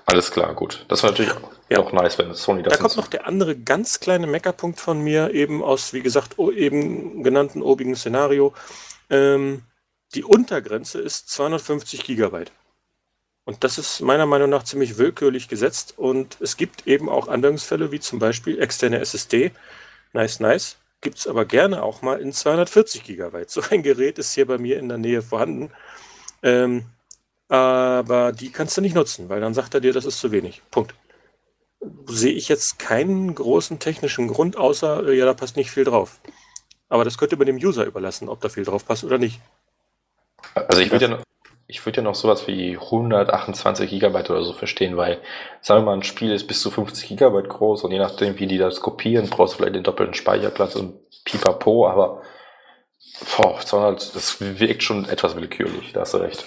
Alles 0.06 0.30
klar, 0.30 0.54
gut. 0.54 0.84
Das 0.88 1.02
war 1.02 1.10
natürlich 1.10 1.32
Ja. 1.70 1.78
auch 1.80 1.92
nice, 1.92 2.18
wenn 2.18 2.34
Sony 2.34 2.62
das 2.62 2.74
Da 2.74 2.80
kommt 2.80 2.96
noch 2.96 3.08
der 3.08 3.26
andere 3.26 3.56
ganz 3.56 3.98
kleine 3.98 4.26
Meckerpunkt 4.26 4.78
von 4.78 5.00
mir, 5.00 5.32
eben 5.32 5.62
aus, 5.64 5.92
wie 5.92 6.02
gesagt, 6.02 6.38
eben 6.38 7.24
genannten 7.24 7.62
obigen 7.62 7.96
Szenario. 7.96 8.52
Ähm, 9.10 9.62
die 10.14 10.24
Untergrenze 10.24 11.00
ist 11.00 11.30
250 11.30 12.04
Gigabyte. 12.04 12.52
Und 13.44 13.64
das 13.64 13.78
ist 13.78 14.00
meiner 14.00 14.26
Meinung 14.26 14.50
nach 14.50 14.62
ziemlich 14.62 14.98
willkürlich 14.98 15.48
gesetzt. 15.48 15.94
Und 15.96 16.36
es 16.40 16.56
gibt 16.56 16.86
eben 16.86 17.08
auch 17.08 17.28
Anwendungsfälle, 17.28 17.90
wie 17.90 18.00
zum 18.00 18.18
Beispiel 18.18 18.60
externe 18.60 19.00
SSD. 19.00 19.50
Nice, 20.12 20.40
nice. 20.40 20.76
Gibt 21.00 21.18
es 21.18 21.26
aber 21.26 21.44
gerne 21.44 21.82
auch 21.82 22.02
mal 22.02 22.20
in 22.20 22.32
240 22.32 23.02
Gigabyte. 23.02 23.50
So 23.50 23.62
ein 23.70 23.82
Gerät 23.82 24.18
ist 24.18 24.34
hier 24.34 24.46
bei 24.46 24.58
mir 24.58 24.78
in 24.78 24.88
der 24.88 24.98
Nähe 24.98 25.22
vorhanden. 25.22 25.72
Ähm, 26.42 26.84
aber 27.48 28.32
die 28.32 28.50
kannst 28.50 28.76
du 28.76 28.80
nicht 28.80 28.94
nutzen, 28.94 29.28
weil 29.28 29.40
dann 29.40 29.54
sagt 29.54 29.74
er 29.74 29.80
dir, 29.80 29.92
das 29.92 30.04
ist 30.04 30.20
zu 30.20 30.30
wenig. 30.30 30.62
Punkt. 30.70 30.94
Sehe 32.06 32.32
ich 32.32 32.48
jetzt 32.48 32.78
keinen 32.78 33.34
großen 33.34 33.80
technischen 33.80 34.28
Grund, 34.28 34.56
außer, 34.56 35.08
äh, 35.08 35.18
ja, 35.18 35.26
da 35.26 35.34
passt 35.34 35.56
nicht 35.56 35.70
viel 35.70 35.84
drauf. 35.84 36.20
Aber 36.88 37.04
das 37.04 37.18
könnte 37.18 37.36
man 37.36 37.46
dem 37.46 37.56
User 37.56 37.84
überlassen, 37.84 38.28
ob 38.28 38.40
da 38.40 38.48
viel 38.48 38.64
drauf 38.64 38.86
passt 38.86 39.02
oder 39.02 39.18
nicht. 39.18 39.40
Also 40.54 40.80
ich 40.80 40.92
würde 40.92 41.06
ja, 41.06 41.22
ich 41.72 41.86
würd 41.86 41.96
ja 41.96 42.02
noch 42.02 42.14
sowas 42.14 42.46
wie 42.46 42.76
128 42.76 43.88
Gigabyte 43.88 44.28
oder 44.28 44.44
so 44.44 44.52
verstehen, 44.52 44.98
weil, 44.98 45.22
sagen 45.62 45.80
wir 45.80 45.86
mal, 45.86 45.94
ein 45.94 46.02
Spiel 46.02 46.30
ist 46.30 46.46
bis 46.46 46.60
zu 46.60 46.70
50 46.70 47.08
Gigabyte 47.08 47.48
groß 47.48 47.84
und 47.84 47.92
je 47.92 47.98
nachdem, 47.98 48.38
wie 48.38 48.46
die 48.46 48.58
das 48.58 48.82
kopieren, 48.82 49.30
brauchst 49.30 49.54
du 49.54 49.58
vielleicht 49.58 49.76
den 49.76 49.82
doppelten 49.82 50.14
Speicherplatz 50.14 50.76
und 50.76 51.00
pipapo, 51.24 51.88
aber 51.88 52.20
boah, 53.36 53.58
das 53.58 54.36
wirkt 54.40 54.82
schon 54.82 55.08
etwas 55.08 55.34
willkürlich, 55.34 55.92
da 55.94 56.02
hast 56.02 56.12
du 56.12 56.18
recht. 56.18 56.44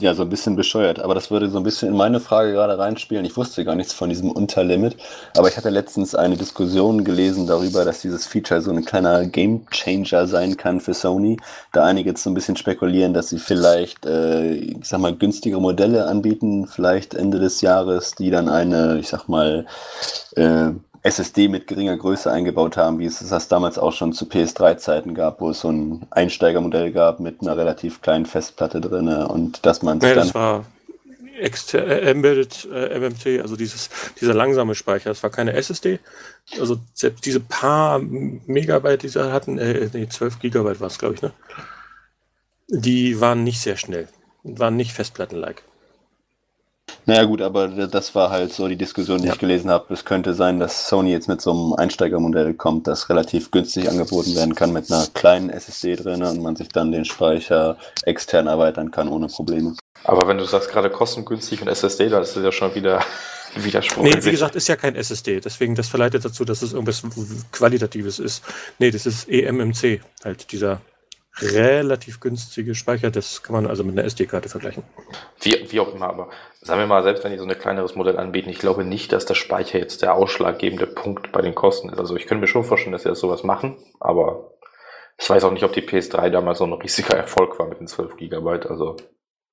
Ja, 0.00 0.14
so 0.14 0.22
ein 0.22 0.28
bisschen 0.28 0.54
bescheuert. 0.54 1.00
Aber 1.00 1.16
das 1.16 1.28
würde 1.32 1.50
so 1.50 1.58
ein 1.58 1.64
bisschen 1.64 1.88
in 1.88 1.96
meine 1.96 2.20
Frage 2.20 2.52
gerade 2.52 2.78
reinspielen. 2.78 3.24
Ich 3.24 3.36
wusste 3.36 3.64
gar 3.64 3.74
nichts 3.74 3.92
von 3.92 4.08
diesem 4.08 4.30
Unterlimit. 4.30 4.96
Aber 5.36 5.48
ich 5.48 5.56
hatte 5.56 5.70
letztens 5.70 6.14
eine 6.14 6.36
Diskussion 6.36 7.02
gelesen 7.02 7.48
darüber, 7.48 7.84
dass 7.84 8.02
dieses 8.02 8.24
Feature 8.24 8.62
so 8.62 8.70
ein 8.70 8.84
kleiner 8.84 9.26
Game 9.26 9.66
Changer 9.70 10.28
sein 10.28 10.56
kann 10.56 10.80
für 10.80 10.94
Sony. 10.94 11.36
Da 11.72 11.84
einige 11.84 12.10
jetzt 12.10 12.22
so 12.22 12.30
ein 12.30 12.34
bisschen 12.34 12.54
spekulieren, 12.54 13.12
dass 13.12 13.30
sie 13.30 13.40
vielleicht, 13.40 14.06
äh, 14.06 14.52
ich 14.52 14.84
sag 14.84 15.00
mal, 15.00 15.16
günstigere 15.16 15.60
Modelle 15.60 16.06
anbieten, 16.06 16.68
vielleicht 16.68 17.14
Ende 17.14 17.40
des 17.40 17.60
Jahres, 17.60 18.14
die 18.14 18.30
dann 18.30 18.48
eine, 18.48 19.00
ich 19.00 19.08
sag 19.08 19.26
mal, 19.28 19.66
äh, 20.36 20.70
SSD 21.08 21.48
mit 21.48 21.66
geringer 21.66 21.96
Größe 21.96 22.30
eingebaut 22.30 22.76
haben, 22.76 22.98
wie 22.98 23.06
es 23.06 23.26
das 23.26 23.48
damals 23.48 23.78
auch 23.78 23.92
schon 23.92 24.12
zu 24.12 24.26
PS3-Zeiten 24.26 25.14
gab, 25.14 25.40
wo 25.40 25.50
es 25.50 25.60
so 25.60 25.70
ein 25.70 26.06
Einsteigermodell 26.10 26.92
gab 26.92 27.18
mit 27.18 27.40
einer 27.40 27.56
relativ 27.56 28.02
kleinen 28.02 28.26
Festplatte 28.26 28.80
drin 28.80 29.08
und 29.08 29.64
dass 29.64 29.82
man 29.82 30.00
sich 30.00 30.10
ja, 30.10 30.14
das 30.16 30.34
war 30.34 30.64
äh, 31.38 32.10
Embedded 32.10 32.68
äh, 32.72 32.98
MMT, 32.98 33.40
also 33.40 33.56
dieses, 33.56 33.88
dieser 34.20 34.34
langsame 34.34 34.74
Speicher. 34.74 35.10
Das 35.10 35.22
war 35.22 35.30
keine 35.30 35.52
SSD. 35.54 36.00
Also 36.60 36.78
selbst 36.94 37.24
diese 37.24 37.40
paar 37.40 38.00
Megabyte, 38.00 39.02
die 39.02 39.08
sie 39.08 39.32
hatten, 39.32 39.58
äh, 39.58 39.88
nee, 39.92 40.08
12 40.08 40.40
Gigabyte 40.40 40.80
war 40.80 40.88
es, 40.88 40.98
glaube 40.98 41.14
ich, 41.14 41.22
ne? 41.22 41.32
Die 42.68 43.20
waren 43.20 43.44
nicht 43.44 43.60
sehr 43.60 43.76
schnell. 43.76 44.08
Waren 44.42 44.76
nicht 44.76 44.92
Festplatten-like. 44.92 45.62
Naja 47.08 47.24
gut, 47.24 47.40
aber 47.40 47.68
das 47.68 48.14
war 48.14 48.28
halt 48.28 48.52
so 48.52 48.68
die 48.68 48.76
Diskussion, 48.76 49.22
die 49.22 49.28
ja. 49.28 49.32
ich 49.32 49.38
gelesen 49.38 49.70
habe. 49.70 49.94
Es 49.94 50.04
könnte 50.04 50.34
sein, 50.34 50.60
dass 50.60 50.88
Sony 50.88 51.10
jetzt 51.10 51.26
mit 51.26 51.40
so 51.40 51.52
einem 51.52 51.72
Einsteigermodell 51.72 52.52
kommt, 52.52 52.86
das 52.86 53.08
relativ 53.08 53.50
günstig 53.50 53.88
angeboten 53.88 54.36
werden 54.36 54.54
kann 54.54 54.74
mit 54.74 54.92
einer 54.92 55.06
kleinen 55.14 55.48
SSD 55.48 55.96
drin 55.96 56.22
und 56.22 56.42
man 56.42 56.54
sich 56.54 56.68
dann 56.68 56.92
den 56.92 57.06
Speicher 57.06 57.78
extern 58.02 58.46
erweitern 58.46 58.90
kann 58.90 59.08
ohne 59.08 59.28
Probleme. 59.28 59.74
Aber 60.04 60.28
wenn 60.28 60.36
du 60.36 60.44
sagst 60.44 60.68
gerade 60.70 60.90
kostengünstig 60.90 61.62
und 61.62 61.68
SSD, 61.68 62.10
dann 62.10 62.20
ist 62.20 62.36
das 62.36 62.44
ja 62.44 62.52
schon 62.52 62.74
wieder 62.74 63.00
Widerspruch. 63.54 64.02
Nee, 64.02 64.22
wie 64.22 64.30
gesagt, 64.30 64.54
ist 64.54 64.68
ja 64.68 64.76
kein 64.76 64.94
SSD. 64.94 65.40
Deswegen, 65.40 65.74
das 65.74 65.88
verleitet 65.88 66.26
dazu, 66.26 66.44
dass 66.44 66.60
es 66.60 66.74
irgendwas 66.74 67.02
Qualitatives 67.52 68.18
ist. 68.18 68.44
Nee, 68.78 68.90
das 68.90 69.06
ist 69.06 69.30
eMMC, 69.30 70.02
halt 70.24 70.52
dieser 70.52 70.82
relativ 71.40 72.20
günstige 72.20 72.74
Speicher. 72.74 73.10
Das 73.10 73.42
kann 73.42 73.54
man 73.54 73.66
also 73.66 73.84
mit 73.84 73.98
einer 73.98 74.06
SD-Karte 74.06 74.48
vergleichen. 74.48 74.82
Wie, 75.40 75.66
wie 75.70 75.80
auch 75.80 75.94
immer, 75.94 76.08
aber 76.08 76.30
sagen 76.60 76.80
wir 76.80 76.86
mal, 76.86 77.02
selbst 77.02 77.24
wenn 77.24 77.32
die 77.32 77.38
so 77.38 77.44
ein 77.44 77.58
kleineres 77.58 77.94
Modell 77.94 78.18
anbieten, 78.18 78.50
ich 78.50 78.58
glaube 78.58 78.84
nicht, 78.84 79.12
dass 79.12 79.26
der 79.26 79.34
Speicher 79.34 79.78
jetzt 79.78 80.02
der 80.02 80.14
ausschlaggebende 80.14 80.86
Punkt 80.86 81.32
bei 81.32 81.40
den 81.42 81.54
Kosten 81.54 81.88
ist. 81.90 81.98
Also 81.98 82.16
ich 82.16 82.26
könnte 82.26 82.42
mir 82.42 82.48
schon 82.48 82.64
vorstellen, 82.64 82.92
dass 82.92 83.02
sie 83.02 83.08
das 83.08 83.20
sowas 83.20 83.44
machen, 83.44 83.76
aber 84.00 84.52
ich 85.18 85.28
weiß 85.28 85.44
auch 85.44 85.52
nicht, 85.52 85.64
ob 85.64 85.72
die 85.72 85.82
PS3 85.82 86.30
damals 86.30 86.58
so 86.58 86.64
ein 86.64 86.72
riesiger 86.72 87.16
Erfolg 87.16 87.58
war 87.58 87.66
mit 87.66 87.80
den 87.80 87.88
12 87.88 88.16
GB. 88.16 88.68
Also 88.68 88.96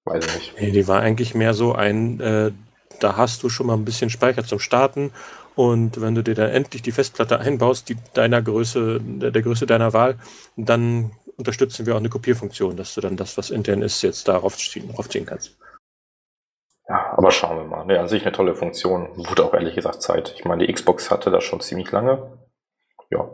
weiß 0.05 0.25
ich 0.25 0.36
nicht. 0.36 0.61
Nee, 0.61 0.71
die 0.71 0.88
war 0.88 1.01
eigentlich 1.01 1.33
mehr 1.33 1.53
so 1.53 1.73
ein, 1.73 2.19
äh, 2.19 2.51
da 2.99 3.17
hast 3.17 3.43
du 3.43 3.49
schon 3.49 3.67
mal 3.67 3.73
ein 3.73 3.86
bisschen 3.86 4.09
Speicher 4.09 4.43
zum 4.43 4.59
Starten 4.59 5.11
und 5.55 6.01
wenn 6.01 6.15
du 6.15 6.21
dir 6.21 6.36
dann 6.36 6.49
endlich 6.49 6.81
die 6.81 6.91
Festplatte 6.91 7.39
einbaust, 7.39 7.89
die 7.89 7.95
deiner 8.13 8.41
Größe, 8.41 8.99
der, 9.01 9.31
der 9.31 9.41
Größe 9.41 9.65
deiner 9.65 9.93
Wahl, 9.93 10.17
dann 10.57 11.11
unterstützen 11.38 11.86
wir 11.86 11.93
auch 11.93 11.99
eine 11.99 12.09
Kopierfunktion, 12.09 12.77
dass 12.77 12.93
du 12.95 13.01
dann 13.01 13.17
das, 13.17 13.38
was 13.38 13.49
intern 13.49 13.81
ist, 13.81 14.01
jetzt 14.01 14.27
darauf 14.27 14.57
ziehen, 14.57 14.93
ziehen 15.09 15.25
kannst. 15.25 15.57
Ja, 16.88 17.13
aber 17.17 17.31
schauen 17.31 17.57
wir 17.57 17.63
mal. 17.65 17.86
Ne, 17.86 17.99
an 17.99 18.07
sich 18.07 18.23
eine 18.23 18.31
tolle 18.31 18.55
Funktion. 18.55 19.09
Wurde 19.15 19.43
auch 19.43 19.53
ehrlich 19.53 19.75
gesagt 19.75 20.01
Zeit. 20.01 20.36
Ich 20.38 20.45
meine, 20.45 20.65
die 20.65 20.71
Xbox 20.71 21.09
hatte 21.09 21.31
das 21.31 21.43
schon 21.43 21.61
ziemlich 21.61 21.91
lange. 21.91 22.31
Ja. 23.09 23.27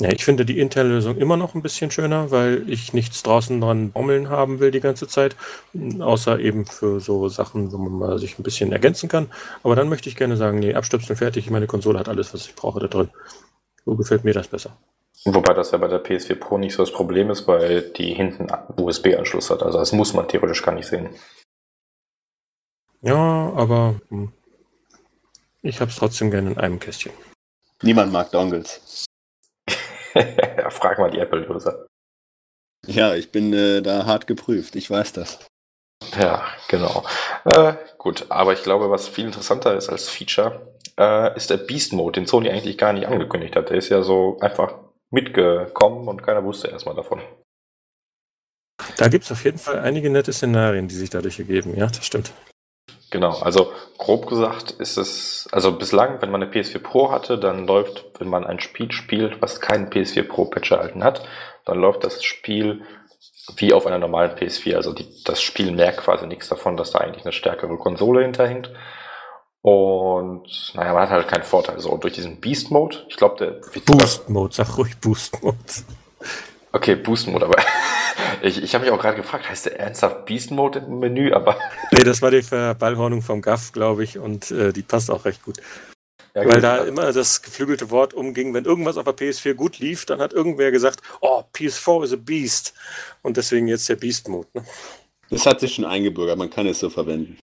Ja, 0.00 0.10
ich 0.10 0.24
finde 0.24 0.44
die 0.44 0.60
interne 0.60 0.90
Lösung 0.90 1.16
immer 1.16 1.36
noch 1.36 1.56
ein 1.56 1.62
bisschen 1.62 1.90
schöner, 1.90 2.30
weil 2.30 2.68
ich 2.70 2.92
nichts 2.92 3.24
draußen 3.24 3.60
dran 3.60 3.90
baumeln 3.90 4.28
haben 4.28 4.60
will 4.60 4.70
die 4.70 4.80
ganze 4.80 5.08
Zeit. 5.08 5.34
Außer 5.98 6.38
eben 6.38 6.66
für 6.66 7.00
so 7.00 7.28
Sachen, 7.28 7.72
wo 7.72 7.78
man 7.78 7.92
mal 7.92 8.18
sich 8.18 8.38
ein 8.38 8.44
bisschen 8.44 8.70
ergänzen 8.72 9.08
kann. 9.08 9.32
Aber 9.64 9.74
dann 9.74 9.88
möchte 9.88 10.08
ich 10.08 10.16
gerne 10.16 10.36
sagen, 10.36 10.60
nee, 10.60 10.74
abstöpseln 10.74 11.16
fertig. 11.16 11.50
Meine 11.50 11.66
Konsole 11.66 11.98
hat 11.98 12.08
alles, 12.08 12.32
was 12.32 12.46
ich 12.46 12.54
brauche 12.54 12.78
da 12.78 12.86
drin. 12.86 13.10
So 13.84 13.96
gefällt 13.96 14.22
mir 14.22 14.34
das 14.34 14.48
besser. 14.48 14.76
Wobei 15.24 15.52
das 15.52 15.72
ja 15.72 15.78
bei 15.78 15.88
der 15.88 16.02
PS4 16.02 16.36
Pro 16.36 16.58
nicht 16.58 16.74
so 16.74 16.82
das 16.82 16.92
Problem 16.92 17.30
ist, 17.30 17.46
weil 17.46 17.82
die 17.82 18.14
hinten 18.14 18.48
USB-Anschluss 18.76 19.50
hat. 19.50 19.62
Also 19.62 19.78
das 19.78 19.92
muss 19.92 20.14
man 20.14 20.28
theoretisch 20.28 20.62
gar 20.62 20.74
nicht 20.74 20.86
sehen. 20.86 21.10
Ja, 23.00 23.52
aber 23.54 24.00
hm, 24.08 24.32
ich 25.62 25.80
habe 25.80 25.90
es 25.90 25.96
trotzdem 25.96 26.30
gerne 26.30 26.52
in 26.52 26.58
einem 26.58 26.80
Kästchen. 26.80 27.12
Niemand 27.82 28.12
mag 28.12 28.30
Dongles. 28.30 29.04
Frag 30.70 30.98
mal 30.98 31.10
die 31.10 31.18
Apple-User. 31.18 31.86
Ja, 32.86 33.14
ich 33.14 33.30
bin 33.30 33.52
äh, 33.52 33.82
da 33.82 34.06
hart 34.06 34.26
geprüft, 34.26 34.76
ich 34.76 34.90
weiß 34.90 35.12
das. 35.12 35.38
Ja, 36.18 36.46
genau. 36.68 37.04
Äh, 37.44 37.74
gut, 37.98 38.26
aber 38.28 38.52
ich 38.52 38.62
glaube, 38.62 38.90
was 38.90 39.08
viel 39.08 39.26
interessanter 39.26 39.76
ist 39.76 39.88
als 39.88 40.08
Feature, 40.08 40.74
äh, 40.98 41.36
ist 41.36 41.50
der 41.50 41.58
Beast 41.58 41.92
Mode, 41.92 42.20
den 42.20 42.26
Sony 42.26 42.50
eigentlich 42.50 42.78
gar 42.78 42.92
nicht 42.92 43.06
angekündigt 43.06 43.56
hat. 43.56 43.70
Der 43.70 43.76
ist 43.76 43.88
ja 43.88 44.02
so 44.02 44.38
einfach 44.40 44.74
mitgekommen 45.10 46.08
und 46.08 46.22
keiner 46.22 46.44
wusste 46.44 46.68
erstmal 46.68 46.94
davon. 46.94 47.20
Da 48.96 49.08
gibt 49.08 49.24
es 49.24 49.32
auf 49.32 49.44
jeden 49.44 49.58
Fall 49.58 49.80
einige 49.80 50.10
nette 50.10 50.32
Szenarien, 50.32 50.88
die 50.88 50.94
sich 50.94 51.10
dadurch 51.10 51.38
ergeben. 51.38 51.76
Ja, 51.76 51.86
das 51.86 52.04
stimmt. 52.04 52.32
Genau, 53.10 53.38
also 53.38 53.72
grob 53.96 54.26
gesagt 54.26 54.70
ist 54.72 54.98
es, 54.98 55.48
also 55.50 55.72
bislang, 55.72 56.20
wenn 56.20 56.30
man 56.30 56.42
eine 56.42 56.52
PS4 56.52 56.80
Pro 56.80 57.10
hatte, 57.10 57.38
dann 57.38 57.66
läuft, 57.66 58.04
wenn 58.18 58.28
man 58.28 58.44
ein 58.44 58.60
Spiel 58.60 58.92
spielt, 58.92 59.40
was 59.40 59.60
keinen 59.60 59.88
PS4 59.88 60.24
Pro 60.24 60.44
Patch 60.44 60.70
erhalten 60.70 61.02
hat, 61.02 61.26
dann 61.64 61.78
läuft 61.78 62.04
das 62.04 62.22
Spiel 62.22 62.82
wie 63.56 63.72
auf 63.72 63.86
einer 63.86 63.98
normalen 63.98 64.32
PS4. 64.32 64.76
Also 64.76 64.92
die, 64.92 65.06
das 65.24 65.40
Spiel 65.40 65.72
merkt 65.72 65.98
quasi 65.98 66.26
nichts 66.26 66.48
davon, 66.48 66.76
dass 66.76 66.90
da 66.90 66.98
eigentlich 66.98 67.24
eine 67.24 67.32
stärkere 67.32 67.78
Konsole 67.78 68.22
hinterhängt. 68.22 68.70
Und 69.62 70.72
naja, 70.74 70.92
man 70.92 71.02
hat 71.02 71.10
halt 71.10 71.28
keinen 71.28 71.42
Vorteil. 71.42 71.80
So, 71.80 71.96
durch 71.96 72.14
diesen 72.14 72.40
Beast 72.40 72.70
Mode, 72.70 73.04
ich 73.08 73.16
glaube, 73.16 73.36
der. 73.36 73.80
Boost 73.80 74.28
Mode, 74.28 74.54
sag 74.54 74.78
ruhig 74.78 74.96
Boost 74.98 75.42
Mode. 75.42 75.56
Okay, 76.72 76.94
Boost 76.94 77.26
Mode, 77.28 77.46
aber 77.46 77.56
ich, 78.42 78.62
ich 78.62 78.74
habe 78.74 78.84
mich 78.84 78.92
auch 78.92 79.00
gerade 79.00 79.16
gefragt, 79.16 79.48
heißt 79.48 79.66
der 79.66 79.80
ernsthaft 79.80 80.26
Beast 80.26 80.50
Mode 80.50 80.80
im 80.80 81.00
Menü? 81.00 81.32
Aber 81.32 81.56
nee, 81.92 82.04
das 82.04 82.22
war 82.22 82.30
die 82.30 82.42
Verballhornung 82.42 83.22
vom 83.22 83.42
Gaff, 83.42 83.72
glaube 83.72 84.04
ich, 84.04 84.18
und 84.18 84.50
äh, 84.50 84.72
die 84.72 84.82
passt 84.82 85.10
auch 85.10 85.24
recht 85.24 85.42
gut. 85.42 85.58
Ja, 86.34 86.46
Weil 86.46 86.60
da 86.60 86.84
immer 86.84 87.12
das 87.12 87.42
geflügelte 87.42 87.90
Wort 87.90 88.14
umging, 88.14 88.54
wenn 88.54 88.64
irgendwas 88.64 88.96
auf 88.96 89.04
der 89.04 89.16
PS4 89.16 89.54
gut 89.54 89.78
lief, 89.78 90.04
dann 90.04 90.20
hat 90.20 90.32
irgendwer 90.32 90.70
gesagt, 90.70 91.00
oh, 91.20 91.42
PS4 91.52 92.04
is 92.04 92.12
a 92.12 92.16
Beast. 92.16 92.74
Und 93.22 93.36
deswegen 93.36 93.66
jetzt 93.66 93.88
der 93.88 93.96
Beast 93.96 94.28
Mode. 94.28 94.48
Ne? 94.54 94.64
Das 95.30 95.46
hat 95.46 95.60
sich 95.60 95.74
schon 95.74 95.84
eingebürgert, 95.84 96.38
man 96.38 96.50
kann 96.50 96.66
es 96.66 96.78
so 96.78 96.90
verwenden. 96.90 97.38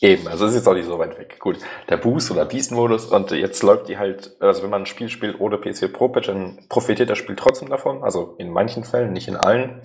Eben, 0.00 0.28
also 0.28 0.44
es 0.44 0.52
ist 0.52 0.58
jetzt 0.58 0.68
auch 0.68 0.74
nicht 0.74 0.86
so 0.86 0.98
weit 0.98 1.18
weg. 1.18 1.38
Gut, 1.38 1.58
der 1.88 1.96
Boost- 1.96 2.30
oder 2.30 2.44
Beast-Modus 2.44 3.06
und 3.06 3.30
jetzt 3.30 3.62
läuft 3.62 3.88
die 3.88 3.96
halt, 3.96 4.36
also 4.40 4.62
wenn 4.62 4.70
man 4.70 4.82
ein 4.82 4.86
Spiel 4.86 5.08
spielt 5.08 5.40
ohne 5.40 5.56
PS4 5.56 5.88
Pro 5.88 6.08
Patch, 6.08 6.26
dann 6.26 6.58
profitiert 6.68 7.08
das 7.08 7.16
Spiel 7.16 7.34
trotzdem 7.34 7.70
davon, 7.70 8.04
also 8.04 8.34
in 8.38 8.50
manchen 8.50 8.84
Fällen, 8.84 9.14
nicht 9.14 9.28
in 9.28 9.36
allen 9.36 9.80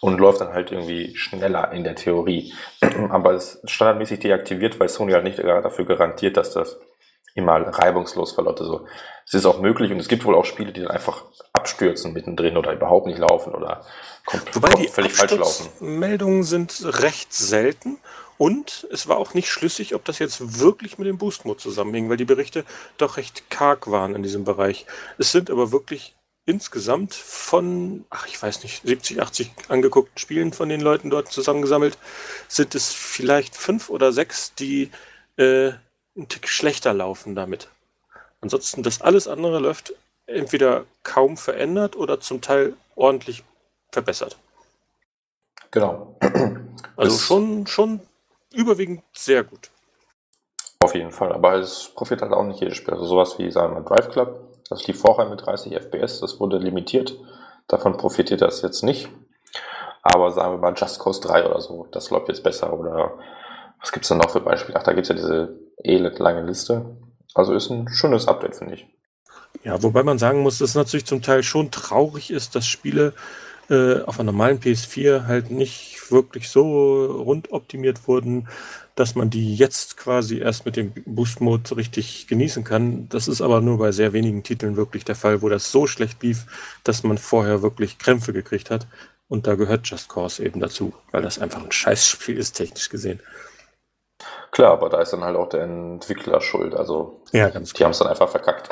und 0.00 0.18
läuft 0.18 0.40
dann 0.40 0.52
halt 0.52 0.70
irgendwie 0.70 1.16
schneller 1.16 1.72
in 1.72 1.82
der 1.82 1.96
Theorie. 1.96 2.52
Aber 3.10 3.32
es 3.32 3.56
ist 3.56 3.70
standardmäßig 3.70 4.20
deaktiviert, 4.20 4.78
weil 4.78 4.88
Sony 4.88 5.12
halt 5.12 5.24
nicht 5.24 5.38
dafür 5.38 5.86
garantiert, 5.86 6.36
dass 6.36 6.52
das 6.52 6.78
immer 7.34 7.54
reibungslos 7.54 8.32
verläuft. 8.32 8.60
Also 8.60 8.86
es 9.24 9.34
ist 9.34 9.46
auch 9.46 9.60
möglich 9.60 9.90
und 9.90 9.98
es 9.98 10.08
gibt 10.08 10.24
wohl 10.24 10.34
auch 10.34 10.44
Spiele, 10.44 10.72
die 10.72 10.82
dann 10.82 10.90
einfach 10.90 11.24
abstürzen 11.52 12.12
mittendrin 12.12 12.56
oder 12.56 12.72
überhaupt 12.72 13.06
nicht 13.06 13.18
laufen 13.18 13.54
oder 13.54 13.84
Wobei 14.52 14.74
die 14.74 14.88
völlig 14.88 15.14
falsch 15.14 15.32
laufen. 15.32 15.98
Meldungen 15.98 16.42
sind 16.44 16.84
recht 17.02 17.32
selten 17.32 17.98
und 18.42 18.88
es 18.90 19.06
war 19.06 19.18
auch 19.18 19.34
nicht 19.34 19.48
schlüssig, 19.48 19.94
ob 19.94 20.04
das 20.04 20.18
jetzt 20.18 20.58
wirklich 20.58 20.98
mit 20.98 21.06
dem 21.06 21.16
Boost-Mode 21.16 21.60
zusammenhing, 21.60 22.10
weil 22.10 22.16
die 22.16 22.24
Berichte 22.24 22.64
doch 22.98 23.16
recht 23.16 23.48
karg 23.50 23.88
waren 23.88 24.16
in 24.16 24.24
diesem 24.24 24.42
Bereich. 24.42 24.84
Es 25.16 25.30
sind 25.30 25.48
aber 25.48 25.70
wirklich 25.70 26.16
insgesamt 26.44 27.14
von, 27.14 28.04
ach 28.10 28.26
ich 28.26 28.42
weiß 28.42 28.64
nicht, 28.64 28.82
70, 28.82 29.22
80 29.22 29.52
angeguckten 29.68 30.18
Spielen 30.18 30.52
von 30.52 30.68
den 30.68 30.80
Leuten 30.80 31.08
dort 31.08 31.30
zusammengesammelt, 31.30 31.96
sind 32.48 32.74
es 32.74 32.92
vielleicht 32.92 33.54
fünf 33.54 33.90
oder 33.90 34.12
sechs, 34.12 34.52
die 34.56 34.90
äh, 35.36 35.68
ein 36.16 36.26
Tick 36.28 36.48
schlechter 36.48 36.92
laufen 36.92 37.36
damit. 37.36 37.68
Ansonsten, 38.40 38.82
das 38.82 39.02
alles 39.02 39.28
andere 39.28 39.60
läuft 39.60 39.94
entweder 40.26 40.84
kaum 41.04 41.36
verändert 41.36 41.94
oder 41.94 42.18
zum 42.18 42.40
Teil 42.40 42.74
ordentlich 42.96 43.44
verbessert. 43.92 44.36
Genau. 45.70 46.18
Also 46.96 47.16
schon, 47.18 47.68
schon 47.68 48.00
überwiegend 48.54 49.02
sehr 49.12 49.44
gut. 49.44 49.70
Auf 50.80 50.94
jeden 50.94 51.12
Fall, 51.12 51.32
aber 51.32 51.54
es 51.54 51.90
profitiert 51.94 52.22
halt 52.22 52.32
auch 52.32 52.44
nicht 52.44 52.60
jedes 52.60 52.76
Spiel. 52.76 52.94
Also 52.94 53.06
sowas 53.06 53.38
wie, 53.38 53.50
sagen 53.50 53.74
wir 53.74 53.80
mal, 53.80 53.88
Drive 53.88 54.10
Club, 54.10 54.58
das 54.68 54.86
lief 54.86 55.00
vorher 55.00 55.28
mit 55.28 55.46
30 55.46 55.74
FPS, 55.74 56.20
das 56.20 56.40
wurde 56.40 56.58
limitiert. 56.58 57.16
Davon 57.68 57.96
profitiert 57.96 58.42
das 58.42 58.62
jetzt 58.62 58.82
nicht. 58.82 59.08
Aber 60.02 60.32
sagen 60.32 60.54
wir 60.54 60.58
mal 60.58 60.74
Just 60.76 60.98
Cause 60.98 61.20
3 61.20 61.46
oder 61.46 61.60
so, 61.60 61.86
das 61.92 62.10
läuft 62.10 62.28
jetzt 62.28 62.42
besser. 62.42 62.72
Oder 62.72 63.18
was 63.80 63.92
gibt 63.92 64.04
es 64.04 64.08
da 64.08 64.16
noch 64.16 64.30
für 64.30 64.40
Beispiele? 64.40 64.78
Ach, 64.78 64.82
da 64.82 64.92
gibt 64.92 65.04
es 65.04 65.08
ja 65.08 65.14
diese 65.14 65.60
elend 65.84 66.18
lange 66.18 66.42
Liste. 66.42 66.96
Also 67.34 67.54
ist 67.54 67.70
ein 67.70 67.88
schönes 67.88 68.26
Update, 68.26 68.56
finde 68.56 68.74
ich. 68.74 68.86
Ja, 69.62 69.80
wobei 69.82 70.02
man 70.02 70.18
sagen 70.18 70.42
muss, 70.42 70.58
dass 70.58 70.70
es 70.70 70.74
natürlich 70.74 71.06
zum 71.06 71.22
Teil 71.22 71.42
schon 71.42 71.70
traurig 71.70 72.30
ist, 72.30 72.56
dass 72.56 72.66
Spiele 72.66 73.14
äh, 73.72 74.02
auf 74.02 74.20
einer 74.20 74.32
normalen 74.32 74.60
PS4 74.60 75.26
halt 75.26 75.50
nicht 75.50 76.10
wirklich 76.12 76.50
so 76.50 77.06
rund 77.06 77.52
optimiert 77.52 78.06
wurden, 78.06 78.48
dass 78.96 79.14
man 79.14 79.30
die 79.30 79.56
jetzt 79.56 79.96
quasi 79.96 80.40
erst 80.40 80.66
mit 80.66 80.76
dem 80.76 80.92
Boost-Mode 81.06 81.74
richtig 81.76 82.26
genießen 82.26 82.64
kann. 82.64 83.08
Das 83.08 83.28
ist 83.28 83.40
aber 83.40 83.62
nur 83.62 83.78
bei 83.78 83.90
sehr 83.90 84.12
wenigen 84.12 84.42
Titeln 84.42 84.76
wirklich 84.76 85.06
der 85.06 85.14
Fall, 85.14 85.40
wo 85.40 85.48
das 85.48 85.72
so 85.72 85.86
schlecht 85.86 86.22
lief, 86.22 86.44
dass 86.84 87.02
man 87.02 87.16
vorher 87.16 87.62
wirklich 87.62 87.98
Krämpfe 87.98 88.34
gekriegt 88.34 88.68
hat. 88.70 88.86
Und 89.28 89.46
da 89.46 89.54
gehört 89.54 89.86
Just 89.86 90.10
Cause 90.10 90.44
eben 90.44 90.60
dazu, 90.60 90.92
weil 91.10 91.22
das 91.22 91.38
einfach 91.38 91.64
ein 91.64 91.72
Scheißspiel 91.72 92.36
ist, 92.36 92.52
technisch 92.52 92.90
gesehen. 92.90 93.20
Klar, 94.50 94.72
aber 94.72 94.90
da 94.90 95.00
ist 95.00 95.14
dann 95.14 95.24
halt 95.24 95.36
auch 95.36 95.48
der 95.48 95.62
Entwickler 95.62 96.42
schuld. 96.42 96.74
Also 96.74 97.22
ja, 97.32 97.48
ganz 97.48 97.72
die 97.72 97.84
haben 97.84 97.92
es 97.92 97.98
dann 97.98 98.08
einfach 98.08 98.28
verkackt. 98.28 98.68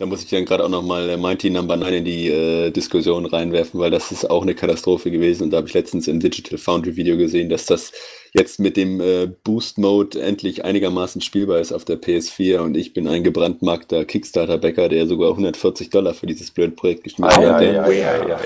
Da 0.00 0.06
muss 0.06 0.24
ich 0.24 0.30
dann 0.30 0.46
gerade 0.46 0.64
auch 0.64 0.70
nochmal 0.70 1.14
Mighty 1.18 1.50
Number 1.50 1.76
9 1.76 1.92
in 1.92 2.04
die 2.06 2.28
äh, 2.28 2.70
Diskussion 2.70 3.26
reinwerfen, 3.26 3.78
weil 3.78 3.90
das 3.90 4.10
ist 4.10 4.30
auch 4.30 4.40
eine 4.40 4.54
Katastrophe 4.54 5.10
gewesen. 5.10 5.42
Und 5.42 5.50
da 5.50 5.58
habe 5.58 5.68
ich 5.68 5.74
letztens 5.74 6.08
im 6.08 6.20
Digital 6.20 6.56
Foundry 6.56 6.96
Video 6.96 7.18
gesehen, 7.18 7.50
dass 7.50 7.66
das 7.66 7.92
jetzt 8.32 8.60
mit 8.60 8.78
dem 8.78 9.02
äh, 9.02 9.26
Boost 9.26 9.76
Mode 9.76 10.18
endlich 10.18 10.64
einigermaßen 10.64 11.20
spielbar 11.20 11.58
ist 11.58 11.70
auf 11.70 11.84
der 11.84 12.00
PS4. 12.00 12.60
Und 12.60 12.78
ich 12.78 12.94
bin 12.94 13.06
ein 13.08 13.22
gebrandmarkter 13.22 14.06
Kickstarter-Bäcker, 14.06 14.88
der 14.88 15.06
sogar 15.06 15.32
140 15.32 15.90
Dollar 15.90 16.14
für 16.14 16.24
dieses 16.24 16.50
blöde 16.50 16.72
Projekt 16.72 17.04
geschmissen 17.04 17.36
hat. 17.36 17.42
Ja, 17.42 17.60
ja, 17.60 17.90
ja, 17.90 18.40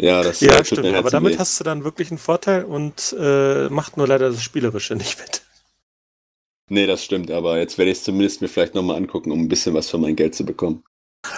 ja, 0.00 0.22
das 0.22 0.40
ja, 0.40 0.64
stimmt. 0.64 0.94
Aber 0.94 1.10
damit 1.10 1.34
weh. 1.34 1.38
hast 1.38 1.60
du 1.60 1.64
dann 1.64 1.84
wirklich 1.84 2.10
einen 2.10 2.16
Vorteil 2.16 2.64
und 2.64 3.14
äh, 3.20 3.68
macht 3.68 3.98
nur 3.98 4.08
leider 4.08 4.30
das 4.30 4.42
Spielerische 4.42 4.94
nicht 4.94 5.18
mit. 5.20 5.42
Nee, 6.68 6.86
das 6.86 7.04
stimmt, 7.04 7.30
aber 7.30 7.58
jetzt 7.58 7.78
werde 7.78 7.90
ich 7.90 7.98
es 7.98 8.04
zumindest 8.04 8.42
mir 8.42 8.48
vielleicht 8.48 8.74
nochmal 8.74 8.96
angucken, 8.96 9.32
um 9.32 9.40
ein 9.40 9.48
bisschen 9.48 9.74
was 9.74 9.88
für 9.88 9.98
mein 9.98 10.16
Geld 10.16 10.34
zu 10.34 10.44
bekommen. 10.44 10.84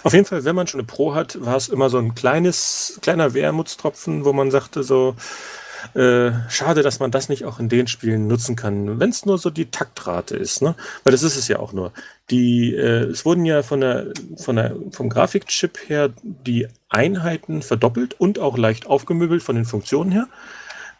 Auf 0.02 0.12
jeden 0.12 0.24
Fall, 0.24 0.44
wenn 0.44 0.56
man 0.56 0.66
schon 0.66 0.80
eine 0.80 0.86
Pro 0.86 1.14
hat, 1.14 1.44
war 1.44 1.56
es 1.56 1.68
immer 1.68 1.88
so 1.88 1.98
ein 1.98 2.14
kleines, 2.14 2.98
kleiner 3.02 3.34
Wermutstropfen, 3.34 4.24
wo 4.24 4.32
man 4.32 4.50
sagte 4.50 4.82
so, 4.82 5.14
äh, 5.94 6.32
schade, 6.48 6.82
dass 6.82 7.00
man 7.00 7.10
das 7.10 7.28
nicht 7.28 7.44
auch 7.44 7.58
in 7.58 7.68
den 7.68 7.86
Spielen 7.86 8.26
nutzen 8.26 8.54
kann, 8.54 9.00
wenn 9.00 9.10
es 9.10 9.24
nur 9.24 9.38
so 9.38 9.48
die 9.48 9.70
Taktrate 9.70 10.36
ist, 10.36 10.60
ne? 10.60 10.74
Weil 11.04 11.12
das 11.12 11.22
ist 11.22 11.36
es 11.36 11.48
ja 11.48 11.58
auch 11.58 11.72
nur. 11.72 11.92
Die, 12.28 12.74
äh, 12.74 13.04
es 13.04 13.24
wurden 13.24 13.46
ja 13.46 13.62
von 13.62 13.80
der, 13.80 14.08
von 14.36 14.56
der, 14.56 14.76
vom 14.90 15.08
Grafikchip 15.08 15.78
her 15.88 16.10
die 16.22 16.68
Einheiten 16.90 17.62
verdoppelt 17.62 18.14
und 18.20 18.38
auch 18.38 18.58
leicht 18.58 18.86
aufgemöbelt 18.86 19.42
von 19.42 19.56
den 19.56 19.64
Funktionen 19.64 20.12
her. 20.12 20.28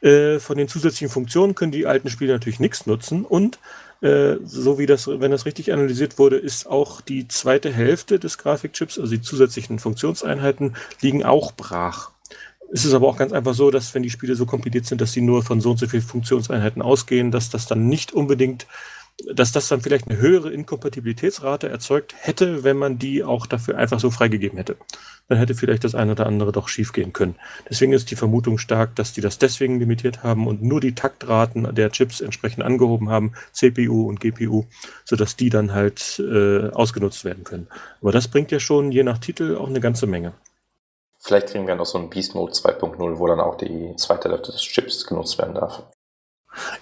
Äh, 0.01 0.39
von 0.39 0.57
den 0.57 0.69
zusätzlichen 0.69 1.11
Funktionen 1.11 1.55
können 1.55 1.73
die 1.73 1.87
alten 1.87 2.09
Spiele 2.09 2.33
natürlich 2.33 2.61
nichts 2.61 2.87
nutzen 2.87 3.27
und 3.27 3.59
äh, 4.01 4.37
so 4.45 4.79
wie 4.79 4.87
das, 4.87 5.07
wenn 5.09 5.31
das 5.31 5.47
richtig 5.47 5.73
analysiert 5.73 6.19
wurde, 6.19 6.37
ist 6.37 6.67
auch 6.67 7.01
die 7.01 7.29
zweite 7.29 7.71
Hälfte 7.71 8.19
des 8.19 8.39
Grafikchips, 8.39 8.99
also 8.99 9.11
die 9.11 9.21
zusätzlichen 9.21 9.79
Funktionseinheiten, 9.79 10.77
liegen 11.01 11.25
auch 11.25 11.53
brach. 11.53 12.11
Es 12.73 12.85
ist 12.85 12.95
aber 12.95 13.09
auch 13.09 13.17
ganz 13.17 13.33
einfach 13.33 13.55
so, 13.55 13.71
dass 13.71 13.95
wenn 13.95 14.03
die 14.03 14.11
Spiele 14.11 14.37
so 14.37 14.47
kompliziert 14.47 14.87
sind, 14.87 15.01
dass 15.01 15.13
sie 15.13 15.21
nur 15.21 15.43
von 15.43 15.61
so 15.61 15.73
und 15.73 15.79
so 15.79 15.89
vielen 15.89 16.03
Funktionseinheiten 16.03 16.83
ausgehen, 16.83 17.31
dass 17.31 17.51
das 17.51 17.67
dann 17.67 17.89
nicht 17.89 18.13
unbedingt 18.13 18.67
dass 19.33 19.53
das 19.53 19.69
dann 19.69 19.81
vielleicht 19.81 20.09
eine 20.09 20.19
höhere 20.19 20.51
Inkompatibilitätsrate 20.51 21.69
erzeugt 21.69 22.15
hätte, 22.19 22.65
wenn 22.65 22.77
man 22.77 22.99
die 22.99 23.25
auch 23.25 23.47
dafür 23.47 23.79
einfach 23.79 24.01
so 24.01 24.11
freigegeben 24.11 24.59
hätte. 24.59 24.77
Dann 25.29 25.39
hätte 25.39 25.55
vielleicht 25.55 25.85
das 25.85 25.95
eine 25.95 26.13
oder 26.13 26.27
andere 26.27 26.53
doch 26.53 26.69
schiefgehen 26.69 27.13
können. 27.13 27.37
Deswegen 27.69 27.93
ist 27.93 28.11
die 28.11 28.17
Vermutung 28.17 28.59
stark, 28.59 28.97
dass 28.97 29.13
die 29.13 29.21
das 29.21 29.39
deswegen 29.39 29.79
limitiert 29.79 30.23
haben 30.23 30.47
und 30.47 30.63
nur 30.63 30.81
die 30.81 30.95
Taktraten 30.95 31.75
der 31.75 31.91
Chips 31.91 32.21
entsprechend 32.21 32.65
angehoben 32.65 33.11
haben, 33.11 33.33
CPU 33.53 34.09
und 34.09 34.21
GPU, 34.21 34.65
sodass 35.05 35.37
die 35.37 35.51
dann 35.51 35.73
halt 35.73 36.19
äh, 36.19 36.71
ausgenutzt 36.71 37.25
werden 37.25 37.45
können. 37.45 37.69
Aber 38.01 38.13
das 38.13 38.29
bringt 38.29 38.51
ja 38.51 38.61
schon 38.61 38.93
je 38.93 39.05
nach 39.05 39.19
Titel 39.19 39.57
auch 39.57 39.69
eine 39.69 39.81
ganze 39.81 40.07
Menge. 40.07 40.33
Vielleicht 41.23 41.49
kriegen 41.49 41.67
wir 41.67 41.75
noch 41.75 41.87
so 41.87 41.99
ein 41.99 42.09
Beast 42.09 42.35
Mode 42.35 42.53
2.0, 42.53 43.19
wo 43.19 43.27
dann 43.27 43.41
auch 43.41 43.57
die 43.57 43.95
zweite 43.97 44.31
Hälfte 44.31 44.53
des 44.53 44.63
Chips 44.63 45.07
genutzt 45.07 45.39
werden 45.39 45.55
darf. 45.55 45.83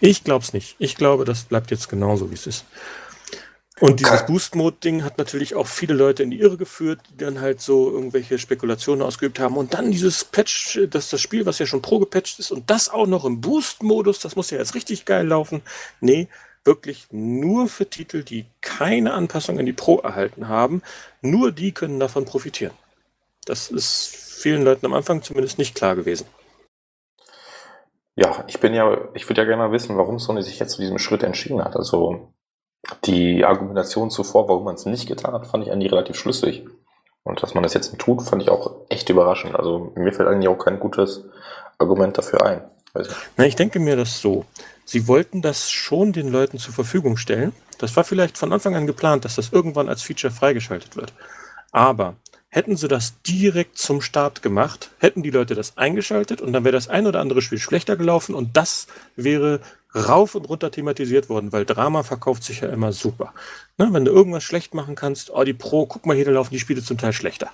Ich 0.00 0.24
glaube 0.24 0.44
es 0.44 0.52
nicht. 0.52 0.76
Ich 0.78 0.96
glaube, 0.96 1.24
das 1.24 1.44
bleibt 1.44 1.70
jetzt 1.70 1.88
genauso, 1.88 2.30
wie 2.30 2.34
es 2.34 2.46
ist. 2.46 2.64
Und 3.80 4.00
dieses 4.00 4.26
Boost-Mode-Ding 4.26 5.04
hat 5.04 5.18
natürlich 5.18 5.54
auch 5.54 5.68
viele 5.68 5.94
Leute 5.94 6.24
in 6.24 6.30
die 6.30 6.40
Irre 6.40 6.56
geführt, 6.56 7.00
die 7.10 7.16
dann 7.16 7.40
halt 7.40 7.60
so 7.60 7.90
irgendwelche 7.92 8.38
Spekulationen 8.38 9.02
ausgeübt 9.02 9.38
haben. 9.38 9.56
Und 9.56 9.74
dann 9.74 9.92
dieses 9.92 10.24
Patch, 10.24 10.80
dass 10.90 11.10
das 11.10 11.20
Spiel, 11.20 11.46
was 11.46 11.60
ja 11.60 11.66
schon 11.66 11.82
pro 11.82 12.00
gepatcht 12.00 12.40
ist, 12.40 12.50
und 12.50 12.68
das 12.70 12.88
auch 12.88 13.06
noch 13.06 13.24
im 13.24 13.40
Boost-Modus, 13.40 14.18
das 14.18 14.34
muss 14.34 14.50
ja 14.50 14.58
jetzt 14.58 14.74
richtig 14.74 15.04
geil 15.04 15.28
laufen. 15.28 15.62
Nee, 16.00 16.26
wirklich 16.64 17.06
nur 17.12 17.68
für 17.68 17.88
Titel, 17.88 18.24
die 18.24 18.46
keine 18.60 19.14
Anpassung 19.14 19.60
in 19.60 19.66
die 19.66 19.72
Pro 19.72 19.98
erhalten 19.98 20.48
haben. 20.48 20.82
Nur 21.22 21.52
die 21.52 21.70
können 21.70 22.00
davon 22.00 22.24
profitieren. 22.24 22.72
Das 23.44 23.70
ist 23.70 24.14
vielen 24.42 24.64
Leuten 24.64 24.86
am 24.86 24.94
Anfang 24.94 25.22
zumindest 25.22 25.58
nicht 25.58 25.74
klar 25.74 25.94
gewesen. 25.94 26.26
Ja, 28.18 28.42
ich 28.48 28.58
bin 28.58 28.74
ja, 28.74 28.98
ich 29.14 29.28
würde 29.28 29.42
ja 29.42 29.46
gerne 29.46 29.62
mal 29.62 29.70
wissen, 29.70 29.96
warum 29.96 30.18
Sony 30.18 30.42
sich 30.42 30.58
jetzt 30.58 30.72
zu 30.72 30.80
diesem 30.80 30.98
Schritt 30.98 31.22
entschieden 31.22 31.62
hat. 31.62 31.76
Also 31.76 32.32
die 33.04 33.44
Argumentation 33.44 34.10
zuvor, 34.10 34.48
warum 34.48 34.64
man 34.64 34.74
es 34.74 34.86
nicht 34.86 35.06
getan 35.06 35.34
hat, 35.34 35.46
fand 35.46 35.64
ich 35.64 35.70
eigentlich 35.70 35.92
relativ 35.92 36.16
schlüssig. 36.16 36.66
Und 37.22 37.40
dass 37.44 37.54
man 37.54 37.62
das 37.62 37.74
jetzt 37.74 37.96
tut, 37.96 38.22
fand 38.22 38.42
ich 38.42 38.50
auch 38.50 38.74
echt 38.88 39.08
überraschend. 39.08 39.54
Also 39.54 39.92
mir 39.94 40.12
fällt 40.12 40.28
eigentlich 40.28 40.48
auch 40.48 40.58
kein 40.58 40.80
gutes 40.80 41.26
Argument 41.78 42.18
dafür 42.18 42.44
ein. 42.44 42.62
Na, 43.36 43.46
ich 43.46 43.54
denke 43.54 43.78
mir 43.78 43.94
das 43.94 44.20
so. 44.20 44.44
Sie 44.84 45.06
wollten 45.06 45.40
das 45.40 45.70
schon 45.70 46.12
den 46.12 46.26
Leuten 46.26 46.58
zur 46.58 46.74
Verfügung 46.74 47.18
stellen. 47.18 47.52
Das 47.78 47.94
war 47.94 48.02
vielleicht 48.02 48.36
von 48.36 48.52
Anfang 48.52 48.74
an 48.74 48.88
geplant, 48.88 49.26
dass 49.26 49.36
das 49.36 49.52
irgendwann 49.52 49.88
als 49.88 50.02
Feature 50.02 50.32
freigeschaltet 50.32 50.96
wird. 50.96 51.12
Aber 51.70 52.16
Hätten 52.50 52.76
sie 52.76 52.88
das 52.88 53.20
direkt 53.22 53.76
zum 53.76 54.00
Start 54.00 54.40
gemacht, 54.40 54.90
hätten 54.98 55.22
die 55.22 55.30
Leute 55.30 55.54
das 55.54 55.76
eingeschaltet 55.76 56.40
und 56.40 56.54
dann 56.54 56.64
wäre 56.64 56.72
das 56.72 56.88
ein 56.88 57.06
oder 57.06 57.20
andere 57.20 57.42
Spiel 57.42 57.58
schlechter 57.58 57.96
gelaufen 57.96 58.34
und 58.34 58.56
das 58.56 58.86
wäre 59.16 59.60
rauf 59.94 60.34
und 60.34 60.48
runter 60.48 60.70
thematisiert 60.70 61.28
worden, 61.28 61.52
weil 61.52 61.66
Drama 61.66 62.02
verkauft 62.02 62.44
sich 62.44 62.60
ja 62.60 62.68
immer 62.68 62.92
super. 62.92 63.34
Ne, 63.76 63.88
wenn 63.90 64.06
du 64.06 64.12
irgendwas 64.12 64.44
schlecht 64.44 64.72
machen 64.72 64.94
kannst, 64.94 65.30
oh, 65.30 65.44
die 65.44 65.52
Pro, 65.52 65.86
guck 65.86 66.06
mal, 66.06 66.16
hier 66.16 66.24
da 66.24 66.30
laufen 66.30 66.54
die 66.54 66.60
Spiele 66.60 66.82
zum 66.82 66.96
Teil 66.96 67.12
schlechter. 67.12 67.50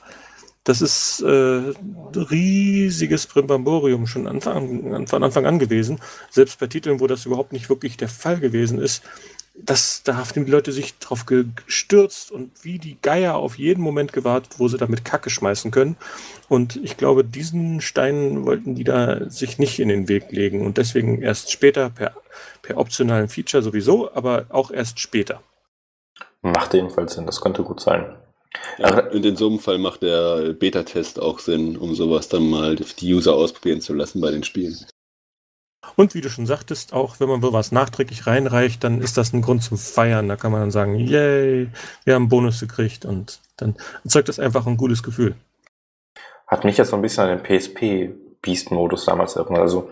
Das 0.64 0.80
ist 0.80 1.20
äh, 1.20 1.72
riesiges 2.16 3.26
Primbamborium 3.26 4.06
schon 4.06 4.26
Anfang, 4.26 5.06
von 5.06 5.22
Anfang 5.22 5.44
an 5.44 5.58
gewesen. 5.58 6.00
Selbst 6.30 6.58
bei 6.58 6.66
Titeln, 6.66 7.00
wo 7.00 7.06
das 7.06 7.26
überhaupt 7.26 7.52
nicht 7.52 7.68
wirklich 7.68 7.98
der 7.98 8.08
Fall 8.08 8.40
gewesen 8.40 8.80
ist, 8.80 9.02
das, 9.56 10.02
da 10.02 10.16
haben 10.16 10.44
die 10.44 10.50
Leute 10.50 10.72
sich 10.72 10.98
drauf 10.98 11.26
gestürzt 11.26 12.32
und 12.32 12.64
wie 12.64 12.78
die 12.78 12.98
Geier 13.00 13.36
auf 13.36 13.56
jeden 13.56 13.82
Moment 13.82 14.12
gewartet, 14.12 14.54
wo 14.58 14.66
sie 14.66 14.78
damit 14.78 15.04
Kacke 15.04 15.30
schmeißen 15.30 15.70
können. 15.70 15.96
Und 16.48 16.76
ich 16.82 16.96
glaube, 16.96 17.24
diesen 17.24 17.80
Stein 17.80 18.44
wollten 18.44 18.74
die 18.74 18.84
da 18.84 19.30
sich 19.30 19.58
nicht 19.58 19.78
in 19.78 19.88
den 19.88 20.08
Weg 20.08 20.32
legen 20.32 20.66
und 20.66 20.76
deswegen 20.76 21.22
erst 21.22 21.52
später 21.52 21.90
per, 21.90 22.14
per 22.62 22.78
optionalen 22.78 23.28
Feature 23.28 23.62
sowieso, 23.62 24.12
aber 24.12 24.46
auch 24.48 24.72
erst 24.72 24.98
später. 24.98 25.40
Macht 26.42 26.74
jedenfalls 26.74 27.14
Sinn, 27.14 27.26
das 27.26 27.40
könnte 27.40 27.62
gut 27.62 27.80
sein. 27.80 28.16
Ja, 28.78 29.08
und 29.08 29.24
in 29.24 29.36
so 29.36 29.48
einem 29.48 29.58
Fall 29.58 29.78
macht 29.78 30.02
der 30.02 30.52
Beta-Test 30.52 31.20
auch 31.20 31.38
Sinn, 31.38 31.76
um 31.76 31.94
sowas 31.94 32.28
dann 32.28 32.48
mal 32.48 32.76
die 32.76 33.14
User 33.14 33.34
ausprobieren 33.34 33.80
zu 33.80 33.94
lassen 33.94 34.20
bei 34.20 34.30
den 34.30 34.44
Spielen. 34.44 34.76
Und 35.96 36.14
wie 36.14 36.20
du 36.20 36.28
schon 36.28 36.46
sagtest, 36.46 36.92
auch 36.92 37.20
wenn 37.20 37.28
man 37.28 37.42
was 37.42 37.70
nachträglich 37.70 38.26
reinreicht, 38.26 38.82
dann 38.82 39.00
ist 39.00 39.16
das 39.16 39.32
ein 39.32 39.42
Grund 39.42 39.62
zum 39.62 39.78
Feiern. 39.78 40.28
Da 40.28 40.36
kann 40.36 40.50
man 40.50 40.60
dann 40.60 40.70
sagen, 40.70 40.98
yay, 40.98 41.68
wir 42.04 42.14
haben 42.14 42.22
einen 42.22 42.28
Bonus 42.28 42.60
gekriegt 42.60 43.04
und 43.04 43.40
dann 43.56 43.76
erzeugt 44.02 44.28
das 44.28 44.40
einfach 44.40 44.66
ein 44.66 44.76
gutes 44.76 45.02
Gefühl. 45.02 45.36
Hat 46.46 46.64
mich 46.64 46.76
jetzt 46.76 46.90
so 46.90 46.96
ein 46.96 47.02
bisschen 47.02 47.24
an 47.24 47.38
den 47.38 47.60
PSP-Beast-Modus 47.60 49.04
damals 49.04 49.36
erinnert. 49.36 49.62
Also 49.62 49.90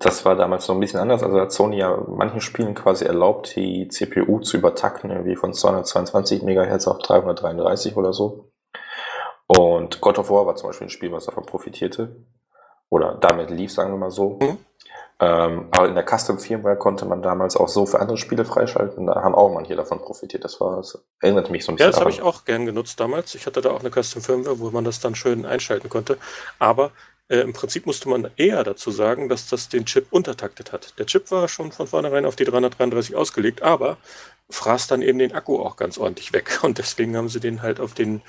das 0.00 0.24
war 0.24 0.34
damals 0.34 0.64
so 0.64 0.72
ein 0.72 0.80
bisschen 0.80 0.98
anders. 0.98 1.22
Also 1.22 1.38
hat 1.38 1.52
Sony 1.52 1.78
ja 1.78 1.96
manchen 2.08 2.40
Spielen 2.40 2.74
quasi 2.74 3.04
erlaubt, 3.04 3.54
die 3.54 3.86
CPU 3.88 4.40
zu 4.40 4.56
übertakten, 4.56 5.10
irgendwie 5.10 5.36
von 5.36 5.52
222 5.52 6.42
MHz 6.42 6.88
auf 6.88 6.98
333 6.98 7.96
oder 7.96 8.12
so. 8.12 8.50
Und 9.46 10.00
God 10.00 10.18
of 10.18 10.30
War 10.30 10.46
war 10.46 10.56
zum 10.56 10.70
Beispiel 10.70 10.86
ein 10.86 10.90
Spiel, 10.90 11.12
was 11.12 11.26
davon 11.26 11.44
profitierte. 11.44 12.16
Oder 12.88 13.18
damit 13.20 13.50
lief, 13.50 13.72
sagen 13.72 13.92
wir 13.92 13.98
mal 13.98 14.10
so. 14.10 14.38
Mhm. 14.40 14.58
Ähm, 15.22 15.68
aber 15.70 15.86
in 15.86 15.94
der 15.94 16.06
Custom 16.06 16.38
Firmware 16.38 16.78
konnte 16.78 17.04
man 17.04 17.20
damals 17.20 17.54
auch 17.54 17.68
so 17.68 17.84
für 17.84 18.00
andere 18.00 18.16
Spiele 18.16 18.46
freischalten. 18.46 19.06
Da 19.06 19.22
haben 19.22 19.34
auch 19.34 19.52
manche 19.52 19.76
davon 19.76 20.00
profitiert. 20.00 20.44
Das 20.44 20.62
war, 20.62 20.76
das 20.76 21.04
erinnert 21.20 21.50
mich 21.50 21.66
so 21.66 21.72
ein 21.72 21.76
bisschen. 21.76 21.88
Ja, 21.88 21.92
das 21.92 22.00
habe 22.00 22.10
ich 22.10 22.22
auch 22.22 22.46
gern 22.46 22.64
genutzt 22.64 22.98
damals. 23.00 23.34
Ich 23.34 23.44
hatte 23.44 23.60
da 23.60 23.70
auch 23.70 23.80
eine 23.80 23.90
Custom 23.90 24.22
Firmware, 24.22 24.60
wo 24.60 24.70
man 24.70 24.84
das 24.84 24.98
dann 24.98 25.14
schön 25.14 25.44
einschalten 25.44 25.90
konnte. 25.90 26.16
Aber 26.58 26.92
äh, 27.30 27.40
im 27.40 27.52
Prinzip 27.52 27.86
musste 27.86 28.08
man 28.08 28.28
eher 28.36 28.64
dazu 28.64 28.90
sagen, 28.90 29.28
dass 29.28 29.48
das 29.48 29.68
den 29.68 29.86
Chip 29.86 30.08
untertaktet 30.10 30.72
hat. 30.72 30.98
Der 30.98 31.06
Chip 31.06 31.30
war 31.30 31.48
schon 31.48 31.70
von 31.70 31.86
vornherein 31.86 32.26
auf 32.26 32.34
die 32.34 32.44
333 32.44 33.14
ausgelegt, 33.14 33.62
aber 33.62 33.98
fraß 34.50 34.88
dann 34.88 35.00
eben 35.00 35.20
den 35.20 35.32
Akku 35.32 35.60
auch 35.60 35.76
ganz 35.76 35.96
ordentlich 35.96 36.32
weg. 36.32 36.58
Und 36.62 36.78
deswegen 36.78 37.16
haben 37.16 37.28
sie 37.28 37.40
den 37.40 37.62
halt 37.62 37.78
auf 37.78 37.94
den 37.94 38.20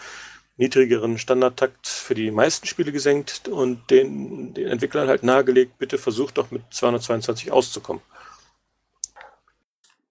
niedrigeren 0.57 1.17
Standardtakt 1.17 1.87
für 1.87 2.13
die 2.13 2.29
meisten 2.29 2.67
Spiele 2.67 2.91
gesenkt 2.91 3.47
und 3.47 3.89
den, 3.89 4.53
den 4.53 4.67
Entwicklern 4.67 5.07
halt 5.07 5.23
nahegelegt, 5.23 5.79
bitte 5.79 5.97
versucht 5.97 6.37
doch 6.37 6.51
mit 6.51 6.61
222 6.69 7.51
auszukommen. 7.51 8.03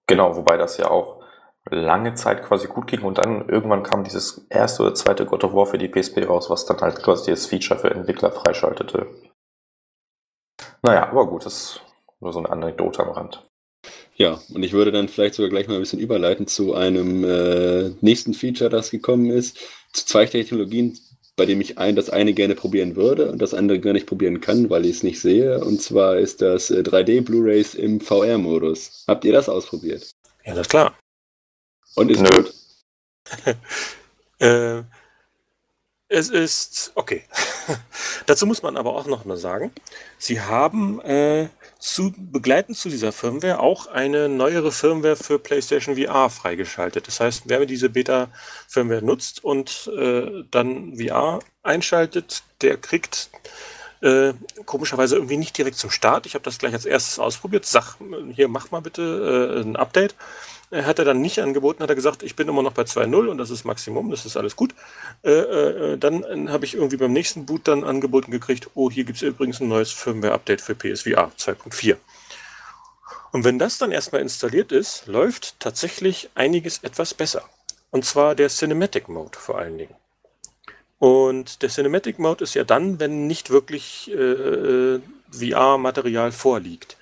Genau, 0.07 0.35
wobei 0.35 0.57
das 0.57 0.75
ja 0.75 0.89
auch 0.89 1.20
lange 1.69 2.15
Zeit 2.15 2.43
quasi 2.43 2.67
gut 2.67 2.87
ging 2.87 3.01
und 3.01 3.17
dann 3.17 3.47
irgendwann 3.47 3.83
kam 3.83 4.03
dieses 4.03 4.45
erste 4.49 4.83
oder 4.83 4.95
zweite 4.95 5.25
God 5.25 5.43
of 5.43 5.53
War 5.53 5.67
für 5.67 5.77
die 5.77 5.87
PSP 5.87 6.27
raus, 6.27 6.49
was 6.49 6.65
dann 6.65 6.81
halt 6.81 7.01
quasi 7.01 7.31
das 7.31 7.45
Feature 7.45 7.79
für 7.79 7.91
Entwickler 7.91 8.31
freischaltete. 8.31 9.07
Naja, 10.81 11.09
aber 11.09 11.27
gut, 11.27 11.45
das 11.45 11.53
ist 11.53 11.81
nur 12.19 12.33
so 12.33 12.39
eine 12.39 12.49
Anekdote 12.49 13.03
am 13.03 13.11
Rand. 13.11 13.45
Ja, 14.15 14.39
und 14.53 14.63
ich 14.63 14.73
würde 14.73 14.91
dann 14.91 15.07
vielleicht 15.07 15.35
sogar 15.35 15.49
gleich 15.49 15.67
mal 15.67 15.75
ein 15.75 15.79
bisschen 15.79 15.99
überleiten 15.99 16.47
zu 16.47 16.75
einem 16.75 17.23
äh, 17.23 17.89
nächsten 18.01 18.33
Feature, 18.33 18.69
das 18.69 18.91
gekommen 18.91 19.31
ist, 19.31 19.57
zu 19.93 20.05
zwei 20.05 20.25
Technologien, 20.25 20.97
bei 21.35 21.45
dem 21.45 21.61
ich 21.61 21.77
ein, 21.77 21.95
das 21.95 22.09
eine 22.09 22.33
gerne 22.33 22.55
probieren 22.55 22.95
würde 22.95 23.31
und 23.31 23.41
das 23.41 23.53
andere 23.53 23.79
gar 23.79 23.93
nicht 23.93 24.05
probieren 24.05 24.41
kann, 24.41 24.69
weil 24.69 24.85
ich 24.85 24.97
es 24.97 25.03
nicht 25.03 25.21
sehe. 25.21 25.63
Und 25.63 25.81
zwar 25.81 26.17
ist 26.17 26.41
das 26.41 26.69
äh, 26.69 26.81
3D 26.81 27.23
Blu-rays 27.23 27.73
im 27.73 28.01
VR-Modus. 28.01 29.05
Habt 29.07 29.25
ihr 29.25 29.33
das 29.33 29.49
ausprobiert? 29.49 30.11
Ja, 30.45 30.53
das 30.53 30.67
ist 30.67 30.69
klar. 30.69 30.93
Und 31.95 32.09
ist 32.11 32.21
Nö. 32.21 32.29
gut. 32.29 32.53
äh, 34.39 34.83
es 36.07 36.29
ist 36.29 36.91
okay. 36.95 37.23
Dazu 38.25 38.45
muss 38.45 38.63
man 38.63 38.75
aber 38.75 38.95
auch 38.95 39.05
noch 39.05 39.23
mal 39.23 39.37
sagen, 39.37 39.71
sie 40.17 40.41
haben 40.41 40.99
äh, 41.01 41.47
zu, 41.79 42.13
begleitend 42.17 42.77
zu 42.77 42.89
dieser 42.89 43.11
Firmware 43.13 43.59
auch 43.59 43.87
eine 43.87 44.27
neuere 44.27 44.71
Firmware 44.71 45.15
für 45.15 45.39
PlayStation 45.39 45.95
VR 45.95 46.29
freigeschaltet. 46.29 47.07
Das 47.07 47.21
heißt, 47.21 47.43
wer 47.45 47.65
diese 47.65 47.89
Beta-Firmware 47.89 49.03
nutzt 49.03 49.43
und 49.43 49.89
äh, 49.97 50.43
dann 50.51 50.97
VR 50.97 51.39
einschaltet, 51.63 52.43
der 52.61 52.77
kriegt 52.77 53.29
äh, 54.01 54.33
komischerweise 54.65 55.15
irgendwie 55.15 55.37
nicht 55.37 55.57
direkt 55.57 55.77
zum 55.77 55.91
Start. 55.91 56.25
Ich 56.25 56.33
habe 56.33 56.43
das 56.43 56.57
gleich 56.57 56.73
als 56.73 56.85
erstes 56.85 57.19
ausprobiert. 57.19 57.65
Sag, 57.65 57.95
hier 58.33 58.47
mach 58.47 58.71
mal 58.71 58.81
bitte 58.81 59.55
äh, 59.57 59.61
ein 59.61 59.75
Update. 59.75 60.15
Hat 60.71 60.99
er 60.99 61.05
dann 61.05 61.19
nicht 61.19 61.39
angeboten, 61.39 61.83
hat 61.83 61.89
er 61.89 61.95
gesagt, 61.95 62.23
ich 62.23 62.37
bin 62.37 62.47
immer 62.47 62.63
noch 62.63 62.71
bei 62.71 62.83
2.0 62.83 63.27
und 63.27 63.37
das 63.37 63.49
ist 63.49 63.65
Maximum, 63.65 64.09
das 64.09 64.25
ist 64.25 64.37
alles 64.37 64.55
gut. 64.55 64.73
Äh, 65.23 65.31
äh, 65.31 65.97
dann 65.97 66.49
habe 66.49 66.63
ich 66.63 66.75
irgendwie 66.75 66.95
beim 66.95 67.11
nächsten 67.11 67.45
Boot 67.45 67.67
dann 67.67 67.83
angeboten 67.83 68.31
gekriegt, 68.31 68.69
oh, 68.73 68.89
hier 68.89 69.03
gibt 69.03 69.17
es 69.17 69.21
übrigens 69.21 69.59
ein 69.59 69.67
neues 69.67 69.91
Firmware-Update 69.91 70.61
für 70.61 70.75
PSVR 70.75 71.31
2.4. 71.37 71.97
Und 73.33 73.43
wenn 73.43 73.59
das 73.59 73.77
dann 73.77 73.91
erstmal 73.91 74.21
installiert 74.21 74.71
ist, 74.71 75.07
läuft 75.07 75.59
tatsächlich 75.59 76.29
einiges 76.35 76.79
etwas 76.79 77.13
besser. 77.13 77.43
Und 77.89 78.05
zwar 78.05 78.35
der 78.35 78.47
Cinematic 78.47 79.09
Mode 79.09 79.37
vor 79.37 79.57
allen 79.57 79.77
Dingen. 79.77 79.95
Und 80.99 81.61
der 81.63 81.69
Cinematic 81.69 82.19
Mode 82.19 82.43
ist 82.43 82.53
ja 82.53 82.63
dann, 82.63 82.99
wenn 82.99 83.27
nicht 83.27 83.49
wirklich 83.49 84.11
äh, 84.11 84.95
äh 84.95 85.01
VR-Material 85.33 86.33
vorliegt. 86.33 86.97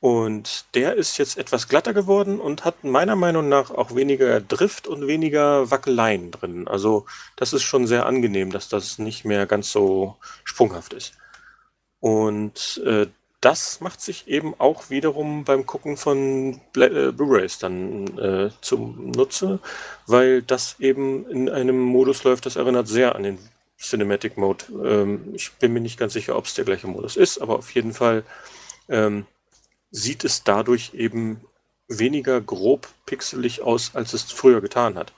Und 0.00 0.64
der 0.74 0.94
ist 0.94 1.18
jetzt 1.18 1.36
etwas 1.36 1.68
glatter 1.68 1.92
geworden 1.92 2.40
und 2.40 2.64
hat 2.64 2.84
meiner 2.84 3.16
Meinung 3.16 3.50
nach 3.50 3.70
auch 3.70 3.94
weniger 3.94 4.40
Drift 4.40 4.86
und 4.86 5.06
weniger 5.06 5.70
Wackeleien 5.70 6.30
drin. 6.30 6.66
Also 6.68 7.04
das 7.36 7.52
ist 7.52 7.64
schon 7.64 7.86
sehr 7.86 8.06
angenehm, 8.06 8.50
dass 8.50 8.70
das 8.70 8.98
nicht 8.98 9.26
mehr 9.26 9.44
ganz 9.46 9.70
so 9.70 10.16
sprunghaft 10.44 10.94
ist. 10.94 11.12
Und 12.00 12.80
äh, 12.86 13.08
das 13.42 13.80
macht 13.80 14.00
sich 14.00 14.28
eben 14.28 14.54
auch 14.58 14.88
wiederum 14.88 15.44
beim 15.44 15.66
Gucken 15.66 15.98
von 15.98 16.60
äh, 16.76 17.12
Blu-rays 17.12 17.58
dann 17.58 18.18
äh, 18.18 18.50
zum 18.62 19.10
Nutze, 19.10 19.60
weil 20.06 20.40
das 20.42 20.76
eben 20.78 21.28
in 21.30 21.48
einem 21.50 21.78
Modus 21.78 22.24
läuft, 22.24 22.46
das 22.46 22.56
erinnert 22.56 22.88
sehr 22.88 23.16
an 23.16 23.22
den 23.22 23.38
Cinematic 23.78 24.36
Mode. 24.36 24.64
Ähm, 24.84 25.34
ich 25.34 25.52
bin 25.52 25.72
mir 25.72 25.80
nicht 25.80 25.98
ganz 25.98 26.14
sicher, 26.14 26.36
ob 26.36 26.46
es 26.46 26.54
der 26.54 26.66
gleiche 26.66 26.86
Modus 26.86 27.16
ist, 27.16 27.38
aber 27.38 27.58
auf 27.58 27.70
jeden 27.74 27.94
Fall 27.94 28.24
ähm, 28.88 29.26
sieht 29.90 30.24
es 30.24 30.44
dadurch 30.44 30.94
eben 30.94 31.40
weniger 31.88 32.40
grob 32.40 32.88
pixelig 33.06 33.62
aus, 33.62 33.94
als 33.94 34.12
es 34.12 34.30
früher 34.30 34.60
getan 34.60 34.96
hat. 34.96 35.12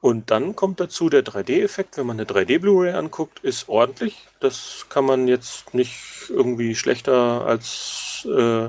Und 0.00 0.30
dann 0.30 0.54
kommt 0.54 0.78
dazu 0.78 1.08
der 1.08 1.24
3D-Effekt, 1.24 1.96
wenn 1.96 2.06
man 2.06 2.20
eine 2.20 2.28
3D-Blu-ray 2.28 2.92
anguckt, 2.92 3.40
ist 3.40 3.68
ordentlich. 3.68 4.26
Das 4.40 4.86
kann 4.88 5.04
man 5.04 5.26
jetzt 5.26 5.74
nicht 5.74 5.96
irgendwie 6.28 6.74
schlechter 6.74 7.44
als 7.46 8.26
äh, 8.30 8.68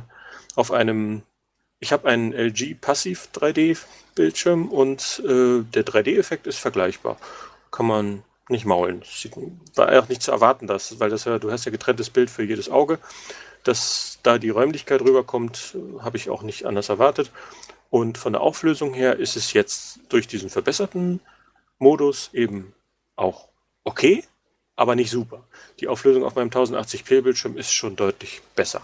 auf 0.56 0.72
einem. 0.72 1.24
Ich 1.80 1.92
habe 1.92 2.08
einen 2.08 2.34
LG 2.34 2.76
Passiv 2.82 3.30
3D-Bildschirm 3.36 4.70
und 4.70 5.22
äh, 5.26 5.62
der 5.62 5.86
3D-Effekt 5.86 6.48
ist 6.48 6.58
vergleichbar. 6.58 7.18
Kann 7.72 7.86
man 7.86 8.24
nicht 8.50 8.66
maulen. 8.66 9.04
War 9.76 10.00
auch 10.00 10.10
nicht 10.10 10.24
zu 10.24 10.32
erwarten, 10.32 10.66
dass, 10.66 11.00
weil 11.00 11.10
das 11.10 11.26
ja, 11.26 11.38
du 11.38 11.52
hast 11.52 11.66
ja 11.66 11.72
getrenntes 11.72 12.10
Bild 12.10 12.30
für 12.30 12.44
jedes 12.44 12.70
Auge. 12.70 12.98
Dass 13.68 14.20
da 14.24 14.38
die 14.38 14.50
Räumlichkeit 14.50 15.02
rüberkommt, 15.02 15.76
habe 16.00 16.16
ich 16.16 16.30
auch 16.30 16.42
nicht 16.42 16.66
anders 16.66 16.88
erwartet. 16.88 17.32
Und 17.90 18.18
von 18.18 18.32
der 18.32 18.42
Auflösung 18.42 18.94
her 18.94 19.18
ist 19.18 19.36
es 19.36 19.52
jetzt 19.52 20.00
durch 20.08 20.28
diesen 20.28 20.50
verbesserten 20.50 21.20
Modus 21.80 22.30
eben 22.32 22.74
auch 23.18 23.50
okay, 23.84 24.24
aber 24.78 24.96
nicht 24.96 25.12
super. 25.12 25.44
Die 25.82 25.90
Auflösung 25.90 26.24
auf 26.24 26.36
meinem 26.36 26.50
1080p 26.50 27.22
Bildschirm 27.22 27.58
ist 27.58 27.74
schon 27.74 27.98
deutlich 27.98 28.42
besser. 28.56 28.82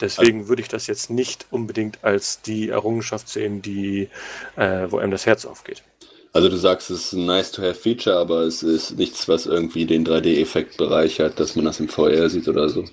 Deswegen 0.00 0.48
würde 0.48 0.62
ich 0.62 0.68
das 0.68 0.88
jetzt 0.88 1.10
nicht 1.10 1.46
unbedingt 1.50 2.02
als 2.02 2.42
die 2.42 2.70
Errungenschaft 2.70 3.28
sehen, 3.28 3.62
die, 3.62 4.08
äh, 4.56 4.86
wo 4.90 4.98
einem 4.98 5.12
das 5.12 5.26
Herz 5.26 5.44
aufgeht. 5.44 5.84
Also 6.32 6.48
du 6.48 6.56
sagst, 6.56 6.90
es 6.90 7.06
ist 7.06 7.12
ein 7.12 7.26
nice-to-have-Feature, 7.26 8.16
aber 8.16 8.42
es 8.42 8.62
ist 8.62 8.98
nichts, 8.98 9.28
was 9.28 9.46
irgendwie 9.46 9.86
den 9.86 10.04
3D-Effekt 10.04 10.76
bereichert, 10.76 11.38
dass 11.38 11.56
man 11.56 11.64
das 11.64 11.80
im 11.80 11.88
VR 11.88 12.28
sieht 12.28 12.48
oder 12.48 12.68
so. 12.68 12.84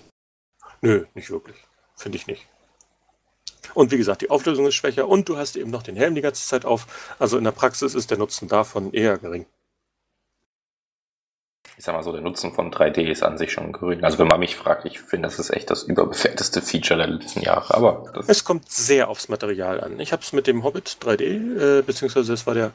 Nö, 0.85 1.05
nicht 1.15 1.31
wirklich. 1.31 1.57
Finde 1.95 2.17
ich 2.17 2.27
nicht. 2.27 2.45
Und 3.73 3.91
wie 3.91 3.97
gesagt, 3.97 4.21
die 4.21 4.29
Auflösung 4.29 4.67
ist 4.67 4.75
schwächer 4.75 5.07
und 5.07 5.27
du 5.27 5.37
hast 5.37 5.55
eben 5.55 5.71
noch 5.71 5.81
den 5.81 5.95
Helm 5.95 6.13
die 6.13 6.21
ganze 6.21 6.47
Zeit 6.47 6.63
auf. 6.63 7.15
Also 7.17 7.37
in 7.39 7.43
der 7.43 7.51
Praxis 7.51 7.95
ist 7.95 8.11
der 8.11 8.19
Nutzen 8.19 8.47
davon 8.47 8.93
eher 8.93 9.17
gering. 9.17 9.47
Ich 11.77 11.83
sag 11.83 11.93
mal 11.93 12.03
so, 12.03 12.11
der 12.11 12.21
Nutzen 12.21 12.53
von 12.53 12.71
3D 12.71 13.01
ist 13.01 13.23
an 13.23 13.37
sich 13.37 13.51
schon 13.51 13.73
gering. 13.73 14.03
Also 14.03 14.19
wenn 14.19 14.27
man 14.27 14.39
mich 14.39 14.55
fragt, 14.55 14.85
ich 14.85 15.01
finde, 15.01 15.27
das 15.27 15.39
ist 15.39 15.49
echt 15.49 15.71
das 15.71 15.83
überbewerteste 15.83 16.61
Feature 16.61 16.99
der 16.99 17.07
letzten 17.07 17.41
Jahre. 17.41 17.73
Aber 17.73 18.05
es 18.27 18.43
kommt 18.43 18.71
sehr 18.71 19.09
aufs 19.09 19.27
Material 19.27 19.81
an. 19.81 19.99
Ich 19.99 20.13
habe 20.13 20.21
es 20.21 20.31
mit 20.31 20.45
dem 20.45 20.63
Hobbit 20.63 20.97
3D, 21.01 21.79
äh, 21.79 21.81
beziehungsweise 21.81 22.31
es 22.31 22.45
war 22.45 22.53
der 22.53 22.71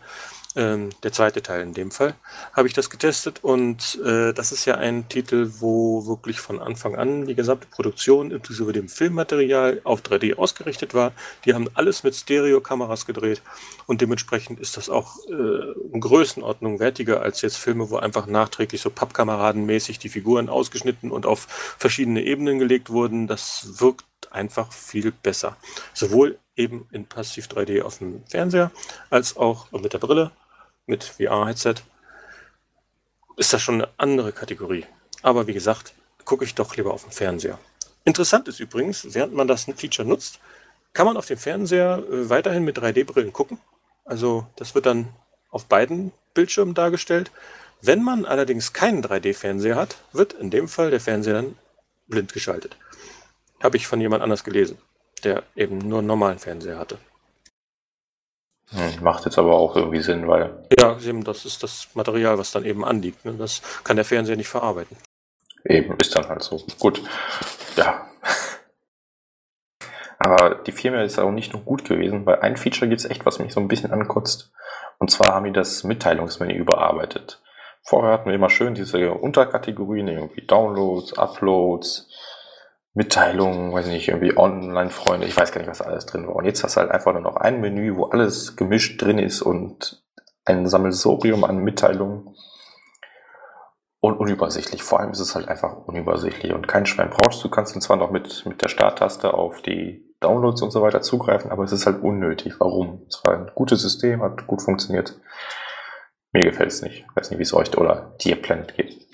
ähm, 0.57 0.91
der 1.03 1.13
zweite 1.13 1.43
Teil 1.43 1.63
in 1.63 1.75
dem 1.75 1.91
Fall, 1.91 2.15
habe 2.53 2.67
ich 2.67 2.75
das 2.75 2.91
getestet 2.91 3.43
und 3.43 4.01
äh, 4.05 4.33
das 4.33 4.51
ist 4.51 4.65
ja 4.65 4.77
ein 4.77 5.09
Titel, 5.09 5.51
wo 5.61 6.07
wirklich 6.07 6.41
von 6.41 6.61
Anfang 6.61 6.97
an 6.97 7.27
die 7.27 7.35
gesamte 7.35 7.69
Produktion 7.69 8.31
inklusive 8.31 8.73
dem 8.73 8.89
Filmmaterial 8.89 9.81
auf 9.85 10.03
3D 10.03 10.37
ausgerichtet 10.37 10.93
war. 10.93 11.13
Die 11.45 11.55
haben 11.55 11.69
alles 11.75 12.03
mit 12.03 12.15
Stereokameras 12.15 13.07
gedreht 13.07 13.43
und 13.87 14.01
dementsprechend 14.01 14.59
ist 14.59 14.77
das 14.77 14.89
auch 14.89 15.19
äh, 15.29 15.93
in 15.93 16.01
Größenordnung 16.01 16.81
wertiger 16.81 17.23
als 17.23 17.43
jetzt 17.43 17.57
Filme, 17.57 17.91
wo 17.91 17.97
einfach 17.97 18.27
nachträglich 18.27 18.81
so 18.81 18.91
pappkameradenmäßig 18.91 19.99
die 19.99 20.09
Figuren 20.09 20.49
ausgeschnitten 20.49 21.13
und 21.13 21.27
auf 21.27 21.47
verschiedene 21.79 22.23
Ebenen 22.25 22.59
gelegt 22.59 22.91
wurden. 22.91 23.29
Das 23.29 23.81
wirkt 23.81 24.05
einfach 24.31 24.73
viel 24.73 25.13
besser. 25.13 25.57
Sowohl 25.95 26.39
eben 26.57 26.87
in 26.93 27.07
Passiv 27.07 27.47
3D 27.47 27.83
auf 27.83 27.99
dem 27.99 28.23
Fernseher 28.27 28.71
als 29.09 29.37
auch 29.37 29.71
mit 29.73 29.93
der 29.93 29.99
Brille 29.99 30.31
mit 30.91 31.05
VR-Headset, 31.05 31.77
ist 33.37 33.55
das 33.55 33.63
schon 33.63 33.77
eine 33.77 33.89
andere 33.97 34.33
Kategorie. 34.33 34.85
Aber 35.23 35.47
wie 35.47 35.55
gesagt, 35.55 35.95
gucke 36.27 36.45
ich 36.45 36.55
doch 36.55 36.77
lieber 36.77 36.93
auf 36.93 37.05
dem 37.05 37.13
Fernseher. 37.13 37.59
Interessant 38.05 38.49
ist 38.49 38.61
übrigens, 38.61 39.15
während 39.15 39.35
man 39.35 39.49
das 39.49 39.65
Feature 39.65 40.07
nutzt, 40.07 40.41
kann 40.93 41.07
man 41.07 41.17
auf 41.17 41.27
dem 41.27 41.39
Fernseher 41.39 42.03
äh, 42.11 42.29
weiterhin 42.29 42.65
mit 42.65 42.79
3D-Brillen 42.79 43.33
gucken. 43.33 43.59
Also 44.05 44.47
das 44.57 44.75
wird 44.75 44.87
dann 44.87 45.09
auf 45.51 45.67
beiden 45.67 46.13
Bildschirmen 46.35 46.75
dargestellt. 46.75 47.31
Wenn 47.81 48.03
man 48.03 48.27
allerdings 48.27 48.73
keinen 48.73 49.03
3D-Fernseher 49.03 49.77
hat, 49.77 49.97
wird 50.13 50.33
in 50.33 50.51
dem 50.51 50.69
Fall 50.69 50.91
der 50.91 51.01
Fernseher 51.01 51.35
dann 51.35 51.57
blind 52.09 52.33
geschaltet. 52.33 52.77
Habe 53.63 53.77
ich 53.77 53.87
von 53.87 54.01
jemand 54.01 54.23
anders 54.23 54.45
gelesen, 54.45 54.79
der 55.23 55.45
eben 55.55 55.79
nur 55.79 55.99
einen 55.99 56.09
normalen 56.09 56.39
Fernseher 56.39 56.79
hatte. 56.79 56.99
Hm, 58.71 59.03
macht 59.03 59.25
jetzt 59.25 59.39
aber 59.39 59.55
auch 59.55 59.75
irgendwie 59.75 60.01
Sinn, 60.01 60.29
weil. 60.29 60.65
Ja, 60.79 60.97
eben, 61.05 61.25
das 61.25 61.45
ist 61.45 61.63
das 61.63 61.89
Material, 61.95 62.39
was 62.39 62.53
dann 62.53 62.65
eben 62.65 62.85
anliegt. 62.85 63.25
Ne? 63.25 63.35
Das 63.35 63.63
kann 63.83 63.97
der 63.97 64.05
Fernseher 64.05 64.37
nicht 64.37 64.49
verarbeiten. 64.49 64.97
Eben, 65.65 65.99
ist 65.99 66.15
dann 66.15 66.29
halt 66.29 66.43
so. 66.43 66.63
Gut. 66.79 67.03
Ja. 67.77 68.07
Aber 70.19 70.57
die 70.67 70.73
Firma 70.73 71.03
ist 71.03 71.19
auch 71.19 71.31
nicht 71.31 71.53
nur 71.53 71.63
gut 71.63 71.85
gewesen, 71.85 72.27
weil 72.27 72.41
ein 72.41 72.57
Feature 72.57 72.89
gibt 72.89 73.01
es 73.01 73.11
echt, 73.11 73.25
was 73.25 73.39
mich 73.39 73.53
so 73.53 73.61
ein 73.61 73.69
bisschen 73.69 73.91
ankotzt. 73.91 74.53
Und 74.99 75.11
zwar 75.11 75.35
haben 75.35 75.47
die 75.47 75.53
das 75.53 75.83
Mitteilungsmenü 75.83 76.53
überarbeitet. 76.53 77.41
Vorher 77.83 78.13
hatten 78.13 78.29
wir 78.29 78.35
immer 78.35 78.51
schön 78.51 78.75
diese 78.75 79.13
Unterkategorien, 79.15 80.09
irgendwie 80.09 80.47
Downloads, 80.47 81.15
Uploads, 81.17 82.10
Mitteilungen, 82.93 83.73
weiß 83.73 83.87
nicht, 83.87 84.09
irgendwie 84.09 84.37
Online-Freunde, 84.37 85.27
ich 85.27 85.37
weiß 85.37 85.53
gar 85.53 85.61
nicht, 85.61 85.71
was 85.71 85.83
alles 85.83 86.07
drin 86.07 86.27
war. 86.27 86.35
Und 86.35 86.45
jetzt 86.45 86.65
hast 86.65 86.77
du 86.77 86.81
halt 86.81 86.91
einfach 86.91 87.13
nur 87.13 87.23
noch 87.23 87.37
ein 87.37 87.61
Menü, 87.61 87.97
wo 87.97 88.07
alles 88.07 88.57
gemischt 88.57 89.01
drin 89.01 89.19
ist 89.19 89.43
und 89.43 90.03
ein 90.45 90.67
Sammelsorium 90.67 91.45
an 91.45 91.59
Mitteilungen. 91.59 92.35
Und 94.03 94.17
unübersichtlich. 94.17 94.83
Vor 94.83 94.99
allem 94.99 95.11
ist 95.11 95.21
es 95.21 95.35
halt 95.35 95.49
einfach 95.49 95.77
unübersichtlich 95.87 96.55
und 96.55 96.67
kein 96.67 96.87
Schwein 96.87 97.11
brauchst. 97.11 97.45
Du 97.45 97.51
kannst 97.51 97.75
dann 97.75 97.83
zwar 97.83 97.99
noch 97.99 98.11
mit, 98.11 98.47
mit 98.47 98.63
der 98.63 98.69
Starttaste 98.69 99.35
auf 99.35 99.61
die 99.61 100.11
Downloads 100.21 100.63
und 100.63 100.71
so 100.71 100.81
weiter 100.81 101.03
zugreifen, 101.03 101.51
aber 101.51 101.65
es 101.65 101.73
ist 101.73 101.85
halt 101.85 102.03
unnötig. 102.03 102.55
Warum? 102.61 103.05
Es 103.09 103.23
war 103.25 103.35
ein 103.35 103.51
gutes 103.55 103.83
System, 103.83 104.23
hat 104.23 104.47
gut 104.47 104.63
funktioniert. 104.63 105.21
Mir 106.33 106.45
gefällt 106.45 106.71
es 106.71 106.81
nicht. 106.81 107.05
Ich 107.11 107.17
weiß 107.17 107.31
nicht, 107.31 107.39
wie 107.39 107.43
es 107.43 107.53
euch 107.53 107.77
oder 107.77 108.17
dir 108.23 108.41
Planet 108.41 108.75
geht. 108.75 109.07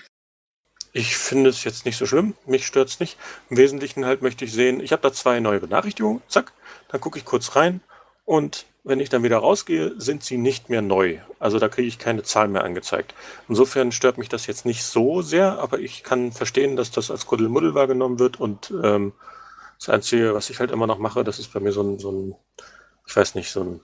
Ich 0.97 1.15
finde 1.15 1.51
es 1.51 1.63
jetzt 1.63 1.85
nicht 1.85 1.95
so 1.95 2.07
schlimm, 2.07 2.33
mich 2.47 2.65
stört 2.65 2.89
es 2.89 2.99
nicht. 2.99 3.19
Im 3.51 3.57
Wesentlichen 3.57 4.03
halt 4.03 4.23
möchte 4.23 4.45
ich 4.45 4.51
sehen, 4.51 4.79
ich 4.79 4.91
habe 4.91 5.03
da 5.03 5.13
zwei 5.13 5.39
neue 5.39 5.59
Benachrichtigungen, 5.59 6.23
zack, 6.27 6.53
dann 6.89 6.99
gucke 6.99 7.19
ich 7.19 7.25
kurz 7.25 7.55
rein 7.55 7.81
und 8.25 8.65
wenn 8.83 8.99
ich 8.99 9.09
dann 9.09 9.21
wieder 9.21 9.37
rausgehe, 9.37 9.93
sind 10.01 10.23
sie 10.23 10.37
nicht 10.37 10.69
mehr 10.69 10.81
neu. 10.81 11.19
Also 11.37 11.59
da 11.59 11.69
kriege 11.69 11.87
ich 11.87 11.99
keine 11.99 12.23
Zahl 12.23 12.47
mehr 12.47 12.63
angezeigt. 12.63 13.13
Insofern 13.47 13.91
stört 13.91 14.17
mich 14.17 14.27
das 14.27 14.47
jetzt 14.47 14.65
nicht 14.65 14.83
so 14.83 15.21
sehr, 15.21 15.59
aber 15.59 15.77
ich 15.77 16.03
kann 16.03 16.31
verstehen, 16.31 16.75
dass 16.75 16.89
das 16.89 17.11
als 17.11 17.27
Kuddelmuddel 17.27 17.75
wahrgenommen 17.75 18.17
wird 18.17 18.39
und 18.39 18.73
ähm, 18.83 19.13
das 19.77 19.89
Einzige, 19.89 20.33
was 20.33 20.49
ich 20.49 20.59
halt 20.59 20.71
immer 20.71 20.87
noch 20.87 20.97
mache, 20.97 21.23
das 21.23 21.37
ist 21.37 21.53
bei 21.53 21.59
mir 21.59 21.73
so 21.73 21.83
ein, 21.83 21.99
so 21.99 22.11
ein 22.11 22.35
ich 23.05 23.15
weiß 23.15 23.35
nicht, 23.35 23.51
so, 23.51 23.61
ein, 23.61 23.81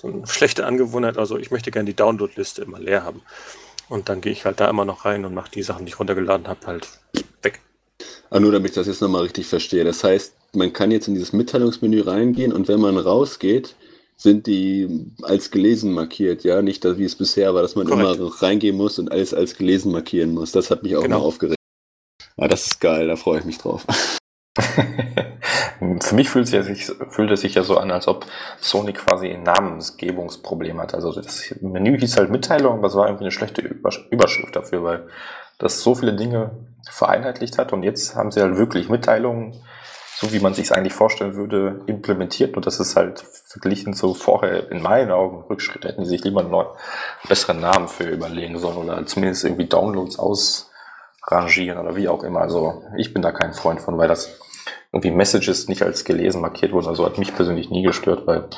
so 0.00 0.06
eine 0.06 0.26
schlechte 0.28 0.66
Angewohnheit. 0.66 1.18
Also 1.18 1.36
ich 1.36 1.50
möchte 1.50 1.72
gerne 1.72 1.86
die 1.86 1.96
Download-Liste 1.96 2.62
immer 2.62 2.78
leer 2.78 3.02
haben. 3.02 3.22
Und 3.88 4.08
dann 4.08 4.20
gehe 4.20 4.32
ich 4.32 4.44
halt 4.44 4.60
da 4.60 4.68
immer 4.68 4.84
noch 4.84 5.04
rein 5.04 5.24
und 5.24 5.34
mache 5.34 5.50
die 5.50 5.62
Sachen, 5.62 5.84
die 5.84 5.90
ich 5.90 5.98
runtergeladen 5.98 6.48
habe, 6.48 6.66
halt 6.66 6.88
weg. 7.42 7.60
Aber 8.30 8.40
nur 8.40 8.52
damit 8.52 8.70
ich 8.70 8.74
das 8.74 8.86
jetzt 8.86 9.02
nochmal 9.02 9.22
richtig 9.22 9.46
verstehe. 9.46 9.84
Das 9.84 10.02
heißt, 10.02 10.34
man 10.54 10.72
kann 10.72 10.90
jetzt 10.90 11.08
in 11.08 11.14
dieses 11.14 11.32
Mitteilungsmenü 11.32 12.02
reingehen 12.02 12.52
und 12.52 12.68
wenn 12.68 12.80
man 12.80 12.96
rausgeht, 12.96 13.76
sind 14.16 14.46
die 14.46 15.10
als 15.22 15.50
gelesen 15.50 15.92
markiert, 15.92 16.44
ja? 16.44 16.62
Nicht, 16.62 16.84
wie 16.84 17.04
es 17.04 17.16
bisher 17.16 17.54
war, 17.54 17.62
dass 17.62 17.74
man 17.74 17.86
Korrekt. 17.86 18.18
immer 18.18 18.42
reingehen 18.42 18.76
muss 18.76 18.98
und 18.98 19.10
alles 19.10 19.34
als 19.34 19.56
gelesen 19.56 19.92
markieren 19.92 20.32
muss. 20.32 20.52
Das 20.52 20.70
hat 20.70 20.82
mich 20.82 20.96
auch 20.96 21.02
genau. 21.02 21.18
mal 21.18 21.24
aufgeregt. 21.24 21.58
Ja, 22.36 22.48
das 22.48 22.66
ist 22.66 22.80
geil, 22.80 23.08
da 23.08 23.16
freue 23.16 23.40
ich 23.40 23.44
mich 23.44 23.58
drauf. 23.58 23.84
Für 26.00 26.14
mich 26.14 26.28
fühlt 26.28 26.52
es, 26.52 26.66
sich, 26.66 26.86
fühlt 27.10 27.30
es 27.30 27.40
sich 27.40 27.54
ja 27.54 27.62
so 27.62 27.78
an, 27.78 27.90
als 27.90 28.08
ob 28.08 28.26
Sony 28.60 28.92
quasi 28.92 29.30
ein 29.30 29.42
Namensgebungsproblem 29.42 30.80
hat. 30.80 30.94
Also 30.94 31.12
das 31.12 31.54
Menü 31.60 31.98
hieß 31.98 32.16
halt 32.16 32.30
Mitteilung, 32.30 32.78
aber 32.78 32.88
es 32.88 32.94
war 32.94 33.06
irgendwie 33.06 33.24
eine 33.24 33.32
schlechte 33.32 33.62
Überschrift 33.62 34.54
dafür, 34.54 34.84
weil 34.84 35.06
das 35.58 35.80
so 35.80 35.94
viele 35.94 36.14
Dinge 36.14 36.50
vereinheitlicht 36.90 37.58
hat 37.58 37.72
und 37.72 37.82
jetzt 37.82 38.16
haben 38.16 38.30
sie 38.30 38.40
halt 38.40 38.56
wirklich 38.56 38.88
Mitteilungen, 38.88 39.56
so 40.16 40.32
wie 40.32 40.40
man 40.40 40.54
sich 40.54 40.66
es 40.66 40.72
eigentlich 40.72 40.92
vorstellen 40.92 41.34
würde, 41.34 41.80
implementiert 41.86 42.56
und 42.56 42.66
das 42.66 42.80
ist 42.80 42.96
halt 42.96 43.20
verglichen 43.20 43.94
zu 43.94 44.14
vorher 44.14 44.70
in 44.70 44.82
meinen 44.82 45.10
Augen 45.10 45.44
Rückschritt. 45.48 45.84
Hätten 45.84 46.04
sie 46.04 46.10
sich 46.10 46.24
lieber 46.24 46.40
einen 46.40 46.66
besseren 47.28 47.60
Namen 47.60 47.88
für 47.88 48.04
überlegen 48.04 48.58
sollen 48.58 48.76
oder 48.76 49.06
zumindest 49.06 49.44
irgendwie 49.44 49.66
Downloads 49.66 50.18
ausrangieren 50.18 51.78
oder 51.78 51.96
wie 51.96 52.08
auch 52.08 52.22
immer. 52.22 52.40
Also 52.40 52.84
ich 52.96 53.12
bin 53.12 53.22
da 53.22 53.32
kein 53.32 53.54
Freund 53.54 53.80
von, 53.80 53.98
weil 53.98 54.08
das 54.08 54.40
irgendwie 54.92 55.10
Messages 55.10 55.68
nicht 55.68 55.82
als 55.82 56.04
gelesen 56.04 56.40
markiert 56.40 56.72
wurden. 56.72 56.88
Also 56.88 57.04
hat 57.04 57.18
mich 57.18 57.34
persönlich 57.34 57.70
nie 57.70 57.82
gestört, 57.82 58.26
weil 58.26 58.48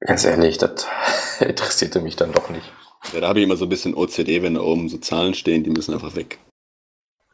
ganz 0.00 0.24
ehrlich, 0.24 0.58
das 0.58 0.86
interessierte 1.40 2.00
mich 2.00 2.16
dann 2.16 2.32
doch 2.32 2.50
nicht. 2.50 2.72
Ja, 3.12 3.20
da 3.20 3.28
habe 3.28 3.38
ich 3.38 3.44
immer 3.44 3.56
so 3.56 3.66
ein 3.66 3.70
bisschen 3.70 3.94
OCD, 3.94 4.42
wenn 4.42 4.54
da 4.54 4.60
oben 4.60 4.88
so 4.88 4.98
Zahlen 4.98 5.34
stehen, 5.34 5.62
die 5.64 5.70
müssen 5.70 5.94
einfach 5.94 6.16
weg. 6.16 6.38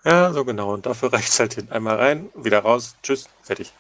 Ja, 0.04 0.32
so 0.32 0.44
genau. 0.44 0.74
Und 0.74 0.86
dafür 0.86 1.12
reicht 1.12 1.28
es 1.28 1.38
halt 1.38 1.54
hin. 1.54 1.70
Einmal 1.70 1.96
rein, 1.96 2.30
wieder 2.34 2.60
raus, 2.60 2.96
tschüss, 3.02 3.28
fertig. 3.42 3.72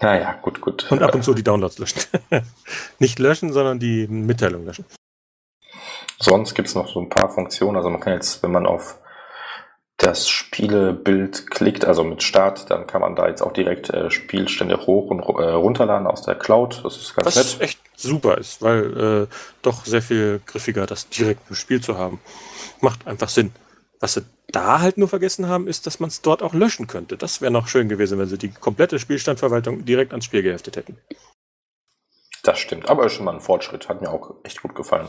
Naja, 0.00 0.34
gut, 0.42 0.60
gut. 0.60 0.90
Und 0.90 1.02
ab 1.02 1.14
und 1.14 1.22
zu 1.22 1.32
die 1.32 1.42
Downloads 1.42 1.78
löschen. 1.78 2.02
Nicht 2.98 3.18
löschen, 3.18 3.52
sondern 3.52 3.78
die 3.78 4.06
Mitteilung 4.08 4.66
löschen. 4.66 4.84
Sonst 6.18 6.54
gibt 6.54 6.68
es 6.68 6.74
noch 6.74 6.88
so 6.88 7.00
ein 7.00 7.08
paar 7.08 7.30
Funktionen. 7.30 7.76
Also 7.76 7.88
man 7.88 8.00
kann 8.00 8.14
jetzt, 8.14 8.42
wenn 8.42 8.52
man 8.52 8.66
auf 8.66 8.98
das 9.98 10.28
Spielebild 10.28 11.50
klickt, 11.50 11.84
also 11.84 12.04
mit 12.04 12.22
Start, 12.22 12.70
dann 12.70 12.86
kann 12.86 13.00
man 13.00 13.16
da 13.16 13.28
jetzt 13.28 13.40
auch 13.42 13.52
direkt 13.52 13.90
äh, 13.90 14.10
Spielstände 14.10 14.86
hoch 14.86 15.10
und 15.10 15.20
äh, 15.20 15.50
runterladen 15.50 16.06
aus 16.06 16.22
der 16.22 16.34
Cloud. 16.34 16.82
Das 16.84 16.96
ist 16.96 17.14
ganz 17.14 17.26
Was 17.26 17.54
nett. 17.54 17.62
echt 17.62 17.80
super 17.96 18.36
ist, 18.36 18.60
weil 18.60 19.26
äh, 19.28 19.34
doch 19.62 19.86
sehr 19.86 20.02
viel 20.02 20.40
griffiger, 20.44 20.86
das 20.86 21.08
direkt 21.08 21.48
im 21.48 21.56
Spiel 21.56 21.80
zu 21.80 21.96
haben. 21.96 22.20
Macht 22.80 23.06
einfach 23.06 23.30
Sinn. 23.30 23.52
Was 23.98 24.14
sie 24.14 24.22
da 24.48 24.80
halt 24.80 24.98
nur 24.98 25.08
vergessen 25.08 25.48
haben, 25.48 25.66
ist, 25.66 25.86
dass 25.86 25.98
man 25.98 26.08
es 26.08 26.20
dort 26.20 26.42
auch 26.42 26.52
löschen 26.52 26.86
könnte. 26.86 27.16
Das 27.16 27.40
wäre 27.40 27.50
noch 27.50 27.66
schön 27.66 27.88
gewesen, 27.88 28.18
wenn 28.18 28.28
sie 28.28 28.38
die 28.38 28.50
komplette 28.50 28.98
Spielstandverwaltung 28.98 29.86
direkt 29.86 30.12
ans 30.12 30.26
Spiel 30.26 30.42
geheftet 30.42 30.76
hätten. 30.76 30.98
Das 32.42 32.58
stimmt, 32.58 32.88
aber 32.88 33.06
ist 33.06 33.14
schon 33.14 33.24
mal 33.24 33.34
ein 33.34 33.40
Fortschritt. 33.40 33.88
Hat 33.88 34.02
mir 34.02 34.10
auch 34.10 34.34
echt 34.44 34.62
gut 34.62 34.74
gefallen. 34.74 35.08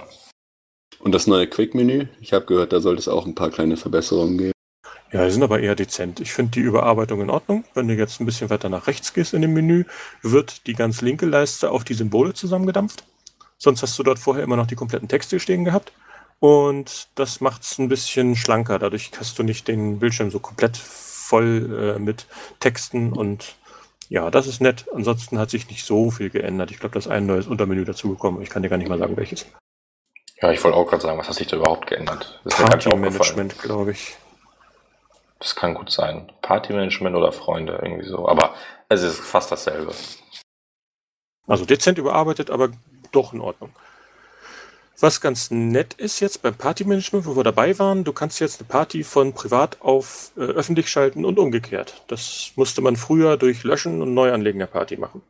Und 1.00 1.12
das 1.12 1.28
neue 1.28 1.48
Quick-Menü? 1.48 2.08
Ich 2.22 2.34
habe 2.34 2.46
gehört, 2.46 2.74
da 2.74 2.80
sollte 2.80 3.00
es 3.00 3.08
auch 3.08 3.26
ein 3.26 3.36
paar 3.36 3.52
kleine 3.52 3.78
Verbesserungen 3.78 4.38
geben. 4.38 4.52
Ja, 5.12 5.24
die 5.24 5.32
sind 5.32 5.44
aber 5.44 5.60
eher 5.60 5.76
dezent. 5.76 6.20
Ich 6.20 6.34
finde 6.34 6.52
die 6.52 6.60
Überarbeitung 6.60 7.22
in 7.22 7.30
Ordnung. 7.30 7.64
Wenn 7.74 7.88
du 7.88 7.96
jetzt 7.96 8.20
ein 8.20 8.26
bisschen 8.26 8.50
weiter 8.50 8.68
nach 8.68 8.88
rechts 8.88 9.14
gehst 9.14 9.34
in 9.34 9.42
dem 9.42 9.54
Menü, 9.54 9.86
wird 10.22 10.68
die 10.68 10.74
ganz 10.74 11.02
linke 11.02 11.26
Leiste 11.26 11.72
auf 11.72 11.84
die 11.84 11.94
Symbole 11.94 12.34
zusammengedampft. 12.34 13.06
Sonst 13.58 13.82
hast 13.82 13.98
du 13.98 14.04
dort 14.04 14.20
vorher 14.20 14.44
immer 14.44 14.58
noch 14.58 14.68
die 14.68 14.76
kompletten 14.76 15.08
Texte 15.08 15.40
stehen 15.40 15.64
gehabt. 15.64 15.94
Und 16.40 17.08
das 17.16 17.42
macht 17.42 17.64
es 17.64 17.80
ein 17.80 17.90
bisschen 17.90 18.36
schlanker. 18.36 18.80
Dadurch 18.80 19.12
hast 19.18 19.40
du 19.40 19.44
nicht 19.44 19.68
den 19.68 20.00
Bildschirm 20.00 20.30
so 20.30 20.40
komplett 20.40 20.78
voll 20.78 21.96
äh, 21.96 22.00
mit 22.00 22.28
Texten 22.60 23.12
und 23.14 23.56
ja, 24.10 24.32
das 24.32 24.48
ist 24.48 24.62
nett. 24.62 24.86
Ansonsten 24.94 25.38
hat 25.38 25.50
sich 25.50 25.70
nicht 25.70 25.86
so 25.86 26.12
viel 26.12 26.30
geändert. 26.30 26.72
Ich 26.72 26.80
glaube, 26.80 26.94
da 26.94 27.00
ist 27.00 27.08
ein 27.08 27.26
neues 27.26 27.48
Untermenü 27.48 27.84
dazugekommen. 27.84 28.42
Ich 28.42 28.50
kann 28.50 28.64
dir 28.64 28.70
gar 28.70 28.78
nicht 28.78 28.88
mal 28.88 28.98
sagen, 28.98 29.18
welches. 29.18 29.46
Ja, 30.42 30.52
ich 30.52 30.64
wollte 30.64 30.78
auch 30.78 30.88
gerade 30.88 31.02
sagen, 31.02 31.18
was 31.18 31.28
hat 31.28 31.36
sich 31.36 31.48
da 31.48 31.58
überhaupt 31.58 31.88
geändert? 31.88 32.40
Das 32.44 32.56
Party 32.56 32.96
Management, 32.96 33.60
glaube 33.60 33.92
ich. 33.92 34.16
Das 35.40 35.56
kann 35.56 35.76
gut 35.76 35.92
sein. 35.92 36.32
Partymanagement 36.42 37.16
oder 37.16 37.32
Freunde, 37.32 37.80
irgendwie 37.82 38.08
so. 38.08 38.28
Aber 38.28 38.56
es 38.90 39.04
ist 39.04 39.20
fast 39.20 39.52
dasselbe. 39.52 39.94
Also 41.46 41.66
dezent 41.66 41.98
überarbeitet, 41.98 42.50
aber 42.50 42.70
doch 43.12 43.34
in 43.34 43.42
Ordnung. 43.42 43.72
Was 45.00 45.22
ganz 45.22 45.52
nett 45.52 45.94
ist 45.94 46.20
jetzt 46.22 46.42
beim 46.42 46.56
Partymanagement, 46.56 47.28
wo 47.28 47.36
wir 47.36 47.44
dabei 47.44 47.78
waren, 47.78 48.04
du 48.04 48.14
kannst 48.14 48.40
jetzt 48.40 48.60
eine 48.60 48.68
Party 48.68 49.04
von 49.04 49.34
privat 49.34 49.80
auf 49.82 50.32
äh, 50.36 50.42
öffentlich 50.42 50.90
schalten 50.90 51.24
und 51.24 51.38
umgekehrt. 51.38 52.04
Das 52.08 52.52
musste 52.56 52.82
man 52.82 52.96
früher 52.96 53.38
durch 53.38 53.64
Löschen 53.64 54.02
und 54.02 54.16
Neuanlegen 54.16 54.58
der 54.58 54.66
Party 54.66 54.98
machen. 54.98 55.22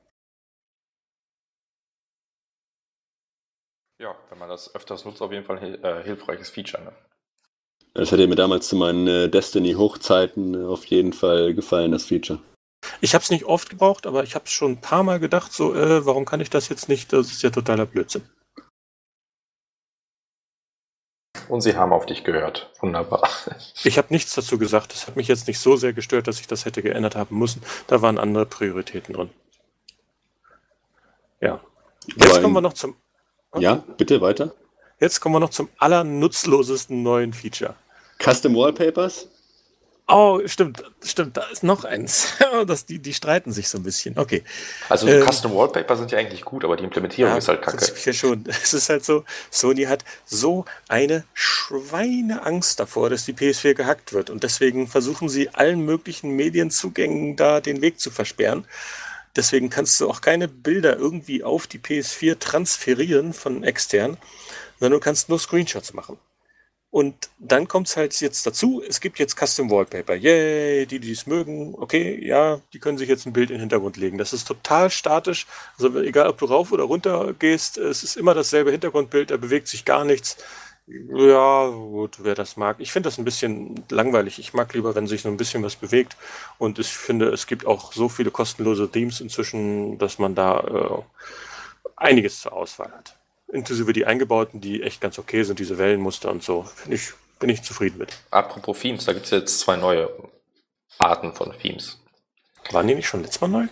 Ja, 4.00 4.16
wenn 4.30 4.40
man 4.40 4.48
das 4.48 4.74
öfters 4.74 5.04
nutzt, 5.04 5.22
auf 5.22 5.34
jeden 5.34 5.44
Fall 5.44 5.62
äh, 5.84 6.04
hilfreiches 6.04 6.50
Feature. 6.50 6.84
Ne? 6.84 6.94
Das 7.98 8.12
hätte 8.12 8.28
mir 8.28 8.36
damals 8.36 8.68
zu 8.68 8.76
meinen 8.76 9.08
äh, 9.08 9.28
Destiny-Hochzeiten 9.28 10.54
äh, 10.54 10.66
auf 10.68 10.86
jeden 10.86 11.14
Fall 11.14 11.56
gefallen, 11.56 11.92
das 11.92 12.06
Feature. 12.06 12.38
Ich 13.02 13.16
habe 13.16 13.24
es 13.24 13.32
nicht 13.32 13.46
oft 13.46 13.72
gebraucht, 13.72 14.06
aber 14.06 14.24
ich 14.24 14.36
habe 14.36 14.46
es 14.46 14.52
schon 14.52 14.74
ein 14.74 14.82
paar 14.82 15.02
Mal 15.02 15.20
gedacht, 15.20 15.52
so, 15.52 15.74
äh, 15.74 16.06
warum 16.06 16.24
kann 16.24 16.40
ich 16.40 16.52
das 16.52 16.70
jetzt 16.70 16.90
nicht? 16.90 17.12
Das 17.12 17.32
ist 17.32 17.42
ja 17.42 17.50
totaler 17.50 17.88
Blödsinn. 17.88 18.22
Und 21.50 21.62
sie 21.62 21.76
haben 21.76 21.92
auf 21.92 22.06
dich 22.06 22.24
gehört. 22.24 22.72
Wunderbar. 22.82 23.28
Ich 23.84 23.98
habe 23.98 24.10
nichts 24.12 24.36
dazu 24.36 24.60
gesagt. 24.60 24.94
Das 24.94 25.08
hat 25.08 25.16
mich 25.16 25.28
jetzt 25.28 25.48
nicht 25.48 25.60
so 25.60 25.76
sehr 25.76 25.94
gestört, 25.94 26.28
dass 26.28 26.40
ich 26.40 26.46
das 26.46 26.66
hätte 26.66 26.84
geändert 26.84 27.16
haben 27.16 27.40
müssen. 27.40 27.64
Da 27.88 28.04
waren 28.04 28.20
andere 28.20 28.46
Prioritäten 28.46 29.16
drin. 29.16 29.30
Ja. 31.42 31.62
Jetzt 32.16 32.42
kommen 32.44 32.54
wir 32.54 32.62
noch 32.62 32.74
zum. 32.74 32.96
Okay. 33.52 33.64
Ja, 33.64 33.84
bitte 33.98 34.22
weiter. 34.22 34.54
Jetzt 35.00 35.20
kommen 35.20 35.34
wir 35.34 35.40
noch 35.40 35.50
zum 35.50 35.70
allernutzlosesten 35.80 37.02
neuen 37.02 37.34
Feature. 37.34 37.76
Custom 38.20 38.56
Wallpapers? 38.56 39.28
Oh, 40.10 40.40
stimmt, 40.46 40.82
stimmt, 41.04 41.36
da 41.36 41.44
ist 41.52 41.64
noch 41.64 41.84
eins. 41.84 42.36
das, 42.68 42.86
die, 42.86 43.00
die 43.00 43.14
streiten 43.14 43.52
sich 43.52 43.68
so 43.68 43.78
ein 43.78 43.84
bisschen. 43.84 44.18
Okay. 44.18 44.42
Also 44.88 45.06
ähm, 45.06 45.22
Custom 45.22 45.54
Wallpaper 45.54 45.98
sind 45.98 46.12
ja 46.14 46.18
eigentlich 46.18 46.46
gut, 46.46 46.64
aber 46.64 46.78
die 46.78 46.86
Implementierung 46.86 47.34
ja, 47.34 47.38
ist 47.38 47.50
halt 47.50 47.62
kacke. 47.62 47.86
Ja 48.06 48.14
schon. 48.14 48.46
Es 48.64 48.74
ist 48.74 48.88
halt 48.88 49.04
so, 49.04 49.26
Sony 49.52 49.84
hat 49.84 50.06
so 50.26 50.64
eine 50.88 51.26
Schweineangst 51.34 52.80
davor, 52.80 53.10
dass 53.10 53.26
die 53.26 53.34
PS4 53.34 53.74
gehackt 53.74 54.14
wird. 54.14 54.30
Und 54.30 54.44
deswegen 54.44 54.88
versuchen 54.88 55.28
sie 55.28 55.50
allen 55.50 55.82
möglichen 55.82 56.32
Medienzugängen 56.32 57.36
da 57.36 57.60
den 57.60 57.82
Weg 57.82 58.00
zu 58.00 58.10
versperren. 58.10 58.66
deswegen 59.36 59.70
kannst 59.70 60.00
du 60.00 60.10
auch 60.10 60.22
keine 60.22 60.48
Bilder 60.48 60.96
irgendwie 60.96 61.44
auf 61.44 61.68
die 61.68 61.80
PS4 61.80 62.40
transferieren 62.40 63.34
von 63.34 63.66
extern, 63.66 64.16
sondern 64.80 65.02
du 65.02 65.04
kannst 65.04 65.28
nur 65.28 65.38
Screenshots 65.38 65.94
machen. 65.94 66.18
Und 66.90 67.30
dann 67.38 67.68
kommt 67.68 67.88
es 67.88 67.98
halt 67.98 68.20
jetzt 68.22 68.48
dazu, 68.48 68.82
es 68.88 69.02
gibt 69.02 69.20
jetzt 69.20 69.38
Custom 69.38 69.70
Wallpaper. 69.70 70.16
Yay, 70.16 70.86
die, 70.86 71.00
die 71.00 71.12
es 71.12 71.28
mögen, 71.28 71.76
okay, 71.76 72.26
ja, 72.26 72.62
die 72.74 72.80
können 72.80 72.98
sich 72.98 73.10
jetzt 73.10 73.26
ein 73.26 73.34
Bild 73.34 73.50
in 73.50 73.56
den 73.58 73.62
Hintergrund 73.62 73.98
legen. 73.98 74.18
Das 74.18 74.32
ist 74.34 74.48
total 74.48 74.90
statisch. 74.90 75.48
Also 75.78 76.00
egal, 76.00 76.28
ob 76.28 76.38
du 76.38 76.46
rauf 76.46 76.72
oder 76.72 76.86
runter 76.86 77.34
gehst, 77.38 77.78
es 77.78 78.04
ist 78.04 78.16
immer 78.16 78.34
dasselbe 78.34 78.72
Hintergrundbild, 78.72 79.32
da 79.32 79.38
bewegt 79.38 79.68
sich 79.68 79.84
gar 79.84 80.06
nichts. 80.06 80.38
Ja, 80.88 81.68
gut, 81.68 82.24
wer 82.24 82.34
das 82.34 82.56
mag. 82.56 82.78
Ich 82.80 82.94
finde 82.94 83.08
das 83.08 83.18
ein 83.18 83.26
bisschen 83.26 83.84
langweilig. 83.90 84.40
Ich 84.40 84.54
mag 84.54 84.74
lieber, 84.74 84.96
wenn 84.96 85.06
sich 85.06 85.22
so 85.22 85.28
ein 85.28 85.36
bisschen 85.36 85.62
was 85.64 85.76
bewegt. 85.76 86.16
Und 86.58 86.80
ich 86.80 86.88
finde, 86.88 87.28
es 87.30 87.46
gibt 87.46 87.66
auch 87.66 87.92
so 87.92 88.08
viele 88.08 88.32
kostenlose 88.32 88.90
Themes 88.90 89.20
inzwischen, 89.20 89.98
dass 89.98 90.18
man 90.18 90.34
da 90.36 90.60
äh, 90.62 91.02
einiges 91.98 92.40
zur 92.40 92.54
Auswahl 92.54 92.92
hat. 92.94 93.17
Inklusive 93.52 93.94
die 93.94 94.06
eingebauten, 94.06 94.60
die 94.60 94.84
echt 94.84 95.00
ganz 95.00 95.18
okay 95.18 95.44
sind, 95.44 95.60
diese 95.60 95.78
Wellenmuster 95.78 96.30
und 96.30 96.44
so. 96.44 96.64
Finde 96.64 96.96
ich, 96.96 97.14
bin 97.40 97.50
ich 97.50 97.64
zufrieden 97.64 97.98
mit. 97.98 98.18
Apropos 98.30 98.80
Themes, 98.80 99.06
da 99.06 99.14
gibt 99.14 99.26
es 99.26 99.32
jetzt 99.32 99.60
zwei 99.60 99.78
neue 99.78 100.10
Arten 100.98 101.34
von 101.34 101.54
Themes. 101.54 102.00
Waren 102.72 102.88
die 102.88 102.96
nicht 102.96 103.08
schon 103.08 103.22
letztes 103.22 103.42
Mal 103.42 103.48
neu? 103.48 103.68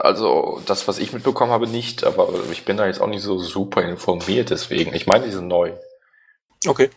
Also 0.00 0.62
das, 0.66 0.86
was 0.88 0.98
ich 0.98 1.12
mitbekommen 1.12 1.52
habe, 1.52 1.66
nicht, 1.66 2.04
aber 2.04 2.28
ich 2.50 2.64
bin 2.64 2.76
da 2.76 2.86
jetzt 2.86 3.00
auch 3.00 3.06
nicht 3.06 3.22
so 3.22 3.38
super 3.38 3.82
informiert, 3.82 4.50
deswegen. 4.50 4.94
Ich 4.94 5.06
meine, 5.06 5.24
die 5.24 5.32
sind 5.32 5.48
neu. 5.48 5.72
Okay. 6.66 6.90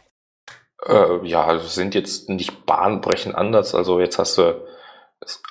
Äh, 0.86 1.26
ja, 1.28 1.60
sind 1.60 1.96
jetzt 1.96 2.30
nicht 2.30 2.66
bahnbrechend 2.66 3.36
anders. 3.36 3.76
Also 3.76 4.00
jetzt 4.00 4.18
hast 4.18 4.38
du 4.38 4.62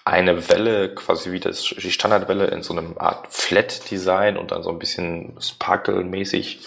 eine 0.04 0.48
Welle, 0.48 0.94
quasi 0.94 1.32
wie 1.32 1.40
das, 1.40 1.62
die 1.62 1.90
Standardwelle 1.90 2.46
in 2.46 2.62
so 2.62 2.72
einem 2.72 2.96
Art 2.98 3.26
Flat-Design 3.30 4.36
und 4.36 4.50
dann 4.50 4.62
so 4.62 4.70
ein 4.70 4.78
bisschen 4.78 5.36
Sparkle-mäßig 5.40 6.60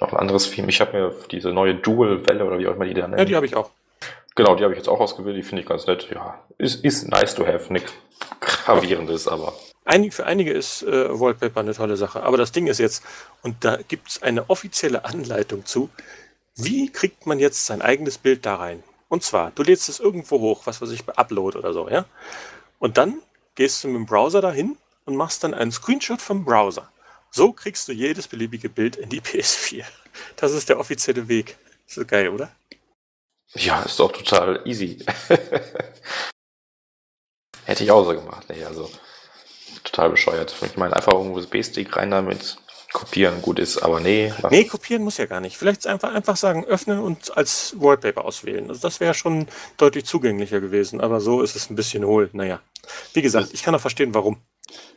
noch 0.00 0.12
ein 0.12 0.18
anderes 0.18 0.50
Theme. 0.50 0.68
Ich 0.68 0.80
habe 0.80 0.92
mir 0.92 1.14
diese 1.30 1.50
neue 1.50 1.74
Dual-Welle 1.74 2.44
oder 2.44 2.58
wie 2.58 2.68
auch 2.68 2.74
immer 2.74 2.84
die 2.84 2.94
da 2.94 3.08
nennen. 3.08 3.18
Ja, 3.18 3.24
die 3.24 3.36
habe 3.36 3.46
ich 3.46 3.56
auch. 3.56 3.70
Genau, 4.36 4.54
die 4.56 4.64
habe 4.64 4.72
ich 4.72 4.78
jetzt 4.78 4.88
auch 4.88 5.00
ausgewählt. 5.00 5.36
Die 5.36 5.42
finde 5.42 5.62
ich 5.62 5.68
ganz 5.68 5.86
nett. 5.86 6.08
Ja, 6.12 6.40
ist, 6.58 6.84
ist 6.84 7.08
nice 7.08 7.34
to 7.34 7.46
have. 7.46 7.72
Nichts 7.72 7.92
gravierendes, 8.40 9.28
aber. 9.28 9.52
Einig, 9.84 10.14
für 10.14 10.26
einige 10.26 10.52
ist 10.52 10.82
äh, 10.82 11.20
Wallpaper 11.20 11.60
eine 11.60 11.74
tolle 11.74 11.96
Sache. 11.96 12.22
Aber 12.22 12.36
das 12.36 12.52
Ding 12.52 12.66
ist 12.66 12.78
jetzt, 12.78 13.04
und 13.42 13.64
da 13.64 13.78
gibt 13.88 14.08
es 14.08 14.22
eine 14.22 14.48
offizielle 14.48 15.04
Anleitung 15.04 15.66
zu, 15.66 15.90
wie 16.56 16.90
kriegt 16.90 17.26
man 17.26 17.38
jetzt 17.38 17.66
sein 17.66 17.82
eigenes 17.82 18.18
Bild 18.18 18.46
da 18.46 18.56
rein? 18.56 18.82
Und 19.14 19.22
zwar, 19.22 19.52
du 19.52 19.62
lädst 19.62 19.88
es 19.88 20.00
irgendwo 20.00 20.40
hoch, 20.40 20.66
was 20.66 20.82
weiß 20.82 20.90
ich, 20.90 21.08
Upload 21.08 21.56
oder 21.56 21.72
so, 21.72 21.88
ja? 21.88 22.04
Und 22.80 22.98
dann 22.98 23.22
gehst 23.54 23.84
du 23.84 23.86
mit 23.86 23.94
dem 23.94 24.06
Browser 24.06 24.40
dahin 24.40 24.76
und 25.04 25.14
machst 25.14 25.44
dann 25.44 25.54
einen 25.54 25.70
Screenshot 25.70 26.20
vom 26.20 26.44
Browser. 26.44 26.90
So 27.30 27.52
kriegst 27.52 27.86
du 27.86 27.92
jedes 27.92 28.26
beliebige 28.26 28.68
Bild 28.68 28.96
in 28.96 29.10
die 29.10 29.20
PS4. 29.20 29.84
Das 30.34 30.50
ist 30.50 30.68
der 30.68 30.80
offizielle 30.80 31.28
Weg. 31.28 31.56
Ist 31.86 31.94
so 31.94 32.04
geil, 32.04 32.28
oder? 32.28 32.50
Ja, 33.52 33.84
ist 33.84 34.00
doch 34.00 34.10
total 34.10 34.60
easy. 34.64 35.06
Hätte 37.66 37.84
ich 37.84 37.90
auch 37.92 38.04
so 38.04 38.14
gemacht. 38.14 38.46
Nee, 38.48 38.64
also 38.64 38.90
total 39.84 40.10
bescheuert. 40.10 40.56
Ich 40.60 40.76
meine, 40.76 40.96
einfach 40.96 41.14
einen 41.14 41.30
USB-Stick 41.30 41.96
rein 41.96 42.10
damit, 42.10 42.58
kopieren 42.94 43.42
gut 43.42 43.58
ist, 43.58 43.78
aber 43.78 44.00
nee. 44.00 44.32
Nee, 44.50 44.64
kopieren 44.64 45.02
muss 45.02 45.18
ja 45.18 45.26
gar 45.26 45.40
nicht. 45.40 45.58
Vielleicht 45.58 45.86
einfach, 45.86 46.14
einfach 46.14 46.36
sagen, 46.36 46.64
öffnen 46.64 47.00
und 47.00 47.36
als 47.36 47.74
Wallpaper 47.78 48.24
auswählen. 48.24 48.70
Also 48.70 48.80
das 48.80 49.00
wäre 49.00 49.12
schon 49.12 49.48
deutlich 49.76 50.06
zugänglicher 50.06 50.60
gewesen, 50.60 51.00
aber 51.00 51.20
so 51.20 51.42
ist 51.42 51.56
es 51.56 51.68
ein 51.68 51.74
bisschen 51.74 52.04
hohl. 52.04 52.30
Naja, 52.32 52.60
wie 53.12 53.20
gesagt, 53.20 53.52
ich 53.52 53.62
kann 53.62 53.74
auch 53.74 53.80
verstehen, 53.80 54.14
warum. 54.14 54.38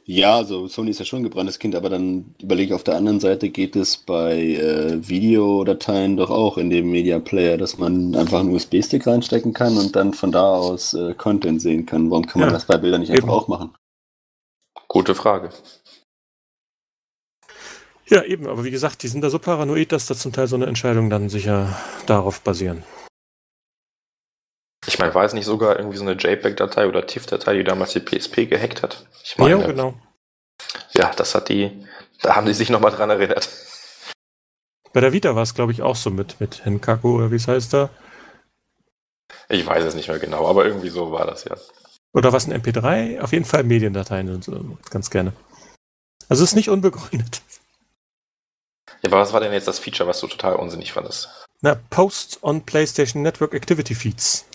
Ja, 0.06 0.38
also 0.38 0.68
Sony 0.68 0.92
ist 0.92 1.00
ja 1.00 1.06
schon 1.06 1.20
ein 1.20 1.24
gebranntes 1.24 1.60
Kind, 1.60 1.76
aber 1.76 1.90
dann 1.90 2.34
überlege 2.42 2.70
ich 2.70 2.74
auf 2.74 2.84
der 2.84 2.96
anderen 2.96 3.20
Seite, 3.20 3.50
geht 3.50 3.76
es 3.76 3.98
bei 3.98 4.38
äh, 4.38 5.06
Videodateien 5.06 6.16
doch 6.16 6.30
auch 6.30 6.58
in 6.58 6.70
dem 6.70 6.90
Media 6.90 7.20
Player, 7.20 7.58
dass 7.58 7.78
man 7.78 8.16
einfach 8.16 8.40
einen 8.40 8.54
USB-Stick 8.54 9.06
reinstecken 9.06 9.54
kann 9.54 9.76
und 9.78 9.96
dann 9.96 10.14
von 10.14 10.32
da 10.32 10.56
aus 10.56 10.94
äh, 10.94 11.14
Content 11.16 11.62
sehen 11.62 11.86
kann. 11.86 12.10
Warum 12.10 12.26
kann 12.26 12.40
man 12.40 12.50
ja, 12.50 12.54
das 12.54 12.66
bei 12.66 12.78
Bildern 12.78 13.02
nicht 13.02 13.10
eben. 13.10 13.24
einfach 13.24 13.34
auch 13.34 13.48
machen? 13.48 13.76
Gute 14.88 15.16
Frage. 15.16 15.50
Ja, 18.10 18.24
eben, 18.24 18.48
aber 18.48 18.64
wie 18.64 18.72
gesagt, 18.72 19.04
die 19.04 19.10
sind 19.10 19.22
da 19.22 19.30
so 19.30 19.40
paranoid, 19.40 19.92
dass 19.92 20.06
da 20.06 20.16
zum 20.16 20.32
Teil 20.32 20.48
so 20.48 20.56
eine 20.56 20.66
Entscheidung 20.66 21.10
dann 21.10 21.30
sicher 21.30 21.78
darauf 22.06 22.42
basieren. 22.42 22.84
Ich 24.86 24.98
meine, 24.98 25.14
war 25.14 25.26
es 25.26 25.34
nicht 25.34 25.46
sogar 25.46 25.78
irgendwie 25.78 25.98
so 25.98 26.04
eine 26.04 26.14
JPEG-Datei 26.14 26.88
oder 26.88 27.06
TIFF-Datei, 27.06 27.56
die 27.56 27.64
damals 27.66 27.92
die 27.92 28.00
PSP 28.00 28.46
gehackt 28.46 28.82
hat? 28.82 29.06
Ich 29.24 29.38
meine, 29.38 29.60
ja, 29.60 29.68
genau. 29.68 29.94
Ja, 30.94 31.12
das 31.14 31.36
hat 31.36 31.50
die, 31.50 31.86
da 32.22 32.38
haben 32.38 32.48
die 32.48 32.54
sich 32.54 32.70
nochmal 32.70 32.92
dran 32.92 33.10
erinnert. 33.10 33.50
Bei 34.94 35.02
der 35.02 35.12
Vita 35.12 35.36
war 35.36 35.44
es, 35.44 35.54
glaube 35.54 35.74
ich, 35.74 35.82
auch 35.82 35.98
so 35.98 36.10
mit, 36.10 36.40
mit 36.40 36.64
Henkaku 36.64 37.18
oder 37.18 37.32
wie 37.32 37.36
es 37.36 37.50
heißt 37.50 37.74
da. 37.74 37.90
Ich 39.50 39.66
weiß 39.66 39.84
es 39.84 39.96
nicht 39.96 40.08
mehr 40.08 40.20
genau, 40.20 40.48
aber 40.48 40.66
irgendwie 40.66 40.90
so 40.90 41.12
war 41.12 41.26
das 41.26 41.44
ja. 41.44 41.58
Oder 42.14 42.32
was 42.32 42.48
ein 42.48 42.62
MP3? 42.62 43.20
Auf 43.20 43.34
jeden 43.34 43.46
Fall 43.46 43.64
Mediendateien 43.64 44.34
und 44.34 44.44
so, 44.46 44.78
ganz 44.90 45.10
gerne. 45.10 45.34
Also 46.30 46.44
es 46.44 46.52
ist 46.52 46.56
nicht 46.56 46.70
unbegründet. 46.70 47.42
Ja, 49.02 49.10
aber 49.10 49.20
was 49.20 49.34
war 49.34 49.40
denn 49.40 49.54
jetzt 49.54 49.68
das 49.68 49.80
Feature, 49.80 50.08
was 50.08 50.20
du 50.20 50.28
total 50.28 50.56
unsinnig 50.56 50.94
fandest? 50.94 51.30
Na, 51.62 51.76
Posts 51.90 52.44
on 52.44 52.62
PlayStation 52.66 53.22
Network 53.24 53.54
Activity 53.54 53.96
Feeds. 53.96 54.46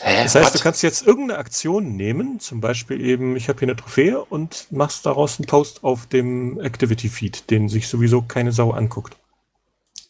Hä, 0.00 0.24
das 0.24 0.34
heißt, 0.34 0.46
what? 0.46 0.54
du 0.54 0.62
kannst 0.62 0.82
jetzt 0.82 1.06
irgendeine 1.06 1.38
Aktion 1.38 1.96
nehmen, 1.96 2.40
zum 2.40 2.60
Beispiel 2.60 3.00
eben, 3.00 3.36
ich 3.36 3.48
habe 3.48 3.60
hier 3.60 3.68
eine 3.68 3.76
Trophäe 3.76 4.20
und 4.24 4.66
machst 4.70 5.06
daraus 5.06 5.38
einen 5.38 5.46
Post 5.46 5.84
auf 5.84 6.06
dem 6.06 6.60
Activity 6.60 7.08
Feed, 7.08 7.50
den 7.50 7.68
sich 7.68 7.86
sowieso 7.88 8.22
keine 8.22 8.50
Sau 8.50 8.72
anguckt. 8.72 9.16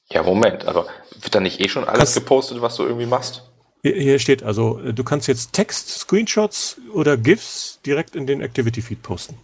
Ja, 0.08 0.22
Moment, 0.22 0.64
aber 0.66 0.86
wird 1.20 1.34
da 1.34 1.40
nicht 1.40 1.60
eh 1.60 1.68
schon 1.68 1.84
alles 1.84 1.98
kannst, 1.98 2.14
gepostet, 2.14 2.62
was 2.62 2.76
du 2.76 2.84
irgendwie 2.84 3.06
machst? 3.06 3.50
Hier 3.82 4.18
steht 4.18 4.42
also, 4.42 4.80
du 4.92 5.04
kannst 5.04 5.28
jetzt 5.28 5.52
Text, 5.52 5.88
Screenshots 5.88 6.76
oder 6.92 7.16
GIFs 7.16 7.80
direkt 7.84 8.14
in 8.16 8.26
den 8.26 8.40
Activity 8.40 8.80
Feed 8.80 9.02
posten. 9.02 9.38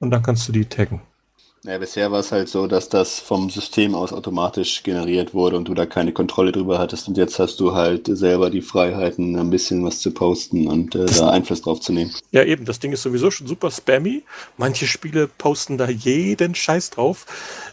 Und 0.00 0.10
dann 0.10 0.22
kannst 0.22 0.48
du 0.48 0.52
die 0.52 0.64
taggen. 0.64 1.02
Ja, 1.64 1.78
bisher 1.78 2.10
war 2.10 2.18
es 2.18 2.32
halt 2.32 2.48
so, 2.48 2.66
dass 2.66 2.88
das 2.88 3.20
vom 3.20 3.48
System 3.48 3.94
aus 3.94 4.12
automatisch 4.12 4.82
generiert 4.82 5.32
wurde 5.32 5.56
und 5.56 5.68
du 5.68 5.74
da 5.74 5.86
keine 5.86 6.12
Kontrolle 6.12 6.50
drüber 6.50 6.80
hattest. 6.80 7.06
Und 7.06 7.16
jetzt 7.16 7.38
hast 7.38 7.60
du 7.60 7.72
halt 7.72 8.08
selber 8.08 8.50
die 8.50 8.62
Freiheiten, 8.62 9.38
ein 9.38 9.48
bisschen 9.48 9.84
was 9.84 10.00
zu 10.00 10.10
posten 10.10 10.66
und 10.66 10.96
äh, 10.96 11.06
da 11.06 11.30
Einfluss 11.30 11.62
drauf 11.62 11.78
zu 11.78 11.92
nehmen. 11.92 12.12
Ja, 12.32 12.42
eben, 12.42 12.64
das 12.64 12.80
Ding 12.80 12.90
ist 12.90 13.02
sowieso 13.02 13.30
schon 13.30 13.46
super 13.46 13.70
spammy. 13.70 14.24
Manche 14.56 14.88
Spiele 14.88 15.28
posten 15.28 15.78
da 15.78 15.88
jeden 15.88 16.56
Scheiß 16.56 16.90
drauf. 16.90 17.26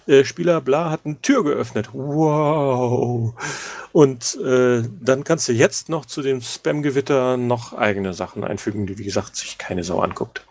Äh, 0.06 0.24
Spieler 0.24 0.62
bla 0.62 0.92
hat 0.92 1.02
eine 1.06 1.20
Tür 1.22 1.44
geöffnet. 1.44 1.90
Wow. 1.92 3.34
Und 3.92 4.38
äh, 4.46 4.84
dann 5.02 5.24
kannst 5.24 5.48
du 5.48 5.54
jetzt 5.54 5.90
noch 5.90 6.06
zu 6.06 6.22
dem 6.22 6.42
Spam-Gewitter 6.42 7.38
noch 7.38 7.74
eigene 7.74 8.14
Sachen 8.14 8.44
einfügen, 8.44 8.86
die, 8.86 9.00
wie 9.00 9.04
gesagt, 9.04 9.36
sich 9.36 9.58
keine 9.58 9.84
Sau 9.84 10.00
anguckt. 10.00 10.46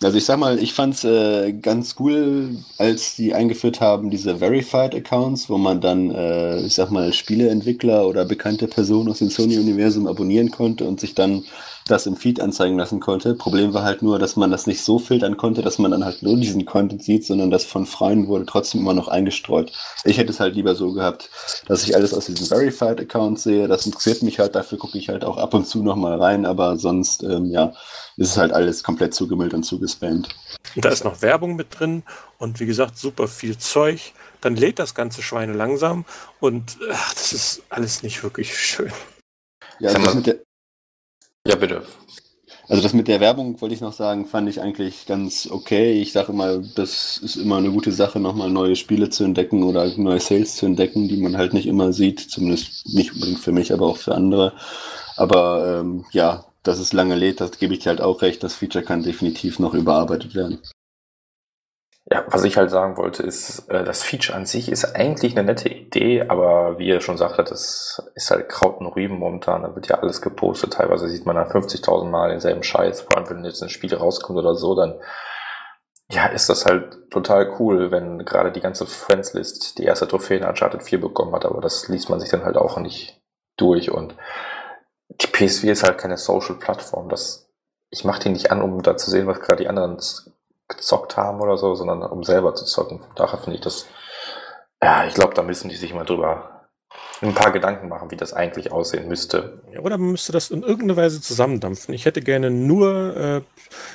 Also 0.00 0.16
ich 0.16 0.24
sag 0.26 0.38
mal, 0.38 0.60
ich 0.60 0.74
fand's 0.74 1.02
äh, 1.02 1.52
ganz 1.54 1.96
cool, 1.98 2.58
als 2.78 3.16
die 3.16 3.34
eingeführt 3.34 3.80
haben, 3.80 4.10
diese 4.10 4.38
Verified 4.38 4.94
Accounts, 4.94 5.50
wo 5.50 5.58
man 5.58 5.80
dann, 5.80 6.12
äh, 6.12 6.60
ich 6.60 6.74
sag 6.74 6.90
mal, 6.92 7.12
Spieleentwickler 7.12 8.06
oder 8.06 8.24
bekannte 8.24 8.68
Personen 8.68 9.08
aus 9.08 9.18
dem 9.18 9.28
Sony-Universum 9.30 10.06
abonnieren 10.06 10.52
konnte 10.52 10.84
und 10.84 11.00
sich 11.00 11.16
dann 11.16 11.44
das 11.90 12.06
im 12.06 12.16
Feed 12.16 12.40
anzeigen 12.40 12.78
lassen 12.78 13.00
konnte. 13.00 13.34
Problem 13.34 13.74
war 13.74 13.82
halt 13.82 14.02
nur, 14.02 14.18
dass 14.18 14.36
man 14.36 14.50
das 14.50 14.66
nicht 14.66 14.82
so 14.82 14.98
filtern 14.98 15.36
konnte, 15.36 15.62
dass 15.62 15.78
man 15.78 15.90
dann 15.90 16.04
halt 16.04 16.22
nur 16.22 16.36
diesen 16.36 16.64
Content 16.64 17.02
sieht, 17.02 17.24
sondern 17.24 17.50
das 17.50 17.64
von 17.64 17.86
Freien 17.86 18.28
wurde 18.28 18.46
trotzdem 18.46 18.82
immer 18.82 18.94
noch 18.94 19.08
eingestreut. 19.08 19.72
Ich 20.04 20.18
hätte 20.18 20.30
es 20.30 20.40
halt 20.40 20.54
lieber 20.54 20.74
so 20.74 20.92
gehabt, 20.92 21.30
dass 21.66 21.82
ich 21.82 21.94
alles 21.94 22.14
aus 22.14 22.26
diesen 22.26 22.46
Verified 22.46 23.00
Accounts 23.00 23.42
sehe. 23.42 23.68
Das 23.68 23.86
interessiert 23.86 24.22
mich 24.22 24.38
halt, 24.38 24.54
dafür 24.54 24.78
gucke 24.78 24.98
ich 24.98 25.08
halt 25.08 25.24
auch 25.24 25.36
ab 25.36 25.54
und 25.54 25.66
zu 25.66 25.82
nochmal 25.82 26.20
rein, 26.20 26.46
aber 26.46 26.76
sonst, 26.76 27.22
ähm, 27.22 27.46
ja, 27.46 27.72
ist 28.16 28.30
es 28.30 28.36
halt 28.36 28.52
alles 28.52 28.82
komplett 28.82 29.14
zugemüllt 29.14 29.54
und 29.54 29.64
zugespammt. 29.64 30.28
Und 30.74 30.84
da 30.84 30.90
ist 30.90 31.04
noch 31.04 31.22
Werbung 31.22 31.56
mit 31.56 31.78
drin 31.78 32.02
und 32.38 32.60
wie 32.60 32.66
gesagt, 32.66 32.98
super 32.98 33.28
viel 33.28 33.58
Zeug. 33.58 34.12
Dann 34.40 34.54
lädt 34.54 34.78
das 34.78 34.94
ganze 34.94 35.22
Schweine 35.22 35.52
langsam 35.52 36.04
und 36.38 36.78
ach, 36.92 37.14
das 37.14 37.32
ist 37.32 37.62
alles 37.70 38.02
nicht 38.02 38.22
wirklich 38.22 38.56
schön. 38.56 38.92
Ja, 39.80 39.90
also 39.90 40.02
das 40.02 40.14
mit 40.14 40.26
der, 40.26 40.36
ja, 41.46 41.56
bitte. 41.56 41.82
Also 42.68 42.82
das 42.82 42.92
mit 42.92 43.08
der 43.08 43.20
Werbung 43.20 43.58
wollte 43.62 43.74
ich 43.74 43.80
noch 43.80 43.94
sagen, 43.94 44.26
fand 44.26 44.48
ich 44.48 44.60
eigentlich 44.60 45.06
ganz 45.06 45.48
okay. 45.50 46.00
Ich 46.02 46.12
sage 46.12 46.34
mal, 46.34 46.62
das 46.74 47.16
ist 47.16 47.36
immer 47.36 47.56
eine 47.56 47.70
gute 47.70 47.92
Sache, 47.92 48.20
nochmal 48.20 48.50
neue 48.50 48.76
Spiele 48.76 49.08
zu 49.08 49.24
entdecken 49.24 49.62
oder 49.62 49.90
neue 49.96 50.20
Sales 50.20 50.56
zu 50.56 50.66
entdecken, 50.66 51.08
die 51.08 51.16
man 51.16 51.38
halt 51.38 51.54
nicht 51.54 51.66
immer 51.66 51.94
sieht. 51.94 52.20
Zumindest 52.20 52.86
nicht 52.94 53.14
unbedingt 53.14 53.38
für 53.40 53.52
mich, 53.52 53.72
aber 53.72 53.86
auch 53.86 53.96
für 53.96 54.14
andere. 54.14 54.52
Aber 55.16 55.80
ähm, 55.80 56.04
ja, 56.12 56.44
dass 56.62 56.78
es 56.78 56.92
lange 56.92 57.14
lädt, 57.14 57.40
das 57.40 57.58
gebe 57.58 57.72
ich 57.72 57.80
dir 57.80 57.90
halt 57.90 58.02
auch 58.02 58.20
recht. 58.20 58.42
Das 58.42 58.54
Feature 58.54 58.84
kann 58.84 59.02
definitiv 59.02 59.58
noch 59.58 59.72
überarbeitet 59.72 60.34
werden. 60.34 60.58
Ja, 62.10 62.24
was 62.28 62.44
ich 62.44 62.56
halt 62.56 62.70
sagen 62.70 62.96
wollte, 62.96 63.22
ist, 63.22 63.68
äh, 63.68 63.84
das 63.84 64.02
Feature 64.02 64.36
an 64.36 64.46
sich 64.46 64.70
ist 64.70 64.96
eigentlich 64.96 65.36
eine 65.36 65.44
nette 65.46 65.68
Idee, 65.68 66.22
aber 66.26 66.78
wie 66.78 66.88
ihr 66.88 67.02
schon 67.02 67.18
sagte, 67.18 67.44
das 67.44 68.10
ist 68.14 68.30
halt 68.30 68.48
Kraut 68.48 68.80
und 68.80 68.86
Rüben 68.86 69.18
momentan. 69.18 69.62
Da 69.62 69.74
wird 69.74 69.88
ja 69.88 69.98
alles 69.98 70.22
gepostet. 70.22 70.72
Teilweise 70.72 71.08
sieht 71.08 71.26
man 71.26 71.36
dann 71.36 71.48
50.000 71.48 72.06
Mal 72.06 72.30
denselben 72.30 72.62
Scheiß. 72.62 73.02
Vor 73.02 73.18
allem, 73.18 73.28
wenn 73.28 73.44
jetzt 73.44 73.62
ein 73.62 73.68
Spiel 73.68 73.94
rauskommt 73.94 74.38
oder 74.38 74.54
so, 74.54 74.74
dann 74.74 74.98
ja, 76.10 76.26
ist 76.26 76.48
das 76.48 76.64
halt 76.64 77.10
total 77.10 77.54
cool, 77.58 77.90
wenn 77.90 78.24
gerade 78.24 78.50
die 78.52 78.60
ganze 78.60 78.86
Friends-List 78.86 79.78
die 79.78 79.84
erste 79.84 80.08
Trophäe 80.08 80.38
in 80.38 80.44
Uncharted 80.44 80.82
4 80.82 81.00
bekommen 81.00 81.34
hat, 81.34 81.44
aber 81.44 81.60
das 81.60 81.88
liest 81.88 82.08
man 82.08 82.18
sich 82.20 82.30
dann 82.30 82.44
halt 82.44 82.56
auch 82.56 82.78
nicht 82.78 83.20
durch 83.58 83.90
und 83.90 84.14
die 85.10 85.26
PS4 85.26 85.72
ist 85.72 85.82
halt 85.82 85.98
keine 85.98 86.16
Social-Plattform. 86.16 87.08
Das, 87.10 87.50
ich 87.90 88.04
mache 88.04 88.20
die 88.22 88.28
nicht 88.30 88.50
an, 88.50 88.62
um 88.62 88.82
da 88.82 88.96
zu 88.96 89.10
sehen, 89.10 89.26
was 89.26 89.40
gerade 89.40 89.62
die 89.62 89.68
anderen 89.68 89.98
gezockt 90.68 91.16
haben 91.16 91.40
oder 91.40 91.56
so, 91.56 91.74
sondern 91.74 92.02
um 92.02 92.22
selber 92.24 92.54
zu 92.54 92.64
zocken. 92.64 93.00
Von 93.00 93.14
daher 93.16 93.38
finde 93.38 93.56
ich 93.56 93.64
das, 93.64 93.86
ja, 94.82 95.06
ich 95.06 95.14
glaube, 95.14 95.34
da 95.34 95.42
müssen 95.42 95.68
die 95.68 95.76
sich 95.76 95.94
mal 95.94 96.04
drüber 96.04 96.58
ein 97.20 97.34
paar 97.34 97.50
Gedanken 97.50 97.88
machen, 97.88 98.10
wie 98.10 98.16
das 98.16 98.32
eigentlich 98.32 98.70
aussehen 98.70 99.08
müsste. 99.08 99.62
Ja, 99.72 99.80
oder 99.80 99.98
man 99.98 100.12
müsste 100.12 100.32
das 100.32 100.50
in 100.50 100.62
irgendeiner 100.62 100.96
Weise 100.96 101.20
zusammendampfen. 101.20 101.94
Ich 101.94 102.04
hätte 102.04 102.20
gerne 102.20 102.50
nur 102.50 103.16
äh, 103.16 103.40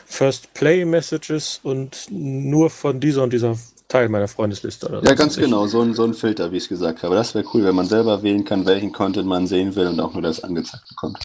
First 0.06 0.54
Play 0.54 0.84
Messages 0.86 1.60
und 1.64 2.08
nur 2.10 2.70
von 2.70 3.00
dieser 3.00 3.24
und 3.24 3.32
dieser 3.32 3.56
Teil 3.88 4.10
meiner 4.10 4.28
Freundesliste. 4.28 4.88
Oder 4.88 5.04
ja, 5.04 5.14
ganz 5.14 5.38
genau, 5.38 5.68
so 5.68 5.82
ein, 5.82 5.94
so 5.94 6.04
ein 6.04 6.14
Filter, 6.14 6.52
wie 6.52 6.58
ich 6.58 6.64
es 6.64 6.70
gesagt 6.70 7.04
habe. 7.04 7.16
Das 7.16 7.36
wäre 7.36 7.46
cool, 7.54 7.64
wenn 7.64 7.76
man 7.76 7.86
selber 7.86 8.24
wählen 8.24 8.44
kann, 8.44 8.66
welchen 8.66 8.92
Content 8.92 9.28
man 9.28 9.48
sehen 9.48 9.76
will 9.76 9.88
und 9.88 10.00
auch 10.00 10.14
nur 10.14 10.22
das 10.22 10.44
angezeigt 10.44 10.88
bekommt. 10.90 11.20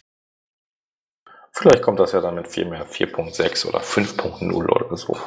Vielleicht 1.59 1.83
kommt 1.83 1.99
das 1.99 2.13
ja 2.13 2.21
dann 2.21 2.35
mit 2.35 2.47
viel 2.47 2.63
mehr 2.63 2.87
4.6 2.87 3.67
oder 3.67 3.81
5.0 3.81 4.53
oder 4.53 4.95
so. 4.95 5.17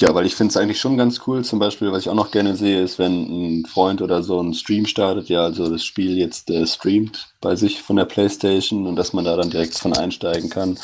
Ja, 0.00 0.12
weil 0.14 0.26
ich 0.26 0.34
finde 0.34 0.50
es 0.50 0.56
eigentlich 0.56 0.80
schon 0.80 0.96
ganz 0.96 1.20
cool. 1.26 1.44
Zum 1.44 1.60
Beispiel, 1.60 1.92
was 1.92 2.02
ich 2.02 2.08
auch 2.08 2.14
noch 2.14 2.32
gerne 2.32 2.56
sehe, 2.56 2.82
ist, 2.82 2.98
wenn 2.98 3.60
ein 3.60 3.66
Freund 3.66 4.02
oder 4.02 4.24
so 4.24 4.40
einen 4.40 4.54
Stream 4.54 4.86
startet, 4.86 5.28
ja, 5.28 5.44
also 5.44 5.70
das 5.70 5.84
Spiel 5.84 6.18
jetzt 6.18 6.50
äh, 6.50 6.66
streamt 6.66 7.32
bei 7.40 7.54
sich 7.54 7.80
von 7.80 7.94
der 7.94 8.04
Playstation 8.04 8.84
und 8.88 8.96
dass 8.96 9.12
man 9.12 9.24
da 9.24 9.36
dann 9.36 9.50
direkt 9.50 9.74
von 9.74 9.96
einsteigen 9.96 10.50
kann. 10.50 10.76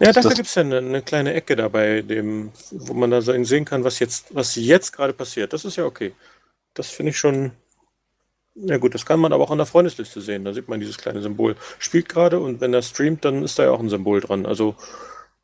Ja, 0.00 0.12
dafür 0.12 0.32
gibt 0.32 0.48
es 0.48 0.54
ja 0.54 0.62
eine, 0.62 0.78
eine, 0.78 1.02
kleine 1.02 1.34
Ecke 1.34 1.56
dabei, 1.56 2.00
dem, 2.00 2.52
wo 2.70 2.94
man 2.94 3.10
da 3.10 3.20
sehen 3.20 3.66
kann, 3.66 3.84
was 3.84 3.98
jetzt, 3.98 4.34
was 4.34 4.54
jetzt 4.56 4.92
gerade 4.92 5.12
passiert. 5.12 5.52
Das 5.52 5.66
ist 5.66 5.76
ja 5.76 5.84
okay. 5.84 6.14
Das 6.72 6.88
finde 6.88 7.10
ich 7.10 7.18
schon. 7.18 7.52
Ja 8.54 8.76
gut, 8.78 8.94
das 8.94 9.04
kann 9.04 9.20
man 9.20 9.32
aber 9.32 9.44
auch 9.44 9.50
an 9.50 9.58
der 9.58 9.66
Freundesliste 9.66 10.20
sehen. 10.20 10.44
Da 10.44 10.52
sieht 10.52 10.68
man 10.68 10.80
dieses 10.80 10.96
kleine 10.96 11.20
Symbol. 11.20 11.56
Spielt 11.78 12.08
gerade 12.08 12.38
und 12.38 12.60
wenn 12.60 12.72
er 12.72 12.82
streamt, 12.82 13.24
dann 13.24 13.42
ist 13.42 13.58
da 13.58 13.64
ja 13.64 13.70
auch 13.70 13.80
ein 13.80 13.88
Symbol 13.88 14.20
dran. 14.20 14.46
Also 14.46 14.76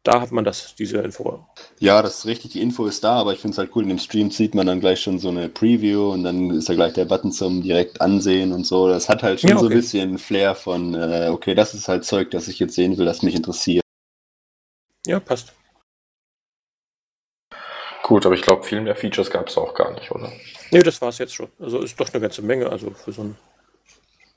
da 0.03 0.21
hat 0.21 0.33
man 0.33 0.45
das, 0.45 0.75
diese 0.77 0.99
Info. 0.99 1.45
Ja, 1.79 2.01
das 2.01 2.19
ist 2.19 2.27
richtig, 2.27 2.53
die 2.53 2.63
Info 2.63 2.87
ist 2.87 3.05
da, 3.05 3.17
aber 3.17 3.35
ich 3.35 3.41
finde 3.41 3.53
es 3.53 3.59
halt 3.59 3.71
cool, 3.75 3.83
in 3.83 3.91
dem 3.91 3.99
Stream 3.99 4.31
sieht 4.31 4.55
man 4.55 4.67
dann 4.67 4.81
gleich 4.81 5.01
schon 5.01 5.19
so 5.19 5.29
eine 5.29 5.49
Preview 5.49 6.11
und 6.13 6.25
dann 6.25 6.51
ist 6.51 6.69
da 6.69 6.75
gleich 6.75 6.95
der 6.95 7.05
Button 7.05 7.33
zum 7.33 7.63
direkt 7.63 8.01
ansehen 8.01 8.53
und 8.53 8.65
so. 8.65 8.89
Das 8.89 9.09
hat 9.09 9.23
halt 9.23 9.41
schon 9.41 9.51
ja, 9.51 9.57
okay. 9.57 9.65
so 9.65 9.71
ein 9.71 9.77
bisschen 9.77 10.19
Flair 10.19 10.55
von, 10.55 10.95
äh, 10.95 11.29
okay, 11.31 11.55
das 11.55 11.75
ist 11.75 11.89
halt 11.89 12.05
Zeug, 12.05 12.31
das 12.31 12.49
ich 12.49 12.59
jetzt 12.59 12.75
sehen 12.75 12.97
will, 12.97 13.05
das 13.05 13.23
mich 13.23 13.35
interessiert. 13.35 13.85
Ja, 15.07 15.21
passt. 15.21 15.53
Gut, 18.11 18.27
aber 18.27 18.35
ich 18.35 18.43
glaube, 18.43 18.65
viel 18.65 18.81
mehr 18.81 18.97
Features 18.97 19.31
gab 19.31 19.47
es 19.47 19.57
auch 19.57 19.73
gar 19.73 19.93
nicht, 19.93 20.11
oder? 20.11 20.33
Nee, 20.73 20.83
das 20.83 21.01
war 21.01 21.11
es 21.11 21.19
jetzt 21.19 21.33
schon. 21.33 21.47
Also 21.61 21.79
ist 21.79 22.01
doch 22.01 22.13
eine 22.13 22.21
ganze 22.21 22.43
Menge, 22.43 22.69
also 22.69 22.91
für 22.91 23.13
so 23.13 23.23
ein 23.23 23.37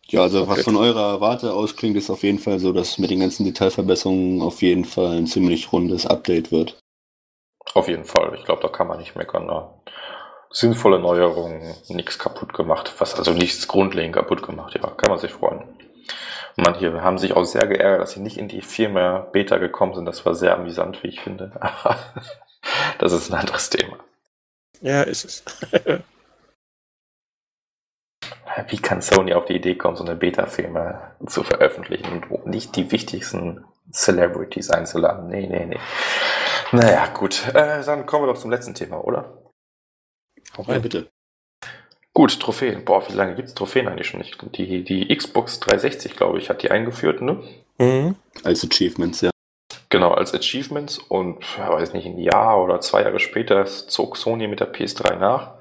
ja, 0.10 0.22
also 0.22 0.48
was 0.48 0.62
von 0.62 0.76
eurer 0.76 1.20
Warte 1.22 1.52
aus 1.56 1.76
klingt, 1.76 1.98
ist 1.98 2.12
auf 2.12 2.22
jeden 2.22 2.38
Fall 2.38 2.60
so, 2.60 2.72
dass 2.72 3.00
mit 3.00 3.10
den 3.10 3.22
ganzen 3.22 3.45
Detailverbesserungen 3.45 4.44
auf 4.44 4.62
jeden 4.62 4.86
Fall 4.86 5.18
ein 5.18 5.26
ziemlich 5.26 5.74
rundes 5.74 6.06
Update 6.06 6.52
wird. 6.52 6.78
Auf 7.74 7.88
jeden 7.88 8.06
Fall. 8.06 8.36
Ich 8.36 8.45
glaube, 8.45 8.62
da 8.62 8.68
kann 8.68 8.86
man 8.86 9.00
nicht 9.00 9.16
meckern. 9.16 9.48
Ne? 9.48 9.68
Sinnvolle 10.52 11.00
Neuerungen, 11.00 11.74
nichts 11.88 12.20
kaputt 12.20 12.54
gemacht, 12.54 12.94
was 13.00 13.16
also 13.16 13.34
nichts 13.34 13.68
grundlegend 13.68 14.14
kaputt 14.14 14.44
gemacht. 14.44 14.76
Ja, 14.76 14.88
kann 14.91 15.10
man 15.10 15.18
sich 15.18 15.32
freuen. 15.32 15.64
Man 16.58 16.76
hier 16.76 17.02
haben 17.02 17.18
sich 17.18 17.34
auch 17.34 17.45
sehr 17.45 17.66
geärgert, 17.66 18.02
dass 18.02 18.12
sie 18.12 18.20
nicht 18.20 18.38
in 18.38 18.50
die 18.50 18.62
Firma 18.62 19.18
Beta 19.32 19.58
gekommen 19.58 19.95
sind. 19.95 20.06
Das 20.06 20.28
war 20.28 20.36
sehr 20.36 20.54
amüsant, 20.54 21.02
wie 21.02 21.08
ich 21.08 21.22
finde. 21.22 21.54
Das 22.99 23.11
ist 23.11 23.30
ein 23.31 23.40
anderes 23.40 23.69
Thema. 23.69 23.98
Ja, 24.81 25.03
ist 25.03 25.26
es. 25.26 25.44
wie 28.68 28.77
kann 28.77 29.02
Sony 29.02 29.34
auf 29.34 29.45
die 29.45 29.56
Idee 29.56 29.76
kommen, 29.76 29.98
so 29.98 30.03
eine 30.03 30.15
Beta-Filme 30.15 31.15
zu 31.26 31.44
veröffentlichen 31.44 32.23
und 32.23 32.48
nicht 32.48 32.76
die 32.76 32.91
wichtigsten 32.91 33.65
Celebrities 33.91 34.69
einzuladen? 34.69 35.27
Nee, 35.27 35.48
nee, 35.48 35.65
nee. 35.65 35.80
Naja, 36.72 37.07
gut. 37.07 37.48
Äh, 37.49 37.84
dann 37.84 38.06
kommen 38.06 38.26
wir 38.26 38.34
doch 38.34 38.40
zum 38.40 38.52
letzten 38.52 38.73
Thema, 38.73 39.03
oder? 39.03 39.38
Auch 40.57 40.68
ja, 40.68 40.80
bitte. 40.80 41.10
Gut, 42.14 42.40
Trophäen. 42.40 42.85
Boah, 42.85 43.07
wie 43.10 43.14
lange 43.14 43.35
gibt 43.35 43.49
es 43.49 43.56
Trophäen 43.56 43.88
eigentlich 43.88 44.07
schon 44.07 44.19
nicht? 44.19 44.38
Die, 44.56 44.84
die 44.84 45.15
Xbox 45.15 45.60
360, 45.60 46.15
glaube 46.15 46.38
ich, 46.38 46.49
hat 46.49 46.61
die 46.61 46.69
eingeführt, 46.69 47.22
ne? 47.22 47.44
Mhm. 47.80 48.15
Als 48.44 48.64
Achievements, 48.64 49.22
ja. 49.22 49.32
Genau, 49.94 50.10
als 50.10 50.34
Achievements 50.34 50.98
und, 50.98 51.38
weiß 51.56 51.94
nicht, 51.94 52.07
ein 52.07 52.18
Jahr 52.18 52.60
oder 52.64 52.82
zwei 52.82 53.03
Jahre 53.03 53.20
später 53.20 53.64
zog 53.65 54.18
Sony 54.18 54.48
mit 54.48 54.60
der 54.60 54.74
PS3 54.74 55.18
nach. 55.18 55.52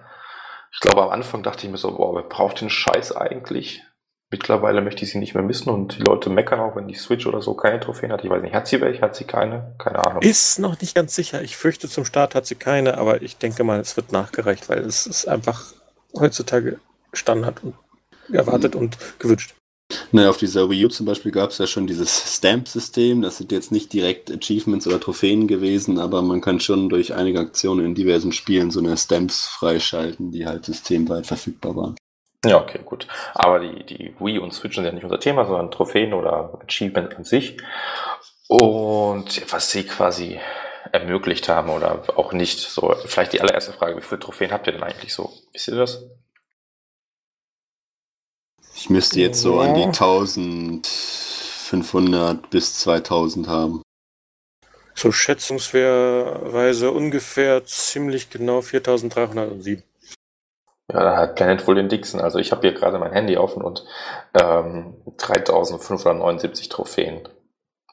Ich 0.72 0.80
glaube, 0.80 1.02
am 1.02 1.10
Anfang 1.10 1.42
dachte 1.42 1.66
ich 1.66 1.70
mir 1.70 1.76
so, 1.76 1.94
boah, 1.94 2.14
wer 2.14 2.22
braucht 2.22 2.62
den 2.62 2.70
Scheiß 2.70 3.14
eigentlich? 3.14 3.82
Mittlerweile 4.30 4.80
möchte 4.80 5.04
ich 5.04 5.10
sie 5.10 5.18
nicht 5.18 5.34
mehr 5.34 5.42
missen 5.42 5.68
und 5.68 5.98
die 5.98 6.02
Leute 6.02 6.30
meckern 6.30 6.60
auch, 6.60 6.76
wenn 6.76 6.88
die 6.88 6.94
Switch 6.94 7.26
oder 7.26 7.42
so 7.42 7.52
keine 7.52 7.78
Trophäen 7.78 8.10
hat. 8.10 8.24
Ich 8.24 8.30
weiß 8.30 8.40
nicht, 8.40 8.54
hat 8.54 8.66
sie 8.66 8.80
welche? 8.80 9.02
Hat 9.02 9.14
sie 9.14 9.24
keine? 9.24 9.74
Keine 9.76 9.98
Ahnung. 9.98 10.22
Ist 10.22 10.58
noch 10.58 10.80
nicht 10.80 10.94
ganz 10.94 11.14
sicher. 11.14 11.42
Ich 11.42 11.58
fürchte, 11.58 11.86
zum 11.86 12.06
Start 12.06 12.34
hat 12.34 12.46
sie 12.46 12.54
keine, 12.54 12.96
aber 12.96 13.20
ich 13.20 13.36
denke 13.36 13.64
mal, 13.64 13.80
es 13.80 13.98
wird 13.98 14.12
nachgereicht, 14.12 14.70
weil 14.70 14.78
es 14.78 15.06
ist 15.06 15.28
einfach 15.28 15.74
heutzutage 16.18 16.80
Standard 17.12 17.62
und 17.62 17.74
erwartet 18.32 18.76
und 18.76 18.96
gewünscht. 19.18 19.54
Naja, 20.10 20.30
auf 20.30 20.36
dieser 20.36 20.68
Wii 20.70 20.86
U 20.86 20.88
zum 20.88 21.06
Beispiel 21.06 21.32
gab 21.32 21.50
es 21.50 21.58
ja 21.58 21.66
schon 21.66 21.86
dieses 21.86 22.36
Stamp-System. 22.36 23.22
Das 23.22 23.38
sind 23.38 23.52
jetzt 23.52 23.72
nicht 23.72 23.92
direkt 23.92 24.30
Achievements 24.30 24.86
oder 24.86 25.00
Trophäen 25.00 25.46
gewesen, 25.46 25.98
aber 25.98 26.22
man 26.22 26.40
kann 26.40 26.60
schon 26.60 26.88
durch 26.88 27.14
einige 27.14 27.40
Aktionen 27.40 27.84
in 27.84 27.94
diversen 27.94 28.32
Spielen 28.32 28.70
so 28.70 28.80
eine 28.80 28.96
Stamps 28.96 29.46
freischalten, 29.46 30.30
die 30.32 30.46
halt 30.46 30.64
systemweit 30.64 31.26
verfügbar 31.26 31.76
waren. 31.76 31.96
Ja, 32.44 32.60
okay, 32.60 32.80
gut. 32.84 33.06
Aber 33.34 33.60
die, 33.60 33.84
die 33.84 34.14
Wii 34.18 34.38
und 34.38 34.52
Switch 34.52 34.74
sind 34.74 34.84
ja 34.84 34.92
nicht 34.92 35.04
unser 35.04 35.20
Thema, 35.20 35.44
sondern 35.44 35.70
Trophäen 35.70 36.12
oder 36.12 36.58
Achievement 36.62 37.16
an 37.16 37.24
sich. 37.24 37.56
Und 38.48 39.52
was 39.52 39.70
sie 39.70 39.84
quasi 39.84 40.40
ermöglicht 40.90 41.48
haben 41.48 41.70
oder 41.70 42.02
auch 42.16 42.32
nicht. 42.32 42.58
So, 42.58 42.94
vielleicht 43.06 43.32
die 43.32 43.40
allererste 43.40 43.72
Frage, 43.72 43.96
wie 43.96 44.02
viele 44.02 44.20
Trophäen 44.20 44.52
habt 44.52 44.66
ihr 44.66 44.72
denn 44.72 44.82
eigentlich 44.82 45.14
so? 45.14 45.32
Wisst 45.52 45.68
ihr 45.68 45.76
das? 45.76 46.04
Ich 48.82 48.90
müsste 48.90 49.20
jetzt 49.20 49.40
so 49.40 49.60
an 49.60 49.74
die 49.74 49.84
1500 49.84 52.50
bis 52.50 52.80
2000 52.80 53.46
haben. 53.46 53.80
So 54.96 55.12
schätzungsweise 55.12 56.90
ungefähr 56.90 57.64
ziemlich 57.64 58.28
genau 58.28 58.60
4307. 58.60 59.84
Ja, 60.92 61.00
da 61.00 61.16
hat 61.16 61.36
Planet 61.36 61.64
wohl 61.68 61.76
den 61.76 61.88
dicksten. 61.88 62.20
Also 62.20 62.40
ich 62.40 62.50
habe 62.50 62.62
hier 62.62 62.72
gerade 62.72 62.98
mein 62.98 63.12
Handy 63.12 63.36
offen 63.36 63.62
und 63.62 63.84
ähm, 64.34 64.96
3579 65.16 66.68
Trophäen. 66.68 67.28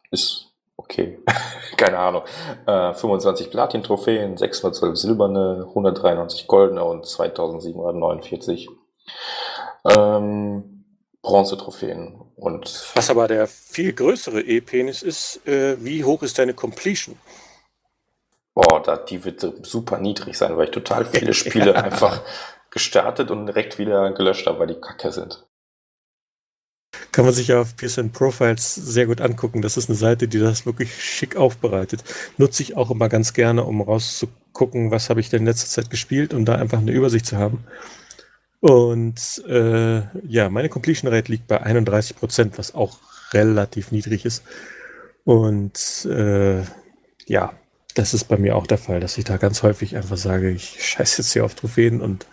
Ist 0.09 0.47
okay. 0.75 1.19
Keine 1.77 1.99
Ahnung. 1.99 2.23
Äh, 2.65 2.95
25 2.95 3.51
Platin-Trophäen, 3.51 4.37
612 4.37 4.97
silberne, 4.97 5.65
193 5.67 6.47
goldene 6.47 6.83
und 6.83 7.05
2749 7.05 8.69
ähm, 9.85 10.78
Bronze-Trophäen. 11.21 12.21
Und 12.35 12.91
Was 12.95 13.09
aber 13.09 13.27
der 13.27 13.47
viel 13.47 13.93
größere 13.93 14.41
E-Penis 14.41 15.01
ist, 15.01 15.45
äh, 15.47 15.77
wie 15.83 16.03
hoch 16.03 16.23
ist 16.23 16.39
deine 16.39 16.53
Completion? 16.53 17.17
Boah, 18.53 18.81
da, 18.81 18.97
die 18.97 19.23
wird 19.23 19.45
super 19.65 19.99
niedrig 19.99 20.37
sein, 20.37 20.57
weil 20.57 20.65
ich 20.65 20.71
total 20.71 21.05
viele 21.05 21.33
Spiele 21.33 21.75
einfach 21.83 22.21
gestartet 22.71 23.31
und 23.31 23.47
direkt 23.47 23.79
wieder 23.79 24.11
gelöscht 24.11 24.47
habe, 24.47 24.59
weil 24.59 24.67
die 24.67 24.79
kacke 24.79 25.11
sind. 25.11 25.45
Kann 27.11 27.25
man 27.25 27.33
sich 27.33 27.47
ja 27.47 27.61
auf 27.61 27.75
PSN 27.75 28.11
Profiles 28.11 28.75
sehr 28.75 29.07
gut 29.07 29.21
angucken. 29.21 29.61
Das 29.61 29.77
ist 29.77 29.89
eine 29.89 29.97
Seite, 29.97 30.27
die 30.27 30.39
das 30.39 30.65
wirklich 30.65 31.03
schick 31.03 31.35
aufbereitet. 31.35 32.03
Nutze 32.37 32.63
ich 32.63 32.77
auch 32.77 32.91
immer 32.91 33.09
ganz 33.09 33.33
gerne, 33.33 33.63
um 33.63 33.81
rauszugucken, 33.81 34.91
was 34.91 35.09
habe 35.09 35.19
ich 35.19 35.29
denn 35.29 35.41
in 35.41 35.45
letzter 35.45 35.67
Zeit 35.67 35.89
gespielt 35.89 36.33
und 36.33 36.39
um 36.39 36.45
da 36.45 36.55
einfach 36.55 36.79
eine 36.79 36.91
Übersicht 36.91 37.25
zu 37.25 37.37
haben. 37.37 37.63
Und 38.59 39.43
äh, 39.47 40.01
ja, 40.27 40.49
meine 40.49 40.69
Completion 40.69 41.11
Rate 41.11 41.31
liegt 41.31 41.47
bei 41.47 41.61
31 41.61 42.17
Prozent, 42.17 42.57
was 42.57 42.75
auch 42.75 42.97
relativ 43.33 43.91
niedrig 43.91 44.25
ist. 44.25 44.43
Und 45.23 46.05
äh, 46.09 46.63
ja, 47.25 47.53
das 47.93 48.13
ist 48.13 48.25
bei 48.25 48.37
mir 48.37 48.55
auch 48.55 48.67
der 48.67 48.77
Fall, 48.77 48.99
dass 48.99 49.17
ich 49.17 49.23
da 49.23 49.37
ganz 49.37 49.63
häufig 49.63 49.95
einfach 49.95 50.17
sage, 50.17 50.49
ich 50.49 50.83
scheiße 50.83 51.21
jetzt 51.21 51.33
hier 51.33 51.45
auf 51.45 51.55
Trophäen 51.55 52.01
und 52.01 52.27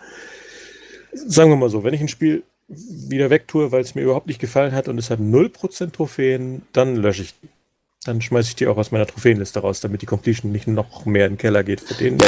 sagen 1.13 1.49
wir 1.49 1.55
mal 1.55 1.69
so, 1.69 1.83
wenn 1.83 1.93
ich 1.93 2.01
ein 2.01 2.07
Spiel 2.07 2.43
wieder 2.67 3.29
wegtue, 3.29 3.71
weil 3.71 3.81
es 3.81 3.95
mir 3.95 4.01
überhaupt 4.01 4.27
nicht 4.27 4.39
gefallen 4.39 4.73
hat 4.73 4.87
und 4.87 4.97
es 4.97 5.09
hat 5.09 5.19
0% 5.19 5.91
Trophäen, 5.91 6.63
dann 6.73 6.95
lösche 6.95 7.23
ich. 7.23 7.33
dann 8.03 8.21
schmeiße 8.21 8.49
ich 8.49 8.55
die 8.55 8.67
auch 8.67 8.77
aus 8.77 8.91
meiner 8.91 9.07
Trophäenliste 9.07 9.59
raus, 9.59 9.79
damit 9.79 10.01
die 10.01 10.05
Completion 10.05 10.51
nicht 10.51 10.67
noch 10.67 11.05
mehr 11.05 11.25
in 11.25 11.33
den 11.33 11.37
Keller 11.37 11.63
geht 11.63 11.81
für 11.81 11.93
den. 11.93 12.19
Ja, 12.19 12.27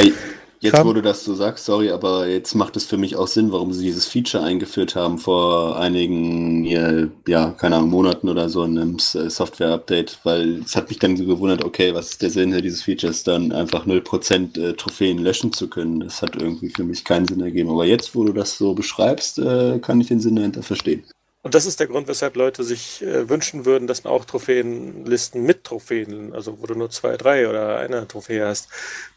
Jetzt, 0.62 0.74
kam. 0.74 0.86
wo 0.86 0.92
du 0.92 1.00
das 1.00 1.24
so 1.24 1.34
sagst, 1.34 1.64
sorry, 1.64 1.90
aber 1.90 2.26
jetzt 2.26 2.54
macht 2.54 2.76
es 2.76 2.84
für 2.84 2.98
mich 2.98 3.16
auch 3.16 3.28
Sinn, 3.28 3.50
warum 3.50 3.72
sie 3.72 3.86
dieses 3.86 4.06
Feature 4.06 4.44
eingeführt 4.44 4.94
haben 4.94 5.16
vor 5.16 5.78
einigen, 5.78 6.66
ja, 6.66 7.52
keine 7.52 7.76
Ahnung, 7.76 7.88
Monaten 7.88 8.28
oder 8.28 8.50
so 8.50 8.64
in 8.64 8.78
einem 8.78 8.98
Software-Update, 8.98 10.18
weil 10.22 10.60
es 10.62 10.76
hat 10.76 10.90
mich 10.90 10.98
dann 10.98 11.16
so 11.16 11.24
gewundert, 11.24 11.64
okay, 11.64 11.94
was 11.94 12.10
ist 12.10 12.22
der 12.22 12.28
Sinn 12.28 12.52
dieses 12.60 12.82
Features, 12.82 13.24
dann 13.24 13.52
einfach 13.52 13.86
0% 13.86 14.60
äh, 14.60 14.74
Trophäen 14.74 15.16
löschen 15.16 15.54
zu 15.54 15.70
können. 15.70 16.00
Das 16.00 16.20
hat 16.20 16.36
irgendwie 16.36 16.68
für 16.68 16.84
mich 16.84 17.06
keinen 17.06 17.26
Sinn 17.26 17.40
ergeben. 17.40 17.70
Aber 17.70 17.86
jetzt, 17.86 18.14
wo 18.14 18.24
du 18.24 18.34
das 18.34 18.58
so 18.58 18.74
beschreibst, 18.74 19.38
äh, 19.38 19.78
kann 19.78 19.98
ich 20.02 20.08
den 20.08 20.20
Sinn 20.20 20.36
dahinter 20.36 20.62
verstehen. 20.62 21.04
Und 21.42 21.54
das 21.54 21.64
ist 21.64 21.80
der 21.80 21.86
Grund, 21.86 22.06
weshalb 22.06 22.36
Leute 22.36 22.64
sich 22.64 23.00
äh, 23.00 23.30
wünschen 23.30 23.64
würden, 23.64 23.86
dass 23.86 24.04
man 24.04 24.12
auch 24.12 24.26
Trophäenlisten 24.26 25.42
mit 25.42 25.64
Trophäen, 25.64 26.34
also 26.34 26.60
wo 26.60 26.66
du 26.66 26.74
nur 26.74 26.90
zwei, 26.90 27.16
drei 27.16 27.48
oder 27.48 27.78
eine 27.78 28.06
Trophäe 28.06 28.46
hast, 28.46 28.68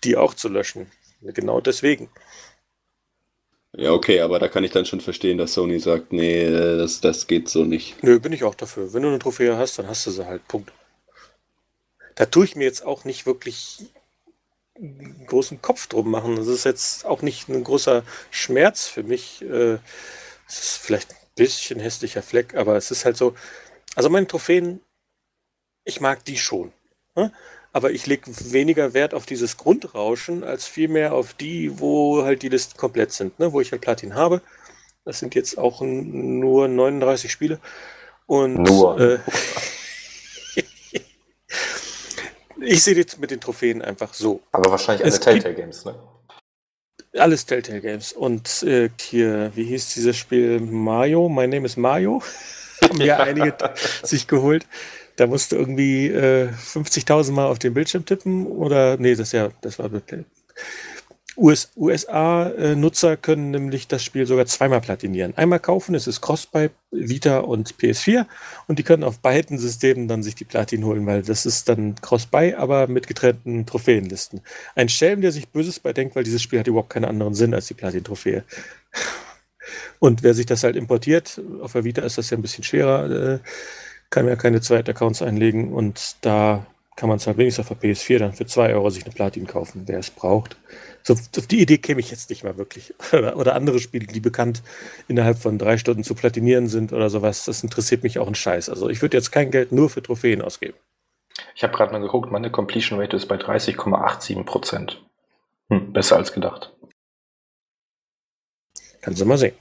die 0.06 0.16
auch 0.16 0.34
zu 0.34 0.48
löschen. 0.48 0.88
Genau 1.24 1.62
deswegen. 1.62 2.10
Ja, 3.76 3.92
okay, 3.92 4.22
aber 4.22 4.38
da 4.38 4.48
kann 4.48 4.64
ich 4.64 4.72
dann 4.72 4.86
schon 4.86 5.02
verstehen, 5.02 5.38
dass 5.40 5.54
Sony 5.54 5.80
sagt, 5.80 6.14
nee, 6.14 6.50
das, 6.52 7.02
das 7.02 7.26
geht 7.26 7.50
so 7.50 7.64
nicht. 7.64 8.04
Nö, 8.04 8.20
bin 8.20 8.32
ich 8.32 8.44
auch 8.44 8.54
dafür. 8.54 8.94
Wenn 8.94 9.02
du 9.02 9.08
eine 9.10 9.20
Trophäe 9.20 9.58
hast, 9.58 9.80
dann 9.80 9.88
hast 9.88 10.06
du 10.06 10.12
sie 10.12 10.26
halt. 10.28 10.48
Punkt. 10.48 10.72
Da 12.16 12.28
tue 12.28 12.46
ich 12.46 12.56
mir 12.56 12.66
jetzt 12.66 12.86
auch 12.86 13.04
nicht 13.04 13.26
wirklich 13.26 13.88
einen 14.76 15.26
großen 15.26 15.62
Kopf 15.62 15.88
drum 15.88 16.12
machen. 16.12 16.36
Das 16.36 16.48
ist 16.48 16.66
jetzt 16.66 17.06
auch 17.06 17.24
nicht 17.24 17.50
ein 17.50 17.64
großer 17.64 18.04
Schmerz 18.30 18.88
für 18.88 19.04
mich. 19.04 19.42
Äh, 19.42 19.80
es 20.48 20.60
ist 20.60 20.78
vielleicht 20.78 21.12
ein 21.12 21.18
bisschen 21.36 21.80
hässlicher 21.80 22.22
Fleck, 22.22 22.54
aber 22.56 22.76
es 22.78 22.92
ist 22.92 23.06
halt 23.06 23.18
so. 23.18 23.34
Also 23.96 24.10
meine 24.10 24.28
Trophäen, 24.28 24.82
ich 25.84 26.00
mag 26.00 26.24
die 26.26 26.38
schon. 26.38 26.72
Aber 27.74 27.90
ich 27.90 28.06
lege 28.06 28.32
weniger 28.52 28.94
Wert 28.94 29.16
auf 29.16 29.26
dieses 29.26 29.58
Grundrauschen 29.58 30.44
als 30.44 30.68
vielmehr 30.68 31.14
auf 31.14 31.34
die, 31.34 31.80
wo 31.80 32.24
halt 32.24 32.44
die 32.44 32.50
Listen 32.50 32.78
komplett 32.78 33.12
sind, 33.12 33.40
ne? 33.40 33.52
wo 33.52 33.60
ich 33.62 33.72
halt 33.72 33.82
Platin 33.82 34.14
habe. 34.14 34.42
Das 35.06 35.20
sind 35.20 35.34
jetzt 35.36 35.58
auch 35.58 35.82
nur 35.82 36.68
39 36.68 37.32
Spiele. 37.32 37.60
Und 38.28 38.62
nur. 38.62 39.00
Äh, 39.00 39.20
ich 42.62 42.84
sehe 42.84 42.96
jetzt 42.96 43.20
mit 43.20 43.32
den 43.32 43.42
Trophäen 43.42 43.82
einfach 43.82 44.14
so. 44.14 44.42
Aber 44.52 44.70
wahrscheinlich 44.72 45.06
alle 45.06 45.20
Telltale 45.20 45.56
Games, 45.56 45.84
ne? 45.84 45.96
Alles 47.18 47.46
Telltale 47.46 47.82
Games. 47.82 48.14
Und 48.14 48.64
äh, 48.64 48.90
hier, 49.02 49.52
wie 49.56 49.66
hieß 49.66 49.96
dieses 49.96 50.16
Spiel? 50.16 50.60
Mario? 50.60 51.28
My 51.28 51.48
Name 51.48 51.66
is 51.66 51.76
Mario. 51.76 52.22
Haben 52.84 53.02
ja 53.02 53.18
einige 53.18 53.56
sich 54.04 54.28
geholt. 54.28 54.68
Da 55.16 55.28
musst 55.28 55.52
du 55.52 55.56
irgendwie 55.56 56.08
äh, 56.08 56.50
50.000 56.50 57.32
Mal 57.32 57.46
auf 57.46 57.60
den 57.60 57.74
Bildschirm 57.74 58.06
tippen 58.06 58.48
oder, 58.48 58.98
nee, 58.98 59.16
das 59.16 59.32
ja, 59.32 59.50
das 59.62 59.80
war 59.80 59.90
US, 61.36 61.72
USA-Nutzer 61.76 63.18
können 63.18 63.50
nämlich 63.52 63.88
das 63.88 64.04
Spiel 64.04 64.28
sogar 64.28 64.46
zweimal 64.46 64.82
platinieren. 64.82 65.36
Einmal 65.36 65.60
kaufen, 65.60 65.96
es 65.96 66.06
ist 66.06 66.22
Cross 66.22 66.46
bei 66.46 66.70
Vita 66.92 67.40
und 67.40 67.76
PS4 67.78 68.28
und 68.68 68.78
die 68.78 68.84
können 68.84 69.04
auf 69.04 69.20
beiden 69.20 69.58
Systemen 69.58 70.08
dann 70.08 70.22
sich 70.22 70.36
die 70.36 70.46
Platin 70.46 70.86
holen, 70.86 71.08
weil 71.08 71.24
das 71.24 71.48
ist 71.48 71.70
dann 71.70 71.96
Cross-Buy, 71.96 72.54
aber 72.54 72.88
mit 72.88 73.08
getrennten 73.08 73.66
Trophäenlisten. 73.66 74.42
Ein 74.76 74.90
Schelm, 74.90 75.22
der 75.22 75.32
sich 75.32 75.50
Böses 75.50 75.80
bei 75.80 75.92
denkt, 75.92 76.16
weil 76.16 76.24
dieses 76.24 76.42
Spiel 76.42 76.60
hat 76.60 76.68
überhaupt 76.68 76.92
keinen 76.92 77.06
anderen 77.06 77.34
Sinn 77.34 77.56
als 77.56 77.66
die 77.66 77.74
Platin-Trophäe. 77.74 78.44
Und 79.98 80.22
wer 80.22 80.36
sich 80.36 80.46
das 80.46 80.64
halt 80.64 80.76
importiert, 80.76 81.42
auf 81.62 81.72
der 81.72 81.84
Vita 81.84 82.04
ist 82.04 82.18
das 82.18 82.30
ja 82.30 82.38
ein 82.38 82.42
bisschen 82.44 82.64
schwerer, 82.64 83.40
kann 84.10 84.28
ja 84.28 84.36
keine 84.36 84.62
zweiten 84.62 84.90
Accounts 84.92 85.22
einlegen 85.22 85.74
und 85.74 86.18
da 86.22 86.66
kann 86.96 87.10
man 87.10 87.18
es 87.18 87.28
halt 87.28 87.38
wenigstens 87.38 87.70
auf 87.70 87.78
der 87.78 87.90
PS4 87.90 88.20
dann 88.20 88.34
für 88.34 88.46
2 88.46 88.74
Euro 88.74 88.90
sich 88.90 89.04
eine 89.04 89.14
Platin 89.14 89.48
kaufen, 89.48 89.84
wer 89.88 90.00
es 90.00 90.12
braucht. 90.12 90.58
So, 91.02 91.14
auf 91.14 91.48
die 91.48 91.62
Idee 91.62 91.80
käme 91.80 92.00
ich 92.00 92.12
jetzt 92.12 92.30
nicht 92.30 92.44
mal 92.44 92.58
wirklich. 92.58 92.94
Oder, 93.12 93.36
oder, 93.36 93.56
andere 93.56 93.80
Spiele, 93.80 94.08
die 94.08 94.20
bekannt 94.20 94.62
innerhalb 95.08 95.38
von 95.38 95.58
drei 95.58 95.78
Stunden 95.78 96.04
zu 96.04 96.16
platinieren 96.16 96.68
sind 96.68 96.94
oder 96.94 97.10
sowas, 97.10 97.46
das 97.46 97.64
interessiert 97.64 98.04
mich 98.04 98.20
auch 98.20 98.28
ein 98.28 98.36
Scheiß. 98.36 98.70
Also 98.70 98.90
ich 98.90 99.02
würde 99.02 99.18
jetzt 99.18 99.32
kein 99.32 99.52
Geld 99.52 99.72
nur 99.72 99.90
für 99.90 100.02
Trophäen 100.02 100.42
ausgeben. 100.42 100.78
Ich 101.56 101.64
habe 101.64 101.76
gerade 101.76 101.92
mal 101.92 102.00
geguckt, 102.00 102.32
meine 102.32 102.52
Completion 102.52 103.00
Rate 103.00 103.18
ist 103.18 103.26
bei 103.26 103.36
30,87 103.36 104.44
Prozent. 104.44 105.04
Hm, 105.70 105.92
besser 105.92 106.16
als 106.18 106.32
gedacht. 106.32 106.72
Kannst 109.02 109.20
du 109.20 109.26
mal 109.26 109.38
sehen. 109.38 109.56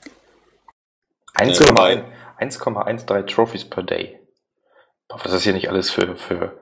1,13 1.34 3.26
Trophies 3.26 3.64
per 3.64 3.82
Day 3.82 4.21
was 5.22 5.32
es 5.32 5.42
hier 5.42 5.52
nicht 5.52 5.68
alles 5.68 5.90
für, 5.90 6.16
für 6.16 6.58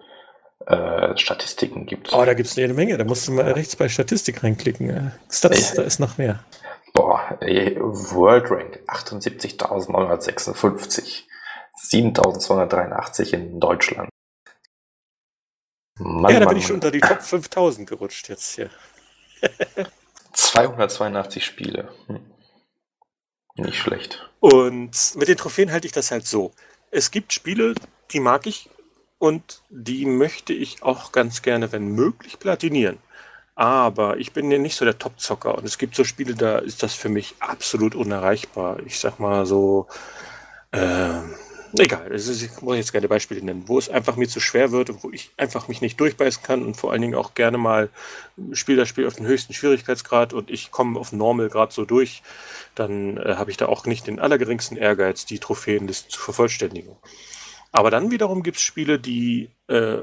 äh, 0.66 1.16
Statistiken 1.16 1.86
gibt. 1.86 2.12
Oh, 2.12 2.24
da 2.24 2.34
gibt 2.34 2.48
es 2.48 2.58
eine 2.58 2.74
Menge. 2.74 2.98
Da 2.98 3.04
musst 3.04 3.28
du 3.28 3.32
mal 3.32 3.50
rechts 3.52 3.76
bei 3.76 3.88
Statistik 3.88 4.44
reinklicken. 4.44 5.12
Stats, 5.30 5.74
da 5.74 5.82
ist 5.82 6.00
noch 6.00 6.18
mehr. 6.18 6.44
Boah, 6.92 7.38
ey, 7.40 7.76
World 7.80 8.50
Rank 8.50 8.80
78.956. 8.86 11.22
7.283 11.90 13.32
in 13.32 13.58
Deutschland. 13.58 14.10
Mann, 15.98 16.32
ja, 16.32 16.40
da 16.40 16.46
Mann, 16.46 16.54
bin 16.54 16.58
ich 16.58 16.66
schon 16.66 16.76
unter 16.76 16.90
die 16.90 17.00
Top 17.00 17.22
5000 17.22 17.88
gerutscht 17.88 18.28
jetzt 18.28 18.54
hier. 18.54 18.68
282 20.32 21.44
Spiele. 21.44 21.92
Hm. 22.06 22.20
Nicht 23.56 23.78
schlecht. 23.78 24.30
Und 24.40 25.14
mit 25.16 25.28
den 25.28 25.36
Trophäen 25.36 25.72
halte 25.72 25.86
ich 25.86 25.92
das 25.92 26.10
halt 26.10 26.26
so. 26.26 26.52
Es 26.90 27.10
gibt 27.10 27.32
Spiele, 27.32 27.74
die 28.12 28.20
mag 28.20 28.46
ich 28.46 28.68
und 29.18 29.62
die 29.68 30.06
möchte 30.06 30.52
ich 30.52 30.82
auch 30.82 31.12
ganz 31.12 31.42
gerne, 31.42 31.72
wenn 31.72 31.88
möglich, 31.88 32.38
platinieren. 32.38 32.98
Aber 33.54 34.16
ich 34.16 34.32
bin 34.32 34.50
ja 34.50 34.58
nicht 34.58 34.76
so 34.76 34.86
der 34.86 34.98
Top-Zocker 34.98 35.56
und 35.56 35.64
es 35.66 35.76
gibt 35.76 35.94
so 35.94 36.04
Spiele, 36.04 36.34
da 36.34 36.58
ist 36.58 36.82
das 36.82 36.94
für 36.94 37.10
mich 37.10 37.34
absolut 37.40 37.94
unerreichbar. 37.94 38.78
Ich 38.86 38.98
sag 38.98 39.18
mal 39.20 39.44
so, 39.44 39.86
äh, 40.72 41.20
egal, 41.78 42.10
ist, 42.10 42.28
ich 42.42 42.62
muss 42.62 42.76
jetzt 42.76 42.92
keine 42.92 43.08
Beispiele 43.08 43.42
nennen, 43.42 43.64
wo 43.66 43.78
es 43.78 43.88
einfach 43.88 44.16
mir 44.16 44.28
zu 44.28 44.40
schwer 44.40 44.72
wird 44.72 44.88
und 44.88 45.04
wo 45.04 45.10
ich 45.10 45.30
einfach 45.36 45.68
mich 45.68 45.82
nicht 45.82 46.00
durchbeißen 46.00 46.42
kann 46.42 46.64
und 46.64 46.76
vor 46.76 46.92
allen 46.92 47.02
Dingen 47.02 47.14
auch 47.14 47.34
gerne 47.34 47.58
mal 47.58 47.90
spiele 48.52 48.78
das 48.78 48.88
Spiel 48.88 49.06
auf 49.06 49.16
den 49.16 49.26
höchsten 49.26 49.52
Schwierigkeitsgrad 49.52 50.32
und 50.32 50.50
ich 50.50 50.70
komme 50.70 50.98
auf 50.98 51.12
Normal 51.12 51.50
gerade 51.50 51.72
so 51.72 51.84
durch, 51.84 52.22
dann 52.74 53.18
äh, 53.18 53.34
habe 53.36 53.50
ich 53.50 53.56
da 53.56 53.66
auch 53.66 53.84
nicht 53.84 54.06
den 54.06 54.20
allergeringsten 54.20 54.76
Ehrgeiz, 54.76 55.26
die 55.26 55.38
Trophäenliste 55.38 56.08
zu 56.08 56.20
vervollständigen. 56.20 56.96
Aber 57.72 57.90
dann 57.90 58.10
wiederum 58.10 58.42
gibt 58.42 58.56
es 58.56 58.62
Spiele, 58.62 58.98
die 58.98 59.50
äh, 59.68 59.98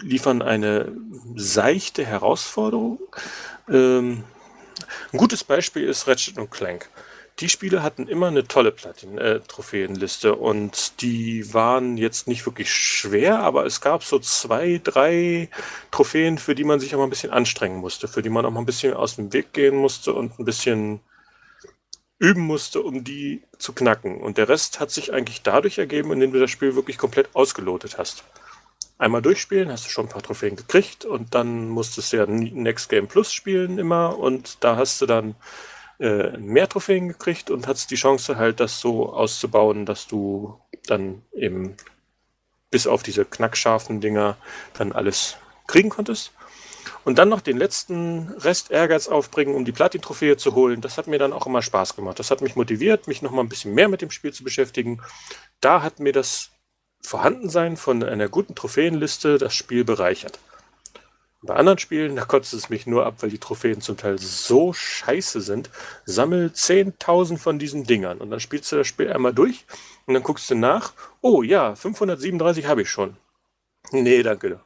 liefern 0.00 0.42
eine 0.42 0.92
seichte 1.36 2.04
Herausforderung. 2.04 2.98
Ähm, 3.68 4.24
ein 5.12 5.18
gutes 5.18 5.44
Beispiel 5.44 5.84
ist 5.84 6.06
Ratchet 6.06 6.36
Clank. 6.50 6.88
Die 7.40 7.48
Spiele 7.48 7.82
hatten 7.82 8.08
immer 8.08 8.28
eine 8.28 8.46
tolle 8.46 8.72
Platin-Trophäenliste 8.72 10.28
äh, 10.28 10.32
und 10.32 11.00
die 11.00 11.52
waren 11.54 11.96
jetzt 11.96 12.28
nicht 12.28 12.44
wirklich 12.44 12.72
schwer, 12.72 13.38
aber 13.40 13.64
es 13.64 13.80
gab 13.80 14.04
so 14.04 14.18
zwei, 14.18 14.80
drei 14.82 15.48
Trophäen, 15.90 16.36
für 16.36 16.54
die 16.54 16.64
man 16.64 16.78
sich 16.78 16.94
auch 16.94 16.98
mal 16.98 17.04
ein 17.04 17.10
bisschen 17.10 17.32
anstrengen 17.32 17.78
musste, 17.78 18.06
für 18.06 18.22
die 18.22 18.28
man 18.28 18.44
auch 18.44 18.50
mal 18.50 18.60
ein 18.60 18.66
bisschen 18.66 18.92
aus 18.92 19.16
dem 19.16 19.32
Weg 19.32 19.54
gehen 19.54 19.76
musste 19.76 20.12
und 20.12 20.38
ein 20.38 20.44
bisschen 20.44 21.00
üben 22.22 22.42
musste, 22.42 22.80
um 22.82 23.02
die 23.02 23.42
zu 23.58 23.72
knacken. 23.72 24.20
Und 24.20 24.38
der 24.38 24.48
Rest 24.48 24.78
hat 24.78 24.92
sich 24.92 25.12
eigentlich 25.12 25.42
dadurch 25.42 25.78
ergeben, 25.78 26.12
indem 26.12 26.32
du 26.32 26.38
das 26.38 26.52
Spiel 26.52 26.76
wirklich 26.76 26.96
komplett 26.96 27.34
ausgelotet 27.34 27.98
hast. 27.98 28.22
Einmal 28.96 29.22
durchspielen, 29.22 29.72
hast 29.72 29.86
du 29.86 29.90
schon 29.90 30.06
ein 30.06 30.08
paar 30.08 30.22
Trophäen 30.22 30.54
gekriegt 30.54 31.04
und 31.04 31.34
dann 31.34 31.68
musstest 31.68 32.12
du 32.12 32.18
ja 32.18 32.26
Next 32.26 32.88
Game 32.88 33.08
Plus 33.08 33.32
spielen 33.32 33.78
immer 33.78 34.16
und 34.16 34.62
da 34.62 34.76
hast 34.76 35.00
du 35.02 35.06
dann 35.06 35.34
äh, 35.98 36.38
mehr 36.38 36.68
Trophäen 36.68 37.08
gekriegt 37.08 37.50
und 37.50 37.66
hattest 37.66 37.90
die 37.90 37.96
Chance 37.96 38.36
halt, 38.36 38.60
das 38.60 38.78
so 38.78 39.12
auszubauen, 39.12 39.84
dass 39.84 40.06
du 40.06 40.60
dann 40.86 41.22
eben 41.32 41.76
bis 42.70 42.86
auf 42.86 43.02
diese 43.02 43.24
knackscharfen 43.24 44.00
Dinger 44.00 44.36
dann 44.74 44.92
alles 44.92 45.38
kriegen 45.66 45.88
konntest. 45.88 46.32
Und 47.04 47.18
dann 47.18 47.28
noch 47.28 47.40
den 47.40 47.58
letzten 47.58 48.28
Rest 48.38 48.70
Ehrgeiz 48.70 49.08
aufbringen, 49.08 49.54
um 49.54 49.64
die 49.64 49.72
Platin-Trophäe 49.72 50.36
zu 50.36 50.54
holen. 50.54 50.80
Das 50.80 50.98
hat 50.98 51.08
mir 51.08 51.18
dann 51.18 51.32
auch 51.32 51.46
immer 51.46 51.62
Spaß 51.62 51.96
gemacht. 51.96 52.18
Das 52.18 52.30
hat 52.30 52.42
mich 52.42 52.54
motiviert, 52.54 53.08
mich 53.08 53.22
noch 53.22 53.32
mal 53.32 53.42
ein 53.42 53.48
bisschen 53.48 53.74
mehr 53.74 53.88
mit 53.88 54.02
dem 54.02 54.10
Spiel 54.10 54.32
zu 54.32 54.44
beschäftigen. 54.44 55.00
Da 55.60 55.82
hat 55.82 55.98
mir 55.98 56.12
das 56.12 56.50
Vorhandensein 57.02 57.76
von 57.76 58.02
einer 58.04 58.28
guten 58.28 58.54
Trophäenliste 58.54 59.38
das 59.38 59.54
Spiel 59.54 59.84
bereichert. 59.84 60.38
Bei 61.44 61.56
anderen 61.56 61.78
Spielen, 61.78 62.14
da 62.14 62.24
kotzt 62.24 62.54
es 62.54 62.68
mich 62.68 62.86
nur 62.86 63.04
ab, 63.04 63.16
weil 63.18 63.30
die 63.30 63.38
Trophäen 63.38 63.80
zum 63.80 63.96
Teil 63.96 64.16
so 64.16 64.72
scheiße 64.72 65.40
sind. 65.40 65.70
Sammel 66.04 66.52
10.000 66.54 67.36
von 67.36 67.58
diesen 67.58 67.82
Dingern 67.82 68.18
und 68.18 68.30
dann 68.30 68.38
spielst 68.38 68.70
du 68.70 68.76
das 68.76 68.86
Spiel 68.86 69.12
einmal 69.12 69.34
durch 69.34 69.66
und 70.06 70.14
dann 70.14 70.22
guckst 70.22 70.48
du 70.50 70.54
nach. 70.54 70.92
Oh 71.20 71.42
ja, 71.42 71.74
537 71.74 72.66
habe 72.66 72.82
ich 72.82 72.90
schon. 72.90 73.16
Nee, 73.90 74.22
danke. 74.22 74.60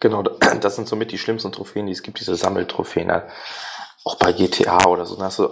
Genau, 0.00 0.22
das 0.60 0.76
sind 0.76 0.88
somit 0.88 1.12
die 1.12 1.18
schlimmsten 1.18 1.52
Trophäen, 1.52 1.86
die 1.86 1.92
es 1.92 2.02
gibt, 2.02 2.20
diese 2.20 2.36
Sammeltrophäen. 2.36 3.10
Auch 4.04 4.16
bei 4.16 4.32
GTA 4.32 4.86
oder 4.86 5.06
so. 5.06 5.16
Da 5.16 5.24
hast 5.24 5.38
du 5.40 5.48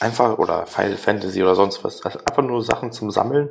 einfach, 0.00 0.38
oder 0.38 0.66
Final 0.66 0.96
Fantasy 0.96 1.42
oder 1.42 1.54
sonst 1.54 1.84
was, 1.84 2.04
einfach 2.04 2.42
nur 2.42 2.62
Sachen 2.62 2.92
zum 2.92 3.10
Sammeln. 3.10 3.50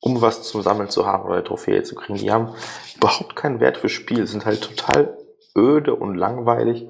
um 0.00 0.20
was 0.22 0.42
zu 0.44 0.62
sammeln 0.62 0.90
zu 0.90 1.06
haben 1.06 1.24
oder 1.24 1.34
eine 1.34 1.44
Trophäe 1.44 1.82
zu 1.82 1.94
kriegen. 1.94 2.18
Die 2.18 2.30
haben 2.30 2.54
überhaupt 2.96 3.36
keinen 3.36 3.60
Wert 3.60 3.78
fürs 3.78 3.92
Spiel, 3.92 4.26
sind 4.26 4.46
halt 4.46 4.62
total 4.62 5.16
öde 5.56 5.94
und 5.94 6.14
langweilig. 6.14 6.88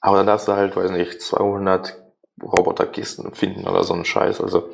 Aber 0.00 0.18
dann 0.18 0.26
darfst 0.26 0.48
du 0.48 0.52
halt, 0.52 0.76
weiß 0.76 0.90
nicht, 0.90 1.22
200 1.22 2.02
Roboterkisten 2.42 3.34
finden 3.34 3.66
oder 3.66 3.84
so 3.84 3.94
einen 3.94 4.04
Scheiß. 4.04 4.40
Also, 4.40 4.68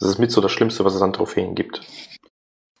das 0.00 0.08
ist 0.10 0.18
mit 0.18 0.32
so 0.32 0.40
das 0.40 0.50
Schlimmste, 0.50 0.84
was 0.84 0.94
es 0.94 1.02
an 1.02 1.12
Trophäen 1.12 1.54
gibt. 1.54 1.80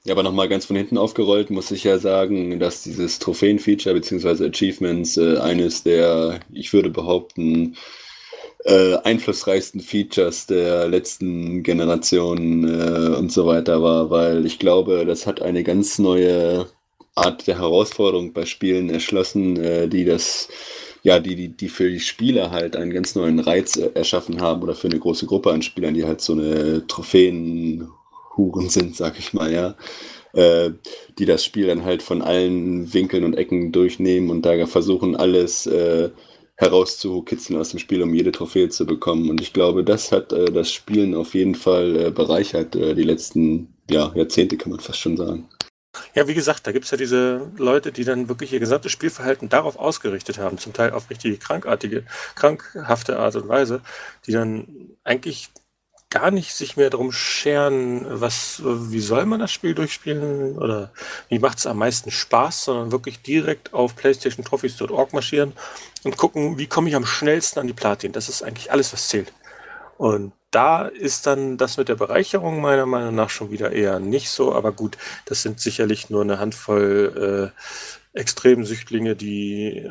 Ja, 0.04 0.14
aber 0.14 0.24
nochmal 0.24 0.48
ganz 0.48 0.64
von 0.64 0.74
hinten 0.74 0.98
aufgerollt, 0.98 1.50
muss 1.50 1.70
ich 1.70 1.84
ja 1.84 1.98
sagen, 1.98 2.58
dass 2.58 2.82
dieses 2.82 3.20
Trophäen-Feature 3.20 3.94
bzw. 3.94 4.48
Achievements 4.48 5.16
äh, 5.16 5.38
eines 5.38 5.84
der, 5.84 6.40
ich 6.52 6.72
würde 6.72 6.90
behaupten, 6.90 7.76
äh, 8.64 8.96
einflussreichsten 9.04 9.80
Features 9.80 10.46
der 10.46 10.88
letzten 10.88 11.62
Generation 11.62 12.64
äh, 12.68 13.16
und 13.16 13.30
so 13.32 13.46
weiter 13.46 13.82
war, 13.82 14.10
weil 14.10 14.46
ich 14.46 14.58
glaube, 14.58 15.04
das 15.06 15.26
hat 15.26 15.40
eine 15.42 15.62
ganz 15.64 15.98
neue 15.98 16.66
Art 17.14 17.46
der 17.46 17.58
Herausforderung 17.58 18.32
bei 18.32 18.46
Spielen 18.46 18.90
erschlossen, 18.90 19.56
äh, 19.56 19.88
die 19.88 20.04
das 20.04 20.48
ja, 21.04 21.18
die, 21.18 21.34
die, 21.36 21.48
die 21.48 21.68
für 21.68 21.90
die 21.90 22.00
Spieler 22.00 22.52
halt 22.52 22.76
einen 22.76 22.92
ganz 22.92 23.14
neuen 23.16 23.40
Reiz 23.40 23.76
erschaffen 23.76 24.40
haben 24.40 24.62
oder 24.62 24.74
für 24.74 24.88
eine 24.88 25.00
große 25.00 25.26
Gruppe 25.26 25.50
an 25.52 25.62
Spielern, 25.62 25.94
die 25.94 26.04
halt 26.04 26.20
so 26.20 26.32
eine 26.34 26.86
Trophäenhuren 28.32 28.68
sind, 28.68 28.96
sag 28.96 29.18
ich 29.18 29.32
mal, 29.32 29.52
ja. 29.52 29.74
Äh, 30.32 30.72
die 31.18 31.26
das 31.26 31.44
Spiel 31.44 31.66
dann 31.66 31.84
halt 31.84 32.02
von 32.02 32.22
allen 32.22 32.92
Winkeln 32.94 33.24
und 33.24 33.34
Ecken 33.34 33.70
durchnehmen 33.70 34.30
und 34.30 34.46
da 34.46 34.66
versuchen, 34.66 35.14
alles 35.14 35.66
äh, 35.66 36.08
herauszukitzeln 36.56 37.60
aus 37.60 37.70
dem 37.70 37.78
Spiel, 37.78 38.02
um 38.02 38.14
jede 38.14 38.32
Trophäe 38.32 38.70
zu 38.70 38.86
bekommen. 38.86 39.28
Und 39.28 39.42
ich 39.42 39.52
glaube, 39.52 39.84
das 39.84 40.10
hat 40.10 40.32
äh, 40.32 40.46
das 40.46 40.72
Spielen 40.72 41.14
auf 41.14 41.34
jeden 41.34 41.54
Fall 41.54 41.96
äh, 41.96 42.10
bereichert, 42.10 42.74
äh, 42.76 42.94
die 42.94 43.02
letzten 43.02 43.74
ja, 43.90 44.10
Jahrzehnte, 44.14 44.56
kann 44.56 44.70
man 44.70 44.80
fast 44.80 45.00
schon 45.00 45.18
sagen. 45.18 45.48
Ja, 46.14 46.26
wie 46.26 46.34
gesagt, 46.34 46.66
da 46.66 46.72
gibt 46.72 46.86
es 46.86 46.90
ja 46.90 46.96
diese 46.96 47.50
Leute, 47.58 47.92
die 47.92 48.04
dann 48.04 48.30
wirklich 48.30 48.54
ihr 48.54 48.60
gesamtes 48.60 48.90
Spielverhalten 48.92 49.50
darauf 49.50 49.76
ausgerichtet 49.76 50.38
haben, 50.38 50.56
zum 50.56 50.72
Teil 50.72 50.92
auf 50.92 51.10
richtig 51.10 51.38
krankartige, 51.40 52.04
krankhafte 52.34 53.18
Art 53.18 53.36
und 53.36 53.48
Weise, 53.48 53.82
die 54.26 54.32
dann 54.32 54.66
eigentlich 55.04 55.50
gar 56.12 56.30
nicht 56.30 56.54
sich 56.54 56.76
mehr 56.76 56.90
darum 56.90 57.10
scheren, 57.10 58.04
was, 58.08 58.60
wie 58.64 59.00
soll 59.00 59.24
man 59.24 59.40
das 59.40 59.50
Spiel 59.50 59.74
durchspielen 59.74 60.58
oder 60.58 60.92
wie 61.30 61.38
macht 61.38 61.58
es 61.58 61.66
am 61.66 61.78
meisten 61.78 62.10
Spaß, 62.10 62.64
sondern 62.64 62.92
wirklich 62.92 63.22
direkt 63.22 63.72
auf 63.72 63.96
PlayStationTrophies.org 63.96 65.14
marschieren 65.14 65.54
und 66.04 66.18
gucken, 66.18 66.58
wie 66.58 66.66
komme 66.66 66.90
ich 66.90 66.96
am 66.96 67.06
schnellsten 67.06 67.60
an 67.60 67.66
die 67.66 67.72
Platin. 67.72 68.12
Das 68.12 68.28
ist 68.28 68.42
eigentlich 68.42 68.70
alles, 68.70 68.92
was 68.92 69.08
zählt. 69.08 69.32
Und 69.96 70.32
da 70.50 70.86
ist 70.86 71.26
dann 71.26 71.56
das 71.56 71.78
mit 71.78 71.88
der 71.88 71.94
Bereicherung 71.94 72.60
meiner 72.60 72.84
Meinung 72.84 73.14
nach 73.14 73.30
schon 73.30 73.50
wieder 73.50 73.72
eher 73.72 73.98
nicht 73.98 74.28
so. 74.28 74.54
Aber 74.54 74.72
gut, 74.72 74.98
das 75.24 75.40
sind 75.40 75.60
sicherlich 75.60 76.10
nur 76.10 76.20
eine 76.20 76.38
Handvoll 76.38 77.52
äh, 78.14 78.18
Extremsüchtlinge, 78.20 79.16
die 79.16 79.84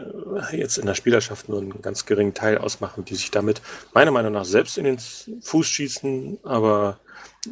äh, 0.52 0.58
jetzt 0.58 0.78
in 0.78 0.86
der 0.86 0.96
Spielerschaft 0.96 1.50
nur 1.50 1.60
einen 1.60 1.82
ganz 1.82 2.06
geringen 2.06 2.34
Teil 2.34 2.58
ausmachen, 2.58 3.06
die 3.06 3.16
sich 3.16 3.32
damit 3.32 3.62
meiner 3.94 4.12
Meinung 4.12 4.34
nach 4.34 4.46
selbst 4.46 4.78
in 4.78 4.86
den 4.86 4.98
Fuß 5.00 5.68
schießen, 5.68 6.40
aber 6.44 7.00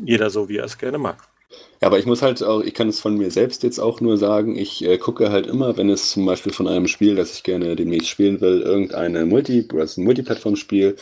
jeder 0.03 0.29
so, 0.29 0.49
wie 0.49 0.57
er 0.57 0.65
es 0.65 0.77
gerne 0.77 0.97
mag. 0.97 1.17
Ja, 1.81 1.87
aber 1.87 1.97
ich 1.97 2.05
muss 2.05 2.21
halt 2.21 2.43
auch, 2.43 2.61
ich 2.61 2.73
kann 2.73 2.89
es 2.89 2.99
von 2.99 3.17
mir 3.17 3.31
selbst 3.31 3.63
jetzt 3.63 3.79
auch 3.79 4.01
nur 4.01 4.17
sagen, 4.17 4.55
ich 4.55 4.85
äh, 4.85 4.97
gucke 4.97 5.31
halt 5.31 5.47
immer, 5.47 5.77
wenn 5.77 5.89
es 5.89 6.11
zum 6.11 6.25
Beispiel 6.25 6.53
von 6.53 6.67
einem 6.67 6.87
Spiel, 6.87 7.15
das 7.15 7.33
ich 7.33 7.43
gerne 7.43 7.75
demnächst 7.75 8.09
spielen 8.09 8.39
will, 8.41 8.61
irgendeine 8.61 9.25
Multi, 9.25 9.67
oder 9.73 9.83
ein 9.85 10.03
Multiplattform-Spiel, 10.03 10.97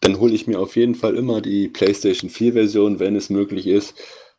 dann 0.00 0.20
hole 0.20 0.34
ich 0.34 0.46
mir 0.46 0.58
auf 0.60 0.76
jeden 0.76 0.94
Fall 0.94 1.16
immer 1.16 1.40
die 1.40 1.68
PlayStation 1.68 2.28
4-Version, 2.28 2.98
wenn 2.98 3.16
es 3.16 3.30
möglich 3.30 3.66
ist, 3.66 3.94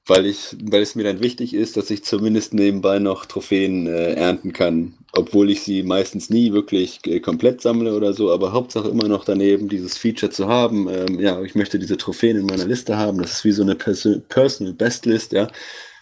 weil 0.07 0.25
ich, 0.27 0.55
weil 0.63 0.81
es 0.81 0.95
mir 0.95 1.03
dann 1.03 1.21
wichtig 1.21 1.53
ist, 1.53 1.77
dass 1.77 1.89
ich 1.89 2.03
zumindest 2.03 2.53
nebenbei 2.53 2.99
noch 2.99 3.25
Trophäen 3.25 3.87
äh, 3.87 4.13
ernten 4.13 4.53
kann, 4.53 4.93
obwohl 5.13 5.49
ich 5.49 5.61
sie 5.61 5.81
meistens 5.81 6.29
nie 6.29 6.53
wirklich 6.53 6.99
äh, 7.05 7.19
komplett 7.19 7.61
sammle 7.61 7.95
oder 7.95 8.13
so, 8.13 8.31
aber 8.31 8.51
Hauptsache 8.53 8.87
immer 8.87 9.07
noch 9.07 9.25
daneben 9.25 9.67
dieses 9.67 9.97
Feature 9.97 10.31
zu 10.31 10.47
haben. 10.47 10.87
Ähm, 10.89 11.19
ja, 11.19 11.41
ich 11.41 11.55
möchte 11.55 11.79
diese 11.79 11.97
Trophäen 11.97 12.37
in 12.37 12.45
meiner 12.45 12.65
Liste 12.65 12.97
haben. 12.97 13.19
Das 13.19 13.33
ist 13.33 13.45
wie 13.45 13.51
so 13.51 13.63
eine 13.63 13.75
Perso 13.75 14.19
Personal 14.29 14.73
Best 14.73 15.05
List, 15.05 15.31
ja. 15.33 15.47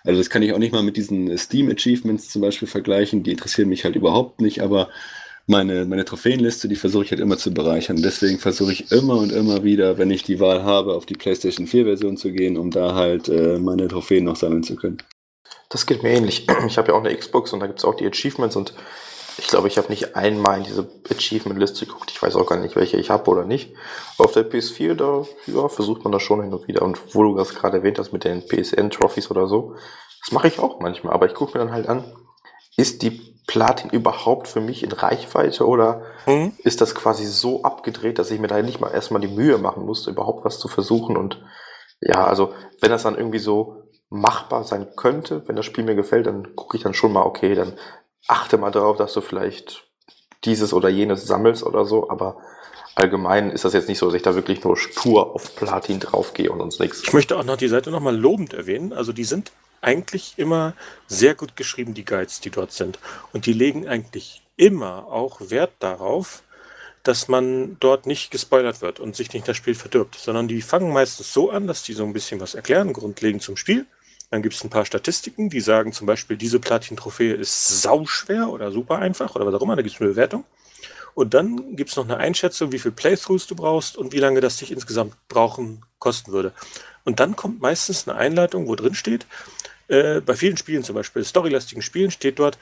Also 0.03 0.19
das 0.19 0.29
kann 0.29 0.43
ich 0.43 0.51
auch 0.51 0.59
nicht 0.59 0.73
mal 0.73 0.83
mit 0.83 0.97
diesen 0.97 1.37
Steam 1.37 1.69
Achievements 1.69 2.29
zum 2.29 2.41
Beispiel 2.41 2.67
vergleichen. 2.67 3.23
Die 3.23 3.31
interessieren 3.31 3.69
mich 3.69 3.85
halt 3.85 3.95
überhaupt 3.95 4.41
nicht, 4.41 4.61
aber 4.61 4.89
meine, 5.45 5.85
meine 5.85 6.05
Trophäenliste, 6.05 6.67
die 6.67 6.75
versuche 6.75 7.03
ich 7.03 7.11
halt 7.11 7.19
immer 7.19 7.37
zu 7.37 7.53
bereichern. 7.53 8.01
Deswegen 8.01 8.39
versuche 8.39 8.71
ich 8.71 8.91
immer 8.91 9.15
und 9.17 9.31
immer 9.31 9.63
wieder, 9.63 9.97
wenn 9.97 10.11
ich 10.11 10.23
die 10.23 10.39
Wahl 10.39 10.63
habe, 10.63 10.93
auf 10.93 11.05
die 11.05 11.15
PlayStation 11.15 11.67
4-Version 11.67 12.17
zu 12.17 12.31
gehen, 12.31 12.57
um 12.57 12.71
da 12.71 12.95
halt 12.95 13.27
äh, 13.29 13.57
meine 13.59 13.87
Trophäen 13.87 14.23
noch 14.23 14.37
sammeln 14.37 14.63
zu 14.63 14.75
können. 14.75 14.97
Das 15.69 15.85
geht 15.85 16.03
mir 16.03 16.11
ähnlich. 16.11 16.47
Ich 16.67 16.77
habe 16.77 16.89
ja 16.89 16.93
auch 16.93 17.03
eine 17.03 17.15
Xbox 17.15 17.51
und 17.51 17.59
da 17.59 17.67
gibt 17.67 17.79
es 17.79 17.85
auch 17.85 17.95
die 17.95 18.05
Achievements 18.05 18.55
und 18.55 18.73
ich 19.37 19.47
glaube, 19.47 19.67
ich 19.67 19.77
habe 19.77 19.89
nicht 19.89 20.15
einmal 20.15 20.59
in 20.59 20.63
diese 20.63 20.87
Achievement-Liste 21.09 21.87
geguckt. 21.87 22.11
Ich 22.11 22.21
weiß 22.21 22.35
auch 22.35 22.45
gar 22.45 22.59
nicht, 22.59 22.75
welche 22.75 22.97
ich 22.97 23.09
habe 23.09 23.29
oder 23.31 23.45
nicht. 23.45 23.73
auf 24.19 24.31
der 24.31 24.49
PS4, 24.49 24.93
da 24.93 25.25
ja, 25.47 25.67
versucht 25.69 26.03
man 26.03 26.11
das 26.11 26.21
schon 26.21 26.41
hin 26.43 26.53
und 26.53 26.67
wieder. 26.67 26.83
Und 26.83 26.99
wo 27.15 27.23
du 27.23 27.35
das 27.35 27.55
gerade 27.55 27.77
erwähnt 27.77 27.97
hast 27.97 28.13
mit 28.13 28.23
den 28.23 28.45
PSN-Trophies 28.47 29.31
oder 29.31 29.47
so, 29.47 29.75
das 30.21 30.31
mache 30.31 30.47
ich 30.47 30.59
auch 30.59 30.79
manchmal. 30.79 31.13
Aber 31.13 31.25
ich 31.25 31.33
gucke 31.33 31.57
mir 31.57 31.65
dann 31.65 31.73
halt 31.73 31.89
an, 31.89 32.03
ist 32.77 33.01
die 33.01 33.32
Platin 33.47 33.89
überhaupt 33.89 34.47
für 34.47 34.61
mich 34.61 34.83
in 34.83 34.91
Reichweite 34.91 35.67
oder 35.67 36.03
mhm. 36.25 36.53
ist 36.63 36.81
das 36.81 36.95
quasi 36.95 37.25
so 37.25 37.63
abgedreht, 37.63 38.19
dass 38.19 38.31
ich 38.31 38.39
mir 38.39 38.47
da 38.47 38.61
nicht 38.61 38.79
mal 38.79 38.91
erstmal 38.91 39.21
die 39.21 39.27
Mühe 39.27 39.57
machen 39.57 39.85
muss, 39.85 40.07
überhaupt 40.07 40.45
was 40.45 40.59
zu 40.59 40.67
versuchen? 40.67 41.17
Und 41.17 41.41
ja, 41.99 42.25
also 42.25 42.53
wenn 42.81 42.91
das 42.91 43.03
dann 43.03 43.17
irgendwie 43.17 43.39
so 43.39 43.83
machbar 44.09 44.63
sein 44.63 44.87
könnte, 44.95 45.47
wenn 45.47 45.55
das 45.55 45.65
Spiel 45.65 45.83
mir 45.83 45.95
gefällt, 45.95 46.27
dann 46.27 46.55
gucke 46.55 46.77
ich 46.77 46.83
dann 46.83 46.93
schon 46.93 47.11
mal, 47.11 47.23
okay, 47.23 47.55
dann 47.55 47.73
achte 48.27 48.57
mal 48.57 48.71
darauf, 48.71 48.97
dass 48.97 49.13
du 49.13 49.21
vielleicht 49.21 49.87
dieses 50.45 50.73
oder 50.73 50.89
jenes 50.89 51.25
sammelst 51.25 51.63
oder 51.63 51.85
so, 51.85 52.09
aber 52.09 52.37
allgemein 52.95 53.49
ist 53.49 53.65
das 53.65 53.73
jetzt 53.73 53.89
nicht 53.89 53.97
so, 53.97 54.05
dass 54.05 54.15
ich 54.15 54.21
da 54.21 54.35
wirklich 54.35 54.63
nur 54.63 54.77
pur 54.95 55.33
auf 55.33 55.55
Platin 55.55 55.99
draufgehe 55.99 56.51
und 56.51 56.59
sonst 56.59 56.79
nichts. 56.79 57.01
Ich 57.03 57.13
möchte 57.13 57.37
auch 57.37 57.43
noch 57.43 57.57
die 57.57 57.67
Seite 57.67 57.91
nochmal 57.91 58.15
lobend 58.15 58.53
erwähnen. 58.53 58.93
Also 58.93 59.13
die 59.13 59.23
sind 59.23 59.51
eigentlich 59.83 60.35
immer 60.37 60.73
sehr 61.07 61.35
gut 61.35 61.55
geschrieben, 61.55 61.93
die 61.93 62.05
Guides, 62.05 62.39
die 62.39 62.49
dort 62.49 62.71
sind. 62.71 62.99
Und 63.31 63.45
die 63.45 63.53
legen 63.53 63.87
eigentlich 63.87 64.41
immer 64.55 65.07
auch 65.07 65.49
Wert 65.49 65.73
darauf, 65.79 66.43
dass 67.03 67.27
man 67.27 67.77
dort 67.79 68.05
nicht 68.05 68.31
gespoilert 68.31 68.81
wird 68.81 68.99
und 68.99 69.15
sich 69.15 69.33
nicht 69.33 69.47
das 69.47 69.57
Spiel 69.57 69.75
verdirbt, 69.75 70.15
sondern 70.15 70.47
die 70.47 70.61
fangen 70.61 70.93
meistens 70.93 71.33
so 71.33 71.49
an, 71.49 71.67
dass 71.67 71.83
die 71.83 71.93
so 71.93 72.05
ein 72.05 72.13
bisschen 72.13 72.39
was 72.39 72.55
erklären, 72.55 72.93
grundlegend 72.93 73.41
zum 73.43 73.57
Spiel. 73.57 73.85
Dann 74.31 74.41
gibt 74.41 74.55
es 74.55 74.63
ein 74.63 74.69
paar 74.69 74.85
Statistiken, 74.85 75.49
die 75.49 75.59
sagen 75.59 75.91
zum 75.91 76.07
Beispiel, 76.07 76.37
diese 76.37 76.59
Platin-Trophäe 76.59 77.33
ist 77.33 77.81
sauschwer 77.81 78.49
oder 78.49 78.71
super 78.71 78.99
einfach 78.99 79.35
oder 79.35 79.45
was 79.45 79.53
auch 79.53 79.61
immer, 79.61 79.75
da 79.75 79.81
gibt 79.81 79.95
es 79.95 80.01
eine 80.01 80.09
Bewertung. 80.11 80.45
Und 81.13 81.33
dann 81.33 81.75
gibt 81.75 81.91
es 81.91 81.95
noch 81.95 82.05
eine 82.05 82.17
Einschätzung, 82.17 82.71
wie 82.71 82.79
viele 82.79 82.93
Playthroughs 82.93 83.45
du 83.45 83.55
brauchst 83.55 83.97
und 83.97 84.13
wie 84.13 84.19
lange 84.19 84.41
das 84.41 84.57
dich 84.57 84.71
insgesamt 84.71 85.15
brauchen 85.27 85.85
kosten 85.99 86.31
würde. 86.31 86.53
Und 87.03 87.19
dann 87.19 87.35
kommt 87.35 87.61
meistens 87.61 88.07
eine 88.07 88.17
Einleitung, 88.17 88.67
wo 88.67 88.75
drin 88.75 88.95
steht, 88.95 89.27
äh, 89.93 90.21
bei 90.21 90.35
vielen 90.35 90.57
Spielen, 90.57 90.83
zum 90.83 90.95
Beispiel 90.95 91.23
storylastigen 91.23 91.81
Spielen, 91.81 92.09
steht 92.09 92.39
dort, 92.39 92.57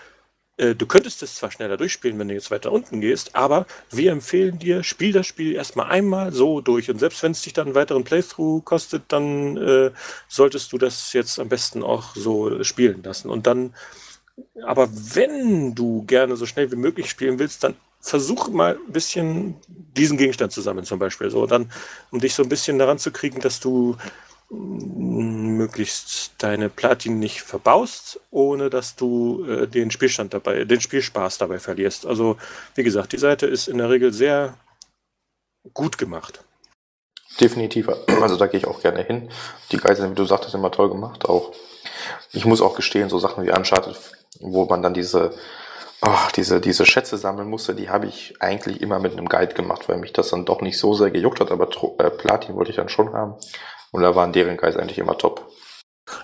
äh, 0.57 0.75
du 0.75 0.85
könntest 0.85 1.23
es 1.23 1.35
zwar 1.35 1.49
schneller 1.49 1.77
durchspielen, 1.77 2.19
wenn 2.19 2.27
du 2.27 2.33
jetzt 2.33 2.51
weiter 2.51 2.71
unten 2.71 2.99
gehst, 2.99 3.35
aber 3.35 3.65
wir 3.89 4.11
empfehlen 4.11 4.59
dir, 4.59 4.83
spiel 4.83 5.13
das 5.13 5.27
Spiel 5.27 5.55
erstmal 5.55 5.89
einmal 5.89 6.33
so 6.33 6.59
durch. 6.59 6.89
Und 6.89 6.99
selbst 6.99 7.23
wenn 7.23 7.31
es 7.31 7.41
dich 7.41 7.53
dann 7.53 7.67
einen 7.67 7.75
weiteren 7.75 8.03
Playthrough 8.03 8.63
kostet, 8.65 9.03
dann 9.07 9.55
äh, 9.57 9.91
solltest 10.27 10.73
du 10.73 10.77
das 10.77 11.13
jetzt 11.13 11.39
am 11.39 11.47
besten 11.47 11.83
auch 11.83 12.15
so 12.15 12.63
spielen 12.63 13.01
lassen. 13.01 13.29
Und 13.29 13.47
dann, 13.47 13.73
aber 14.65 14.89
wenn 14.91 15.73
du 15.73 16.03
gerne 16.03 16.35
so 16.35 16.45
schnell 16.45 16.71
wie 16.71 16.75
möglich 16.75 17.09
spielen 17.09 17.39
willst, 17.39 17.63
dann 17.63 17.75
versuch 18.01 18.49
mal 18.49 18.75
ein 18.75 18.91
bisschen 18.91 19.55
diesen 19.67 20.17
Gegenstand 20.17 20.51
zu 20.51 20.61
sammeln, 20.61 20.85
zum 20.85 20.99
Beispiel. 20.99 21.29
So, 21.29 21.45
dann, 21.45 21.71
um 22.09 22.19
dich 22.19 22.33
so 22.33 22.43
ein 22.43 22.49
bisschen 22.49 22.77
daran 22.77 22.97
zu 22.97 23.11
kriegen, 23.11 23.39
dass 23.39 23.59
du 23.59 23.95
möglichst 24.51 26.33
deine 26.39 26.69
Platin 26.69 27.19
nicht 27.19 27.41
verbaust, 27.41 28.19
ohne 28.31 28.69
dass 28.69 28.95
du 28.95 29.45
äh, 29.45 29.67
den 29.67 29.91
Spielstand 29.91 30.33
dabei, 30.33 30.65
den 30.65 30.81
Spielspaß 30.81 31.37
dabei 31.37 31.59
verlierst. 31.59 32.05
Also, 32.05 32.37
wie 32.75 32.83
gesagt, 32.83 33.13
die 33.13 33.17
Seite 33.17 33.47
ist 33.47 33.67
in 33.67 33.77
der 33.77 33.89
Regel 33.89 34.11
sehr 34.11 34.55
gut 35.73 35.97
gemacht. 35.97 36.43
Definitiv. 37.39 37.89
Also 38.21 38.35
da 38.35 38.47
gehe 38.47 38.59
ich 38.59 38.67
auch 38.67 38.81
gerne 38.81 39.03
hin. 39.03 39.29
Die 39.71 39.77
Geiseln, 39.77 40.11
wie 40.11 40.15
du 40.15 40.25
sagtest, 40.25 40.53
immer 40.53 40.71
toll 40.71 40.89
gemacht. 40.89 41.29
Auch 41.29 41.53
ich 42.33 42.45
muss 42.45 42.61
auch 42.61 42.75
gestehen, 42.75 43.09
so 43.09 43.19
Sachen 43.19 43.45
wie 43.45 43.51
Uncharted, 43.51 43.97
wo 44.39 44.65
man 44.65 44.81
dann 44.81 44.93
diese, 44.93 45.33
oh, 46.01 46.27
diese, 46.35 46.59
diese 46.59 46.85
Schätze 46.85 47.17
sammeln 47.17 47.49
musste, 47.49 47.73
die 47.73 47.89
habe 47.89 48.07
ich 48.07 48.35
eigentlich 48.41 48.81
immer 48.81 48.99
mit 48.99 49.13
einem 49.13 49.29
Guide 49.29 49.53
gemacht, 49.53 49.87
weil 49.87 49.97
mich 49.97 50.13
das 50.13 50.29
dann 50.29 50.45
doch 50.45 50.61
nicht 50.61 50.77
so 50.77 50.93
sehr 50.93 51.11
gejuckt 51.11 51.39
hat, 51.39 51.51
aber 51.51 51.69
äh, 51.99 52.09
Platin 52.09 52.55
wollte 52.55 52.71
ich 52.71 52.77
dann 52.77 52.89
schon 52.89 53.13
haben. 53.13 53.35
Und 53.91 54.01
da 54.01 54.15
waren 54.15 54.33
deren 54.33 54.57
Guys 54.57 54.77
eigentlich 54.77 54.99
immer 54.99 55.17
top. 55.17 55.51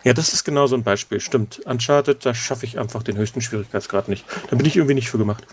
Ja, 0.03 0.13
das 0.13 0.33
ist 0.33 0.43
genau 0.43 0.67
so 0.67 0.75
ein 0.75 0.83
Beispiel. 0.83 1.19
Stimmt. 1.19 1.59
Uncharted, 1.65 2.25
da 2.25 2.33
schaffe 2.33 2.65
ich 2.65 2.79
einfach 2.79 3.03
den 3.03 3.17
höchsten 3.17 3.41
Schwierigkeitsgrad 3.41 4.07
nicht. 4.07 4.25
Da 4.49 4.55
bin 4.55 4.65
ich 4.65 4.75
irgendwie 4.75 4.95
nicht 4.95 5.09
für 5.09 5.17
gemacht. 5.17 5.45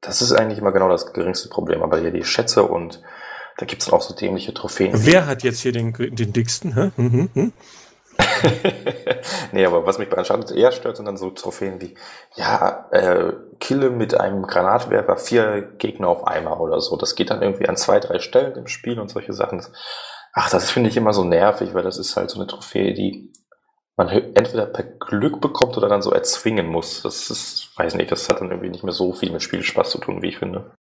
Das 0.00 0.22
ist 0.22 0.32
eigentlich 0.32 0.58
immer 0.58 0.72
genau 0.72 0.88
das 0.88 1.12
geringste 1.12 1.48
Problem. 1.48 1.82
Aber 1.82 1.98
hier 1.98 2.12
die 2.12 2.24
Schätze 2.24 2.62
und 2.62 3.02
da 3.58 3.66
gibt 3.66 3.82
es 3.82 3.90
auch 3.90 4.02
so 4.02 4.14
dämliche 4.14 4.54
Trophäen. 4.54 4.92
Wer 4.94 5.26
hat 5.26 5.42
jetzt 5.42 5.60
hier 5.60 5.72
den, 5.72 5.92
den 5.92 6.32
dicksten? 6.32 6.74
Hm, 6.74 6.92
hm, 6.96 7.30
hm. 7.32 7.52
nee, 9.52 9.64
aber 9.64 9.86
was 9.86 9.98
mich 9.98 10.08
bei 10.08 10.16
Uncharted 10.16 10.56
eher 10.56 10.72
stört, 10.72 10.96
sind 10.96 11.06
dann 11.06 11.16
so 11.16 11.30
Trophäen 11.30 11.80
wie, 11.80 11.94
ja, 12.34 12.88
äh, 12.90 13.32
kille 13.60 13.90
mit 13.90 14.18
einem 14.18 14.42
Granatwerfer 14.42 15.16
vier 15.16 15.62
Gegner 15.78 16.08
auf 16.08 16.26
einmal 16.26 16.58
oder 16.58 16.80
so. 16.80 16.96
Das 16.96 17.14
geht 17.14 17.30
dann 17.30 17.42
irgendwie 17.42 17.68
an 17.68 17.76
zwei, 17.76 18.00
drei 18.00 18.18
Stellen 18.18 18.56
im 18.56 18.66
Spiel 18.66 19.00
und 19.00 19.10
solche 19.10 19.32
Sachen. 19.32 19.64
Ach, 20.32 20.50
das 20.50 20.70
finde 20.70 20.90
ich 20.90 20.96
immer 20.96 21.12
so 21.12 21.24
nervig, 21.24 21.74
weil 21.74 21.82
das 21.82 21.98
ist 21.98 22.16
halt 22.16 22.30
so 22.30 22.38
eine 22.38 22.46
Trophäe, 22.46 22.94
die 22.94 23.32
man 23.96 24.08
entweder 24.08 24.66
per 24.66 24.84
Glück 24.84 25.40
bekommt 25.40 25.76
oder 25.76 25.88
dann 25.88 26.02
so 26.02 26.10
erzwingen 26.10 26.66
muss. 26.66 27.02
Das 27.02 27.30
ist, 27.30 27.72
weiß 27.76 27.94
nicht, 27.94 28.12
das 28.12 28.28
hat 28.28 28.40
dann 28.40 28.50
irgendwie 28.50 28.68
nicht 28.68 28.84
mehr 28.84 28.92
so 28.92 29.12
viel 29.12 29.32
mit 29.32 29.42
Spielspaß 29.42 29.90
zu 29.90 29.98
tun, 29.98 30.22
wie 30.22 30.28
ich 30.28 30.38
finde. 30.38 30.74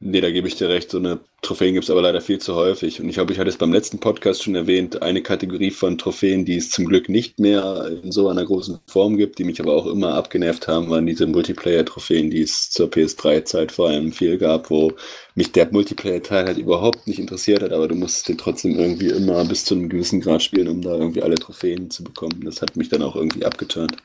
Nee, 0.00 0.20
da 0.20 0.30
gebe 0.30 0.48
ich 0.48 0.56
dir 0.56 0.68
recht. 0.68 0.90
So 0.90 0.98
eine 0.98 1.20
Trophäen 1.40 1.74
gibt 1.74 1.84
es 1.84 1.90
aber 1.90 2.02
leider 2.02 2.20
viel 2.20 2.38
zu 2.38 2.54
häufig. 2.54 3.00
Und 3.00 3.08
ich 3.08 3.14
glaube, 3.14 3.32
ich 3.32 3.38
hatte 3.38 3.48
es 3.48 3.56
beim 3.56 3.72
letzten 3.72 4.00
Podcast 4.00 4.42
schon 4.42 4.54
erwähnt, 4.54 5.02
eine 5.02 5.22
Kategorie 5.22 5.70
von 5.70 5.96
Trophäen, 5.96 6.44
die 6.44 6.56
es 6.56 6.70
zum 6.70 6.86
Glück 6.86 7.08
nicht 7.08 7.38
mehr 7.38 7.90
in 8.02 8.12
so 8.12 8.28
einer 8.28 8.44
großen 8.44 8.80
Form 8.86 9.16
gibt, 9.16 9.38
die 9.38 9.44
mich 9.44 9.60
aber 9.60 9.74
auch 9.74 9.86
immer 9.86 10.14
abgenervt 10.14 10.68
haben, 10.68 10.90
waren 10.90 11.06
diese 11.06 11.26
Multiplayer-Trophäen, 11.26 12.30
die 12.30 12.42
es 12.42 12.70
zur 12.70 12.88
PS3-Zeit 12.88 13.72
vor 13.72 13.88
allem 13.88 14.12
viel 14.12 14.36
gab, 14.36 14.68
wo 14.70 14.92
mich 15.34 15.52
der 15.52 15.70
Multiplayer-Teil 15.70 16.46
halt 16.46 16.58
überhaupt 16.58 17.06
nicht 17.06 17.18
interessiert 17.18 17.62
hat, 17.62 17.72
aber 17.72 17.88
du 17.88 17.94
musstest 17.94 18.28
den 18.28 18.38
trotzdem 18.38 18.78
irgendwie 18.78 19.08
immer 19.08 19.44
bis 19.44 19.64
zu 19.64 19.74
einem 19.74 19.88
gewissen 19.88 20.20
Grad 20.20 20.42
spielen, 20.42 20.68
um 20.68 20.82
da 20.82 20.94
irgendwie 20.94 21.22
alle 21.22 21.36
Trophäen 21.36 21.90
zu 21.90 22.04
bekommen. 22.04 22.42
Das 22.44 22.60
hat 22.60 22.76
mich 22.76 22.88
dann 22.88 23.02
auch 23.02 23.16
irgendwie 23.16 23.44
abgeturnt. 23.44 23.96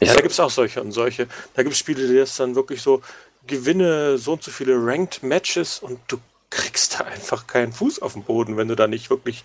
Ja, 0.00 0.14
da 0.14 0.20
gibt 0.20 0.32
es 0.32 0.40
auch 0.40 0.50
solche 0.50 0.80
und 0.80 0.92
solche. 0.92 1.26
Da 1.54 1.62
gibt 1.62 1.74
es 1.74 1.78
Spiele, 1.78 2.06
die 2.08 2.16
das 2.16 2.36
dann 2.36 2.54
wirklich 2.54 2.80
so, 2.80 3.02
gewinne 3.48 4.18
so 4.18 4.34
und 4.34 4.42
so 4.44 4.52
viele 4.52 4.74
Ranked 4.76 5.24
Matches 5.24 5.80
und 5.80 5.98
du 6.06 6.18
kriegst 6.50 7.00
da 7.00 7.04
einfach 7.04 7.46
keinen 7.46 7.72
Fuß 7.72 8.00
auf 8.00 8.12
den 8.12 8.22
Boden, 8.22 8.56
wenn 8.56 8.68
du 8.68 8.76
da 8.76 8.86
nicht 8.86 9.10
wirklich 9.10 9.44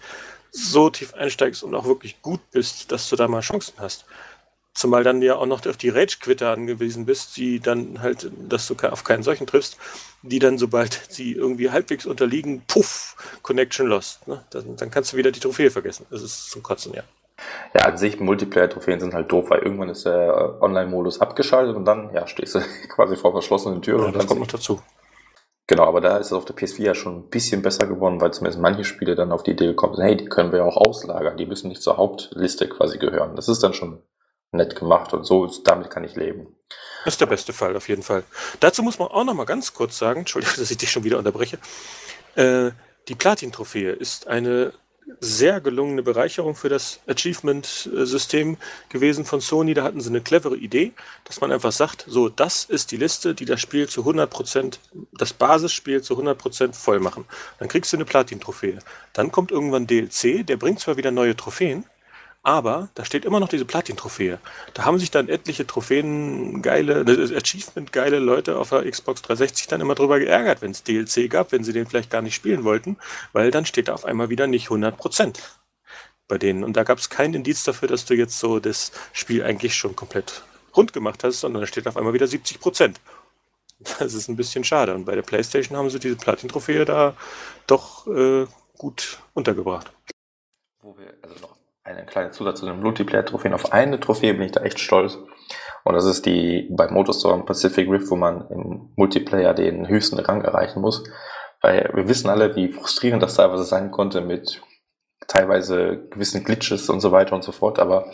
so 0.51 0.89
tief 0.89 1.15
einsteigst 1.15 1.63
und 1.63 1.73
auch 1.73 1.85
wirklich 1.85 2.21
gut 2.21 2.39
bist, 2.51 2.91
dass 2.91 3.09
du 3.09 3.15
da 3.15 3.27
mal 3.27 3.41
Chancen 3.41 3.73
hast. 3.79 4.05
Zumal 4.75 5.03
dann 5.03 5.21
ja 5.21 5.35
auch 5.35 5.45
noch 5.45 5.65
auf 5.65 5.77
die 5.77 5.89
Rage-Quitter 5.89 6.51
angewiesen 6.51 7.05
bist, 7.05 7.37
die 7.37 7.59
dann 7.59 8.01
halt, 8.01 8.31
dass 8.49 8.67
du 8.67 8.75
auf 8.75 9.03
keinen 9.03 9.21
solchen 9.21 9.45
triffst, 9.45 9.77
die 10.23 10.39
dann, 10.39 10.57
sobald 10.57 10.99
sie 11.09 11.33
irgendwie 11.33 11.69
halbwegs 11.69 12.05
unterliegen, 12.05 12.63
puff, 12.67 13.15
Connection 13.43 13.87
lost. 13.87 14.27
Ne? 14.27 14.43
Dann, 14.49 14.75
dann 14.77 14.89
kannst 14.89 15.13
du 15.13 15.17
wieder 15.17 15.31
die 15.31 15.39
Trophäe 15.39 15.69
vergessen. 15.69 16.07
Das 16.09 16.23
ist 16.23 16.49
zum 16.49 16.63
Kotzen, 16.63 16.93
ja. 16.93 17.03
Ja, 17.73 17.85
an 17.85 17.97
sich 17.97 18.19
Multiplayer-Trophäen 18.19 18.99
sind 18.99 19.13
halt 19.13 19.31
doof, 19.31 19.49
weil 19.49 19.59
irgendwann 19.59 19.89
ist 19.89 20.05
der 20.05 20.61
Online-Modus 20.61 21.19
abgeschaltet 21.19 21.75
und 21.75 21.85
dann 21.85 22.11
ja, 22.13 22.27
stehst 22.27 22.55
du 22.55 22.59
quasi 22.89 23.15
vor 23.15 23.31
verschlossenen 23.31 23.81
Türen. 23.81 24.01
Ja, 24.01 24.07
und 24.07 24.15
das 24.15 24.27
kommt 24.27 24.41
noch 24.41 24.47
dazu. 24.47 24.81
Genau, 25.65 25.85
aber 25.85 26.01
da 26.01 26.17
ist 26.17 26.27
es 26.27 26.33
auf 26.33 26.45
der 26.45 26.55
PS4 26.55 26.83
ja 26.83 26.95
schon 26.95 27.19
ein 27.19 27.29
bisschen 27.29 27.61
besser 27.61 27.87
geworden, 27.87 28.19
weil 28.19 28.33
zumindest 28.33 28.61
manche 28.61 28.83
Spiele 28.83 29.15
dann 29.15 29.31
auf 29.31 29.43
die 29.43 29.51
Idee 29.51 29.67
gekommen 29.67 29.95
sind, 29.95 30.03
hey, 30.03 30.17
die 30.17 30.25
können 30.25 30.51
wir 30.51 30.59
ja 30.59 30.65
auch 30.65 30.77
auslagern, 30.77 31.37
die 31.37 31.45
müssen 31.45 31.69
nicht 31.69 31.81
zur 31.81 31.97
Hauptliste 31.97 32.67
quasi 32.67 32.97
gehören. 32.97 33.35
Das 33.35 33.47
ist 33.47 33.63
dann 33.63 33.73
schon 33.73 34.03
nett 34.51 34.75
gemacht 34.75 35.13
und 35.13 35.23
so, 35.23 35.47
damit 35.63 35.89
kann 35.89 36.03
ich 36.03 36.15
leben. 36.15 36.55
Das 37.05 37.15
ist 37.15 37.21
der 37.21 37.27
beste 37.27 37.53
Fall, 37.53 37.75
auf 37.75 37.87
jeden 37.89 38.03
Fall. 38.03 38.23
Dazu 38.59 38.83
muss 38.83 38.99
man 38.99 39.07
auch 39.07 39.23
noch 39.23 39.33
mal 39.33 39.45
ganz 39.45 39.73
kurz 39.73 39.97
sagen, 39.97 40.19
Entschuldigung, 40.21 40.55
dass 40.57 40.69
ich 40.69 40.77
dich 40.77 40.91
schon 40.91 41.05
wieder 41.05 41.17
unterbreche, 41.17 41.57
äh, 42.35 42.71
die 43.07 43.15
Platin-Trophäe 43.15 43.91
ist 43.91 44.27
eine 44.27 44.73
sehr 45.19 45.61
gelungene 45.61 46.03
Bereicherung 46.03 46.55
für 46.55 46.69
das 46.69 46.99
Achievement-System 47.07 48.57
gewesen 48.89 49.25
von 49.25 49.41
Sony. 49.41 49.73
Da 49.73 49.83
hatten 49.83 50.01
sie 50.01 50.09
eine 50.09 50.21
clevere 50.21 50.57
Idee, 50.57 50.91
dass 51.25 51.41
man 51.41 51.51
einfach 51.51 51.71
sagt, 51.71 52.05
so, 52.07 52.29
das 52.29 52.65
ist 52.65 52.91
die 52.91 52.97
Liste, 52.97 53.33
die 53.33 53.45
das 53.45 53.61
Spiel 53.61 53.87
zu 53.87 54.01
100%, 54.01 54.79
das 55.13 55.33
Basisspiel 55.33 56.01
zu 56.01 56.19
100% 56.19 56.73
voll 56.73 56.99
machen. 56.99 57.25
Dann 57.59 57.67
kriegst 57.67 57.93
du 57.93 57.97
eine 57.97 58.05
Platin-Trophäe. 58.05 58.79
Dann 59.13 59.31
kommt 59.31 59.51
irgendwann 59.51 59.87
DLC, 59.87 60.45
der 60.45 60.57
bringt 60.57 60.79
zwar 60.79 60.97
wieder 60.97 61.11
neue 61.11 61.35
Trophäen, 61.35 61.85
aber 62.43 62.89
da 62.93 63.05
steht 63.05 63.23
immer 63.25 63.39
noch 63.39 63.47
diese 63.47 63.65
Platin-Trophäe. 63.65 64.37
Da 64.73 64.83
haben 64.83 64.99
sich 64.99 65.11
dann 65.11 65.29
etliche 65.29 65.65
Trophäen 65.65 66.61
geile, 66.61 67.01
äh, 67.01 67.37
Achievement 67.37 67.93
geile 67.93 68.19
Leute 68.19 68.57
auf 68.57 68.69
der 68.69 68.89
Xbox 68.89 69.21
360 69.21 69.67
dann 69.67 69.81
immer 69.81 69.95
drüber 69.95 70.19
geärgert, 70.19 70.61
wenn 70.61 70.71
es 70.71 70.83
DLC 70.83 71.29
gab, 71.29 71.53
wenn 71.53 71.63
sie 71.63 71.73
den 71.73 71.87
vielleicht 71.87 72.11
gar 72.11 72.21
nicht 72.21 72.35
spielen 72.35 72.65
wollten, 72.65 72.97
weil 73.31 73.49
dann 73.49 73.65
steht 73.65 73.87
da 73.87 73.93
auf 73.93 74.05
einmal 74.05 74.29
wieder 74.29 74.45
nicht 74.47 74.67
100% 74.67 75.39
bei 76.27 76.37
denen. 76.37 76.63
Und 76.63 76.75
da 76.75 76.83
gab 76.83 76.99
es 76.99 77.09
keinen 77.09 77.33
Indiz 77.33 77.63
dafür, 77.63 77.87
dass 77.87 78.05
du 78.05 78.13
jetzt 78.13 78.37
so 78.37 78.59
das 78.59 78.91
Spiel 79.13 79.43
eigentlich 79.43 79.75
schon 79.75 79.95
komplett 79.95 80.43
rund 80.75 80.91
gemacht 80.91 81.23
hast, 81.23 81.39
sondern 81.39 81.61
da 81.61 81.67
steht 81.67 81.87
auf 81.87 81.97
einmal 81.97 82.13
wieder 82.13 82.25
70% 82.25 82.95
Das 83.99 84.13
ist 84.13 84.27
ein 84.27 84.35
bisschen 84.35 84.63
schade. 84.63 84.93
Und 84.93 85.05
bei 85.05 85.15
der 85.15 85.21
PlayStation 85.21 85.77
haben 85.77 85.89
sie 85.89 85.99
diese 85.99 86.15
Platin-Trophäe 86.15 86.85
da 86.85 87.15
doch 87.67 88.07
äh, 88.07 88.45
gut 88.77 89.19
untergebracht. 89.33 89.91
Wo 90.81 90.97
wir 90.97 91.13
also 91.21 91.39
noch 91.39 91.62
eine 91.83 92.05
kleine 92.05 92.31
Zusatz 92.31 92.59
zu 92.59 92.65
den 92.65 92.81
Multiplayer-Trophäen. 92.81 93.53
Auf 93.53 93.73
eine 93.73 93.99
Trophäe 93.99 94.33
bin 94.33 94.43
ich 94.43 94.51
da 94.51 94.61
echt 94.61 94.79
stolz. 94.79 95.17
Und 95.83 95.93
das 95.95 96.05
ist 96.05 96.25
die 96.25 96.69
bei 96.71 96.89
Motorstorm 96.89 97.45
Pacific 97.45 97.89
Rift, 97.89 98.09
wo 98.09 98.15
man 98.15 98.47
im 98.49 98.93
Multiplayer 98.95 99.53
den 99.53 99.87
höchsten 99.87 100.17
Rang 100.19 100.41
erreichen 100.41 100.79
muss. 100.79 101.03
Weil 101.61 101.91
wir 101.93 102.07
wissen 102.07 102.29
alle, 102.29 102.55
wie 102.55 102.71
frustrierend 102.71 103.21
das 103.21 103.35
teilweise 103.35 103.63
sein 103.63 103.91
konnte 103.91 104.21
mit 104.21 104.61
teilweise 105.27 106.07
gewissen 106.09 106.43
Glitches 106.43 106.89
und 106.89 107.01
so 107.01 107.11
weiter 107.11 107.35
und 107.35 107.43
so 107.43 107.51
fort. 107.51 107.79
Aber 107.79 108.11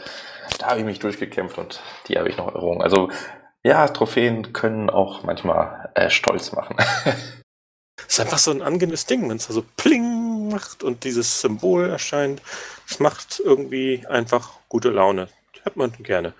da 0.58 0.68
habe 0.68 0.80
ich 0.80 0.86
mich 0.86 1.00
durchgekämpft 1.00 1.58
und 1.58 1.82
die 2.08 2.18
habe 2.18 2.30
ich 2.30 2.38
noch 2.38 2.54
errungen. 2.54 2.82
Also 2.82 3.10
ja, 3.64 3.88
Trophäen 3.88 4.54
können 4.54 4.90
auch 4.90 5.24
manchmal 5.24 5.92
äh, 5.96 6.10
stolz 6.10 6.54
machen. 6.54 6.78
Ist 8.08 8.20
einfach 8.20 8.40
so 8.40 8.52
ein 8.52 8.62
angenehmes 8.62 9.06
Ding, 9.06 9.30
wenn 9.30 9.38
es 9.38 9.48
da 9.48 9.54
so 9.54 9.64
pling 9.78 10.50
macht 10.50 10.84
und 10.84 11.04
dieses 11.04 11.42
Symbol 11.42 11.90
erscheint. 11.90 12.42
Es 12.90 13.00
macht 13.00 13.40
irgendwie 13.44 14.06
einfach 14.08 14.52
gute 14.68 14.90
Laune. 14.90 15.30
Hat 15.66 15.76
man 15.76 15.92
gerne. 16.00 16.34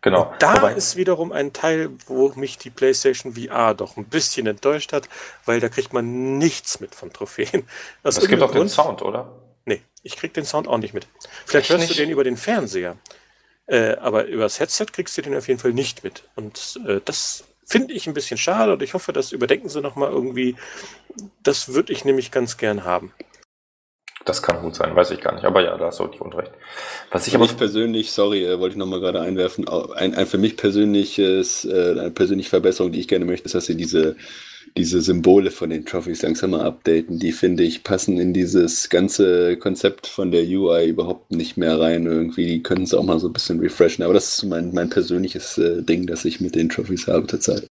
Genau. 0.00 0.30
Und 0.30 0.42
da 0.42 0.54
Wobei, 0.54 0.74
ist 0.74 0.96
wiederum 0.96 1.32
ein 1.32 1.52
Teil, 1.52 1.90
wo 2.06 2.28
mich 2.36 2.56
die 2.56 2.70
PlayStation 2.70 3.34
VR 3.34 3.74
doch 3.74 3.96
ein 3.96 4.04
bisschen 4.04 4.46
enttäuscht 4.46 4.92
hat, 4.92 5.08
weil 5.44 5.58
da 5.58 5.68
kriegt 5.68 5.92
man 5.92 6.38
nichts 6.38 6.78
mit 6.78 6.94
von 6.94 7.12
Trophäen. 7.12 7.66
Aus 8.04 8.16
es 8.16 8.28
gibt 8.28 8.42
auch 8.42 8.52
Grund, 8.52 8.64
den 8.64 8.68
Sound, 8.68 9.02
oder? 9.02 9.32
Nee, 9.64 9.82
ich 10.04 10.16
krieg 10.16 10.32
den 10.34 10.44
Sound 10.44 10.68
auch 10.68 10.78
nicht 10.78 10.94
mit. 10.94 11.08
Vielleicht 11.46 11.64
Echt 11.64 11.70
hörst 11.70 11.88
nicht? 11.88 11.98
du 11.98 12.02
den 12.02 12.10
über 12.10 12.22
den 12.22 12.36
Fernseher. 12.36 12.96
Äh, 13.66 13.96
aber 13.96 14.26
über 14.26 14.44
das 14.44 14.60
Headset 14.60 14.86
kriegst 14.92 15.18
du 15.18 15.22
den 15.22 15.36
auf 15.36 15.48
jeden 15.48 15.60
Fall 15.60 15.72
nicht 15.72 16.04
mit. 16.04 16.22
Und 16.36 16.80
äh, 16.86 17.00
das 17.04 17.44
finde 17.66 17.92
ich 17.92 18.06
ein 18.06 18.14
bisschen 18.14 18.38
schade 18.38 18.72
und 18.72 18.82
ich 18.82 18.94
hoffe, 18.94 19.12
das 19.12 19.32
überdenken 19.32 19.68
sie 19.68 19.82
nochmal 19.82 20.10
irgendwie. 20.10 20.56
Das 21.42 21.74
würde 21.74 21.92
ich 21.92 22.04
nämlich 22.04 22.30
ganz 22.30 22.56
gern 22.56 22.84
haben. 22.84 23.12
Das 24.28 24.42
kann 24.42 24.60
gut 24.60 24.74
sein, 24.74 24.94
weiß 24.94 25.10
ich 25.12 25.22
gar 25.22 25.34
nicht. 25.34 25.46
Aber 25.46 25.62
ja, 25.62 25.78
da 25.78 25.86
hast 25.86 26.00
du 26.00 26.06
nicht 26.06 26.20
unrecht. 26.20 26.52
Was 27.10 27.26
ich 27.26 27.30
für 27.30 27.38
aber 27.38 27.46
mich 27.46 27.56
persönlich, 27.56 28.12
sorry, 28.12 28.44
äh, 28.44 28.58
wollte 28.58 28.74
ich 28.74 28.78
nochmal 28.78 29.00
gerade 29.00 29.22
einwerfen, 29.22 29.66
ein, 29.66 30.14
ein 30.14 30.26
für 30.26 30.36
mich 30.36 30.58
persönliches, 30.58 31.64
äh, 31.64 31.92
eine 31.92 32.10
persönliche 32.10 32.50
Verbesserung, 32.50 32.92
die 32.92 33.00
ich 33.00 33.08
gerne 33.08 33.24
möchte, 33.24 33.46
ist, 33.46 33.54
dass 33.54 33.64
sie 33.64 33.74
diese, 33.74 34.16
diese 34.76 35.00
Symbole 35.00 35.50
von 35.50 35.70
den 35.70 35.86
Trophies 35.86 36.20
langsam 36.20 36.50
mal 36.50 36.60
updaten. 36.60 37.18
Die 37.18 37.32
finde 37.32 37.62
ich 37.62 37.84
passen 37.84 38.20
in 38.20 38.34
dieses 38.34 38.90
ganze 38.90 39.56
Konzept 39.56 40.06
von 40.06 40.30
der 40.30 40.42
UI 40.42 40.88
überhaupt 40.88 41.30
nicht 41.30 41.56
mehr 41.56 41.80
rein. 41.80 42.04
Irgendwie, 42.04 42.44
die 42.44 42.62
können 42.62 42.82
es 42.82 42.92
auch 42.92 43.04
mal 43.04 43.18
so 43.18 43.28
ein 43.28 43.32
bisschen 43.32 43.60
refreshen. 43.60 44.04
Aber 44.04 44.12
das 44.12 44.36
ist 44.36 44.44
mein, 44.44 44.74
mein 44.74 44.90
persönliches 44.90 45.56
äh, 45.56 45.82
Ding, 45.82 46.06
das 46.06 46.26
ich 46.26 46.42
mit 46.42 46.54
den 46.54 46.68
Trophies 46.68 47.06
habe 47.06 47.26
zurzeit. 47.26 47.66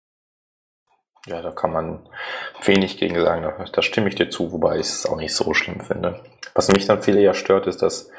Ja, 1.26 1.40
da 1.40 1.52
kann 1.52 1.72
man 1.72 2.06
wenig 2.64 2.98
gegen 2.98 3.20
sagen. 3.20 3.42
Da, 3.42 3.64
da 3.64 3.82
stimme 3.82 4.08
ich 4.08 4.14
dir 4.14 4.28
zu, 4.28 4.52
wobei 4.52 4.76
ich 4.76 4.86
es 4.86 5.06
auch 5.06 5.16
nicht 5.16 5.34
so 5.34 5.54
schlimm 5.54 5.80
finde. 5.80 6.22
Was 6.54 6.68
mich 6.68 6.86
dann 6.86 7.02
viel 7.02 7.16
eher 7.16 7.34
stört, 7.34 7.66
ist, 7.66 7.80
dass 7.82 8.10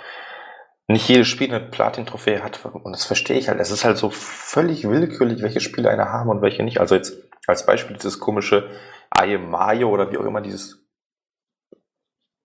nicht 0.88 1.07
jedes 1.07 1.27
Spiel 1.27 1.53
eine 1.53 1.65
Platin-Trophäe 1.65 2.44
hat. 2.44 2.64
Und 2.65 2.91
das 2.91 3.06
verstehe 3.06 3.38
ich 3.38 3.49
halt. 3.49 3.60
Es 3.60 3.72
ist 3.72 3.86
halt 3.86 3.98
so 3.98 4.10
völlig 4.10 4.88
willkürlich, 4.88 5.41
welche 5.41 5.61
Spiele 5.61 5.90
eine 5.90 6.11
haben 6.11 6.30
und 6.30 6.41
welche 6.41 6.64
nicht. 6.64 6.80
Also 6.80 6.95
jetzt 6.95 7.18
als 7.48 7.65
Beispiel 7.65 7.95
dieses 7.95 8.19
komische 8.19 8.69
am 9.11 9.49
Mario 9.49 9.90
oder 9.90 10.11
wie 10.11 10.18
auch 10.18 10.26
immer 10.26 10.41
dieses 10.41 10.84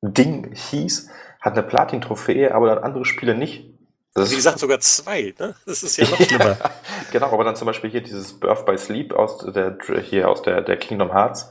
Ding 0.03 0.55
hieß, 0.55 1.11
hat 1.41 1.55
eine 1.55 1.63
Platin-Trophäe, 1.63 2.55
aber 2.55 2.69
dann 2.69 2.85
andere 2.85 3.05
Spiele 3.05 3.35
nicht. 3.35 3.70
Das 4.15 4.31
wie 4.31 4.37
gesagt, 4.37 4.59
sogar 4.59 4.81
zwei, 4.81 5.35
ne? 5.39 5.55
Das 5.67 5.83
ist 5.83 5.97
ja 5.97 6.09
noch 6.09 6.21
schlimmer. 6.21 6.57
genau, 7.13 7.33
aber 7.33 7.45
dann 7.45 7.57
zum 7.57 7.67
Beispiel 7.67 7.91
hier 7.91 8.03
dieses 8.03 8.39
Birth 8.39 8.67
by 8.67 8.77
Sleep 8.77 9.13
aus 9.13 9.39
der, 9.39 9.79
hier 10.03 10.29
aus 10.29 10.43
der, 10.43 10.63
der 10.63 10.77
Kingdom 10.77 11.13
Hearts 11.13 11.51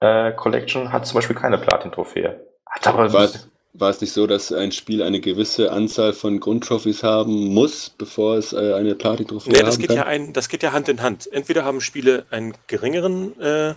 äh, 0.00 0.32
Collection 0.32 0.92
hat 0.92 1.06
zum 1.06 1.16
Beispiel 1.16 1.36
keine 1.36 1.58
Platin-Trophäe. 1.58 2.40
Hat 2.66 2.86
aber 2.86 3.12
war, 3.12 3.24
es, 3.24 3.48
war 3.72 3.90
es 3.90 4.00
nicht 4.00 4.12
so, 4.12 4.26
dass 4.26 4.52
ein 4.52 4.72
Spiel 4.72 5.02
eine 5.02 5.20
gewisse 5.20 5.72
Anzahl 5.72 6.12
von 6.12 6.40
Grundtrophys 6.40 7.02
haben 7.02 7.54
muss, 7.54 7.90
bevor 7.90 8.36
es 8.36 8.52
äh, 8.52 8.74
eine 8.74 8.94
Platin-Trophäe 8.94 9.52
nee, 9.52 9.62
das 9.62 9.78
geht 9.78 9.88
kann? 9.88 9.96
Ja 9.96 10.04
ein, 10.04 10.32
das 10.32 10.48
geht 10.48 10.62
ja 10.62 10.72
Hand 10.72 10.88
in 10.88 11.02
Hand. 11.02 11.32
Entweder 11.32 11.64
haben 11.64 11.80
Spiele 11.80 12.26
einen 12.30 12.54
geringeren 12.66 13.40
äh, 13.40 13.74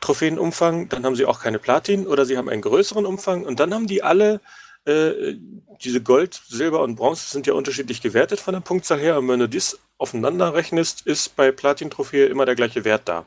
Trophäenumfang, 0.00 0.88
dann 0.88 1.04
haben 1.04 1.14
sie 1.14 1.26
auch 1.26 1.40
keine 1.40 1.58
Platin, 1.58 2.06
oder 2.06 2.24
sie 2.24 2.38
haben 2.38 2.48
einen 2.48 2.62
größeren 2.62 3.06
Umfang 3.06 3.44
und 3.44 3.60
dann 3.60 3.74
haben 3.74 3.86
die 3.86 4.02
alle 4.02 4.40
äh, 4.86 5.36
diese 5.82 6.02
Gold, 6.02 6.34
Silber 6.34 6.82
und 6.82 6.96
Bronze 6.96 7.30
sind 7.30 7.46
ja 7.46 7.54
unterschiedlich 7.54 8.00
gewertet 8.00 8.40
von 8.40 8.54
der 8.54 8.60
Punktzahl 8.60 8.98
her. 8.98 9.18
Und 9.18 9.28
wenn 9.28 9.40
du 9.40 9.48
das 9.48 9.78
aufeinander 9.98 10.54
rechnest, 10.54 11.06
ist 11.06 11.36
bei 11.36 11.52
Platin-Trophäe 11.52 12.26
immer 12.26 12.46
der 12.46 12.54
gleiche 12.54 12.84
Wert 12.84 13.02
da. 13.04 13.24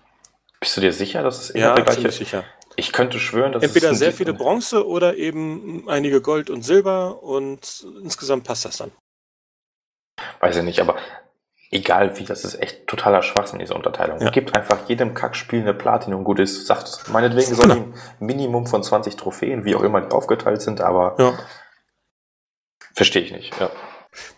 Bist 0.59 0.77
du 0.77 0.81
dir 0.81 0.93
sicher, 0.93 1.23
dass 1.23 1.41
es 1.41 1.49
immer 1.51 1.65
ja, 1.65 1.75
der 1.75 1.83
gleiche 1.83 2.07
ist? 2.07 2.17
sicher. 2.17 2.45
Ich 2.75 2.91
könnte 2.91 3.19
schwören, 3.19 3.51
dass 3.51 3.63
Entweder 3.63 3.91
es 3.91 3.99
sehr 3.99 4.13
viele 4.13 4.33
Bronze 4.33 4.87
oder 4.87 5.15
eben 5.15 5.87
einige 5.87 6.21
Gold 6.21 6.49
und 6.49 6.63
Silber 6.63 7.21
und 7.21 7.85
insgesamt 8.01 8.45
passt 8.45 8.65
das 8.65 8.77
dann. 8.77 8.91
Weiß 10.39 10.57
ich 10.57 10.63
nicht, 10.63 10.79
aber 10.79 10.97
egal 11.73 12.17
wie, 12.17 12.23
das 12.23 12.45
ist 12.45 12.61
echt 12.61 12.87
totaler 12.87 13.23
Schwachsinn, 13.23 13.59
diese 13.59 13.73
Unterteilung. 13.73 14.21
Ja. 14.21 14.29
Gibt 14.29 14.55
einfach 14.55 14.87
jedem 14.87 15.13
Kackspiel 15.13 15.61
eine 15.61 15.73
Platin 15.73 16.13
und 16.13 16.23
gut 16.23 16.39
ist. 16.39 16.67
Sagt, 16.67 17.09
meinetwegen 17.11 17.53
soll 17.55 17.71
ein 17.71 17.93
Minimum 18.19 18.67
von 18.67 18.83
20 18.83 19.15
Trophäen, 19.15 19.65
wie 19.65 19.75
auch 19.75 19.81
immer 19.83 20.01
die 20.01 20.11
aufgeteilt 20.11 20.61
sind, 20.61 20.81
aber 20.81 21.15
Ja. 21.19 21.33
verstehe 22.93 23.23
ich 23.23 23.31
nicht. 23.31 23.59
Ja. 23.59 23.69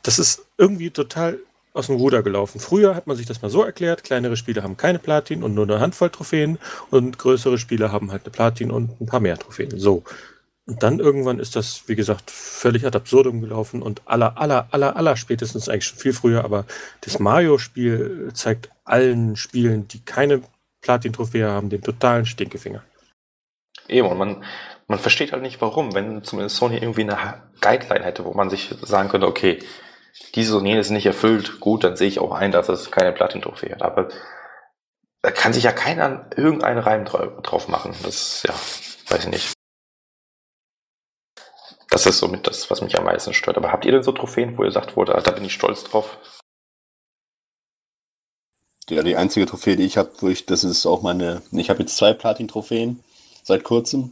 Das 0.03 0.19
ist 0.19 0.45
irgendwie 0.57 0.89
total 0.89 1.39
aus 1.73 1.87
dem 1.87 1.97
Ruder 1.97 2.23
gelaufen. 2.23 2.61
Früher 2.61 2.95
hat 2.95 3.05
man 3.05 3.17
sich 3.17 3.25
das 3.25 3.41
mal 3.41 3.49
so 3.51 3.61
erklärt, 3.63 4.03
kleinere 4.05 4.37
Spiele 4.37 4.63
haben 4.63 4.77
keine 4.77 4.97
Platin 4.97 5.43
und 5.43 5.53
nur 5.53 5.65
eine 5.65 5.81
Handvoll 5.81 6.09
Trophäen 6.09 6.57
und 6.89 7.19
größere 7.19 7.57
Spiele 7.57 7.91
haben 7.91 8.11
halt 8.11 8.23
eine 8.23 8.31
Platin 8.31 8.71
und 8.71 9.01
ein 9.01 9.05
paar 9.05 9.19
mehr 9.19 9.37
Trophäen. 9.37 9.77
So. 9.77 10.03
Und 10.67 10.81
dann 10.81 10.99
irgendwann 10.99 11.39
ist 11.39 11.55
das, 11.55 11.87
wie 11.87 11.95
gesagt, 11.95 12.31
völlig 12.31 12.85
ad 12.85 12.97
absurdum 12.97 13.39
gelaufen 13.39 13.83
und 13.83 14.01
aller, 14.05 14.37
aller, 14.37 14.67
aller, 14.71 14.95
aller 14.95 15.15
spätestens 15.15 15.69
eigentlich 15.69 15.85
schon 15.85 15.99
viel 15.99 16.13
früher, 16.13 16.43
aber 16.43 16.65
das 17.01 17.19
Mario-Spiel 17.19 18.31
zeigt 18.33 18.69
allen 18.83 19.35
Spielen, 19.35 19.87
die 19.87 20.03
keine 20.03 20.41
Platin-Trophäe 20.81 21.47
haben, 21.47 21.69
den 21.69 21.83
totalen 21.83 22.25
Stinkefinger. 22.25 22.83
Eben, 23.87 24.07
und 24.07 24.17
man, 24.17 24.43
man 24.87 24.97
versteht 24.97 25.31
halt 25.31 25.43
nicht 25.43 25.61
warum, 25.61 25.93
wenn 25.93 26.23
zumindest 26.23 26.55
Sony 26.55 26.77
irgendwie 26.77 27.03
eine 27.03 27.43
Guideline 27.61 28.03
hätte, 28.03 28.25
wo 28.25 28.33
man 28.33 28.49
sich 28.49 28.73
sagen 28.81 29.09
könnte, 29.09 29.27
okay, 29.27 29.59
diese 30.33 30.57
und 30.57 30.65
jenes 30.65 30.87
ist 30.87 30.91
nicht 30.91 31.05
erfüllt, 31.05 31.59
gut, 31.59 31.83
dann 31.83 31.95
sehe 31.95 32.07
ich 32.07 32.19
auch 32.19 32.31
ein, 32.31 32.51
dass 32.51 32.69
es 32.69 32.89
keine 32.89 33.11
Platin-Trophäe 33.11 33.75
hat. 33.75 33.83
Aber 33.83 34.09
da 35.21 35.29
kann 35.29 35.53
sich 35.53 35.63
ja 35.63 35.71
keiner 35.71 36.29
irgendeinen 36.35 36.79
Reim 36.79 37.03
dra- 37.03 37.41
drauf 37.41 37.67
machen. 37.67 37.93
Das, 38.03 38.43
ja, 38.47 38.53
weiß 39.09 39.25
ich 39.25 39.29
nicht. 39.29 39.54
Das 41.95 42.05
ist 42.05 42.19
somit 42.19 42.45
das, 42.45 42.69
was 42.69 42.81
mich 42.81 42.97
am 42.97 43.05
meisten 43.05 43.33
stört. 43.33 43.55
Aber 43.55 43.71
habt 43.71 43.85
ihr 43.85 43.93
denn 43.93 44.03
so 44.03 44.11
Trophäen, 44.11 44.57
wo 44.57 44.65
ihr 44.65 44.71
sagt, 44.71 44.97
wo, 44.97 45.05
da, 45.05 45.21
da 45.21 45.31
bin 45.31 45.45
ich 45.45 45.53
stolz 45.53 45.85
drauf? 45.85 46.17
Ja, 48.89 49.01
die 49.01 49.15
einzige 49.15 49.45
Trophäe, 49.45 49.77
die 49.77 49.85
ich 49.85 49.97
habe, 49.97 50.11
wo 50.19 50.27
ich, 50.27 50.45
das 50.45 50.65
ist 50.65 50.85
auch 50.85 51.03
meine, 51.03 51.41
ich 51.53 51.69
habe 51.69 51.79
jetzt 51.79 51.95
zwei 51.95 52.11
Platin-Trophäen 52.11 53.01
seit 53.43 53.63
kurzem, 53.63 54.11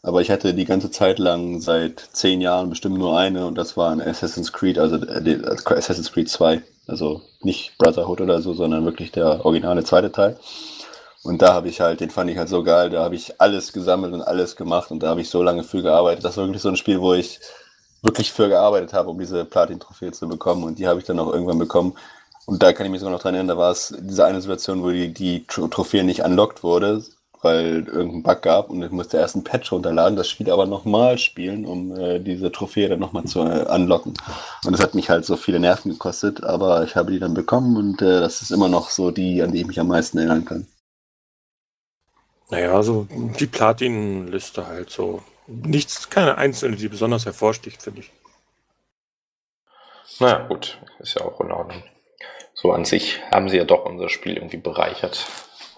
aber 0.00 0.20
ich 0.20 0.30
hatte 0.30 0.54
die 0.54 0.64
ganze 0.64 0.92
Zeit 0.92 1.18
lang 1.18 1.60
seit 1.60 1.98
zehn 2.12 2.40
Jahren 2.40 2.70
bestimmt 2.70 2.98
nur 2.98 3.18
eine 3.18 3.48
und 3.48 3.56
das 3.56 3.76
war 3.76 3.90
ein 3.90 4.00
Assassin's 4.00 4.52
Creed, 4.52 4.78
also 4.78 4.94
äh, 5.04 5.28
äh, 5.28 5.56
Assassin's 5.74 6.12
Creed 6.12 6.28
2. 6.28 6.62
Also 6.86 7.20
nicht 7.40 7.76
Brotherhood 7.78 8.20
oder 8.20 8.42
so, 8.42 8.54
sondern 8.54 8.84
wirklich 8.84 9.10
der 9.10 9.44
originale 9.44 9.82
zweite 9.82 10.12
Teil. 10.12 10.38
Und 11.24 11.40
da 11.42 11.54
habe 11.54 11.68
ich 11.68 11.80
halt, 11.80 12.00
den 12.00 12.10
fand 12.10 12.30
ich 12.30 12.38
halt 12.38 12.50
so 12.50 12.62
geil, 12.62 12.90
da 12.90 13.02
habe 13.02 13.14
ich 13.16 13.40
alles 13.40 13.72
gesammelt 13.72 14.12
und 14.12 14.22
alles 14.22 14.56
gemacht 14.56 14.90
und 14.90 15.02
da 15.02 15.08
habe 15.08 15.22
ich 15.22 15.30
so 15.30 15.42
lange 15.42 15.64
für 15.64 15.82
gearbeitet. 15.82 16.24
Das 16.24 16.36
war 16.36 16.44
wirklich 16.44 16.62
so 16.62 16.68
ein 16.68 16.76
Spiel, 16.76 17.00
wo 17.00 17.14
ich 17.14 17.40
wirklich 18.02 18.30
für 18.30 18.48
gearbeitet 18.48 18.92
habe, 18.92 19.08
um 19.08 19.18
diese 19.18 19.46
Platin-Trophäe 19.46 20.12
zu 20.12 20.28
bekommen 20.28 20.64
und 20.64 20.78
die 20.78 20.86
habe 20.86 21.00
ich 21.00 21.06
dann 21.06 21.18
auch 21.18 21.32
irgendwann 21.32 21.58
bekommen. 21.58 21.94
Und 22.46 22.62
da 22.62 22.74
kann 22.74 22.84
ich 22.84 22.92
mich 22.92 23.00
sogar 23.00 23.14
noch 23.14 23.22
dran 23.22 23.34
erinnern, 23.34 23.56
da 23.56 23.62
war 23.62 23.70
es 23.70 23.94
diese 23.98 24.26
eine 24.26 24.42
Situation, 24.42 24.82
wo 24.82 24.90
die, 24.90 25.14
die 25.14 25.46
Tro- 25.46 25.68
Trophäe 25.68 26.04
nicht 26.04 26.22
unlocked 26.22 26.62
wurde, 26.62 27.02
weil 27.40 27.86
irgendein 27.86 28.22
Bug 28.22 28.42
gab 28.42 28.68
und 28.68 28.82
ich 28.82 28.90
musste 28.90 29.16
erst 29.16 29.36
ein 29.36 29.44
Patch 29.44 29.72
runterladen, 29.72 30.16
das 30.16 30.28
Spiel 30.28 30.50
aber 30.50 30.66
nochmal 30.66 31.16
spielen, 31.16 31.64
um 31.64 31.96
äh, 31.96 32.18
diese 32.18 32.52
Trophäe 32.52 32.90
dann 32.90 33.00
nochmal 33.00 33.24
zu 33.24 33.40
äh, 33.40 33.64
unlocken. 33.74 34.12
Und 34.66 34.72
das 34.72 34.82
hat 34.82 34.94
mich 34.94 35.08
halt 35.08 35.24
so 35.24 35.36
viele 35.36 35.58
Nerven 35.58 35.92
gekostet, 35.92 36.44
aber 36.44 36.84
ich 36.84 36.96
habe 36.96 37.12
die 37.12 37.18
dann 37.18 37.32
bekommen 37.32 37.78
und 37.78 38.02
äh, 38.02 38.20
das 38.20 38.42
ist 38.42 38.50
immer 38.50 38.68
noch 38.68 38.90
so 38.90 39.10
die, 39.10 39.42
an 39.42 39.52
die 39.52 39.62
ich 39.62 39.66
mich 39.66 39.80
am 39.80 39.88
meisten 39.88 40.18
erinnern 40.18 40.44
kann. 40.44 40.66
Naja, 42.54 42.80
so 42.84 43.08
die 43.10 43.48
Platin-Liste 43.48 44.68
halt 44.68 44.88
so. 44.88 45.24
Nichts, 45.48 46.08
keine 46.08 46.38
einzelne, 46.38 46.76
die 46.76 46.88
besonders 46.88 47.24
hervorsticht, 47.26 47.82
finde 47.82 48.02
ich. 48.02 48.12
Naja, 50.20 50.46
gut, 50.46 50.78
ist 51.00 51.14
ja 51.18 51.22
auch 51.22 51.40
in 51.40 51.50
Ordnung. 51.50 51.82
So 52.54 52.70
an 52.70 52.84
sich 52.84 53.20
haben 53.32 53.48
sie 53.48 53.56
ja 53.56 53.64
doch 53.64 53.84
unser 53.86 54.08
Spiel 54.08 54.36
irgendwie 54.36 54.58
bereichert. 54.58 55.26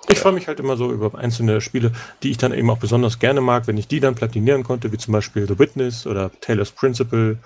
Ich 0.07 0.16
Ja. 0.19 0.23
freue 0.23 0.32
mich 0.32 0.48
halt 0.48 0.61
immer 0.61 0.77
so 0.77 0.93
über 0.93 1.19
einzelne 1.19 1.62
Spiele, 1.62 1.93
die 2.23 2.31
ich 2.31 2.36
dann 2.36 2.53
eben 2.53 2.69
auch 2.69 2.77
besonders 2.78 3.19
gerne 3.19 3.40
mag, 3.40 3.66
wenn 3.66 3.78
ich 3.78 3.89
die 3.89 4.01
dann 4.01 4.15
platinieren 4.15 4.62
konnte, 4.62 4.93
wie 4.93 4.98
zum 4.98 5.12
Beispiel 5.12 5.48
The 5.48 5.59
Witness 5.59 6.07
oder 6.07 6.31
Taylor's 6.43 6.73
Principle, 6.73 7.39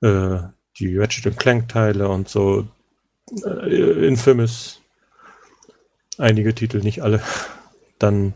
äh, 0.00 0.38
die 0.78 0.96
Ratchet 0.96 1.38
Clank 1.38 1.68
Teile 1.68 2.08
und 2.08 2.30
so, 2.30 2.66
äh, 3.44 4.06
Infamous, 4.06 4.80
einige 6.16 6.54
Titel, 6.54 6.78
nicht 6.78 7.02
alle. 7.02 7.22
Dann 7.98 8.34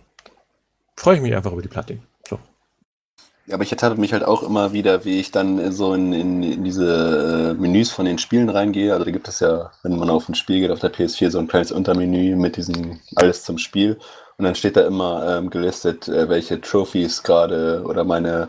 freue 0.98 1.16
ich 1.16 1.22
mich 1.22 1.34
einfach 1.34 1.52
über 1.52 1.62
die 1.62 1.68
Platin. 1.68 2.02
So. 2.28 2.38
Ja, 3.46 3.54
aber 3.54 3.62
ich 3.62 3.70
ertappe 3.70 4.00
mich 4.00 4.12
halt 4.12 4.24
auch 4.24 4.42
immer 4.42 4.72
wieder, 4.72 5.04
wie 5.04 5.20
ich 5.20 5.30
dann 5.30 5.72
so 5.72 5.94
in, 5.94 6.12
in, 6.12 6.42
in 6.42 6.64
diese 6.64 7.54
äh, 7.56 7.60
Menüs 7.60 7.90
von 7.90 8.04
den 8.04 8.18
Spielen 8.18 8.48
reingehe. 8.48 8.92
Also 8.92 9.04
da 9.04 9.10
gibt 9.10 9.28
es 9.28 9.40
ja, 9.40 9.70
wenn 9.82 9.96
man 9.96 10.10
auf 10.10 10.28
ein 10.28 10.34
Spiel 10.34 10.60
geht, 10.60 10.70
auf 10.70 10.80
der 10.80 10.92
PS4 10.92 11.30
so 11.30 11.38
ein 11.38 11.46
kleines 11.46 11.72
Untermenü 11.72 12.36
mit 12.36 12.56
diesem 12.56 13.00
alles 13.14 13.44
zum 13.44 13.58
Spiel. 13.58 13.98
Und 14.36 14.44
dann 14.44 14.54
steht 14.54 14.76
da 14.76 14.86
immer 14.86 15.38
ähm, 15.38 15.50
gelistet, 15.50 16.08
äh, 16.08 16.28
welche 16.28 16.60
Trophies 16.60 17.22
gerade 17.22 17.82
oder 17.86 18.04
meine 18.04 18.48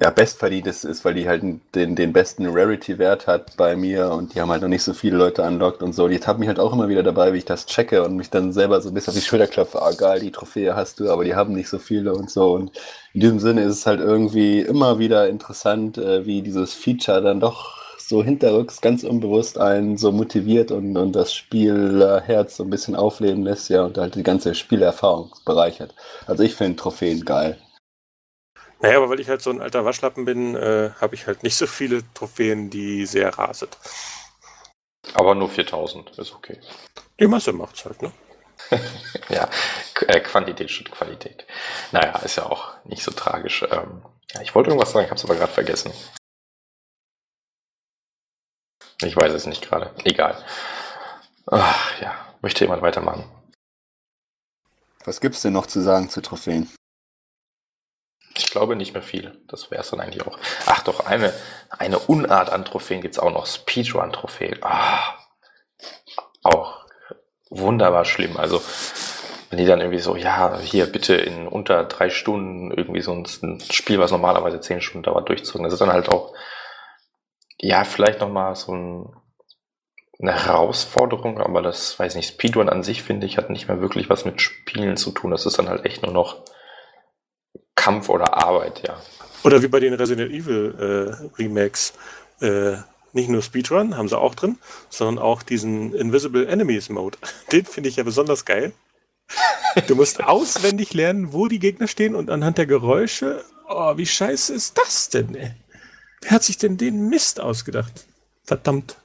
ja, 0.00 0.10
bestverdientes 0.10 0.84
ist, 0.84 1.04
weil 1.04 1.14
die 1.14 1.28
halt 1.28 1.42
den, 1.74 1.94
den 1.96 2.12
besten 2.14 2.46
Rarity-Wert 2.46 3.26
hat 3.26 3.56
bei 3.58 3.76
mir 3.76 4.10
und 4.10 4.34
die 4.34 4.40
haben 4.40 4.50
halt 4.50 4.62
noch 4.62 4.68
nicht 4.68 4.82
so 4.82 4.94
viele 4.94 5.18
Leute 5.18 5.42
unlocked 5.42 5.82
und 5.82 5.92
so. 5.92 6.08
Die 6.08 6.18
haben 6.18 6.40
mich 6.40 6.48
halt 6.48 6.58
auch 6.58 6.72
immer 6.72 6.88
wieder 6.88 7.02
dabei, 7.02 7.32
wie 7.32 7.38
ich 7.38 7.44
das 7.44 7.66
checke 7.66 8.02
und 8.02 8.16
mich 8.16 8.30
dann 8.30 8.52
selber 8.54 8.80
so 8.80 8.88
ein 8.88 8.94
bisschen 8.94 9.12
auf 9.12 9.18
die 9.18 9.24
Schulter 9.24 9.46
klopfe, 9.46 9.82
ah 9.82 9.92
geil, 9.92 10.20
die 10.20 10.32
Trophäe 10.32 10.74
hast 10.74 10.98
du, 10.98 11.10
aber 11.10 11.24
die 11.24 11.34
haben 11.34 11.52
nicht 11.52 11.68
so 11.68 11.78
viele 11.78 12.14
und 12.14 12.30
so. 12.30 12.54
Und 12.54 12.72
in 13.12 13.20
diesem 13.20 13.38
Sinne 13.38 13.62
ist 13.64 13.78
es 13.78 13.86
halt 13.86 14.00
irgendwie 14.00 14.60
immer 14.60 14.98
wieder 14.98 15.28
interessant, 15.28 15.98
äh, 15.98 16.24
wie 16.24 16.40
dieses 16.42 16.72
Feature 16.72 17.20
dann 17.20 17.40
doch 17.40 17.82
so 17.98 18.22
hinterrücks 18.24 18.80
ganz 18.80 19.04
unbewusst 19.04 19.58
einen 19.58 19.98
so 19.98 20.10
motiviert 20.10 20.70
und, 20.70 20.96
und 20.96 21.12
das 21.12 21.34
Spielherz 21.34 22.56
so 22.56 22.64
ein 22.64 22.70
bisschen 22.70 22.96
aufleben 22.96 23.42
lässt, 23.44 23.68
ja, 23.68 23.82
und 23.84 23.98
halt 23.98 24.14
die 24.14 24.22
ganze 24.22 24.54
Spielerfahrung 24.54 25.32
bereichert. 25.44 25.94
Also 26.26 26.42
ich 26.42 26.54
finde 26.54 26.76
Trophäen 26.76 27.24
geil. 27.24 27.58
Naja, 28.82 28.96
aber 28.98 29.10
weil 29.10 29.20
ich 29.20 29.28
halt 29.28 29.40
so 29.42 29.50
ein 29.50 29.62
alter 29.62 29.84
Waschlappen 29.84 30.24
bin, 30.24 30.56
äh, 30.56 30.90
habe 31.00 31.14
ich 31.14 31.26
halt 31.28 31.44
nicht 31.44 31.56
so 31.56 31.66
viele 31.68 32.02
Trophäen, 32.14 32.68
die 32.68 33.06
sehr 33.06 33.32
sind. 33.54 33.78
Aber 35.14 35.34
nur 35.36 35.48
4000 35.48 36.18
ist 36.18 36.32
okay. 36.34 36.58
Die 37.20 37.26
Masse 37.28 37.52
macht's 37.52 37.84
halt, 37.84 38.02
ne? 38.02 38.12
Ja, 39.28 39.48
Qu- 39.94 40.06
äh, 40.08 40.20
Quantität 40.20 40.70
statt 40.70 40.90
Qualität. 40.90 41.46
Naja, 41.92 42.18
ist 42.18 42.36
ja 42.36 42.46
auch 42.46 42.74
nicht 42.84 43.02
so 43.02 43.10
tragisch. 43.12 43.62
Ähm, 43.70 44.02
ja, 44.32 44.40
ich 44.42 44.54
wollte 44.54 44.70
irgendwas 44.70 44.92
sagen, 44.92 45.04
ich 45.04 45.10
habe 45.10 45.18
es 45.18 45.24
aber 45.24 45.36
gerade 45.36 45.52
vergessen. 45.52 45.92
Ich 49.02 49.16
weiß 49.16 49.32
es 49.32 49.46
nicht 49.46 49.62
gerade. 49.62 49.94
Egal. 50.04 50.42
Ach, 51.46 52.00
ja, 52.00 52.14
möchte 52.40 52.64
jemand 52.64 52.82
weitermachen? 52.82 53.24
Was 55.04 55.20
gibt's 55.20 55.42
denn 55.42 55.52
noch 55.52 55.66
zu 55.66 55.80
sagen 55.80 56.08
zu 56.08 56.20
Trophäen? 56.20 56.70
Ich 58.36 58.46
glaube 58.46 58.76
nicht 58.76 58.94
mehr 58.94 59.02
viel. 59.02 59.38
Das 59.48 59.70
wäre 59.70 59.82
es 59.82 59.90
dann 59.90 60.00
eigentlich 60.00 60.26
auch. 60.26 60.38
Ach 60.66 60.82
doch, 60.82 61.06
eine, 61.06 61.32
eine 61.70 61.98
Unart 61.98 62.50
an 62.50 62.64
Trophäen 62.64 63.00
gibt 63.00 63.14
es 63.14 63.18
auch 63.18 63.32
noch. 63.32 63.46
Speedrun-Trophäen. 63.46 64.58
Ah, 64.62 65.14
auch 66.42 66.86
wunderbar 67.50 68.04
schlimm. 68.04 68.36
Also, 68.36 68.62
wenn 69.50 69.58
die 69.58 69.66
dann 69.66 69.80
irgendwie 69.80 70.00
so, 70.00 70.16
ja, 70.16 70.58
hier 70.58 70.86
bitte 70.86 71.14
in 71.14 71.46
unter 71.46 71.84
drei 71.84 72.08
Stunden 72.08 72.70
irgendwie 72.70 73.02
so 73.02 73.12
ein, 73.12 73.60
Spiel, 73.70 73.98
was 73.98 74.10
normalerweise 74.10 74.60
zehn 74.60 74.80
Stunden 74.80 75.04
dauert, 75.04 75.28
durchzogen. 75.28 75.64
Das 75.64 75.74
ist 75.74 75.80
dann 75.80 75.92
halt 75.92 76.08
auch, 76.08 76.34
ja, 77.58 77.84
vielleicht 77.84 78.20
nochmal 78.20 78.56
so 78.56 78.74
ein, 78.74 79.16
eine 80.20 80.32
Herausforderung, 80.46 81.40
aber 81.40 81.62
das, 81.62 81.98
weiß 81.98 82.14
nicht, 82.14 82.28
Speedrun 82.28 82.68
an 82.68 82.82
sich, 82.82 83.02
finde 83.02 83.26
ich, 83.26 83.36
hat 83.36 83.50
nicht 83.50 83.68
mehr 83.68 83.80
wirklich 83.80 84.08
was 84.08 84.24
mit 84.24 84.40
Spielen 84.40 84.96
zu 84.96 85.10
tun. 85.10 85.32
Das 85.32 85.46
ist 85.46 85.58
dann 85.58 85.68
halt 85.68 85.84
echt 85.84 86.02
nur 86.02 86.12
noch 86.12 86.44
Kampf 87.74 88.08
oder 88.08 88.36
Arbeit, 88.36 88.82
ja. 88.86 89.00
Oder 89.44 89.62
wie 89.62 89.68
bei 89.68 89.80
den 89.80 89.94
Resident 89.94 90.30
Evil 90.30 90.74
äh, 90.78 91.42
Remakes. 91.42 91.94
Äh, 92.40 92.76
nicht 93.12 93.28
nur 93.28 93.42
Speedrun 93.42 93.96
haben 93.96 94.08
sie 94.08 94.18
auch 94.18 94.34
drin, 94.34 94.58
sondern 94.88 95.22
auch 95.22 95.42
diesen 95.42 95.94
Invisible 95.94 96.46
Enemies 96.46 96.88
Mode. 96.88 97.18
Den 97.52 97.64
finde 97.64 97.88
ich 97.88 97.96
ja 97.96 98.04
besonders 98.04 98.44
geil. 98.44 98.72
Du 99.86 99.96
musst 99.96 100.22
auswendig 100.24 100.94
lernen, 100.94 101.32
wo 101.32 101.46
die 101.48 101.58
Gegner 101.58 101.88
stehen 101.88 102.14
und 102.14 102.30
anhand 102.30 102.58
der 102.58 102.66
Geräusche. 102.66 103.44
Oh, 103.68 103.96
wie 103.96 104.06
scheiße 104.06 104.54
ist 104.54 104.78
das 104.78 105.08
denn? 105.08 105.34
Ey? 105.34 105.52
Wer 106.22 106.30
hat 106.30 106.44
sich 106.44 106.56
denn 106.56 106.76
den 106.76 107.08
Mist 107.08 107.40
ausgedacht? 107.40 108.06
Verdammt. 108.44 108.96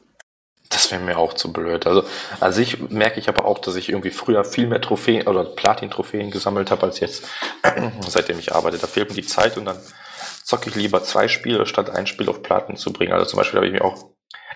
Das 0.69 0.91
wäre 0.91 1.01
mir 1.01 1.17
auch 1.17 1.33
zu 1.33 1.53
blöd. 1.53 1.87
Also, 1.87 2.03
also 2.39 2.61
ich 2.61 2.89
merke 2.89 3.19
ich 3.19 3.29
aber 3.29 3.45
auch, 3.45 3.59
dass 3.59 3.75
ich 3.75 3.89
irgendwie 3.89 4.11
früher 4.11 4.43
viel 4.43 4.67
mehr 4.67 4.81
Trophäen 4.81 5.27
oder 5.27 5.43
Platin-Trophäen 5.43 6.31
gesammelt 6.31 6.71
habe 6.71 6.83
als 6.83 6.99
jetzt, 6.99 7.25
seitdem 8.07 8.39
ich 8.39 8.53
arbeite. 8.53 8.77
Da 8.77 8.87
fehlt 8.87 9.09
mir 9.09 9.15
die 9.15 9.25
Zeit 9.25 9.57
und 9.57 9.65
dann 9.65 9.77
zocke 10.43 10.69
ich 10.69 10.75
lieber 10.75 11.03
zwei 11.03 11.27
Spiele, 11.27 11.65
statt 11.65 11.89
ein 11.89 12.07
Spiel 12.07 12.29
auf 12.29 12.41
Platin 12.41 12.75
zu 12.77 12.91
bringen. 12.91 13.13
Also 13.13 13.25
zum 13.25 13.37
Beispiel 13.37 13.57
habe 13.57 13.67
ich 13.67 13.73
mir 13.73 13.83
auch 13.83 14.05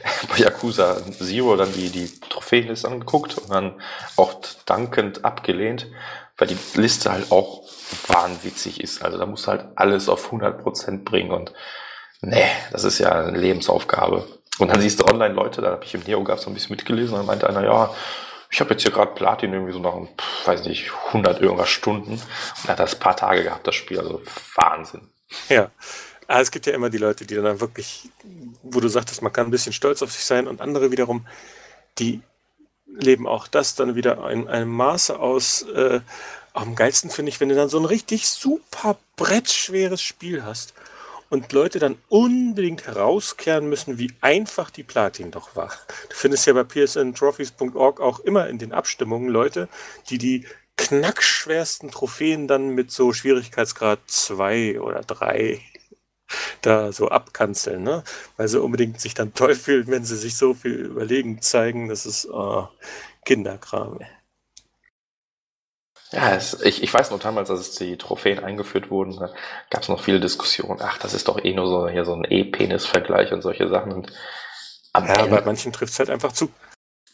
bei 0.30 0.38
Yakuza 0.38 0.98
Zero 1.12 1.56
dann 1.56 1.74
die, 1.74 1.90
die 1.90 2.20
Trophäenliste 2.30 2.88
angeguckt 2.88 3.38
und 3.38 3.52
dann 3.52 3.82
auch 4.18 4.34
dankend 4.66 5.26
abgelehnt, 5.26 5.88
weil 6.38 6.48
die 6.48 6.58
Liste 6.76 7.12
halt 7.12 7.32
auch 7.32 7.64
wahnwitzig 8.08 8.82
ist. 8.82 9.04
Also 9.04 9.18
da 9.18 9.26
musst 9.26 9.48
du 9.48 9.52
halt 9.52 9.66
alles 9.76 10.10
auf 10.10 10.32
100% 10.32 11.04
bringen 11.04 11.32
und 11.32 11.54
nee, 12.22 12.46
das 12.72 12.84
ist 12.84 13.00
ja 13.00 13.12
eine 13.12 13.38
Lebensaufgabe. 13.38 14.28
Und 14.62 14.72
dann 14.72 14.80
siehst 14.80 15.00
du 15.00 15.06
online 15.06 15.34
Leute, 15.34 15.62
da 15.62 15.72
habe 15.72 15.84
ich 15.84 15.96
im 15.96 16.02
Neo 16.02 16.24
gab 16.24 16.40
so 16.40 16.50
ein 16.50 16.54
bisschen 16.54 16.76
mitgelesen, 16.76 17.16
dann 17.16 17.26
meinte 17.26 17.50
einer, 17.50 17.64
ja, 17.64 17.94
ich 18.52 18.60
habe 18.60 18.72
jetzt 18.72 18.84
hier 18.84 18.92
gerade 18.92 19.14
Platin 19.14 19.54
irgendwie 19.54 19.74
so 19.74 19.80
nach, 19.80 19.96
weiß 20.46 20.66
nicht, 20.66 20.92
100 21.08 21.42
irgendwas 21.42 21.70
Stunden 21.70 22.12
und 22.12 22.70
hat 22.70 22.80
das 22.80 22.94
paar 22.96 23.16
Tage 23.16 23.44
gehabt, 23.44 23.66
das 23.66 23.74
Spiel. 23.74 24.00
Also 24.00 24.22
Wahnsinn. 24.56 25.02
Ja. 25.50 25.72
Aber 26.28 26.38
ah, 26.38 26.42
es 26.42 26.52
gibt 26.52 26.68
ja 26.68 26.74
immer 26.74 26.92
die 26.92 27.00
Leute, 27.00 27.26
die 27.26 27.36
dann 27.36 27.60
wirklich, 27.60 28.10
wo 28.62 28.80
du 28.80 28.88
sagtest, 28.88 29.22
man 29.22 29.34
kann 29.34 29.48
ein 29.48 29.52
bisschen 29.52 29.74
stolz 29.74 30.04
auf 30.04 30.12
sich 30.12 30.24
sein 30.24 30.48
und 30.48 30.62
andere 30.62 30.92
wiederum, 30.92 31.26
die 31.98 32.22
leben 32.86 33.28
auch 33.28 33.48
das 33.48 33.74
dann 33.76 33.96
wieder 33.96 34.30
in 34.30 34.48
einem 34.48 34.70
Maße 34.70 35.20
aus. 35.20 35.64
Äh, 35.64 36.02
am 36.54 36.76
geilsten 36.76 37.10
finde 37.10 37.30
ich, 37.30 37.40
wenn 37.40 37.50
du 37.50 37.56
dann 37.56 37.68
so 37.68 37.80
ein 37.80 37.86
richtig 37.86 38.28
super 38.28 38.98
brettschweres 39.16 40.02
Spiel 40.02 40.46
hast 40.46 40.74
und 41.32 41.54
Leute 41.54 41.80
dann 41.80 41.98
unbedingt 42.10 42.86
herauskehren 42.86 43.68
müssen, 43.68 43.98
wie 43.98 44.12
einfach 44.20 44.70
die 44.70 44.84
Platin 44.84 45.32
doch 45.32 45.56
war. 45.56 45.72
Du 46.10 46.16
findest 46.16 46.46
ja 46.46 46.54
bei 46.54 46.66
psntrophies.org 46.66 48.02
auch 48.02 48.20
immer 48.20 48.48
in 48.48 48.60
den 48.60 48.74
Abstimmungen 48.74 49.30
Leute, 49.30 49.70
die 50.10 50.18
die 50.18 50.46
knackschwersten 50.76 51.90
Trophäen 51.90 52.50
dann 52.50 52.76
mit 52.76 52.92
so 52.92 53.14
Schwierigkeitsgrad 53.14 54.00
2 54.08 54.82
oder 54.82 55.02
3 55.02 55.62
da 56.62 56.92
so 56.92 57.08
abkanzeln, 57.08 57.84
ne? 57.84 58.04
weil 58.36 58.50
sie 58.50 58.62
unbedingt 58.62 59.00
sich 59.00 59.14
dann 59.14 59.34
toll 59.34 59.56
fühlen, 59.56 59.88
wenn 59.88 60.04
sie 60.04 60.18
sich 60.18 60.36
so 60.36 60.54
viel 60.54 60.74
überlegen 60.74 61.42
zeigen. 61.42 61.88
Das 61.88 62.06
ist 62.06 62.30
oh, 62.30 62.68
Kinderkram. 63.24 64.00
Ja, 66.14 66.34
es, 66.36 66.62
ich, 66.62 66.84
ich 66.84 66.94
weiß 66.94 67.12
noch 67.12 67.20
damals, 67.20 67.50
als 67.50 67.76
die 67.76 67.98
Trophäen 67.98 68.44
eingeführt 68.44 68.92
wurden, 68.92 69.18
da 69.18 69.30
gab 69.70 69.84
es 69.84 69.90
noch 69.90 70.04
viele 70.04 70.20
Diskussionen. 70.20 70.80
Ach, 70.82 70.98
das 70.98 71.14
ist 71.14 71.30
doch 71.30 71.44
eh 71.44 71.54
nur 71.54 71.68
so 71.68 71.88
hier 71.88 72.04
so 72.04 72.14
ein 72.14 72.26
E-Penis-Vergleich 72.30 73.32
und 73.32 73.42
solche 73.42 73.70
Sachen. 73.70 73.94
Und 73.94 74.12
am 74.92 75.08
ja, 75.08 75.20
Ende, 75.20 75.38
bei 75.38 75.42
manchen 75.42 75.72
trifft 75.72 75.94
es 75.94 76.00
halt 76.00 76.10
einfach 76.10 76.34
zu. 76.34 76.52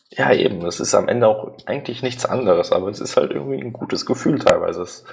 Ja, 0.09 0.33
eben. 0.33 0.65
Es 0.65 0.79
ist 0.79 0.95
am 0.95 1.07
Ende 1.07 1.27
auch 1.27 1.51
eigentlich 1.67 2.01
nichts 2.01 2.25
anderes, 2.25 2.71
aber 2.71 2.89
es 2.89 2.99
ist 2.99 3.17
halt 3.17 3.31
irgendwie 3.31 3.61
ein 3.61 3.73
gutes 3.73 4.05
Gefühl 4.05 4.39
teilweise. 4.39 4.79
Das 4.79 5.03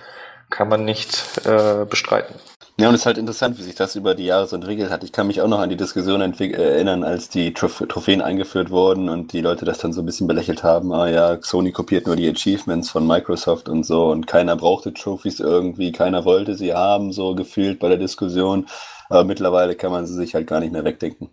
kann 0.51 0.69
man 0.69 0.85
nicht 0.85 1.23
äh, 1.45 1.85
bestreiten. 1.85 2.35
Ja, 2.77 2.89
und 2.89 2.95
es 2.97 3.03
ist 3.03 3.07
halt 3.07 3.19
interessant, 3.19 3.57
wie 3.57 3.63
sich 3.63 3.77
das 3.77 3.95
über 3.95 4.17
die 4.17 4.25
Jahre 4.25 4.49
so 4.49 4.57
entwickelt 4.57 4.91
hat. 4.91 5.05
Ich 5.05 5.13
kann 5.13 5.29
mich 5.29 5.41
auch 5.41 5.47
noch 5.47 5.61
an 5.61 5.71
die 5.71 5.77
Diskussion 5.77 6.21
erinnern, 6.21 7.05
als 7.05 7.29
die 7.29 7.55
Trof 7.55 7.85
Trophäen 7.89 8.21
eingeführt 8.21 8.71
wurden 8.71 9.09
und 9.09 9.33
die 9.33 9.43
Leute 9.43 9.65
das 9.65 9.79
dann 9.79 9.93
so 9.93 10.03
ein 10.03 10.07
bisschen 10.07 10.27
belächelt 10.27 10.65
haben. 10.65 10.93
Ah 10.93 11.09
ja, 11.09 11.41
Sony 11.41 11.71
kopiert 11.71 12.07
nur 12.07 12.17
die 12.17 12.29
Achievements 12.29 12.91
von 12.91 13.07
Microsoft 13.07 13.69
und 13.69 13.85
so 13.85 14.11
und 14.11 14.27
keiner 14.27 14.57
brauchte 14.57 14.93
Trophies 14.93 15.39
irgendwie, 15.39 15.93
keiner 15.93 16.25
wollte 16.25 16.57
sie 16.57 16.75
haben, 16.75 17.13
so 17.13 17.37
gefühlt 17.37 17.79
bei 17.79 17.89
der 17.89 17.99
Diskussion. 17.99 18.67
Aber 19.09 19.23
mittlerweile 19.23 19.77
kann 19.77 19.93
man 19.93 20.07
sie 20.07 20.15
sich 20.15 20.35
halt 20.35 20.49
gar 20.49 20.59
nicht 20.59 20.73
mehr 20.73 20.85
wegdenken. 20.85 21.31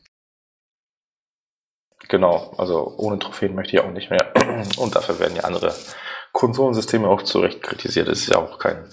Genau, 2.08 2.54
also 2.58 2.94
ohne 2.98 3.18
Trophäen 3.18 3.56
möchte 3.56 3.78
ich 3.78 3.82
auch 3.82 3.90
nicht 3.90 4.12
mehr. 4.12 4.32
Und 4.78 4.96
dafür 4.96 5.18
werden 5.20 5.36
ja 5.36 5.44
andere 5.44 5.74
Konsolensysteme 6.32 7.08
auch 7.08 7.24
zu 7.24 7.40
Recht 7.40 7.62
kritisiert. 7.62 8.08
Das 8.08 8.20
ist 8.20 8.30
ja 8.30 8.38
auch 8.38 8.60
kein 8.60 8.86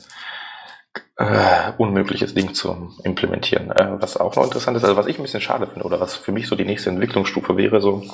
äh, 1.16 1.72
unmögliches 1.78 2.34
Ding 2.34 2.54
zu 2.54 2.92
implementieren. 3.04 3.70
Äh, 3.70 4.00
was 4.00 4.16
auch 4.16 4.36
noch 4.36 4.44
interessant 4.44 4.76
ist, 4.76 4.84
also 4.84 4.96
was 4.96 5.06
ich 5.06 5.18
ein 5.18 5.22
bisschen 5.22 5.40
schade 5.40 5.66
finde 5.66 5.84
oder 5.84 6.00
was 6.00 6.16
für 6.16 6.32
mich 6.32 6.46
so 6.46 6.56
die 6.56 6.64
nächste 6.64 6.90
Entwicklungsstufe 6.90 7.56
wäre, 7.56 7.80
so, 7.80 8.04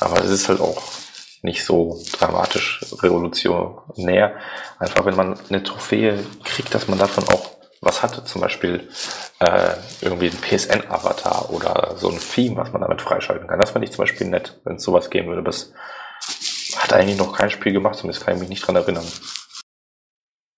aber 0.00 0.18
es 0.18 0.30
ist 0.30 0.48
halt 0.48 0.60
auch 0.60 0.82
nicht 1.42 1.64
so 1.64 2.00
dramatisch 2.18 2.80
revolutionär. 3.02 4.34
Einfach 4.78 5.04
wenn 5.04 5.14
man 5.14 5.38
eine 5.48 5.62
Trophäe 5.62 6.18
kriegt, 6.42 6.74
dass 6.74 6.88
man 6.88 6.98
davon 6.98 7.24
auch 7.28 7.50
was 7.82 8.02
hatte, 8.02 8.24
zum 8.24 8.40
Beispiel 8.40 8.88
äh, 9.40 9.74
irgendwie 10.00 10.30
ein 10.30 10.40
PSN-Avatar 10.40 11.50
oder 11.50 11.96
so 11.96 12.08
ein 12.08 12.18
Theme, 12.18 12.56
was 12.56 12.72
man 12.72 12.80
damit 12.80 13.02
freischalten 13.02 13.46
kann. 13.46 13.58
Das 13.58 13.72
fand 13.72 13.84
ich 13.84 13.92
zum 13.92 14.04
Beispiel 14.04 14.26
nett, 14.26 14.58
wenn 14.64 14.76
es 14.76 14.82
sowas 14.82 15.10
geben 15.10 15.28
würde. 15.28 15.42
Das 15.42 15.72
hat 16.84 16.92
eigentlich 16.92 17.18
noch 17.18 17.36
kein 17.36 17.50
Spiel 17.50 17.72
gemacht, 17.72 17.96
zumindest 17.96 18.24
kann 18.24 18.34
ich 18.34 18.40
mich 18.40 18.48
nicht 18.48 18.66
dran 18.66 18.76
erinnern. 18.76 19.04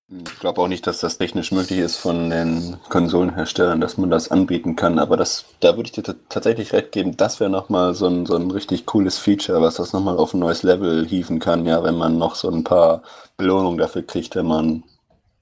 Ich 0.09 0.39
glaube 0.39 0.61
auch 0.61 0.69
nicht, 0.69 0.87
dass 0.87 1.01
das 1.01 1.19
technisch 1.19 1.51
möglich 1.51 1.81
ist 1.81 1.97
von 1.97 2.31
den 2.31 2.77
Konsolenherstellern, 2.91 3.81
dass 3.81 3.99
man 3.99 4.09
das 4.09 4.31
anbieten 4.31 4.77
kann. 4.77 5.01
Aber 5.01 5.17
das, 5.17 5.47
da 5.59 5.77
würde 5.77 5.89
ich 5.89 5.93
dir 5.93 6.05
tatsächlich 6.29 6.73
recht 6.73 6.93
geben, 6.93 7.17
das 7.17 7.41
wäre 7.41 7.51
nochmal 7.51 7.95
so 7.95 8.07
ein, 8.07 8.25
so 8.25 8.37
ein 8.37 8.53
richtig 8.53 8.87
cooles 8.87 9.19
Feature, 9.19 9.61
was 9.61 9.77
das 9.77 9.93
nochmal 9.93 10.17
auf 10.17 10.33
ein 10.33 10.39
neues 10.39 10.63
Level 10.63 11.05
hieven 11.07 11.41
kann, 11.41 11.67
ja, 11.67 11.83
wenn 11.83 11.97
man 11.97 12.19
noch 12.19 12.37
so 12.37 12.49
ein 12.49 12.63
paar 12.63 13.03
Belohnungen 13.37 13.79
dafür 13.79 14.03
kriegt, 14.03 14.37
wenn 14.37 14.47
man 14.47 14.85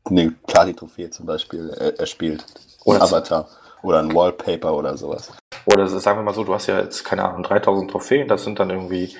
eine 0.07 0.31
Platin-Trophäe 0.47 1.11
zum 1.11 1.27
Beispiel 1.27 1.69
erspielt. 1.99 2.47
Oder 2.85 2.99
ein 2.99 3.03
Avatar. 3.03 3.49
Oder 3.83 3.99
ein 3.99 4.15
Wallpaper 4.15 4.75
oder 4.75 4.97
sowas. 4.97 5.31
Oder 5.67 5.87
sagen 5.89 6.21
wir 6.21 6.23
mal 6.23 6.35
so, 6.35 6.45
du 6.45 6.55
hast 6.55 6.69
ja 6.69 6.81
jetzt, 6.81 7.05
keine 7.05 7.25
Ahnung, 7.25 7.43
3000 7.43 7.91
Trophäen, 7.91 8.29
das 8.29 8.45
sind 8.45 8.59
dann 8.59 8.71
irgendwie, 8.71 9.15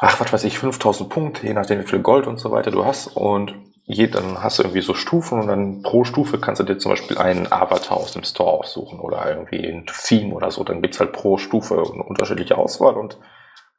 ach, 0.00 0.20
was 0.20 0.32
weiß 0.32 0.44
ich, 0.44 0.58
5000 0.58 1.08
Punkte, 1.08 1.46
je 1.46 1.54
nachdem, 1.54 1.80
wie 1.80 1.86
viel 1.86 2.00
Gold 2.00 2.26
und 2.26 2.38
so 2.38 2.50
weiter 2.50 2.70
du 2.70 2.84
hast. 2.84 3.08
Und 3.16 3.54
je, 3.84 4.06
dann 4.06 4.42
hast 4.42 4.58
du 4.58 4.62
irgendwie 4.62 4.80
so 4.80 4.94
Stufen 4.94 5.40
und 5.40 5.46
dann 5.46 5.82
pro 5.82 6.04
Stufe 6.04 6.38
kannst 6.38 6.60
du 6.60 6.64
dir 6.64 6.78
zum 6.78 6.92
Beispiel 6.92 7.18
einen 7.18 7.50
Avatar 7.50 7.96
aus 7.96 8.12
dem 8.12 8.24
Store 8.24 8.52
aussuchen 8.52 9.00
oder 9.00 9.28
irgendwie 9.28 9.66
ein 9.66 9.86
Theme 9.86 10.34
oder 10.34 10.50
so. 10.50 10.64
Dann 10.64 10.82
gibt's 10.82 11.00
halt 11.00 11.12
pro 11.12 11.38
Stufe 11.38 11.74
eine 11.74 12.02
unterschiedliche 12.02 12.56
Auswahl 12.56 12.94
und 12.94 13.18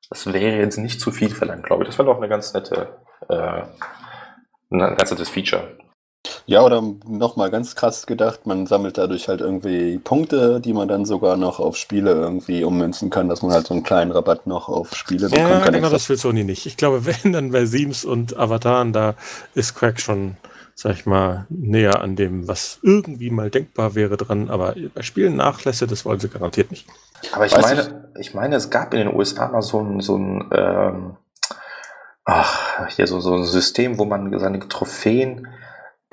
das 0.09 0.31
wäre 0.31 0.57
jetzt 0.57 0.77
nicht 0.77 1.01
zu 1.01 1.11
viel 1.11 1.33
verlangt, 1.33 1.65
glaube 1.65 1.83
ich. 1.83 1.89
Das 1.89 1.97
wäre 1.97 2.07
doch 2.07 2.17
eine 2.17 2.29
ganz 2.29 2.53
nette, 2.53 2.99
äh, 3.27 3.63
ein 4.69 4.95
ganz 4.95 5.11
nettes 5.11 5.29
Feature. 5.29 5.77
Ja, 6.47 6.61
oder 6.61 6.83
nochmal 7.07 7.49
ganz 7.49 7.75
krass 7.75 8.05
gedacht, 8.05 8.45
man 8.45 8.67
sammelt 8.67 8.99
dadurch 8.99 9.27
halt 9.27 9.41
irgendwie 9.41 9.97
Punkte, 9.97 10.61
die 10.61 10.73
man 10.73 10.87
dann 10.87 11.05
sogar 11.05 11.37
noch 11.37 11.59
auf 11.59 11.75
Spiele 11.75 12.11
irgendwie 12.11 12.63
ummünzen 12.63 13.09
kann, 13.09 13.29
dass 13.29 13.41
man 13.41 13.51
halt 13.51 13.65
so 13.65 13.73
einen 13.73 13.81
kleinen 13.81 14.11
Rabatt 14.11 14.45
noch 14.45 14.69
auf 14.69 14.95
Spiele 14.95 15.29
bekommt. 15.29 15.49
Ja, 15.49 15.69
genau, 15.71 15.89
das 15.89 16.07
will 16.07 16.17
Sony 16.17 16.43
nicht. 16.43 16.67
Ich 16.67 16.77
glaube, 16.77 17.05
wenn 17.23 17.33
dann 17.33 17.51
bei 17.51 17.65
Sims 17.65 18.05
und 18.05 18.37
Avataren, 18.37 18.93
da 18.93 19.15
ist 19.55 19.73
Crack 19.73 19.99
schon, 19.99 20.37
sag 20.75 20.93
ich 20.93 21.07
mal, 21.07 21.47
näher 21.49 22.01
an 22.01 22.15
dem, 22.15 22.47
was 22.47 22.77
irgendwie 22.83 23.31
mal 23.31 23.49
denkbar 23.49 23.95
wäre 23.95 24.15
dran, 24.15 24.51
aber 24.51 24.75
bei 24.93 25.01
Spielen 25.01 25.35
Nachlässe, 25.35 25.87
das 25.87 26.05
wollen 26.05 26.19
sie 26.19 26.29
garantiert 26.29 26.69
nicht. 26.69 26.85
Aber 27.31 27.47
ich 27.47 27.57
meine, 27.57 28.05
ich? 28.13 28.27
ich 28.27 28.33
meine, 28.35 28.55
es 28.55 28.69
gab 28.69 28.93
in 28.93 28.99
den 28.99 29.15
USA 29.15 29.47
mal 29.47 29.63
so 29.63 29.79
ein, 29.79 29.99
so 29.99 30.15
ein 30.15 30.47
ähm, 30.51 31.17
ach, 32.23 32.87
hier 32.89 33.07
so, 33.07 33.19
so 33.19 33.35
ein 33.35 33.45
System, 33.45 33.97
wo 33.97 34.05
man 34.05 34.37
seine 34.37 34.59
Trophäen 34.67 35.47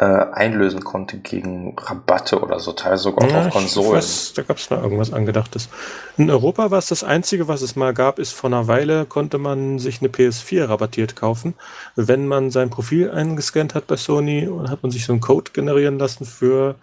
äh, 0.02 0.26
einlösen 0.32 0.82
konnte 0.82 1.18
gegen 1.18 1.76
Rabatte 1.78 2.40
oder 2.40 2.58
so, 2.58 2.72
teilweise 2.72 3.04
sogar 3.04 3.30
ja, 3.30 3.46
auf 3.46 3.52
Konsolen. 3.52 3.98
Weiß, 3.98 4.32
da 4.34 4.42
gab 4.42 4.56
es 4.56 4.68
mal 4.68 4.82
irgendwas 4.82 5.12
Angedachtes. 5.12 5.68
In 6.16 6.28
Europa 6.28 6.72
war 6.72 6.78
es 6.78 6.88
das 6.88 7.04
Einzige, 7.04 7.46
was 7.46 7.62
es 7.62 7.76
mal 7.76 7.94
gab, 7.94 8.18
ist 8.18 8.32
vor 8.32 8.50
einer 8.50 8.66
Weile 8.66 9.06
konnte 9.06 9.38
man 9.38 9.78
sich 9.78 10.00
eine 10.00 10.08
PS4 10.08 10.68
rabattiert 10.68 11.14
kaufen. 11.14 11.54
Wenn 11.94 12.26
man 12.26 12.50
sein 12.50 12.68
Profil 12.68 13.12
eingescannt 13.12 13.76
hat 13.76 13.86
bei 13.86 13.96
Sony 13.96 14.48
und 14.48 14.70
hat 14.70 14.82
man 14.82 14.90
sich 14.90 15.04
so 15.04 15.12
einen 15.12 15.20
Code 15.20 15.52
generieren 15.52 16.00
lassen 16.00 16.24
für 16.24 16.74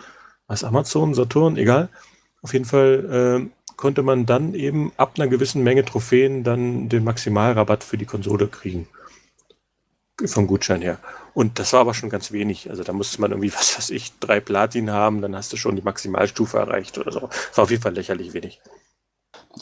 was 0.48 0.64
Amazon, 0.64 1.14
Saturn, 1.14 1.58
egal. 1.58 1.90
Auf 2.42 2.54
jeden 2.54 2.66
Fall 2.66 3.42
äh, 3.44 3.76
konnte 3.76 4.02
man 4.02 4.26
dann 4.28 4.54
eben 4.54 4.94
ab 4.96 5.16
einer 5.18 5.28
gewissen 5.28 5.62
Menge 5.62 5.84
Trophäen 5.84 6.46
dann 6.46 6.88
den 6.88 7.04
Maximalrabatt 7.04 7.84
für 7.84 7.98
die 7.98 8.06
Konsole 8.06 8.48
kriegen 8.48 8.88
vom 10.26 10.48
Gutschein 10.48 10.82
her. 10.82 11.00
Und 11.40 11.58
das 11.58 11.72
war 11.72 11.80
aber 11.80 11.94
schon 11.94 12.10
ganz 12.10 12.34
wenig. 12.34 12.70
Also 12.70 12.84
da 12.84 12.92
musste 12.92 13.22
man 13.22 13.32
irgendwie, 13.32 13.54
was 13.56 13.78
weiß 13.78 13.92
ich, 13.92 14.12
drei 14.20 14.42
Platin 14.42 14.92
haben, 14.92 15.22
dann 15.22 15.38
hast 15.38 15.54
du 15.54 15.56
schon 15.56 15.78
die 15.78 15.82
Maximalstufe 15.82 16.58
erreicht 16.58 16.98
oder 16.98 17.14
so. 17.14 17.22
War 17.56 17.64
auf 17.64 17.72
jeden 17.72 17.82
Fall 17.82 17.96
lächerlich 17.96 18.34
wenig. 18.34 18.60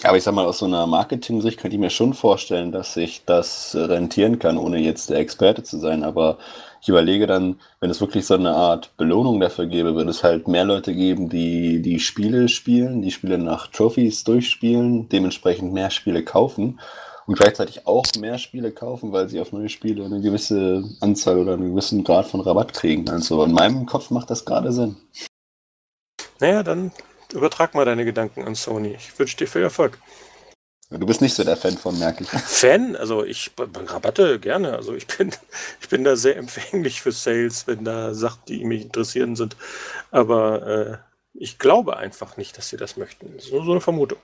Aber 0.02 0.18
ich 0.18 0.24
sag 0.24 0.34
mal, 0.34 0.48
aus 0.48 0.58
so 0.58 0.66
einer 0.66 0.88
Marketing-Sicht 0.88 1.60
könnte 1.60 1.76
ich 1.76 1.80
mir 1.80 1.92
schon 1.92 2.16
vorstellen, 2.16 2.72
dass 2.72 2.96
sich 2.96 3.26
das 3.28 3.76
rentieren 3.76 4.40
kann, 4.40 4.58
ohne 4.58 4.80
jetzt 4.80 5.12
der 5.12 5.20
Experte 5.20 5.62
zu 5.62 5.78
sein. 5.78 6.04
Aber 6.04 6.40
ich 6.82 6.90
überlege 6.90 7.28
dann, 7.28 7.60
wenn 7.80 7.92
es 7.92 8.02
wirklich 8.02 8.26
so 8.26 8.34
eine 8.34 8.56
Art 8.56 8.98
Belohnung 8.98 9.40
dafür 9.40 9.68
gäbe, 9.68 9.94
würde 9.94 10.10
es 10.10 10.24
halt 10.24 10.48
mehr 10.48 10.66
Leute 10.66 10.96
geben, 10.96 11.30
die 11.30 11.84
die 11.84 12.00
Spiele 12.00 12.50
spielen, 12.50 13.04
die 13.04 13.12
Spiele 13.12 13.38
nach 13.38 13.68
Trophies 13.68 14.24
durchspielen, 14.24 15.10
dementsprechend 15.10 15.74
mehr 15.74 15.92
Spiele 15.92 16.24
kaufen 16.24 16.80
und 17.28 17.38
gleichzeitig 17.38 17.86
auch 17.86 18.06
mehr 18.18 18.40
Spiele 18.40 18.72
kaufen, 18.72 19.12
weil 19.12 19.30
sie 19.30 19.40
auf 19.40 19.52
neue 19.52 19.70
Spiele 19.70 20.06
eine 20.06 20.22
gewisse 20.22 20.84
Anzahl 21.02 21.38
oder 21.38 21.54
einen 21.54 21.72
gewissen 21.72 22.04
Grad 22.04 22.26
von 22.26 22.40
Rabatt 22.40 22.74
kriegen. 22.74 23.08
Also 23.10 23.44
in 23.44 23.52
meinem 23.52 23.86
Kopf 23.86 24.10
macht 24.10 24.30
das 24.30 24.46
gerade 24.46 24.72
Sinn. 24.72 24.96
Naja, 26.40 26.64
dann 26.64 26.92
übertrag 27.34 27.76
mal 27.76 27.86
deine 27.86 28.06
Gedanken 28.06 28.44
an 28.44 28.56
Sony. 28.56 28.96
Ich 28.98 29.20
wünsche 29.20 29.38
dir 29.38 29.48
viel 29.48 29.62
Erfolg. 29.62 30.00
Du 30.90 31.06
bist 31.06 31.22
nicht 31.22 31.34
so 31.34 31.44
der 31.44 31.58
Fan 31.58 31.78
von, 31.78 32.00
merke 32.00 32.24
ich. 32.24 32.30
Fan? 32.30 32.96
Also 32.96 33.26
ich 33.26 33.52
Rabatte 33.58 34.40
gerne. 34.40 34.74
Also 34.74 34.96
ich 34.96 35.06
bin, 35.06 35.32
ich 35.82 35.90
bin 35.90 36.06
da 36.06 36.16
sehr 36.16 36.38
empfänglich 36.38 37.02
für 37.02 37.12
Sales, 37.12 37.68
wenn 37.68 37.84
da 37.84 38.14
Sachen, 38.14 38.40
die 38.48 38.64
mich 38.64 38.84
interessieren, 38.84 39.36
sind. 39.36 39.58
Aber 40.12 40.66
äh, 40.66 40.98
ich 41.34 41.60
glaube 41.60 41.98
einfach 41.98 42.38
nicht, 42.38 42.58
dass 42.58 42.70
sie 42.70 42.78
das 42.78 42.96
möchten. 42.96 43.34
Das 43.36 43.46
ist 43.46 43.52
nur 43.52 43.66
so 43.66 43.72
eine 43.72 43.82
Vermutung. 43.82 44.20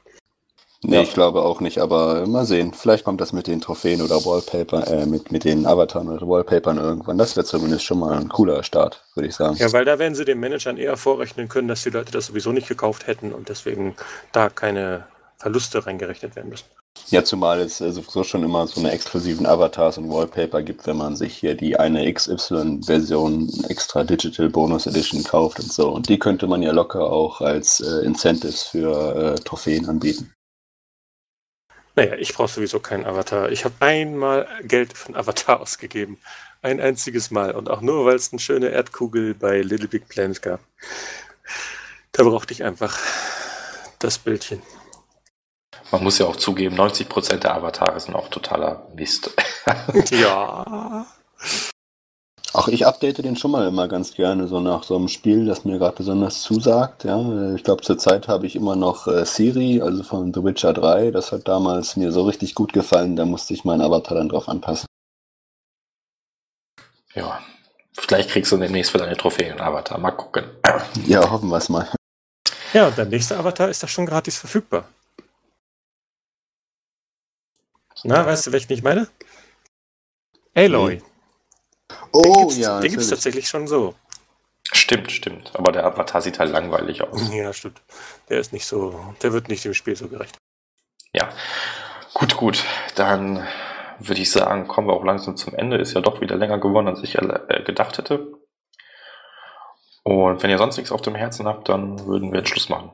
Nee, 0.84 0.98
Ja. 0.98 1.02
ich 1.02 1.14
glaube 1.14 1.42
auch 1.42 1.62
nicht, 1.62 1.80
aber 1.80 2.28
mal 2.28 2.46
sehen. 2.46 2.74
Vielleicht 2.74 3.04
kommt 3.06 3.22
das 3.22 3.32
mit 3.34 3.48
den 3.48 3.62
Trophäen 3.62 4.02
oder 4.02 4.16
Wallpaper, 4.26 4.86
äh, 4.88 5.06
mit, 5.06 5.32
mit 5.32 5.44
den 5.46 5.66
Avataren 5.66 6.10
oder 6.10 6.28
Wallpapern 6.28 6.78
irgendwann. 6.78 7.18
Das 7.18 7.36
wäre 7.36 7.46
zumindest 7.46 7.84
schon 7.86 8.00
mal 8.00 8.18
ein 8.18 8.30
cooler 8.30 8.64
Start, 8.64 9.04
würde 9.16 9.30
ich 9.30 9.36
sagen. 9.36 9.56
Ja, 9.58 9.72
weil 9.72 9.86
da 9.86 9.98
werden 10.00 10.16
sie 10.16 10.26
den 10.26 10.40
Managern 10.40 10.78
eher 10.78 10.98
vorrechnen 10.98 11.48
können, 11.48 11.68
dass 11.68 11.84
die 11.84 11.90
Leute 11.90 12.12
das 12.12 12.28
sowieso 12.28 12.52
nicht 12.52 12.68
gekauft 12.68 13.08
hätten 13.08 13.32
und 13.34 13.50
deswegen 13.50 13.96
da 14.34 14.50
keine 14.50 15.06
Verluste 15.38 15.86
reingerechnet 15.86 16.36
werden 16.36 16.50
müssen. 16.50 16.66
Ja, 17.10 17.24
zumal 17.24 17.60
es 17.60 17.82
äh, 17.82 17.92
sowieso 17.92 18.24
schon 18.24 18.44
immer 18.44 18.68
so 18.68 18.80
eine 18.80 18.92
exklusiven 18.92 19.46
Avatars 19.48 19.98
und 19.98 20.10
Wallpaper 20.12 20.62
gibt, 20.62 20.86
wenn 20.86 20.96
man 20.98 21.16
sich 21.16 21.36
hier 21.36 21.56
die 21.56 21.78
eine 21.80 22.12
XY-Version 22.14 23.50
extra 23.68 24.04
Digital 24.04 24.50
Bonus 24.50 24.86
Edition 24.86 25.24
kauft 25.24 25.60
und 25.60 25.72
so. 25.72 25.90
Und 25.90 26.10
die 26.10 26.20
könnte 26.20 26.48
man 26.48 26.62
ja 26.62 26.72
locker 26.72 27.12
auch 27.12 27.42
als 27.42 27.80
äh, 27.80 28.06
Incentives 28.06 28.64
für 28.64 29.16
äh, 29.16 29.36
Trophäen 29.36 29.90
anbieten. 29.90 30.34
Naja, 31.96 32.16
ich 32.16 32.34
brauche 32.34 32.50
sowieso 32.52 32.80
keinen 32.80 33.06
Avatar. 33.06 33.52
Ich 33.52 33.66
habe 33.66 33.76
einmal 33.80 34.48
Geld 34.64 34.98
für 34.98 35.08
einen 35.08 35.16
Avatar 35.16 35.60
ausgegeben. 35.62 36.18
Ein 36.62 36.80
einziges 36.80 37.30
Mal. 37.30 37.52
Und 37.52 37.70
auch 37.70 37.82
nur, 37.82 38.06
weil 38.06 38.16
es 38.16 38.32
eine 38.32 38.40
schöne 38.40 38.70
Erdkugel 38.70 39.34
bei 39.34 39.62
Little 39.62 39.88
Big 39.88 40.08
Planet 40.08 40.42
gab. 40.42 40.60
Da 42.14 42.24
brauchte 42.24 42.54
ich 42.54 42.64
einfach 42.64 42.98
das 44.00 44.18
Bildchen. 44.18 44.62
Man 45.92 46.04
muss 46.04 46.18
ja 46.18 46.26
auch 46.26 46.38
zugeben, 46.38 46.76
90% 46.76 47.38
der 47.38 47.54
Avatare 47.54 48.00
sind 48.00 48.16
auch 48.16 48.30
totaler 48.30 48.88
Mist. 48.96 49.32
Ja. 50.12 51.06
Auch 52.54 52.68
ich 52.68 52.86
update 52.86 53.18
den 53.18 53.36
schon 53.36 53.50
mal 53.50 53.68
immer 53.68 53.88
ganz 53.88 54.14
gerne, 54.14 54.48
so 54.48 54.60
nach 54.60 54.84
so 54.84 54.96
einem 54.96 55.08
Spiel, 55.08 55.46
das 55.48 55.66
mir 55.66 55.80
gerade 55.80 55.96
besonders 55.96 56.42
zusagt. 56.44 57.04
Ja, 57.04 57.56
ich 57.56 57.64
glaube, 57.64 57.82
zurzeit 57.82 58.28
habe 58.28 58.46
ich 58.46 58.56
immer 58.56 58.76
noch 58.76 59.08
äh, 59.08 59.26
Siri, 59.26 59.82
also 59.82 60.04
von 60.04 60.32
The 60.32 60.44
Witcher 60.44 60.72
3. 60.72 61.10
Das 61.10 61.32
hat 61.32 61.48
damals 61.48 61.98
mir 61.98 62.12
so 62.12 62.24
richtig 62.24 62.54
gut 62.54 62.72
gefallen, 62.72 63.16
da 63.16 63.26
musste 63.26 63.56
ich 63.56 63.66
meinen 63.66 63.82
Avatar 63.82 64.18
dann 64.18 64.30
drauf 64.30 64.48
anpassen. 64.48 64.86
ja. 67.16 67.40
Vielleicht 67.96 68.30
kriegst 68.30 68.52
du 68.52 68.58
demnächst 68.58 68.92
für 68.92 68.98
deine 68.98 69.16
Trophäen 69.16 69.52
einen 69.52 69.62
Avatar. 69.62 70.00
Mal 70.00 70.12
gucken. 70.12 70.46
Ja, 71.06 71.30
hoffen 71.30 71.50
wir 71.50 71.58
es 71.58 71.70
mal. 71.70 71.88
Ja, 72.74 72.88
und 72.88 72.98
der 72.98 73.06
nächste 73.06 73.38
Avatar 73.38 73.70
ist 73.70 73.84
da 73.84 73.88
schon 73.88 74.08
gratis 74.08 74.40
verfügbar. 74.40 74.90
Na, 78.04 78.26
weißt 78.26 78.48
du, 78.48 78.52
welchen 78.52 78.74
ich 78.74 78.82
meine? 78.82 79.08
Aloy. 80.56 81.02
Oh, 82.12 82.22
den 82.22 82.38
gibt's, 82.40 82.58
ja, 82.58 82.80
den 82.80 82.92
gibt's 82.92 83.06
natürlich. 83.06 83.10
tatsächlich 83.10 83.48
schon 83.48 83.68
so. 83.68 83.96
Stimmt, 84.72 85.12
stimmt. 85.12 85.52
Aber 85.56 85.72
der 85.72 85.86
Avatar 85.86 86.22
sieht 86.22 86.40
halt 86.40 86.52
langweilig 86.52 87.02
aus. 87.02 87.32
Ja, 87.34 87.52
stimmt. 87.54 87.82
Der 88.30 88.40
ist 88.40 88.54
nicht 88.54 88.66
so, 88.66 89.14
der 89.22 89.34
wird 89.34 89.50
nicht 89.50 89.66
dem 89.66 89.74
Spiel 89.74 89.96
so 89.96 90.08
gerecht. 90.08 90.38
Ja. 91.14 91.30
Gut, 92.14 92.38
gut. 92.38 92.64
Dann 92.96 93.46
würde 94.00 94.22
ich 94.22 94.32
sagen, 94.32 94.68
kommen 94.68 94.88
wir 94.88 94.94
auch 94.94 95.04
langsam 95.04 95.36
zum 95.38 95.54
Ende. 95.54 95.78
Ist 95.78 95.94
ja 95.94 96.02
doch 96.02 96.22
wieder 96.22 96.36
länger 96.36 96.60
geworden, 96.60 96.88
als 96.88 97.04
ich 97.04 97.16
äh, 97.16 97.64
gedacht 97.66 97.98
hätte. 97.98 98.34
Und 100.04 100.44
wenn 100.44 100.50
ihr 100.50 100.58
sonst 100.58 100.78
nichts 100.78 100.92
auf 100.92 101.02
dem 101.02 101.16
Herzen 101.16 101.46
habt, 101.48 101.70
dann 101.70 102.06
würden 102.06 102.32
wir 102.32 102.40
jetzt 102.40 102.50
Schluss 102.50 102.68
machen. 102.70 102.92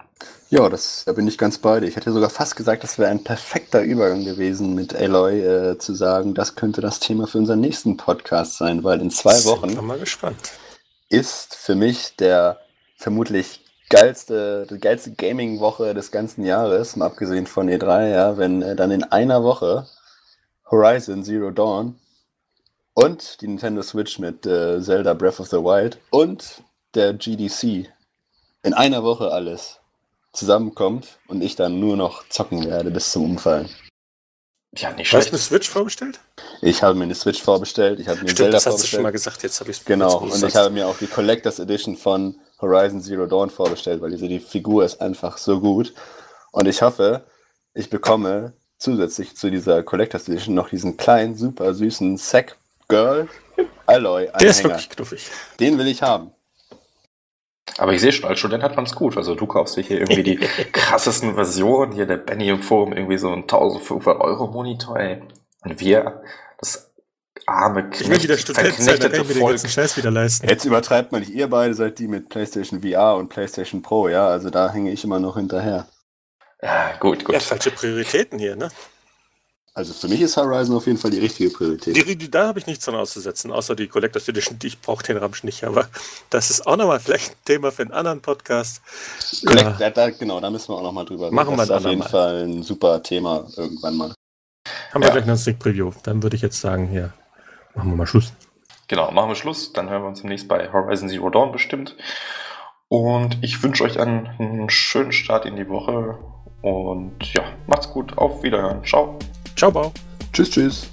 Ja, 0.52 0.68
das, 0.70 1.04
da 1.06 1.14
bin 1.14 1.28
ich 1.28 1.38
ganz 1.38 1.58
bei 1.58 1.80
dir. 1.80 1.88
Ich 1.88 1.96
hätte 1.96 2.12
sogar 2.12 2.30
fast 2.30 2.56
gesagt, 2.56 2.84
das 2.84 2.98
wäre 2.98 3.10
ein 3.10 3.24
perfekter 3.24 3.82
Übergang 3.82 4.26
gewesen, 4.26 4.76
mit 4.76 4.96
Aloy 4.96 5.42
äh, 5.42 5.78
zu 5.78 5.94
sagen, 5.94 6.34
das 6.34 6.56
könnte 6.56 6.82
das 6.82 7.00
Thema 7.00 7.28
für 7.28 7.40
unseren 7.40 7.60
nächsten 7.60 7.98
Podcast 7.98 8.58
sein, 8.58 8.84
weil 8.84 9.02
in 9.02 9.12
zwei 9.12 9.44
Wochen 9.46 9.74
mal 9.86 10.00
gespannt. 10.00 10.52
ist 11.10 11.56
für 11.56 11.76
mich 11.76 12.16
der 12.16 12.60
vermutlich 12.98 13.64
geilste, 13.90 14.68
die 14.70 14.80
geilste 14.80 15.14
Gaming-Woche 15.14 15.94
des 15.94 16.12
ganzen 16.12 16.46
Jahres, 16.46 16.96
mal 16.96 17.08
abgesehen 17.08 17.48
von 17.48 17.70
E3, 17.70 18.10
ja, 18.10 18.38
wenn 18.38 18.62
äh, 18.62 18.76
dann 18.76 18.92
in 18.92 19.04
einer 19.04 19.44
Woche 19.44 19.88
Horizon 20.70 21.24
Zero 21.24 21.50
Dawn 21.52 21.96
und 22.94 23.42
die 23.42 23.48
Nintendo 23.48 23.82
Switch 23.82 24.20
mit 24.20 24.46
äh, 24.46 24.82
Zelda 24.82 25.14
Breath 25.14 25.40
of 25.40 25.48
the 25.48 25.58
Wild 25.58 25.98
und 26.12 26.64
der 26.96 27.14
GDC 27.14 27.90
in 28.64 28.74
einer 28.74 29.04
Woche 29.04 29.32
alles 29.32 29.80
zusammenkommt 30.34 31.20
und 31.28 31.42
ich 31.42 31.56
dann 31.56 31.80
nur 31.80 31.98
noch 31.98 32.28
zocken 32.30 32.66
werde 32.70 32.92
bis 32.92 33.12
zum 33.12 33.26
Umfallen. 33.26 33.70
Ja, 34.76 34.92
nicht 34.92 35.12
Du 35.12 35.18
hast 35.18 35.24
schlecht. 35.24 35.30
eine 35.30 35.40
Switch 35.40 35.70
vorbestellt? 35.70 36.20
Ich 36.62 36.84
habe 36.84 36.94
mir 36.96 37.06
eine 37.06 37.16
Switch 37.16 37.42
vorbestellt, 37.42 38.00
ich 38.00 38.08
habe 38.08 38.20
mir 38.20 38.30
Stimmt, 38.30 38.38
Zelda 38.38 38.52
das 38.58 38.66
hast 38.68 38.84
du 38.84 38.88
schon 38.88 39.02
vorbestellt. 39.02 39.04
mal 39.04 39.12
gesagt, 39.12 39.44
jetzt 39.44 39.60
habe 39.60 39.72
ich 39.72 39.78
es 39.80 39.86
Genau, 39.86 40.18
und 40.20 40.44
ich 40.44 40.56
habe 40.56 40.70
mir 40.70 40.88
auch 40.88 40.98
die 40.98 41.08
Collectors 41.08 41.58
Edition 41.60 41.98
von 41.98 42.40
Horizon 42.62 43.02
Zero 43.02 43.26
Dawn 43.26 43.50
vorbestellt, 43.50 44.02
weil 44.02 44.12
diese 44.12 44.28
die 44.28 44.40
Figur 44.40 44.86
ist 44.86 45.02
einfach 45.02 45.38
so 45.38 45.60
gut. 45.60 45.94
Und 46.52 46.68
ich 46.68 46.82
hoffe, 46.84 47.26
ich 47.74 47.90
bekomme 47.90 48.54
zusätzlich 48.78 49.36
zu 49.36 49.50
dieser 49.50 49.82
Collectors 49.82 50.28
Edition 50.30 50.54
noch 50.54 50.70
diesen 50.70 50.98
kleinen, 50.98 51.36
super 51.36 51.74
süßen 51.74 52.18
Sack 52.18 52.58
Girl 52.88 53.28
Alloy 53.88 54.30
Der 54.40 54.50
ist 54.50 54.64
wirklich 54.64 54.90
knuffig. 54.90 55.32
Den 55.60 55.80
will 55.80 55.88
ich 55.88 56.04
haben. 56.04 56.32
Aber 57.80 57.94
ich 57.94 58.02
sehe 58.02 58.12
schon, 58.12 58.30
als 58.30 58.40
Student 58.40 58.62
hat 58.62 58.76
man 58.76 58.86
es 58.86 58.94
gut. 58.94 59.16
Also 59.16 59.36
du 59.36 59.48
kaufst 59.48 59.78
dir 59.78 59.82
hier 59.82 60.00
irgendwie 60.00 60.24
die 60.24 60.36
krassesten 60.72 61.36
Versionen. 61.36 61.94
Hier 61.94 62.06
der 62.06 62.18
Benny 62.18 62.50
im 62.50 62.62
Forum 62.62 62.92
irgendwie 62.94 63.18
so 63.18 63.30
ein 63.30 63.44
1500 63.44 64.20
Euro 64.20 64.48
Monitor, 64.48 64.98
ey. 64.98 65.22
Und 65.64 65.80
wir, 65.80 66.22
das 66.60 66.92
arme, 67.46 67.90
Ich 67.94 68.10
will 68.10 68.22
wieder 68.22 68.38
Student 68.38 68.76
sein, 68.76 69.00
da 69.00 69.10
kann 69.10 69.22
ich 69.22 69.28
mir 69.28 69.34
den 69.34 69.40
Volk. 69.40 69.52
ganzen 69.54 69.70
Scheiß 69.70 69.98
wieder 69.98 70.12
leisten. 70.12 70.48
Jetzt 70.48 70.66
übertreibt 70.66 71.12
man 71.12 71.22
nicht, 71.22 71.34
ihr 71.34 71.50
beide 71.50 71.74
seid 71.74 72.00
die 72.00 72.08
mit 72.08 72.30
PlayStation 72.30 72.82
VR 72.82 73.16
und 73.16 73.30
PlayStation 73.30 73.82
Pro, 73.82 74.08
ja, 74.10 74.28
also 74.28 74.50
da 74.50 74.72
hänge 74.72 74.92
ich 74.92 75.04
immer 75.04 75.20
noch 75.20 75.36
hinterher. 75.36 75.88
Ja, 76.62 76.94
gut, 77.00 77.24
gut. 77.24 77.34
Ja, 77.34 77.40
falsche 77.40 77.72
Prioritäten 77.72 78.40
hier, 78.40 78.56
ne? 78.56 78.70
Also 79.80 79.94
für 79.94 80.10
mich 80.10 80.20
ist 80.20 80.36
Horizon 80.36 80.76
auf 80.76 80.86
jeden 80.88 80.98
Fall 80.98 81.10
die 81.12 81.20
richtige 81.20 81.50
Priorität. 81.52 81.96
Die, 81.96 82.16
die, 82.18 82.30
da 82.30 82.48
habe 82.48 82.60
ich 82.60 82.68
nichts 82.68 82.84
dran 82.84 82.96
auszusetzen, 82.96 83.50
außer 83.50 83.76
die 83.78 83.88
Collectors 83.88 84.28
Edition. 84.28 84.60
Die- 84.60 84.68
Ich 84.68 84.82
brauche 84.82 85.04
den 85.04 85.16
Ramsch 85.16 85.44
nicht, 85.46 85.64
aber 85.64 85.88
das 86.30 86.50
ist 86.50 86.68
auch 86.68 86.76
nochmal 86.76 87.00
vielleicht 87.00 87.32
ein 87.32 87.36
Thema 87.46 87.72
für 87.72 87.84
einen 87.84 87.92
anderen 87.94 88.20
Podcast. 88.22 88.82
Collect, 89.46 89.62
Ja. 89.66 89.72
da, 89.80 89.90
da, 89.90 90.10
genau, 90.10 90.42
da 90.42 90.50
müssen 90.50 90.68
wir 90.74 90.76
auch 90.76 90.84
nochmal 90.84 91.06
drüber 91.06 91.28
reden. 91.28 91.36
Machen 91.36 91.56
wir 91.56 91.66
das 91.66 91.70
ist 91.70 91.72
ein 91.72 91.78
auf 91.78 91.86
jeden 91.92 92.02
andermal. 92.02 92.12
Fall 92.12 92.44
ein 92.44 92.64
super 92.64 93.02
Thema 93.02 93.48
irgendwann 93.56 93.96
mal. 93.96 94.14
Haben 94.94 95.02
wir 95.02 95.08
Ja. 95.08 95.14
gleich 95.14 95.26
noch 95.26 95.34
ein 95.36 95.38
Sneak 95.38 95.60
Preview. 95.60 95.92
Dann 96.04 96.22
würde 96.24 96.36
ich 96.36 96.42
jetzt 96.42 96.60
sagen, 96.60 96.88
hier, 96.90 97.14
machen 97.74 97.90
wir 97.92 97.96
mal 97.96 98.06
Schluss. 98.06 98.34
Genau, 98.90 99.10
machen 99.12 99.30
wir 99.30 99.36
Schluss. 99.36 99.72
Dann 99.72 99.90
hören 99.90 100.02
wir 100.04 100.10
uns 100.10 100.20
demnächst 100.22 100.50
bei 100.50 100.70
Horizon 100.74 101.08
Zero 101.08 101.30
Dawn 101.30 101.54
bestimmt. 101.54 101.96
Und 102.90 103.38
ich 103.42 103.64
wünsche 103.64 103.86
euch 103.86 103.98
einen, 103.98 104.28
einen 104.40 104.70
schönen 104.70 105.14
Start 105.14 105.46
in 105.46 105.56
die 105.56 105.70
Woche. 105.70 106.18
Und 106.62 107.34
ja, 107.34 107.44
macht's 107.68 107.90
gut. 107.92 108.18
Auf 108.18 108.44
Wiederhören. 108.44 108.84
Ciao. 108.84 109.18
Ciao, 109.60 109.70
Bau. 109.70 109.92
Tschüss, 110.32 110.52
tschüss. 110.52 110.90